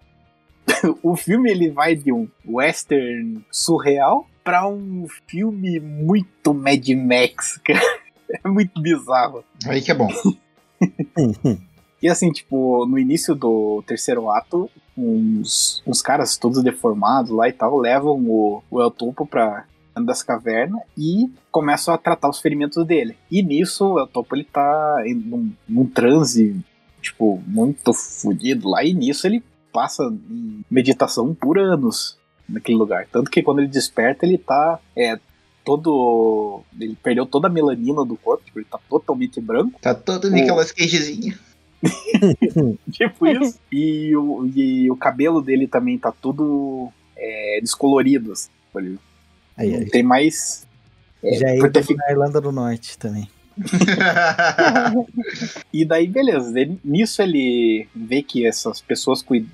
o 1.02 1.16
filme 1.16 1.50
ele 1.50 1.70
vai 1.70 1.94
de 1.94 2.12
um 2.12 2.28
western 2.46 3.44
surreal 3.50 4.26
pra 4.44 4.66
um 4.66 5.06
filme 5.26 5.80
muito 5.80 6.52
Mad 6.54 6.88
Max, 6.90 7.58
cara. 7.64 7.80
É 8.44 8.48
muito 8.48 8.80
bizarro. 8.80 9.42
Aí 9.66 9.82
que 9.82 9.90
é 9.90 9.94
bom. 9.94 10.08
E 12.00 12.08
assim, 12.08 12.30
tipo, 12.30 12.86
no 12.86 12.96
início 12.96 13.34
do 13.34 13.82
terceiro 13.86 14.30
ato, 14.30 14.70
uns, 14.96 15.82
uns 15.86 16.00
caras 16.00 16.36
todos 16.36 16.62
deformados 16.62 17.30
lá 17.30 17.48
e 17.48 17.52
tal 17.52 17.76
levam 17.76 18.18
o, 18.26 18.62
o 18.70 18.80
El 18.80 18.90
Topo 18.90 19.26
pra 19.26 19.66
dentro 19.88 20.06
dessa 20.06 20.24
caverna 20.24 20.80
e 20.96 21.30
começam 21.50 21.92
a 21.92 21.98
tratar 21.98 22.30
os 22.30 22.40
ferimentos 22.40 22.86
dele. 22.86 23.16
E 23.30 23.42
nisso, 23.42 23.84
o 23.84 23.98
El 23.98 24.06
Topo 24.06 24.34
ele 24.34 24.44
tá 24.44 25.02
em 25.04 25.14
num, 25.14 25.52
num 25.68 25.86
transe, 25.86 26.58
tipo, 27.02 27.42
muito 27.46 27.92
fodido 27.92 28.68
lá. 28.68 28.84
E 28.84 28.94
nisso 28.94 29.26
ele 29.26 29.42
passa 29.72 30.04
em 30.04 30.64
meditação 30.70 31.34
por 31.34 31.58
anos 31.58 32.18
naquele 32.51 32.78
lugar. 32.78 33.06
Tanto 33.10 33.31
que 33.31 33.43
quando 33.43 33.60
ele 33.60 33.68
desperta, 33.68 34.24
ele 34.27 34.39
tá 34.39 34.78
é, 34.97 35.18
todo. 35.64 36.62
Ele 36.78 36.97
perdeu 37.02 37.24
toda 37.27 37.47
a 37.48 37.51
melanina 37.51 38.05
do 38.05 38.16
corpo, 38.16 38.44
tipo, 38.44 38.59
ele 38.59 38.66
tá 38.70 38.78
totalmente 38.89 39.40
branco. 39.40 39.78
Tá 39.81 39.94
todo 39.94 40.31
Nicolas 40.31 40.72
Cagezinho. 40.72 41.36
Tipo 42.93 43.27
isso. 43.27 43.59
E 43.72 44.14
o, 44.14 44.47
e 44.55 44.90
o 44.90 44.97
cabelo 44.97 45.40
dele 45.40 45.66
também 45.66 45.97
tá 45.98 46.12
tudo 46.12 46.90
é, 47.16 47.59
descolorido. 47.62 48.32
assim. 48.32 48.51
Ele 48.77 48.98
Aí, 49.56 49.74
aí. 49.74 49.90
tem 49.90 50.02
mais. 50.02 50.66
é, 51.22 51.35
Já 51.35 51.47
por 51.59 51.70
ter 51.72 51.85
é 51.90 51.94
na 51.94 52.10
Irlanda 52.10 52.40
do 52.40 52.52
Norte 52.52 52.98
também. 52.98 53.28
E 55.72 55.85
daí, 55.85 56.06
beleza. 56.06 56.59
Ele- 56.59 56.78
nisso 56.85 57.22
ele 57.22 57.89
vê 57.94 58.22
que 58.22 58.47
essas 58.47 58.81
pessoas 58.81 59.22
cuidam. 59.22 59.51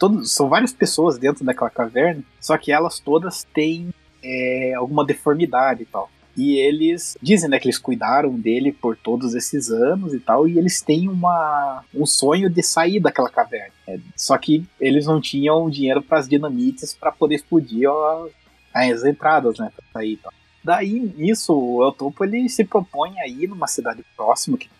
Todos, 0.00 0.32
são 0.32 0.48
várias 0.48 0.72
pessoas 0.72 1.18
dentro 1.18 1.44
daquela 1.44 1.68
caverna, 1.68 2.22
só 2.40 2.56
que 2.56 2.72
elas 2.72 2.98
todas 2.98 3.44
têm 3.44 3.92
é, 4.24 4.72
alguma 4.74 5.04
deformidade 5.04 5.82
e 5.82 5.86
tal. 5.86 6.10
E 6.34 6.56
eles 6.56 7.18
dizem 7.20 7.50
né, 7.50 7.58
que 7.58 7.66
eles 7.66 7.76
cuidaram 7.76 8.32
dele 8.32 8.72
por 8.72 8.96
todos 8.96 9.34
esses 9.34 9.68
anos 9.70 10.14
e 10.14 10.18
tal, 10.18 10.48
e 10.48 10.58
eles 10.58 10.80
têm 10.80 11.06
uma, 11.06 11.84
um 11.94 12.06
sonho 12.06 12.48
de 12.48 12.62
sair 12.62 12.98
daquela 12.98 13.28
caverna. 13.28 13.74
É, 13.86 13.98
só 14.16 14.38
que 14.38 14.64
eles 14.80 15.04
não 15.04 15.20
tinham 15.20 15.68
dinheiro 15.68 16.00
para 16.00 16.18
as 16.18 16.26
dinamites 16.26 16.94
para 16.94 17.12
poder 17.12 17.34
explodir 17.34 17.86
ó, 17.90 18.26
as 18.72 19.04
entradas, 19.04 19.58
né? 19.58 19.70
Pra 19.76 19.84
sair 19.92 20.12
e 20.12 20.16
tal. 20.16 20.32
Daí, 20.64 21.12
nisso, 21.14 21.54
o 21.54 21.84
El 21.84 21.92
Topo 21.92 22.24
ele 22.24 22.48
se 22.48 22.64
propõe 22.64 23.20
a 23.20 23.28
ir 23.28 23.46
numa 23.46 23.66
cidade 23.66 24.02
próxima 24.16 24.56
que 24.56 24.70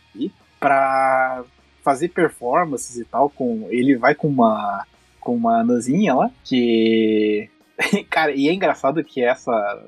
para 0.59 1.43
fazer 1.83 2.09
performances 2.09 2.97
e 2.97 3.05
tal. 3.05 3.29
Com 3.29 3.67
ele 3.71 3.97
vai 3.97 4.15
com 4.15 4.29
uma 4.29 4.87
com 5.21 5.35
uma 5.35 5.61
anãzinha 5.61 6.15
lá 6.15 6.31
que 6.45 7.49
cara 8.09 8.33
e 8.33 8.49
é 8.49 8.53
engraçado 8.53 9.03
que 9.05 9.23
essa 9.23 9.87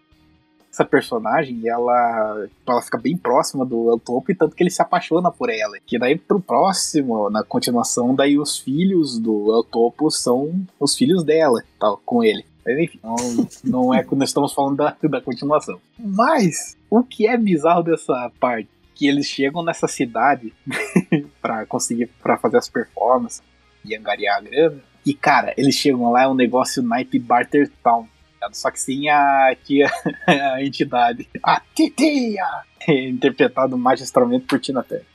essa 0.73 0.85
personagem 0.85 1.69
ela 1.69 2.49
ela 2.67 2.83
fica 2.83 2.97
bem 2.97 3.17
próxima 3.17 3.65
do 3.65 3.91
El 3.91 3.99
Topo 3.99 4.33
e 4.33 4.35
tanto 4.35 4.57
que 4.57 4.63
ele 4.63 4.71
se 4.71 4.81
apaixona 4.81 5.31
por 5.31 5.51
ela. 5.51 5.77
Que 5.87 5.99
daí 5.99 6.17
pro 6.17 6.41
próximo 6.41 7.29
na 7.29 7.45
continuação 7.45 8.15
daí 8.15 8.39
os 8.39 8.59
filhos 8.59 9.19
do 9.19 9.55
El 9.55 9.65
Topo 9.65 10.11
são 10.11 10.65
os 10.81 10.97
filhos 10.97 11.23
dela, 11.23 11.63
tal 11.79 12.01
com 12.05 12.25
ele. 12.25 12.47
Mas 12.65 12.79
enfim, 12.79 13.01
não, 13.03 13.17
não 13.65 13.95
é 13.95 14.03
quando 14.03 14.25
estamos 14.25 14.55
falando 14.55 14.77
da, 14.77 14.97
da 15.03 15.21
continuação. 15.21 15.79
Mas 15.99 16.77
o 16.89 17.03
que 17.03 17.27
é 17.27 17.37
bizarro 17.37 17.83
dessa 17.83 18.31
parte 18.41 18.69
que 18.95 19.07
eles 19.07 19.27
chegam 19.27 19.63
nessa 19.65 19.89
cidade 19.89 20.55
pra 21.43 21.67
conseguir 21.67 22.07
para 22.23 22.39
fazer 22.39 22.59
as 22.59 22.69
performances 22.69 23.43
e 23.85 23.97
angariar 23.97 24.39
a 24.39 24.41
grana. 24.41 24.81
E 25.05 25.15
cara, 25.15 25.53
eles 25.57 25.75
chegam 25.75 26.11
lá 26.11 26.23
é 26.23 26.29
um 26.29 26.35
negócio 26.35 26.83
naipe 26.83 27.19
Barter 27.19 27.71
Town. 27.83 28.07
ligado? 28.43 28.55
Só 28.55 28.71
que 28.71 28.81
sem 28.81 29.09
a, 29.09 29.57
tia, 29.65 29.91
a 30.27 30.63
entidade. 30.63 31.29
A 31.43 31.61
Titia! 31.75 32.47
Interpretado 32.89 33.79
magistralmente 33.79 34.45
por 34.45 34.59
Tina 34.59 34.83
Turner. 34.83 35.07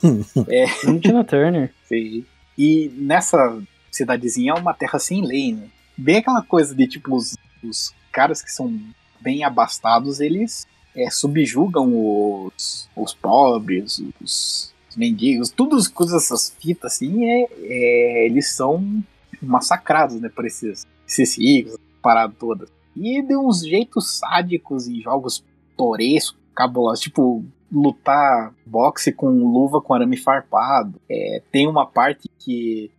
Não 0.84 0.98
Tina 1.00 1.22
Turner. 1.22 1.72
Sim. 1.84 2.24
E 2.56 2.90
nessa 2.96 3.60
cidadezinha 3.90 4.52
é 4.52 4.58
uma 4.58 4.72
terra 4.72 4.98
sem 4.98 5.24
lei, 5.24 5.52
né? 5.52 5.68
Bem 5.96 6.16
aquela 6.16 6.42
coisa 6.42 6.74
de 6.74 6.86
tipo, 6.86 7.14
os, 7.14 7.36
os 7.62 7.94
caras 8.10 8.40
que 8.40 8.50
são 8.50 8.80
bem 9.20 9.44
abastados, 9.44 10.20
eles 10.20 10.66
é, 10.96 11.10
subjugam 11.10 11.92
os, 11.92 12.88
os 12.96 13.12
pobres, 13.12 13.98
os, 14.20 14.72
os 14.88 14.96
mendigos, 14.96 15.50
todas 15.50 15.86
coisas, 15.88 16.24
essas 16.24 16.56
fitas 16.58 16.94
assim, 16.94 17.24
é, 17.24 17.48
é, 17.60 18.26
eles 18.26 18.48
são 18.48 19.02
massacrados, 19.42 20.20
né, 20.20 20.28
por 20.28 20.46
esses, 20.46 20.86
esses 21.06 21.38
ricos, 21.38 21.78
paradas 22.02 22.36
todas. 22.38 22.70
E 22.96 23.22
de 23.22 23.36
uns 23.36 23.60
jeitos 23.60 24.18
sádicos 24.18 24.88
e 24.88 25.00
jogos 25.00 25.44
torescos, 25.76 26.38
cabulosos, 26.54 27.00
tipo 27.00 27.44
lutar 27.70 28.54
boxe 28.66 29.12
com 29.12 29.28
luva 29.28 29.80
com 29.80 29.94
arame 29.94 30.16
farpado. 30.16 31.00
É, 31.08 31.42
tem 31.52 31.66
uma 31.68 31.86
parte 31.86 32.28
que 32.38 32.90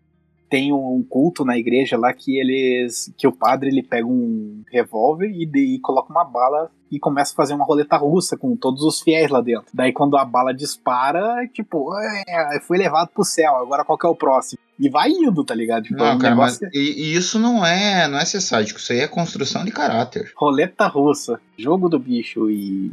tem 0.50 0.74
um 0.74 1.06
culto 1.08 1.46
na 1.46 1.58
igreja 1.58 1.98
lá 1.98 2.12
que 2.14 2.38
eles 2.38 3.14
que 3.18 3.28
o 3.28 3.32
padre 3.32 3.70
ele 3.70 3.84
pega 3.84 4.08
um 4.08 4.64
revólver 4.72 5.30
e, 5.30 5.46
de, 5.46 5.76
e 5.76 5.80
coloca 5.80 6.12
uma 6.12 6.26
bala 6.26 6.72
e 6.92 7.00
começa 7.00 7.34
a 7.34 7.36
fazer 7.36 7.54
uma 7.54 7.66
roleta 7.66 7.96
russa 7.98 8.36
com 8.36 8.56
todos 8.56 8.82
os 8.84 9.00
fiéis 9.00 9.30
lá 9.30 9.42
dentro. 9.42 9.68
Daí 9.74 9.94
quando 9.94 10.18
a 10.18 10.26
bala 10.26 10.54
dispara, 10.54 11.48
tipo, 11.54 11.94
é, 12.28 12.60
foi 12.62 12.78
levado 12.78 13.10
pro 13.10 13.24
céu, 13.24 13.56
agora 13.58 13.86
qual 13.86 13.98
que 13.98 14.08
é 14.08 14.10
o 14.10 14.16
próximo? 14.16 14.60
E 14.80 14.90
vai 14.90 15.10
indo, 15.12 15.44
tá 15.44 15.54
ligado? 15.54 15.84
Tipo, 15.84 16.00
Não, 16.00 16.16
o 16.16 16.20
cara, 16.20 16.34
negócio 16.34 16.66
é 16.66 16.70
e, 16.74 17.12
e 17.12 17.16
isso 17.16 17.38
não 17.38 17.66
é, 17.66 18.08
não 18.08 18.18
é 18.18 18.26
ser 18.26 18.42
sádico, 18.42 18.80
isso 18.80 18.92
aí 18.92 19.00
é 19.00 19.08
construção 19.08 19.64
de 19.64 19.72
caráter. 19.72 20.32
roleta 20.36 20.88
russa, 20.88 21.40
jogo 21.58 21.90
do 21.90 22.00
bicho 22.00 22.50
e 22.50 22.92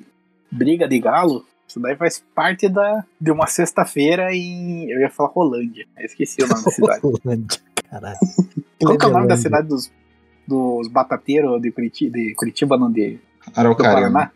briga 0.50 0.86
de 0.86 0.98
galo. 0.98 1.44
Isso 1.76 1.82
daí 1.82 1.94
faz 1.94 2.24
parte 2.34 2.70
da, 2.70 3.04
de 3.20 3.30
uma 3.30 3.46
sexta-feira 3.46 4.34
em. 4.34 4.90
Eu 4.90 4.98
ia 4.98 5.10
falar 5.10 5.28
Rolândia. 5.28 5.86
Eu 5.98 6.06
esqueci 6.06 6.42
o 6.42 6.48
nome 6.48 6.64
da 6.64 6.70
cidade. 6.70 7.00
Rolândia, 7.04 7.60
caralho. 7.90 8.16
Qual 8.80 8.96
que 8.96 9.04
é 9.04 9.08
o 9.08 9.12
nome 9.12 9.28
da 9.28 9.36
cidade 9.36 9.68
dos, 9.68 9.92
dos 10.48 10.88
batateiros 10.88 11.60
de 11.60 11.70
Curitiba, 11.70 12.16
de 12.16 12.34
Curitiba 12.34 12.78
não, 12.78 12.90
de, 12.90 13.20
Araucária. 13.54 13.92
Paraná? 13.94 14.30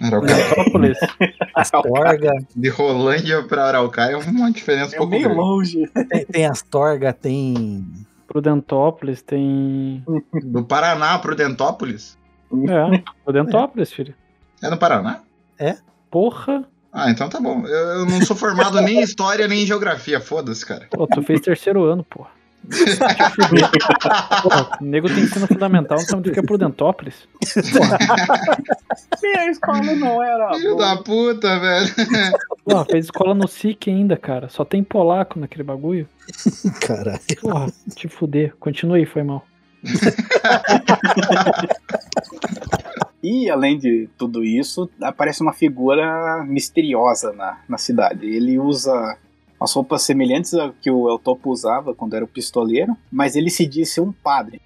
Araucária. 0.00 0.94
Astorga, 1.54 2.32
De 2.56 2.68
Rolândia 2.70 3.42
pra 3.42 3.66
Araucária 3.66 4.14
é 4.14 4.16
uma 4.16 4.50
diferença 4.50 4.92
um 4.92 4.94
É 4.94 4.96
pouco 4.96 5.10
meio 5.10 5.24
grande. 5.24 5.38
longe. 5.38 5.86
tem, 6.08 6.24
tem 6.24 6.46
Astorga, 6.46 7.12
tem. 7.12 7.86
Prudentópolis 8.26 9.20
tem. 9.20 10.02
Do 10.44 10.64
Paraná 10.64 11.18
pro 11.18 11.36
Dentópolis? 11.36 12.16
É, 12.50 13.02
Prudentópolis, 13.22 13.92
filho. 13.92 14.14
É 14.62 14.70
no 14.70 14.78
Paraná? 14.78 15.20
Porra. 16.14 16.64
Ah, 16.92 17.10
então 17.10 17.28
tá 17.28 17.40
bom. 17.40 17.66
Eu, 17.66 17.88
eu 17.88 18.06
não 18.06 18.24
sou 18.24 18.36
formado 18.36 18.80
nem 18.80 19.00
em 19.00 19.02
história 19.02 19.48
nem 19.48 19.64
em 19.64 19.66
geografia, 19.66 20.20
foda-se, 20.20 20.64
cara. 20.64 20.86
Pô, 20.88 21.08
tu 21.08 21.24
fez 21.24 21.40
terceiro 21.40 21.82
ano, 21.82 22.04
porra. 22.04 22.30
Porra, 24.40 24.78
o 24.80 24.84
nego 24.84 25.08
tem 25.08 25.24
ensino 25.24 25.48
fundamental, 25.48 25.98
não 25.98 26.06
sabe 26.06 26.22
do 26.22 26.30
que 26.30 26.38
é 26.38 26.42
Prudentópolis. 26.42 27.26
Minha 29.20 29.50
escola 29.50 29.92
não 29.96 30.22
era. 30.22 30.54
Filho 30.54 30.76
da 30.76 30.96
puta, 30.98 31.58
velho. 31.58 31.88
Porra, 32.64 32.84
fez 32.84 33.06
escola 33.06 33.34
no 33.34 33.48
SIC 33.48 33.88
ainda, 33.88 34.16
cara. 34.16 34.48
Só 34.48 34.64
tem 34.64 34.84
polaco 34.84 35.40
naquele 35.40 35.64
bagulho. 35.64 36.08
Caralho. 36.80 37.18
Porra, 37.40 37.72
te 37.96 38.06
fuder. 38.06 38.54
Continue, 38.60 39.04
foi 39.04 39.24
mal. 39.24 39.44
E 43.24 43.48
além 43.48 43.78
de 43.78 44.06
tudo 44.18 44.44
isso, 44.44 44.90
aparece 45.00 45.40
uma 45.40 45.54
figura 45.54 46.44
misteriosa 46.44 47.32
na, 47.32 47.58
na 47.66 47.78
cidade. 47.78 48.26
Ele 48.26 48.58
usa 48.58 49.16
as 49.58 49.72
roupas 49.72 50.02
semelhantes 50.02 50.52
ao 50.52 50.74
que 50.74 50.90
o 50.90 51.08
El 51.08 51.18
Topo 51.18 51.50
usava 51.50 51.94
quando 51.94 52.12
era 52.12 52.24
o 52.26 52.28
pistoleiro, 52.28 52.94
mas 53.10 53.34
ele 53.34 53.48
se 53.48 53.64
diz 53.64 53.94
ser 53.94 54.02
um 54.02 54.12
padre. 54.12 54.60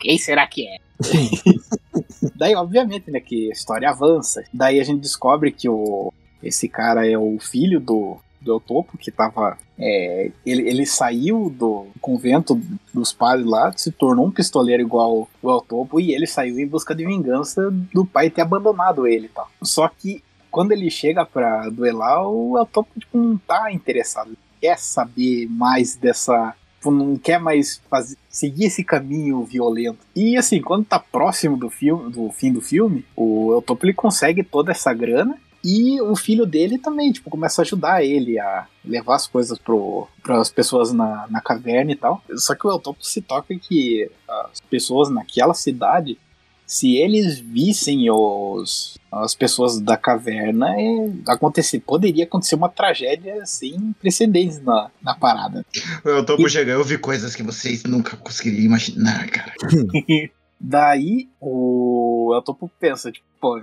Quem 0.00 0.18
será 0.18 0.44
que 0.48 0.66
é? 0.66 0.78
Daí, 2.34 2.56
obviamente, 2.56 3.08
né, 3.08 3.20
que 3.20 3.48
a 3.48 3.52
história 3.52 3.88
avança. 3.88 4.42
Daí 4.52 4.80
a 4.80 4.84
gente 4.84 5.00
descobre 5.00 5.52
que 5.52 5.68
o, 5.68 6.12
esse 6.42 6.68
cara 6.68 7.08
é 7.08 7.16
o 7.16 7.38
filho 7.38 7.78
do, 7.78 8.18
do 8.42 8.60
Topo, 8.60 8.98
que 8.98 9.10
tava. 9.10 9.56
é, 9.78 10.30
ele, 10.44 10.68
ele 10.68 10.86
saiu 10.86 11.48
do 11.50 11.86
convento 12.00 12.60
dos 12.92 13.12
padres 13.12 13.46
lá, 13.46 13.72
se 13.76 13.90
tornou 13.90 14.26
um 14.26 14.30
pistoleiro 14.30 14.82
igual 14.82 15.28
o 15.42 15.60
Topo, 15.60 16.00
e 16.00 16.14
ele 16.14 16.26
saiu 16.26 16.58
em 16.58 16.66
busca 16.66 16.94
de 16.94 17.04
vingança 17.06 17.70
do 17.92 18.04
pai 18.04 18.30
ter 18.30 18.42
abandonado 18.42 19.06
ele 19.06 19.26
e 19.26 19.30
tal. 19.30 19.50
Só 19.62 19.88
que 19.88 20.22
quando 20.50 20.72
ele 20.72 20.90
chega 20.90 21.24
pra 21.24 21.68
duelar, 21.70 22.28
o 22.28 22.66
Topo 22.70 22.90
tipo, 22.98 23.16
não 23.16 23.38
tá 23.38 23.72
interessado. 23.72 24.28
Ele 24.28 24.38
quer 24.60 24.78
saber 24.78 25.48
mais 25.48 25.96
dessa. 25.96 26.54
tipo, 26.76 26.90
Não 26.90 27.16
quer 27.16 27.40
mais 27.40 27.80
fazer, 27.88 28.16
seguir 28.28 28.66
esse 28.66 28.84
caminho 28.84 29.42
violento. 29.44 30.00
E 30.14 30.36
assim, 30.36 30.60
quando 30.60 30.84
tá 30.84 30.98
próximo 30.98 31.56
do 31.56 31.70
filme, 31.70 32.12
do 32.12 32.30
fim 32.30 32.52
do 32.52 32.60
filme, 32.60 33.04
o 33.16 33.54
El 33.54 33.62
Topo 33.62 33.86
ele 33.86 33.94
consegue 33.94 34.42
toda 34.42 34.72
essa 34.72 34.92
grana 34.92 35.38
e 35.64 36.00
o 36.00 36.16
filho 36.16 36.44
dele 36.44 36.76
também, 36.76 37.12
tipo, 37.12 37.30
começa 37.30 37.62
a 37.62 37.64
ajudar 37.64 38.04
ele 38.04 38.38
a 38.38 38.66
levar 38.84 39.14
as 39.14 39.28
coisas 39.28 39.58
para 39.58 40.40
as 40.40 40.50
pessoas 40.50 40.92
na, 40.92 41.26
na 41.30 41.40
caverna 41.40 41.92
e 41.92 41.96
tal. 41.96 42.22
Só 42.36 42.54
que 42.54 42.66
o 42.66 42.70
El 42.70 42.80
Topo 42.80 43.04
se 43.04 43.20
toca 43.20 43.54
que 43.56 44.10
as 44.28 44.60
pessoas 44.60 45.08
naquela 45.08 45.54
cidade, 45.54 46.18
se 46.66 46.96
eles 46.96 47.38
vissem 47.38 48.10
os, 48.10 48.98
as 49.12 49.36
pessoas 49.36 49.78
da 49.78 49.96
caverna, 49.96 50.74
é, 50.76 51.12
acontecer, 51.28 51.78
poderia 51.78 52.24
acontecer 52.24 52.56
uma 52.56 52.68
tragédia 52.68 53.46
sem 53.46 53.94
precedentes 54.00 54.60
na, 54.60 54.90
na 55.00 55.14
parada. 55.14 55.64
Eu 56.04 56.26
tô 56.26 56.36
por 56.36 56.50
chegar, 56.50 56.72
eu 56.72 56.82
vi 56.82 56.98
coisas 56.98 57.36
que 57.36 57.42
vocês 57.44 57.84
nunca 57.84 58.16
conseguiriam 58.16 58.64
imaginar, 58.64 59.28
cara. 59.28 59.52
Daí 60.58 61.28
o 61.40 62.32
El 62.34 62.42
Topo 62.42 62.70
pensa, 62.80 63.12
tipo, 63.12 63.26
pô, 63.40 63.60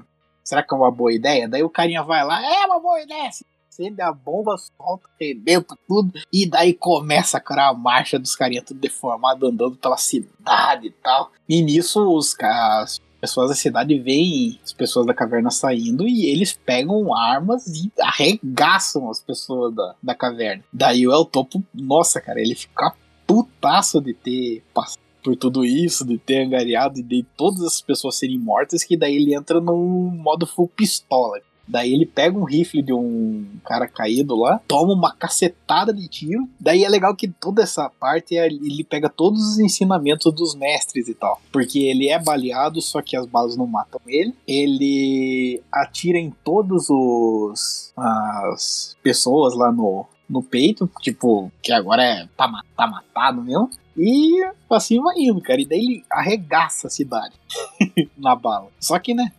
será 0.50 0.64
que 0.64 0.74
é 0.74 0.78
uma 0.78 0.90
boa 0.90 1.14
ideia? 1.14 1.48
Daí 1.48 1.62
o 1.62 1.70
carinha 1.70 2.02
vai 2.02 2.26
lá, 2.26 2.44
é 2.44 2.66
uma 2.66 2.80
boa 2.80 3.00
ideia. 3.00 3.30
Acende 3.70 4.02
a 4.02 4.12
bomba, 4.12 4.56
solta, 4.58 5.08
arrebenta 5.22 5.76
tudo. 5.88 6.20
E 6.34 6.50
daí 6.50 6.74
começa 6.74 7.38
aquela 7.38 7.72
marcha 7.72 8.18
dos 8.18 8.36
carinhas 8.36 8.66
tudo 8.66 8.80
deformado, 8.80 9.46
andando 9.46 9.78
pela 9.78 9.96
cidade 9.96 10.88
e 10.88 10.92
tal. 10.92 11.32
E 11.48 11.62
nisso 11.62 12.02
os 12.16 12.34
caras. 12.34 13.00
As 13.22 13.30
pessoas 13.30 13.50
da 13.50 13.56
cidade 13.56 14.00
veem 14.00 14.58
as 14.64 14.72
pessoas 14.72 15.06
da 15.06 15.14
caverna 15.14 15.52
saindo 15.52 16.08
e 16.08 16.28
eles 16.28 16.54
pegam 16.54 17.14
armas 17.14 17.68
e 17.68 17.92
arregaçam 18.00 19.10
as 19.10 19.22
pessoas 19.22 19.76
da, 19.76 19.94
da 20.02 20.16
caverna. 20.16 20.64
Daí 20.72 21.06
o 21.06 21.12
El 21.12 21.26
Topo, 21.26 21.62
nossa, 21.74 22.22
cara, 22.22 22.40
ele 22.40 22.56
fica 22.56 22.96
putaço 23.28 24.00
de 24.00 24.14
ter 24.14 24.64
passado 24.74 25.09
por 25.24 25.36
tudo 25.36 25.66
isso, 25.66 26.06
de 26.06 26.18
ter 26.18 26.46
angariado 26.46 27.00
e 27.00 27.04
de 27.04 27.26
todas 27.36 27.62
as 27.62 27.82
pessoas 27.82 28.16
serem 28.16 28.38
mortas, 28.38 28.84
que 28.84 28.98
daí 28.98 29.16
ele 29.16 29.36
entra 29.36 29.60
no 29.60 29.76
modo 29.76 30.46
full 30.46 30.68
pistola. 30.68 31.40
Daí 31.70 31.94
ele 31.94 32.06
pega 32.08 32.36
um 32.36 32.46
rifle 32.46 32.82
de 32.82 32.92
um 32.92 33.46
cara 33.64 33.88
caído 33.88 34.36
lá, 34.36 34.60
toma 34.68 34.92
uma 34.92 35.14
cacetada 35.14 35.94
de 35.94 36.08
tiro. 36.08 36.50
Daí 36.60 36.84
é 36.84 36.90
legal 36.90 37.16
que 37.16 37.28
toda 37.28 37.62
essa 37.62 37.88
parte 37.88 38.36
é- 38.36 38.48
ele 38.48 38.84
pega 38.84 39.08
todos 39.08 39.40
os 39.40 39.60
ensinamentos 39.60 40.34
dos 40.34 40.56
mestres 40.56 41.08
e 41.08 41.14
tal. 41.14 41.40
Porque 41.52 41.78
ele 41.78 42.10
é 42.10 42.18
baleado, 42.18 42.82
só 42.82 43.04
que 43.04 43.16
as 43.16 43.28
balas 43.28 43.56
não 43.56 43.68
matam 43.68 44.02
ele. 44.08 44.34
Ele 44.48 45.62
atira 45.72 46.18
em 46.18 46.32
todos 46.44 46.90
os 46.90 47.94
as 47.96 48.98
pessoas 49.04 49.56
lá 49.56 49.72
no, 49.72 50.08
no 50.28 50.42
peito, 50.42 50.90
tipo, 51.02 51.52
que 51.62 51.72
agora 51.72 52.04
é 52.04 52.28
tá, 52.36 52.50
tá 52.76 52.88
matado 52.88 53.44
mesmo. 53.44 53.70
E 54.00 54.42
assim 54.70 55.02
vai 55.02 55.18
indo, 55.18 55.42
cara. 55.42 55.60
E 55.60 55.66
daí 55.66 55.80
ele 55.80 56.06
arregaça 56.10 56.88
a 56.88 56.90
cidade 56.90 57.36
na 58.18 58.34
bala. 58.34 58.70
Só 58.80 58.98
que, 58.98 59.14
né? 59.14 59.34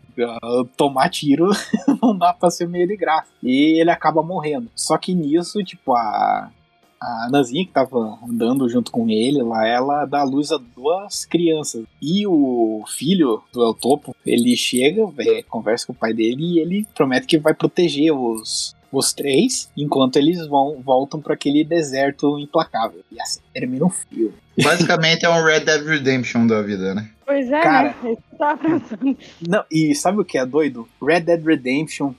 Tomar 0.77 1.09
tiro 1.09 1.49
não 2.03 2.17
dá 2.17 2.35
pra 2.35 2.51
ser 2.51 2.69
meio 2.69 2.87
de 2.87 2.95
graça. 2.95 3.29
E 3.43 3.81
ele 3.81 3.91
acaba 3.91 4.23
morrendo. 4.23 4.71
Só 4.77 4.99
que 4.99 5.15
nisso, 5.15 5.65
tipo, 5.65 5.95
a. 5.95 6.51
A 7.03 7.31
Nanzinha 7.31 7.65
que 7.65 7.73
tava 7.73 8.19
andando 8.23 8.69
junto 8.69 8.93
com 8.93 9.09
ele 9.09 9.43
lá, 9.43 9.67
ela 9.67 10.05
dá 10.05 10.23
luz 10.23 10.53
a 10.53 10.59
duas 10.59 11.25
crianças. 11.25 11.87
E 12.03 12.27
o 12.27 12.85
filho 12.87 13.43
do 13.55 13.63
El 13.63 13.73
Topo, 13.73 14.15
ele 14.27 14.55
chega, 14.55 15.01
conversa 15.49 15.87
com 15.87 15.95
o 15.95 15.97
pai 15.97 16.13
dele 16.13 16.43
e 16.43 16.59
ele 16.59 16.87
promete 16.95 17.27
que 17.27 17.39
vai 17.39 17.55
proteger 17.55 18.13
os, 18.13 18.77
os 18.93 19.13
três, 19.13 19.71
enquanto 19.77 20.17
eles 20.17 20.47
vão 20.47 20.81
voltam 20.85 21.21
para 21.21 21.35
aquele 21.35 21.65
deserto 21.65 22.39
implacável. 22.39 23.01
E 23.11 23.21
assim 23.21 23.41
termina 23.53 23.87
o 23.87 23.91
filme. 23.91 24.35
Basicamente 24.63 25.25
é 25.25 25.31
um 25.31 25.45
Red 25.45 25.61
Dead 25.61 25.87
Redemption 25.87 26.47
da 26.47 26.61
vida, 26.61 26.95
né? 26.95 27.09
Pois 27.25 27.51
é, 27.51 27.61
Cara. 27.61 27.95
né? 28.03 28.17
Tava 28.37 28.59
pensando. 28.59 29.17
Não, 29.47 29.65
e 29.71 29.95
sabe 29.95 30.21
o 30.21 30.25
que 30.25 30.37
é 30.37 30.45
doido? 30.45 30.89
Red 31.01 31.21
Dead 31.21 31.45
Redemption 31.45 32.13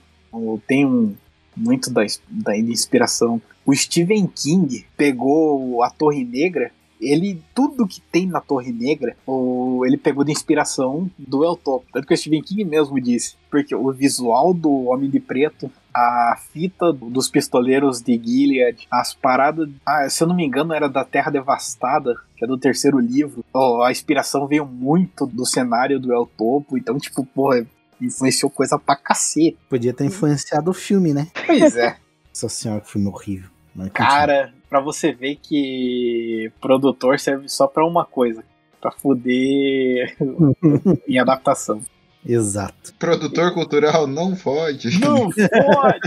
tem 0.66 0.86
um, 0.86 1.14
muito 1.56 1.90
da, 1.92 2.02
da 2.28 2.56
inspiração. 2.56 3.40
O 3.64 3.74
Stephen 3.74 4.26
King 4.26 4.86
pegou 4.96 5.82
a 5.82 5.90
Torre 5.90 6.24
Negra. 6.24 6.72
Ele, 7.02 7.42
tudo 7.54 7.86
que 7.86 8.00
tem 8.00 8.26
na 8.26 8.40
Torre 8.40 8.72
Negra, 8.72 9.16
o, 9.26 9.84
ele 9.84 9.96
pegou 9.96 10.24
de 10.24 10.32
inspiração 10.32 11.10
do 11.18 11.44
El 11.44 11.56
Topo. 11.56 11.86
Tanto 11.92 12.06
que 12.06 12.14
o 12.14 12.16
Stephen 12.16 12.42
King 12.42 12.64
mesmo 12.64 13.00
disse. 13.00 13.34
Porque 13.50 13.74
o 13.74 13.92
visual 13.92 14.54
do 14.54 14.84
Homem 14.84 15.10
de 15.10 15.20
Preto, 15.20 15.70
a 15.94 16.38
fita 16.52 16.92
dos 16.92 17.28
pistoleiros 17.28 18.00
de 18.00 18.16
Gilead, 18.16 18.86
as 18.90 19.12
paradas. 19.12 19.68
Ah, 19.86 20.08
se 20.08 20.22
eu 20.22 20.28
não 20.28 20.34
me 20.34 20.44
engano, 20.44 20.72
era 20.72 20.88
da 20.88 21.04
Terra 21.04 21.30
Devastada, 21.30 22.14
que 22.36 22.44
é 22.44 22.48
do 22.48 22.56
terceiro 22.56 22.98
livro. 22.98 23.44
Ó, 23.52 23.82
a 23.82 23.90
inspiração 23.90 24.46
veio 24.46 24.64
muito 24.64 25.26
do 25.26 25.44
cenário 25.44 25.98
do 25.98 26.12
El 26.12 26.26
Topo. 26.36 26.78
Então, 26.78 26.96
tipo, 26.98 27.26
porra, 27.26 27.66
influenciou 28.00 28.50
coisa 28.50 28.78
pra 28.78 28.96
cacete. 28.96 29.58
Podia 29.68 29.92
ter 29.92 30.04
influenciado 30.04 30.70
o 30.70 30.74
filme, 30.74 31.12
né? 31.12 31.28
Pois 31.46 31.76
é. 31.76 31.96
Nossa 32.28 32.48
senhora, 32.48 32.80
que 32.80 32.90
filme 32.90 33.08
horrível. 33.08 33.50
Cara, 33.92 34.52
pra 34.72 34.80
você 34.80 35.12
ver 35.12 35.36
que 35.36 36.50
produtor 36.58 37.20
serve 37.20 37.46
só 37.46 37.66
pra 37.66 37.86
uma 37.86 38.06
coisa. 38.06 38.42
Pra 38.80 38.90
fuder 38.90 40.16
em 41.06 41.18
adaptação. 41.18 41.82
Exato. 42.26 42.94
Produtor 42.98 43.52
cultural 43.52 44.06
não 44.06 44.34
pode. 44.36 44.98
Não 44.98 45.30
pode! 45.30 46.00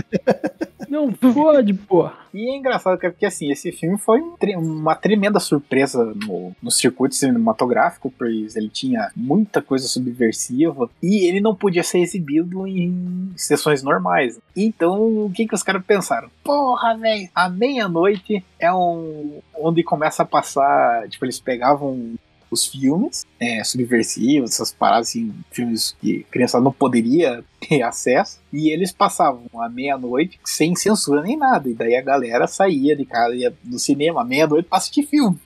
Não 0.88 1.12
pode, 1.12 1.74
pô. 1.74 2.08
E 2.32 2.50
é 2.50 2.56
engraçado, 2.56 2.96
cara, 2.98 3.12
porque 3.12 3.26
assim, 3.26 3.50
esse 3.50 3.72
filme 3.72 3.98
foi 3.98 4.20
um 4.20 4.36
uma 4.56 4.94
tremenda 4.94 5.40
surpresa 5.40 6.04
no, 6.04 6.54
no 6.62 6.70
circuito 6.70 7.14
cinematográfico, 7.14 8.12
pois 8.16 8.56
ele 8.56 8.68
tinha 8.68 9.10
muita 9.16 9.60
coisa 9.60 9.88
subversiva 9.88 10.88
e 11.02 11.26
ele 11.26 11.40
não 11.40 11.54
podia 11.54 11.82
ser 11.82 12.00
exibido 12.00 12.66
em 12.66 13.32
sessões 13.36 13.82
normais. 13.82 14.38
Então, 14.56 15.24
o 15.24 15.30
que 15.30 15.46
que 15.46 15.54
os 15.54 15.62
caras 15.62 15.84
pensaram? 15.84 16.30
Porra, 16.44 16.96
velho, 16.96 17.28
a 17.34 17.48
meia-noite 17.48 18.44
é 18.58 18.72
um 18.72 19.40
onde 19.58 19.82
começa 19.82 20.22
a 20.22 20.26
passar, 20.26 21.08
tipo, 21.08 21.24
eles 21.24 21.40
pegavam 21.40 22.14
os 22.50 22.66
filmes 22.66 23.24
é, 23.40 23.62
subversivos, 23.64 24.52
essas 24.52 24.72
paradas 24.72 25.08
assim, 25.08 25.32
filmes 25.50 25.96
que 26.00 26.24
criança 26.30 26.60
não 26.60 26.72
poderia 26.72 27.42
ter 27.68 27.82
acesso, 27.82 28.38
e 28.52 28.70
eles 28.70 28.92
passavam 28.92 29.44
à 29.60 29.68
meia-noite 29.68 30.38
sem 30.44 30.74
censura 30.76 31.22
nem 31.22 31.36
nada, 31.36 31.68
e 31.68 31.74
daí 31.74 31.96
a 31.96 32.02
galera 32.02 32.46
saía 32.46 32.94
de 32.96 33.04
casa, 33.04 33.34
ia 33.34 33.52
do 33.62 33.78
cinema 33.78 34.22
à 34.22 34.24
meia-noite 34.24 34.68
pra 34.68 34.78
assistir 34.78 35.06
filme. 35.06 35.38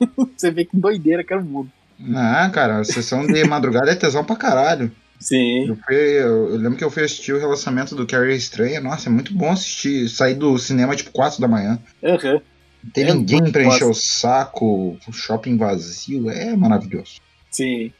Você 0.36 0.50
vê 0.50 0.64
que 0.64 0.76
doideira 0.76 1.24
que 1.24 1.32
era 1.32 1.42
o 1.42 1.44
mundo. 1.44 1.70
Ah, 2.14 2.48
cara, 2.52 2.78
a 2.78 2.84
sessão 2.84 3.26
de 3.26 3.44
madrugada 3.44 3.90
é 3.90 3.94
tesão 3.96 4.24
pra 4.24 4.36
caralho. 4.36 4.90
Sim. 5.18 5.66
Eu, 5.66 5.76
fui- 5.84 5.96
eu- 5.96 6.48
eu 6.50 6.56
lembro 6.56 6.78
que 6.78 6.84
eu 6.84 6.90
fui 6.92 7.02
assistir 7.02 7.32
o 7.32 7.40
relacionamento 7.40 7.96
do 7.96 8.06
Carrie 8.06 8.36
Estranha. 8.36 8.80
Nossa, 8.80 9.08
é 9.08 9.12
muito 9.12 9.34
bom 9.34 9.50
assistir, 9.50 10.08
sair 10.08 10.34
do 10.36 10.56
cinema 10.58 10.94
tipo 10.94 11.10
4 11.10 11.40
da 11.40 11.48
manhã. 11.48 11.76
Aham. 12.04 12.40
Não 12.82 12.90
tem 12.90 13.04
É 13.04 13.14
ninguém 13.14 13.50
pra 13.50 13.64
encher 13.64 13.84
o 13.84 13.94
saco, 13.94 14.96
o 15.06 15.12
shopping 15.12 15.56
vazio, 15.56 16.30
é 16.30 16.56
maravilhoso. 16.56 17.20
Sim. 17.50 17.92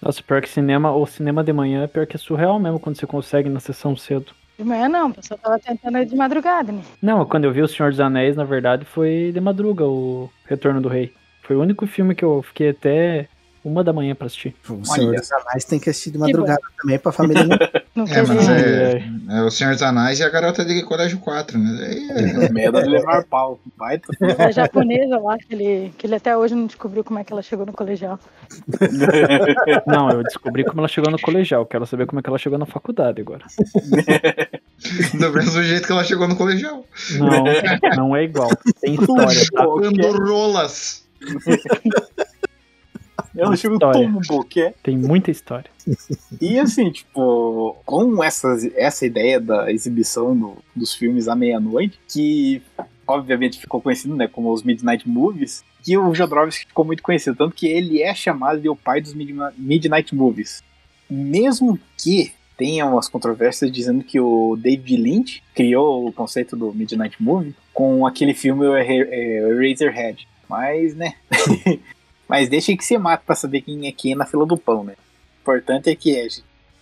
Nossa, 0.00 0.22
pior 0.22 0.40
que 0.40 0.48
cinema, 0.48 0.94
o 0.94 1.06
cinema 1.06 1.44
de 1.44 1.52
manhã 1.52 1.84
é 1.84 1.86
pior 1.86 2.06
que 2.06 2.16
é 2.16 2.18
surreal 2.18 2.58
mesmo 2.58 2.80
quando 2.80 2.96
você 2.96 3.06
consegue 3.06 3.48
na 3.48 3.60
sessão 3.60 3.96
cedo. 3.96 4.32
De 4.58 4.64
manhã 4.64 4.88
não, 4.88 5.08
o 5.08 5.14
pessoal 5.14 5.38
tava 5.38 5.58
tentando 5.58 5.98
ir 5.98 6.06
de 6.06 6.14
madrugada, 6.16 6.70
né? 6.72 6.82
Não, 7.00 7.24
quando 7.24 7.44
eu 7.44 7.52
vi 7.52 7.62
O 7.62 7.68
Senhor 7.68 7.90
dos 7.90 8.00
Anéis, 8.00 8.36
na 8.36 8.44
verdade, 8.44 8.84
foi 8.84 9.30
de 9.32 9.40
madruga 9.40 9.84
o 9.84 10.30
Retorno 10.46 10.80
do 10.80 10.88
Rei. 10.88 11.12
Foi 11.42 11.56
o 11.56 11.60
único 11.60 11.86
filme 11.86 12.14
que 12.14 12.24
eu 12.24 12.42
fiquei 12.42 12.70
até 12.70 13.28
uma 13.64 13.82
da 13.82 13.92
manhã 13.92 14.14
pra 14.14 14.26
assistir. 14.26 14.54
O 14.68 14.84
Senhor 14.84 15.10
Olha. 15.10 15.20
dos 15.20 15.32
Anéis 15.32 15.64
tem 15.64 15.78
que 15.80 15.90
assistir 15.90 16.10
de 16.10 16.18
madrugada 16.18 16.60
também 16.80 16.98
pra 16.98 17.12
família 17.12 17.44
não. 17.44 17.56
Não 18.00 18.06
É, 18.06 18.22
mas 18.22 18.48
é, 18.48 19.02
é 19.30 19.42
o 19.42 19.50
Senhor 19.50 19.72
dos 19.74 19.82
Anéis 19.82 20.18
e 20.20 20.24
a 20.24 20.30
garota 20.30 20.64
de 20.64 20.82
Colégio 20.82 21.18
4, 21.18 21.58
né? 21.58 21.86
Aí 21.86 22.44
é- 22.44 22.48
Medo 22.48 22.82
de 22.82 22.88
levar 22.88 23.24
pau. 23.24 23.60
Baita. 23.76 24.08
A 24.38 24.50
japonesa 24.50 25.18
lá, 25.18 25.36
que 25.36 25.54
ele, 25.54 25.92
que 25.98 26.06
ele 26.06 26.14
até 26.14 26.36
hoje 26.36 26.54
não 26.54 26.66
descobriu 26.66 27.04
como 27.04 27.18
é 27.18 27.24
que 27.24 27.32
ela 27.32 27.42
chegou 27.42 27.66
no 27.66 27.72
colegial. 27.72 28.18
Não, 29.86 30.10
eu 30.10 30.22
descobri 30.22 30.64
como 30.64 30.80
ela 30.80 30.88
chegou 30.88 31.10
no 31.10 31.18
colegial. 31.18 31.64
Quero 31.66 31.86
saber 31.86 32.06
como 32.06 32.20
é 32.20 32.22
que 32.22 32.28
ela 32.28 32.38
chegou 32.38 32.58
na 32.58 32.66
faculdade 32.66 33.20
agora. 33.20 33.44
do 35.14 35.32
mesmo 35.32 35.62
jeito 35.62 35.86
que 35.86 35.92
ela 35.92 36.04
chegou 36.04 36.26
no 36.26 36.36
colegial. 36.36 36.84
Não, 37.18 37.44
não 37.96 38.16
é 38.16 38.24
igual. 38.24 38.50
Tem 38.80 38.94
história, 38.94 39.40
tá? 39.52 39.64
Rolas. 39.64 41.04
Ela 43.36 43.54
História. 43.54 43.92
como 44.04 44.18
um 44.18 44.20
boquê. 44.26 44.74
Tem 44.82 44.96
muita 44.96 45.30
história. 45.30 45.70
E 46.40 46.58
assim, 46.58 46.90
tipo, 46.90 47.76
com 47.84 48.22
essas, 48.22 48.64
essa 48.74 49.06
ideia 49.06 49.40
da 49.40 49.70
exibição 49.72 50.36
do- 50.36 50.56
dos 50.74 50.94
filmes 50.94 51.28
à 51.28 51.36
meia-noite, 51.36 51.98
que 52.08 52.62
obviamente 53.06 53.58
ficou 53.58 53.80
conhecido 53.80 54.14
né, 54.16 54.28
como 54.28 54.52
os 54.52 54.62
Midnight 54.62 55.08
Movies, 55.08 55.64
que 55.82 55.96
o 55.96 56.14
Jodorowsky 56.14 56.66
ficou 56.66 56.84
muito 56.84 57.02
conhecido, 57.02 57.36
tanto 57.36 57.54
que 57.54 57.66
ele 57.66 58.02
é 58.02 58.14
chamado 58.14 58.60
de 58.60 58.68
o 58.68 58.76
pai 58.76 59.00
dos 59.00 59.14
Midnight 59.14 60.14
Movies. 60.14 60.62
Mesmo 61.08 61.78
que 61.98 62.32
tenha 62.56 62.84
umas 62.86 63.08
controvérsias 63.08 63.72
dizendo 63.72 64.04
que 64.04 64.20
o 64.20 64.56
David 64.56 64.96
Lynch 64.96 65.42
criou 65.54 66.06
o 66.06 66.12
conceito 66.12 66.54
do 66.56 66.72
Midnight 66.74 67.16
Movie 67.20 67.54
com 67.72 68.06
aquele 68.06 68.34
filme 68.34 68.66
é, 68.66 68.86
é, 68.86 69.38
Eraserhead. 69.48 70.28
Mas, 70.48 70.94
né... 70.94 71.14
Mas 72.30 72.48
deixa 72.48 72.76
que 72.76 72.84
se 72.84 72.96
mate 72.96 73.24
pra 73.26 73.34
saber 73.34 73.60
quem 73.62 73.86
é 73.88 73.92
quem 73.92 74.14
na 74.14 74.24
fila 74.24 74.46
do 74.46 74.56
pão, 74.56 74.84
né? 74.84 74.94
O 74.94 75.40
importante 75.42 75.90
é 75.90 75.96
que 75.96 76.16
é, 76.16 76.26
o 76.26 76.30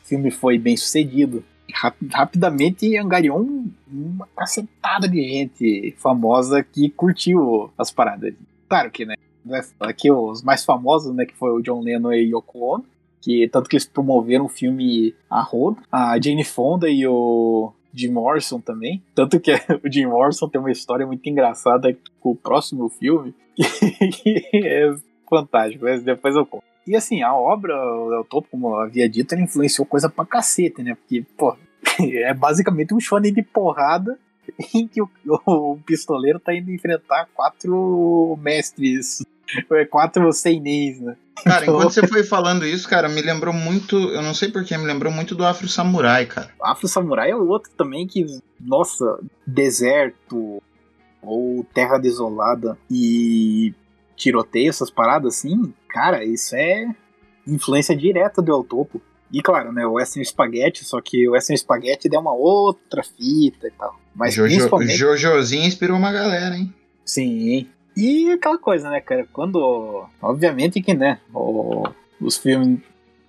filme 0.07 0.31
foi 0.31 0.59
bem 0.59 0.77
sucedido. 0.77 1.43
Rap- 1.73 1.97
rapidamente 2.13 2.97
angariou 2.97 3.41
um- 3.41 3.71
uma 3.91 4.27
cacetada 4.37 5.09
de 5.09 5.23
gente 5.23 5.95
famosa 5.99 6.63
que 6.63 6.89
curtiu 6.91 7.71
as 7.79 7.91
paradas. 7.91 8.35
Claro 8.69 8.91
que, 8.91 9.05
né? 9.05 9.15
Aqui 9.81 10.11
os 10.11 10.43
mais 10.43 10.65
famosos, 10.65 11.15
né? 11.15 11.25
Que 11.27 11.35
foi 11.35 11.51
o 11.51 11.63
John 11.63 11.81
Lennon 11.81 12.13
e 12.13 12.31
Yoko 12.35 12.59
Ono. 12.75 12.85
Que, 13.21 13.49
tanto 13.49 13.69
que 13.69 13.77
eles 13.77 13.87
promoveram 13.87 14.45
o 14.45 14.49
filme 14.49 15.15
a 15.29 15.41
rodo. 15.43 15.79
A 15.91 16.19
Jane 16.21 16.45
Fonda 16.45 16.89
e 16.89 17.07
o 17.07 17.73
Jim 17.93 18.09
Morrison 18.13 18.61
também. 18.61 19.03
Tanto 19.15 19.41
que 19.41 19.53
o 19.85 19.91
Jim 19.93 20.07
Morrison 20.07 20.49
tem 20.49 20.61
uma 20.61 20.71
história 20.71 21.07
muito 21.07 21.27
engraçada 21.29 21.97
com 22.21 22.31
o 22.31 22.37
próximo 22.37 22.89
filme. 22.89 23.35
Que 24.23 24.49
é 24.55 24.95
fantástico, 25.29 25.85
mas 25.85 26.03
depois 26.03 26.35
eu 26.35 26.47
conto. 26.47 26.65
E 26.87 26.97
assim, 26.97 27.23
a 27.23 27.35
obra, 27.35 27.75
o 27.75 28.25
Topo, 28.25 28.49
como 28.51 28.69
eu 28.69 28.81
havia 28.81 29.09
dito, 29.09 29.35
ele 29.35 29.43
influenciou 29.43 29.87
coisa 29.87 30.09
pra 30.09 30.25
cacete, 30.25 30.83
né? 30.83 30.95
Porque, 30.95 31.25
pô, 31.37 31.55
é 32.01 32.33
basicamente 32.33 32.95
um 32.95 33.01
shonen 33.01 33.33
de 33.33 33.43
porrada 33.43 34.19
em 34.75 34.87
que 34.87 35.03
o, 35.03 35.09
o 35.47 35.79
pistoleiro 35.85 36.41
tá 36.41 36.55
indo 36.55 36.71
enfrentar 36.71 37.29
quatro 37.35 38.39
mestres, 38.41 39.23
é, 39.71 39.85
quatro 39.85 40.33
seinês, 40.33 41.01
né? 41.01 41.17
Cara, 41.45 41.67
enquanto 41.67 41.93
você 41.93 42.07
foi 42.07 42.25
falando 42.25 42.67
isso, 42.67 42.89
cara, 42.89 43.09
me 43.09 43.23
lembrou 43.23 43.55
muito. 43.55 43.97
Eu 43.97 44.23
não 44.23 44.35
sei 44.35 44.51
porquê, 44.51 44.77
me 44.77 44.87
lembrou 44.87 45.13
muito 45.13 45.35
do 45.35 45.45
Afro 45.45 45.69
Samurai, 45.69 46.27
cara. 46.27 46.51
Afro 46.61 46.89
Samurai 46.89 47.31
é 47.31 47.37
outro 47.37 47.71
também 47.77 48.07
que, 48.07 48.27
nossa, 48.61 49.19
deserto 49.47 50.63
ou 51.23 51.65
terra 51.75 51.99
desolada 51.99 52.79
e 52.91 53.75
tiroteio, 54.19 54.69
essas 54.69 54.91
paradas 54.91 55.37
assim, 55.39 55.73
cara, 55.89 56.23
isso 56.25 56.55
é 56.55 56.87
influência 57.47 57.97
direta 57.97 58.43
do 58.43 58.53
El 58.53 58.65
Topo. 58.65 59.01
E 59.33 59.41
claro, 59.41 59.73
né, 59.73 59.87
o 59.87 59.93
Western 59.93 60.25
Spaghetti, 60.25 60.85
só 60.85 61.01
que 61.01 61.27
o 61.29 61.33
Western 61.33 61.57
Spaghetti 61.59 62.09
deu 62.09 62.21
uma 62.21 62.33
outra 62.35 63.03
fita 63.03 63.69
e 63.69 63.71
tal. 63.71 63.99
Mas 64.15 64.35
Jojo, 64.35 64.55
principalmente. 64.55 64.97
Jojozinho 64.97 65.65
inspirou 65.67 65.97
uma 65.97 66.11
galera, 66.13 66.57
hein? 66.57 66.73
Sim. 67.05 67.67
E 67.97 68.31
aquela 68.33 68.59
coisa, 68.59 68.91
né, 68.91 69.01
cara? 69.01 69.27
Quando. 69.33 70.07
Obviamente 70.21 70.81
que, 70.81 70.95
né? 70.95 71.21
o- 71.33 71.85
os 72.21 72.37
filmes 72.37 72.81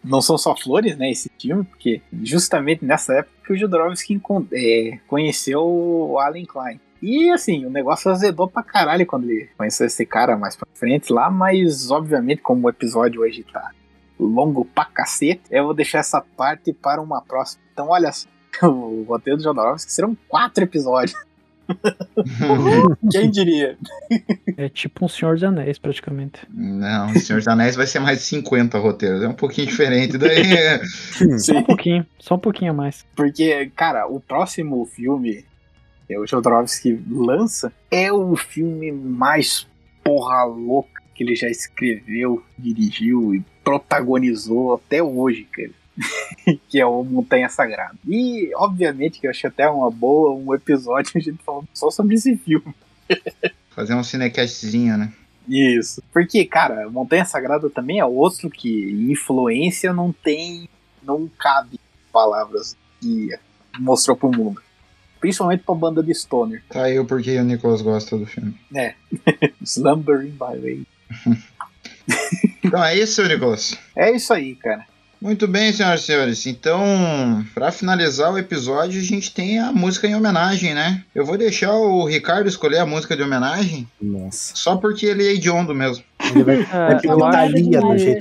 não 0.04 0.22
são 0.22 0.38
só 0.38 0.56
flores, 0.56 0.98
né? 0.98 1.12
Esse 1.12 1.30
filme, 1.40 1.64
porque 1.64 2.02
justamente 2.24 2.84
nessa 2.86 3.14
época 3.16 3.36
que 3.46 3.54
o 3.54 3.58
Jodorowsky 3.58 4.22
é, 4.54 5.00
conheceu 5.08 5.62
o 5.66 6.18
Alan 6.20 6.46
Klein. 6.46 6.80
E 7.02 7.30
assim, 7.30 7.66
o 7.66 7.70
negócio 7.70 8.12
azedou 8.12 8.48
pra 8.48 8.64
caralho 8.64 9.06
quando 9.06 9.30
ele 9.30 9.50
conheceu 9.58 9.88
esse 9.88 10.06
cara 10.06 10.38
mais 10.38 10.56
pra 10.56 10.68
frente 10.74 11.12
lá, 11.12 11.30
mas 11.30 11.90
obviamente, 11.92 12.42
como 12.42 12.68
o 12.68 12.70
episódio 12.70 13.22
hoje 13.22 13.46
tá 13.52 13.72
longo 14.20 14.66
pra 14.66 14.86
cacete, 14.86 15.42
eu 15.50 15.66
vou 15.66 15.74
deixar 15.74 16.00
essa 16.00 16.22
parte 16.22 16.74
para 16.74 17.02
uma 17.02 17.22
próxima. 17.22 17.64
Então, 17.72 17.90
olha 17.90 18.12
só, 18.12 18.28
o 18.68 19.04
roteiro 19.04 19.38
do 19.38 19.44
Jodorowsky 19.44 19.92
serão 19.92 20.18
quatro 20.28 20.64
episódios. 20.64 21.18
Quem 23.12 23.30
diria? 23.30 23.78
É 24.58 24.68
tipo 24.70 25.06
um 25.06 25.08
Senhor 25.08 25.36
dos 25.36 25.44
Anéis, 25.44 25.78
praticamente. 25.78 26.42
Não, 26.50 27.12
o 27.12 27.20
Senhor 27.20 27.40
dos 27.40 27.48
Anéis 27.48 27.76
vai 27.76 27.86
ser 27.86 28.00
mais 28.00 28.18
de 28.18 28.24
50 28.26 28.78
roteiros. 28.80 29.22
É 29.22 29.28
um 29.28 29.34
pouquinho 29.34 29.68
diferente. 29.68 30.18
Daí. 30.18 30.44
Só 31.40 31.58
um 31.58 31.64
pouquinho, 31.64 32.06
só 32.18 32.36
um 32.36 32.40
pouquinho 32.40 32.72
a 32.72 32.74
mais. 32.74 33.06
Porque, 33.16 33.72
cara, 33.76 34.08
o 34.08 34.20
próximo 34.20 34.84
filme 34.86 35.46
o 36.18 36.26
Jodorowsky 36.26 37.00
lança 37.10 37.72
é 37.92 38.12
o 38.12 38.36
filme 38.36 38.92
mais 38.92 39.68
porra 40.04 40.44
louca 40.46 41.00
que 41.14 41.24
ele 41.24 41.36
já 41.36 41.50
escreveu, 41.50 42.42
dirigiu 42.58 43.36
e 43.36 43.44
protagonizou 43.64 44.76
até 44.76 45.04
hoje, 45.04 45.44
cara. 45.52 45.72
que 46.70 46.80
é 46.80 46.86
o 46.86 47.04
Montanha 47.04 47.50
Sagrada. 47.50 47.96
E, 48.08 48.52
obviamente, 48.56 49.20
que 49.20 49.28
eu 49.28 49.32
achei 49.32 49.50
até 49.50 49.70
uma 49.70 49.92
boa 49.92 50.34
um 50.34 50.54
episódio 50.54 51.12
a 51.18 51.20
gente 51.20 51.44
falando 51.44 51.68
só 51.74 51.92
sobre 51.92 52.16
esse 52.16 52.38
filme. 52.38 52.74
Fazer 53.72 53.96
um 53.96 54.04
cinecastzinho, 54.04 54.98
né? 54.98 55.14
Isso. 55.48 56.02
Porque, 56.14 56.46
cara, 56.46 56.90
Montanha 56.90 57.26
Sagrada 57.26 57.70
também 57.70 58.00
é 58.00 58.06
outro 58.06 58.50
que 58.50 58.92
influência 59.12 59.92
não 59.92 60.14
tem. 60.14 60.70
não 61.04 61.30
cabe 61.38 61.80
palavras 62.14 62.78
que 63.02 63.30
mostrou 63.78 64.16
pro 64.16 64.32
mundo. 64.32 64.62
Principalmente 65.20 65.64
pra 65.66 65.76
banda 65.76 66.02
de 66.02 66.14
Stoner. 66.14 66.64
Tá 66.70 66.84
aí 66.84 66.98
o 67.00 67.06
porquê 67.06 67.38
o 67.38 67.44
Nicolas 67.44 67.82
gosta 67.82 68.18
do 68.18 68.26
filme. 68.26 68.56
É. 68.76 68.94
Slumbering 69.64 70.32
by 70.32 70.58
Way. 70.62 70.84
Então 72.64 72.84
é 72.84 72.98
isso, 72.98 73.24
Nicolas. 73.28 73.78
É 73.96 74.12
isso 74.12 74.34
aí, 74.34 74.56
cara. 74.56 74.84
Muito 75.22 75.48
bem, 75.48 75.72
senhoras 75.74 76.02
e 76.02 76.06
senhores. 76.06 76.46
Então, 76.48 77.46
pra 77.54 77.72
finalizar 77.72 78.32
o 78.34 78.38
episódio, 78.38 79.00
a 79.02 79.04
gente 79.04 79.34
tem 79.34 79.60
a 79.60 79.72
música 79.72 80.08
em 80.08 80.16
homenagem, 80.16 80.74
né? 80.74 81.04
Eu 81.14 81.26
vou 81.26 81.38
deixar 81.38 81.74
o 81.74 82.06
Ricardo 82.06 82.48
escolher 82.48 82.78
a 82.80 82.86
música 82.86 83.18
de 83.18 83.24
homenagem, 83.24 83.88
Nossa. 84.02 84.56
só 84.56 84.78
porque 84.78 85.06
ele 85.06 85.28
é 85.28 85.34
hediondo 85.34 85.76
mesmo. 85.76 86.04
Ele 86.34 86.44
vai, 86.44 86.62
Ah, 86.72 87.00
vai 87.04 87.06
eu 87.06 87.26
acho 87.26 87.54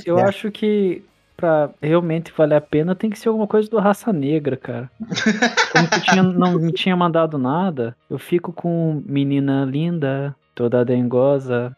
que 0.02 0.10
Eu 0.10 0.18
é. 0.18 0.22
acho 0.24 0.50
que 0.50 1.02
pra 1.38 1.70
realmente 1.80 2.32
valer 2.36 2.56
a 2.56 2.60
pena 2.60 2.96
tem 2.96 3.08
que 3.08 3.16
ser 3.18 3.28
alguma 3.28 3.46
coisa 3.46 3.70
do 3.70 3.78
Raça 3.78 4.12
Negra, 4.12 4.56
cara. 4.56 4.90
Como 5.72 5.88
tu 5.88 6.00
tinha, 6.02 6.22
não 6.22 6.58
me 6.58 6.72
tinha 6.72 6.96
mandado 6.96 7.38
nada, 7.38 7.96
eu 8.10 8.18
fico 8.18 8.52
com 8.52 9.00
Menina 9.06 9.64
Linda, 9.64 10.34
toda 10.52 10.84
dengosa, 10.84 11.74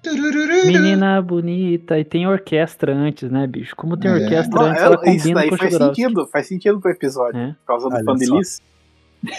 Menina 0.65 1.20
Bonita, 1.20 1.99
e 1.99 2.05
tem 2.05 2.27
orquestra 2.27 2.95
antes, 2.95 3.31
né, 3.31 3.47
bicho? 3.47 3.77
Como 3.77 3.99
tem 3.99 4.11
É. 4.11 4.15
orquestra 4.15 4.62
antes, 4.62 4.82
é- 4.82 4.87
ela 4.87 4.95
isso 4.95 5.05
combina 5.05 5.35
daí 5.41 5.51
com 5.51 5.57
faz 5.59 5.77
sentido, 5.77 6.27
faz 6.27 6.47
sentido 6.47 6.81
com 6.81 6.89
o 6.89 6.91
episódio. 6.91 7.39
É. 7.39 7.47
Por 7.49 7.66
causa 7.66 7.89
do 7.91 7.95
Olha. 7.95 8.41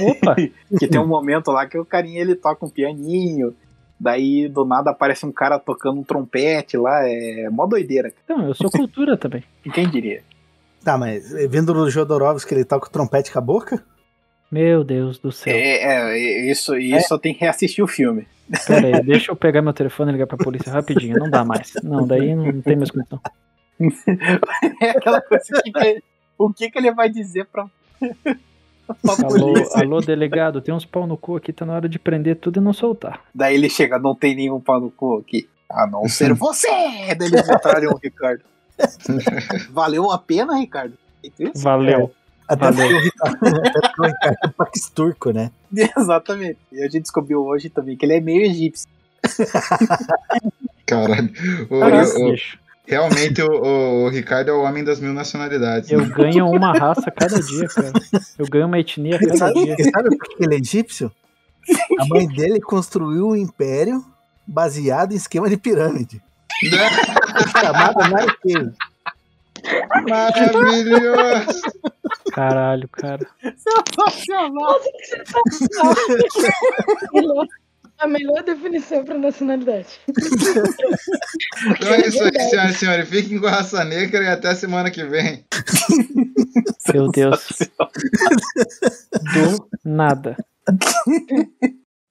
Opa, 0.02 0.35
Que 0.80 0.88
tem 0.88 1.02
um 1.02 1.07
momento 1.07 1.49
lá 1.52 1.65
que 1.65 1.76
o 1.80 1.84
carinha 1.84 2.22
ele 2.22 2.35
toca 2.35 2.64
um 2.64 2.69
pianinho. 2.69 3.56
Daí 4.02 4.49
do 4.49 4.65
nada 4.65 4.90
aparece 4.90 5.28
um 5.28 5.32
cara 5.32 5.60
tocando 5.60 5.99
um 5.99 6.03
trompete 6.03 6.76
lá. 6.76 7.07
É 7.07 7.48
mó 7.52 7.68
doideira. 7.68 8.11
então, 8.26 8.48
eu 8.48 8.56
sou 8.56 8.72
cultura 8.72 9.15
também. 9.18 9.44
Quem 9.73 9.88
diria? 9.88 10.23
Tá, 10.84 10.98
mas 10.98 11.32
eh, 11.36 11.48
vindo 11.48 11.72
do 11.72 11.88
Jodorowsky, 11.88 12.56
ele 12.56 12.65
toca 12.65 12.88
o 12.88 12.91
trompete 12.91 13.32
com 13.32 13.38
a 13.38 13.41
boca? 13.41 13.84
Meu 14.52 14.84
Deus 14.84 15.19
do 15.19 15.32
céu. 15.32 15.56
É, 15.56 16.15
é, 16.15 16.52
isso, 16.52 16.76
isso 16.76 17.10
só 17.10 17.18
tem 17.19 17.32
que 17.32 17.41
reassistir 17.41 17.84
o 17.84 17.88
filme. 17.88 18.28
Pera 18.65 18.88
aí, 18.88 19.02
deixa 19.06 19.32
eu 19.32 19.36
pegar 19.36 19.61
meu 19.61 19.72
telefone 19.72 20.10
e 20.10 20.14
ligar 20.14 20.26
pra 20.26 20.36
polícia 20.36 20.73
rapidinho. 20.73 21.19
Não 21.19 21.30
dá 21.30 21.45
mais. 21.45 21.72
Não, 21.84 22.07
daí 22.07 22.36
não 22.36 22.60
tem 22.60 22.76
mais 22.76 22.90
condição. 22.90 23.19
É 24.82 24.91
aquela 24.91 25.22
coisa 25.22 25.44
que 25.64 25.72
que 25.72 26.03
O 26.38 26.53
que 26.53 26.69
que 26.69 26.78
ele 26.78 26.91
vai 26.91 27.10
dizer 27.10 27.45
pra 27.45 27.65
Alô, 29.26 29.53
alô, 29.76 30.01
delegado, 30.01 30.61
tem 30.61 30.73
uns 30.73 30.85
pau 30.85 31.05
no 31.07 31.18
cu 31.18 31.35
aqui, 31.38 31.51
tá 31.53 31.65
na 31.65 31.73
hora 31.73 31.89
de 31.89 31.97
prender 31.99 32.35
tudo 32.38 32.59
e 32.59 32.63
não 32.63 32.73
soltar. 32.73 33.22
Daí 33.34 33.55
ele 33.55 33.69
chega, 33.69 33.97
não 33.99 34.15
tem 34.15 34.35
nenhum 34.35 34.59
pau 34.59 34.80
no 34.80 34.89
cu 34.91 35.18
aqui. 35.18 35.47
A 35.69 35.88
não 35.88 36.07
ser 36.07 36.34
você! 36.35 36.68
Daí 37.18 37.27
eles 37.27 37.47
entraram 37.49 37.91
o 37.93 37.97
Ricardo. 37.97 38.43
Valeu 39.72 40.11
a 40.11 40.18
pena, 40.18 40.57
Ricardo? 40.57 40.93
Valeu. 41.55 42.11
Até 42.47 42.72
Valeu. 42.72 42.88
porque 42.88 42.95
o 42.95 42.99
Ricardo, 42.99 44.18
é 44.43 44.47
pax 44.49 44.89
turco, 44.89 45.31
né? 45.31 45.51
Exatamente. 45.97 46.57
E 46.72 46.80
a 46.81 46.85
gente 46.89 47.01
descobriu 47.03 47.45
hoje 47.45 47.69
também 47.69 47.95
que 47.95 48.05
ele 48.05 48.15
é 48.15 48.19
meio 48.22 48.41
egípcio. 48.43 48.88
Caralho. 50.85 51.31
O- 51.69 51.80
Caraca, 51.80 52.19
o- 52.19 52.31
bicho. 52.31 52.59
Realmente 52.91 53.41
o, 53.41 54.03
o 54.03 54.09
Ricardo 54.09 54.49
é 54.49 54.53
o 54.53 54.63
homem 54.63 54.84
das 54.84 54.99
mil 54.99 55.13
nacionalidades. 55.13 55.89
Eu 55.89 56.01
né? 56.01 56.13
ganho 56.13 56.45
uma 56.45 56.73
raça 56.77 57.05
a 57.07 57.11
cada 57.11 57.41
dia, 57.41 57.65
cara. 57.69 57.93
Eu 58.38 58.45
ganho 58.47 58.65
uma 58.68 58.77
etnia 58.77 59.15
a 59.15 59.19
cada 59.19 59.38
Sabe, 59.38 59.63
dia. 59.63 59.77
sabe 59.91 60.18
por 60.18 60.27
que 60.27 60.43
ele 60.43 60.55
é 60.55 60.59
egípcio? 60.59 61.09
A 61.99 62.05
mãe 62.05 62.27
dele 62.27 62.59
construiu 62.59 63.30
um 63.30 63.35
império 63.35 64.03
baseado 64.45 65.13
em 65.13 65.15
esquema 65.15 65.49
de 65.49 65.55
pirâmide. 65.55 66.22
Chamado 67.61 68.09
Narquei. 68.09 68.72
Maravilhoso! 70.09 71.61
Caralho, 72.34 72.89
cara. 72.89 73.26
Sensacional! 73.41 74.81
Melhor- 77.13 77.47
A 78.02 78.07
melhor 78.07 78.44
definição 78.44 79.03
pra 79.06 79.18
nacionalidade. 79.18 79.88
Então 81.80 81.94
é 81.94 82.07
isso 82.07 82.23
aí, 82.23 82.32
senhoras 82.49 82.76
e 82.76 82.78
senhores. 82.80 83.10
Fiquem 83.10 83.40
com 83.40 83.45
a 83.45 83.52
raça 83.52 83.84
negra 83.86 84.23
e 84.23 84.28
até 84.28 84.56
semana 84.56 84.90
que 84.90 85.03
vem. 85.03 85.45
Meu 86.91 87.07
Deus. 87.14 87.48
Do 89.11 89.68
nada. 89.86 90.36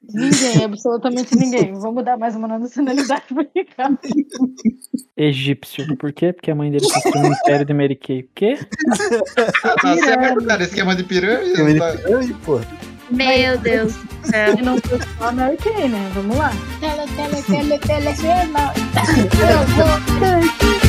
Ninguém, 0.02 0.64
absolutamente 0.64 1.36
ninguém. 1.36 1.72
Vamos 1.74 2.04
dar 2.04 2.16
mais 2.16 2.36
uma 2.36 2.46
nacionalidade 2.46 3.24
pro 3.28 3.44
Ricardo. 3.54 3.98
Egípcio. 5.16 5.96
Por 5.96 6.12
quê? 6.12 6.32
Porque 6.32 6.50
a 6.52 6.54
mãe 6.54 6.70
dele 6.70 6.84
construiu 6.88 7.28
um 7.30 7.32
império 7.32 7.66
de 7.66 7.74
Mary 7.74 7.96
Kay. 7.96 8.20
O 8.20 8.28
quê? 8.34 8.58
Tá 9.82 9.96
certo, 9.96 10.44
cara. 10.46 10.62
Esquema 10.62 10.94
de 10.94 11.02
pirâmide. 11.04 11.50
Esquema 11.50 11.72
de 11.72 11.78
tá- 11.78 11.92
pirâmide, 11.92 12.34
pô. 12.44 12.60
Meu 13.10 13.58
Deus 13.58 13.94
do 13.94 14.26
céu. 14.30 14.54
E 14.58 14.62
não 14.62 14.78
foi 14.78 14.98
só 14.98 15.28
a 15.28 15.32
Mary 15.32 15.56
Kay, 15.56 15.88
né? 15.88 16.10
Vamos 16.14 16.36
lá. 16.36 16.52
Tele, 16.80 17.06
tele, 17.16 17.42
tele, 17.42 17.78
telejornal. 17.78 18.72
Eu 19.40 19.66
vou. 19.74 20.80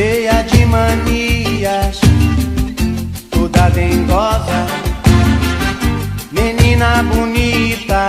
cheia 0.00 0.42
de 0.44 0.64
manias, 0.64 2.00
toda 3.30 3.68
dengosa, 3.68 4.66
menina 6.32 7.02
bonita, 7.02 8.08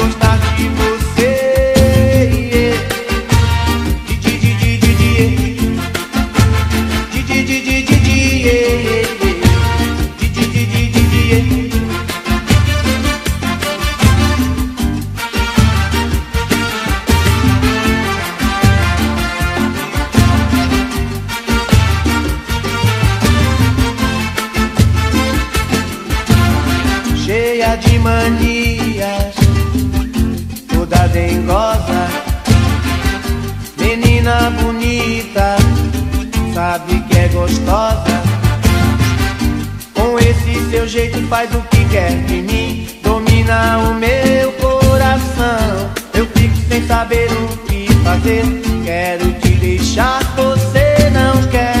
de 27.81 27.99
manias, 27.99 29.35
toda 30.73 31.07
dengosa, 31.07 32.07
menina 33.77 34.49
bonita, 34.61 35.55
sabe 36.53 36.99
que 37.09 37.17
é 37.17 37.27
gostosa. 37.29 38.21
Com 39.93 40.17
esse 40.19 40.69
seu 40.69 40.87
jeito 40.87 41.19
faz 41.27 41.53
o 41.53 41.61
que 41.69 41.85
quer 41.85 42.11
de 42.25 42.41
mim, 42.41 42.87
domina 43.03 43.77
o 43.89 43.93
meu 43.95 44.51
coração. 44.53 45.91
Eu 46.13 46.25
fico 46.27 46.55
sem 46.69 46.85
saber 46.87 47.29
o 47.31 47.57
que 47.67 47.87
fazer, 48.03 48.43
quero 48.83 49.31
te 49.33 49.49
deixar, 49.49 50.21
você 50.35 51.09
não 51.13 51.47
quer, 51.49 51.80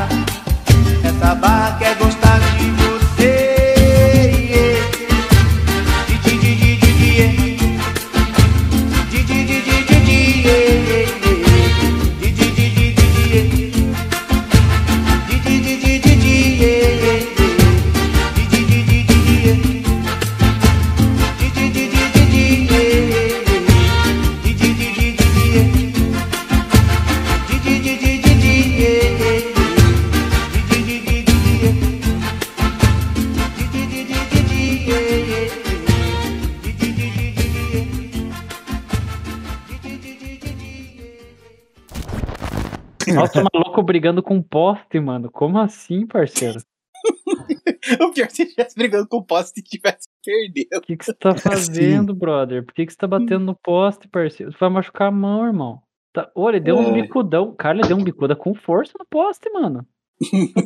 Nossa, 43.35 43.49
maluco 43.53 43.83
brigando 43.83 44.21
com 44.23 44.41
poste, 44.41 44.99
mano. 44.99 45.29
Como 45.31 45.57
assim, 45.59 46.05
parceiro? 46.05 46.59
O 47.99 48.11
pior 48.13 48.25
é 48.27 48.29
se 48.29 48.43
estivesse 48.43 48.75
brigando 48.75 49.07
com 49.07 49.17
o 49.17 49.25
poste 49.25 49.59
e 49.59 49.63
tivesse 49.63 50.07
perdendo. 50.23 50.77
O 50.77 50.81
que, 50.81 50.95
que 50.95 51.03
você 51.05 51.13
tá 51.15 51.33
fazendo, 51.35 52.13
brother? 52.13 52.63
Por 52.63 52.73
que, 52.75 52.85
que 52.85 52.91
você 52.91 52.97
tá 52.97 53.07
batendo 53.07 53.39
no 53.43 53.55
poste, 53.55 54.07
parceiro? 54.07 54.51
Você 54.51 54.57
vai 54.59 54.69
machucar 54.69 55.07
a 55.07 55.11
mão, 55.11 55.43
irmão. 55.45 55.81
Tá, 56.13 56.29
ô, 56.35 56.47
ele 56.49 56.59
deu 56.59 56.77
um 56.77 56.95
É. 56.95 57.01
bicudão. 57.01 57.55
Cara, 57.55 57.79
ele 57.79 57.87
deu 57.87 57.97
um 57.97 58.03
bicuda 58.03 58.35
com 58.35 58.53
força 58.53 58.93
no 58.99 59.05
poste, 59.05 59.49
mano. 59.51 59.85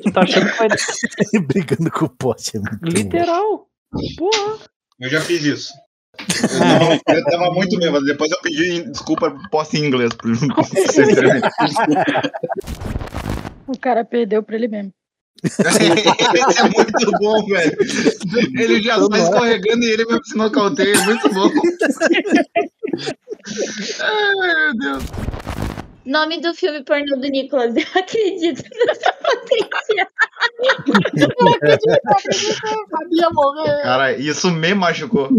Tu 0.03 0.11
tá 0.11 0.23
achando 0.23 0.51
que 0.51 0.57
vai. 0.57 0.67
Brigando 1.47 1.89
com 1.91 2.05
o 2.05 2.09
poste. 2.09 2.57
É 2.57 2.59
bom. 2.59 2.67
Literal. 2.83 3.67
Porra. 4.17 4.57
Eu 4.99 5.09
já 5.09 5.21
fiz 5.21 5.43
isso. 5.45 5.73
Eu 7.07 7.23
tava, 7.25 7.51
muito 7.51 7.77
bêbado. 7.77 8.05
Depois 8.05 8.31
eu 8.31 8.39
pedi 8.41 8.83
desculpa 8.89 9.35
posto 9.51 9.75
em 9.75 9.85
inglês. 9.85 10.11
O 13.67 13.75
cara 13.79 14.05
perdeu 14.05 14.43
pra 14.43 14.55
ele 14.55 14.67
mesmo. 14.67 14.93
Esse 15.43 15.59
é 15.59 15.65
muito 16.63 17.11
bom, 17.19 17.43
velho. 17.47 17.75
Ele 18.59 18.79
já 18.81 18.95
tá 19.09 19.17
escorregando 19.17 19.83
e 19.83 19.91
ele 19.91 20.05
mesmo 20.05 20.23
se 20.23 20.37
nocauteia. 20.37 21.01
Muito 21.01 21.27
bom. 21.33 21.49
Ai, 24.01 24.35
meu 24.35 24.77
Deus. 24.77 25.03
Nome 26.05 26.39
do 26.39 26.53
filme 26.53 26.83
pornô 26.83 27.15
do 27.15 27.27
Nicolas. 27.27 27.75
Eu 27.75 27.83
acredito 27.99 28.63
nessa 28.85 29.11
potência. 29.13 30.07
Sabia 32.91 33.29
morrer. 33.31 33.81
Cara, 33.81 34.11
isso 34.17 34.51
me 34.51 34.73
machucou. 34.75 35.29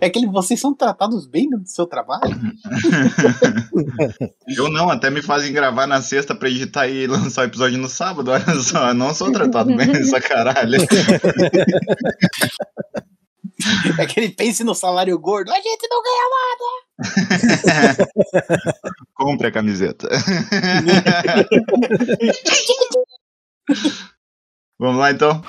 É 0.00 0.10
que 0.10 0.26
vocês 0.26 0.58
são 0.58 0.74
tratados 0.74 1.26
bem 1.26 1.48
no 1.48 1.64
seu 1.66 1.86
trabalho? 1.86 2.36
Eu 4.56 4.70
não, 4.70 4.90
até 4.90 5.10
me 5.10 5.22
fazem 5.22 5.52
gravar 5.52 5.86
na 5.86 6.00
sexta 6.00 6.34
pra 6.34 6.48
editar 6.48 6.88
e 6.88 7.06
lançar 7.06 7.42
o 7.42 7.44
episódio 7.44 7.78
no 7.78 7.88
sábado. 7.88 8.30
Olha 8.30 8.54
só, 8.60 8.88
eu 8.88 8.94
não 8.94 9.12
sou 9.14 9.30
tratado 9.30 9.74
bem 9.76 9.88
nessa 9.88 10.20
caralho. 10.20 10.78
É 13.98 14.06
que 14.06 14.20
ele 14.20 14.30
pense 14.30 14.64
no 14.64 14.74
salário 14.74 15.18
gordo. 15.18 15.52
A 15.52 15.60
gente 15.60 15.86
não 15.88 16.02
ganha 16.02 16.28
Compre 19.14 19.48
a 19.48 19.52
camiseta. 19.52 20.08
Vamos 24.78 24.98
lá 24.98 25.10
então. 25.10 25.42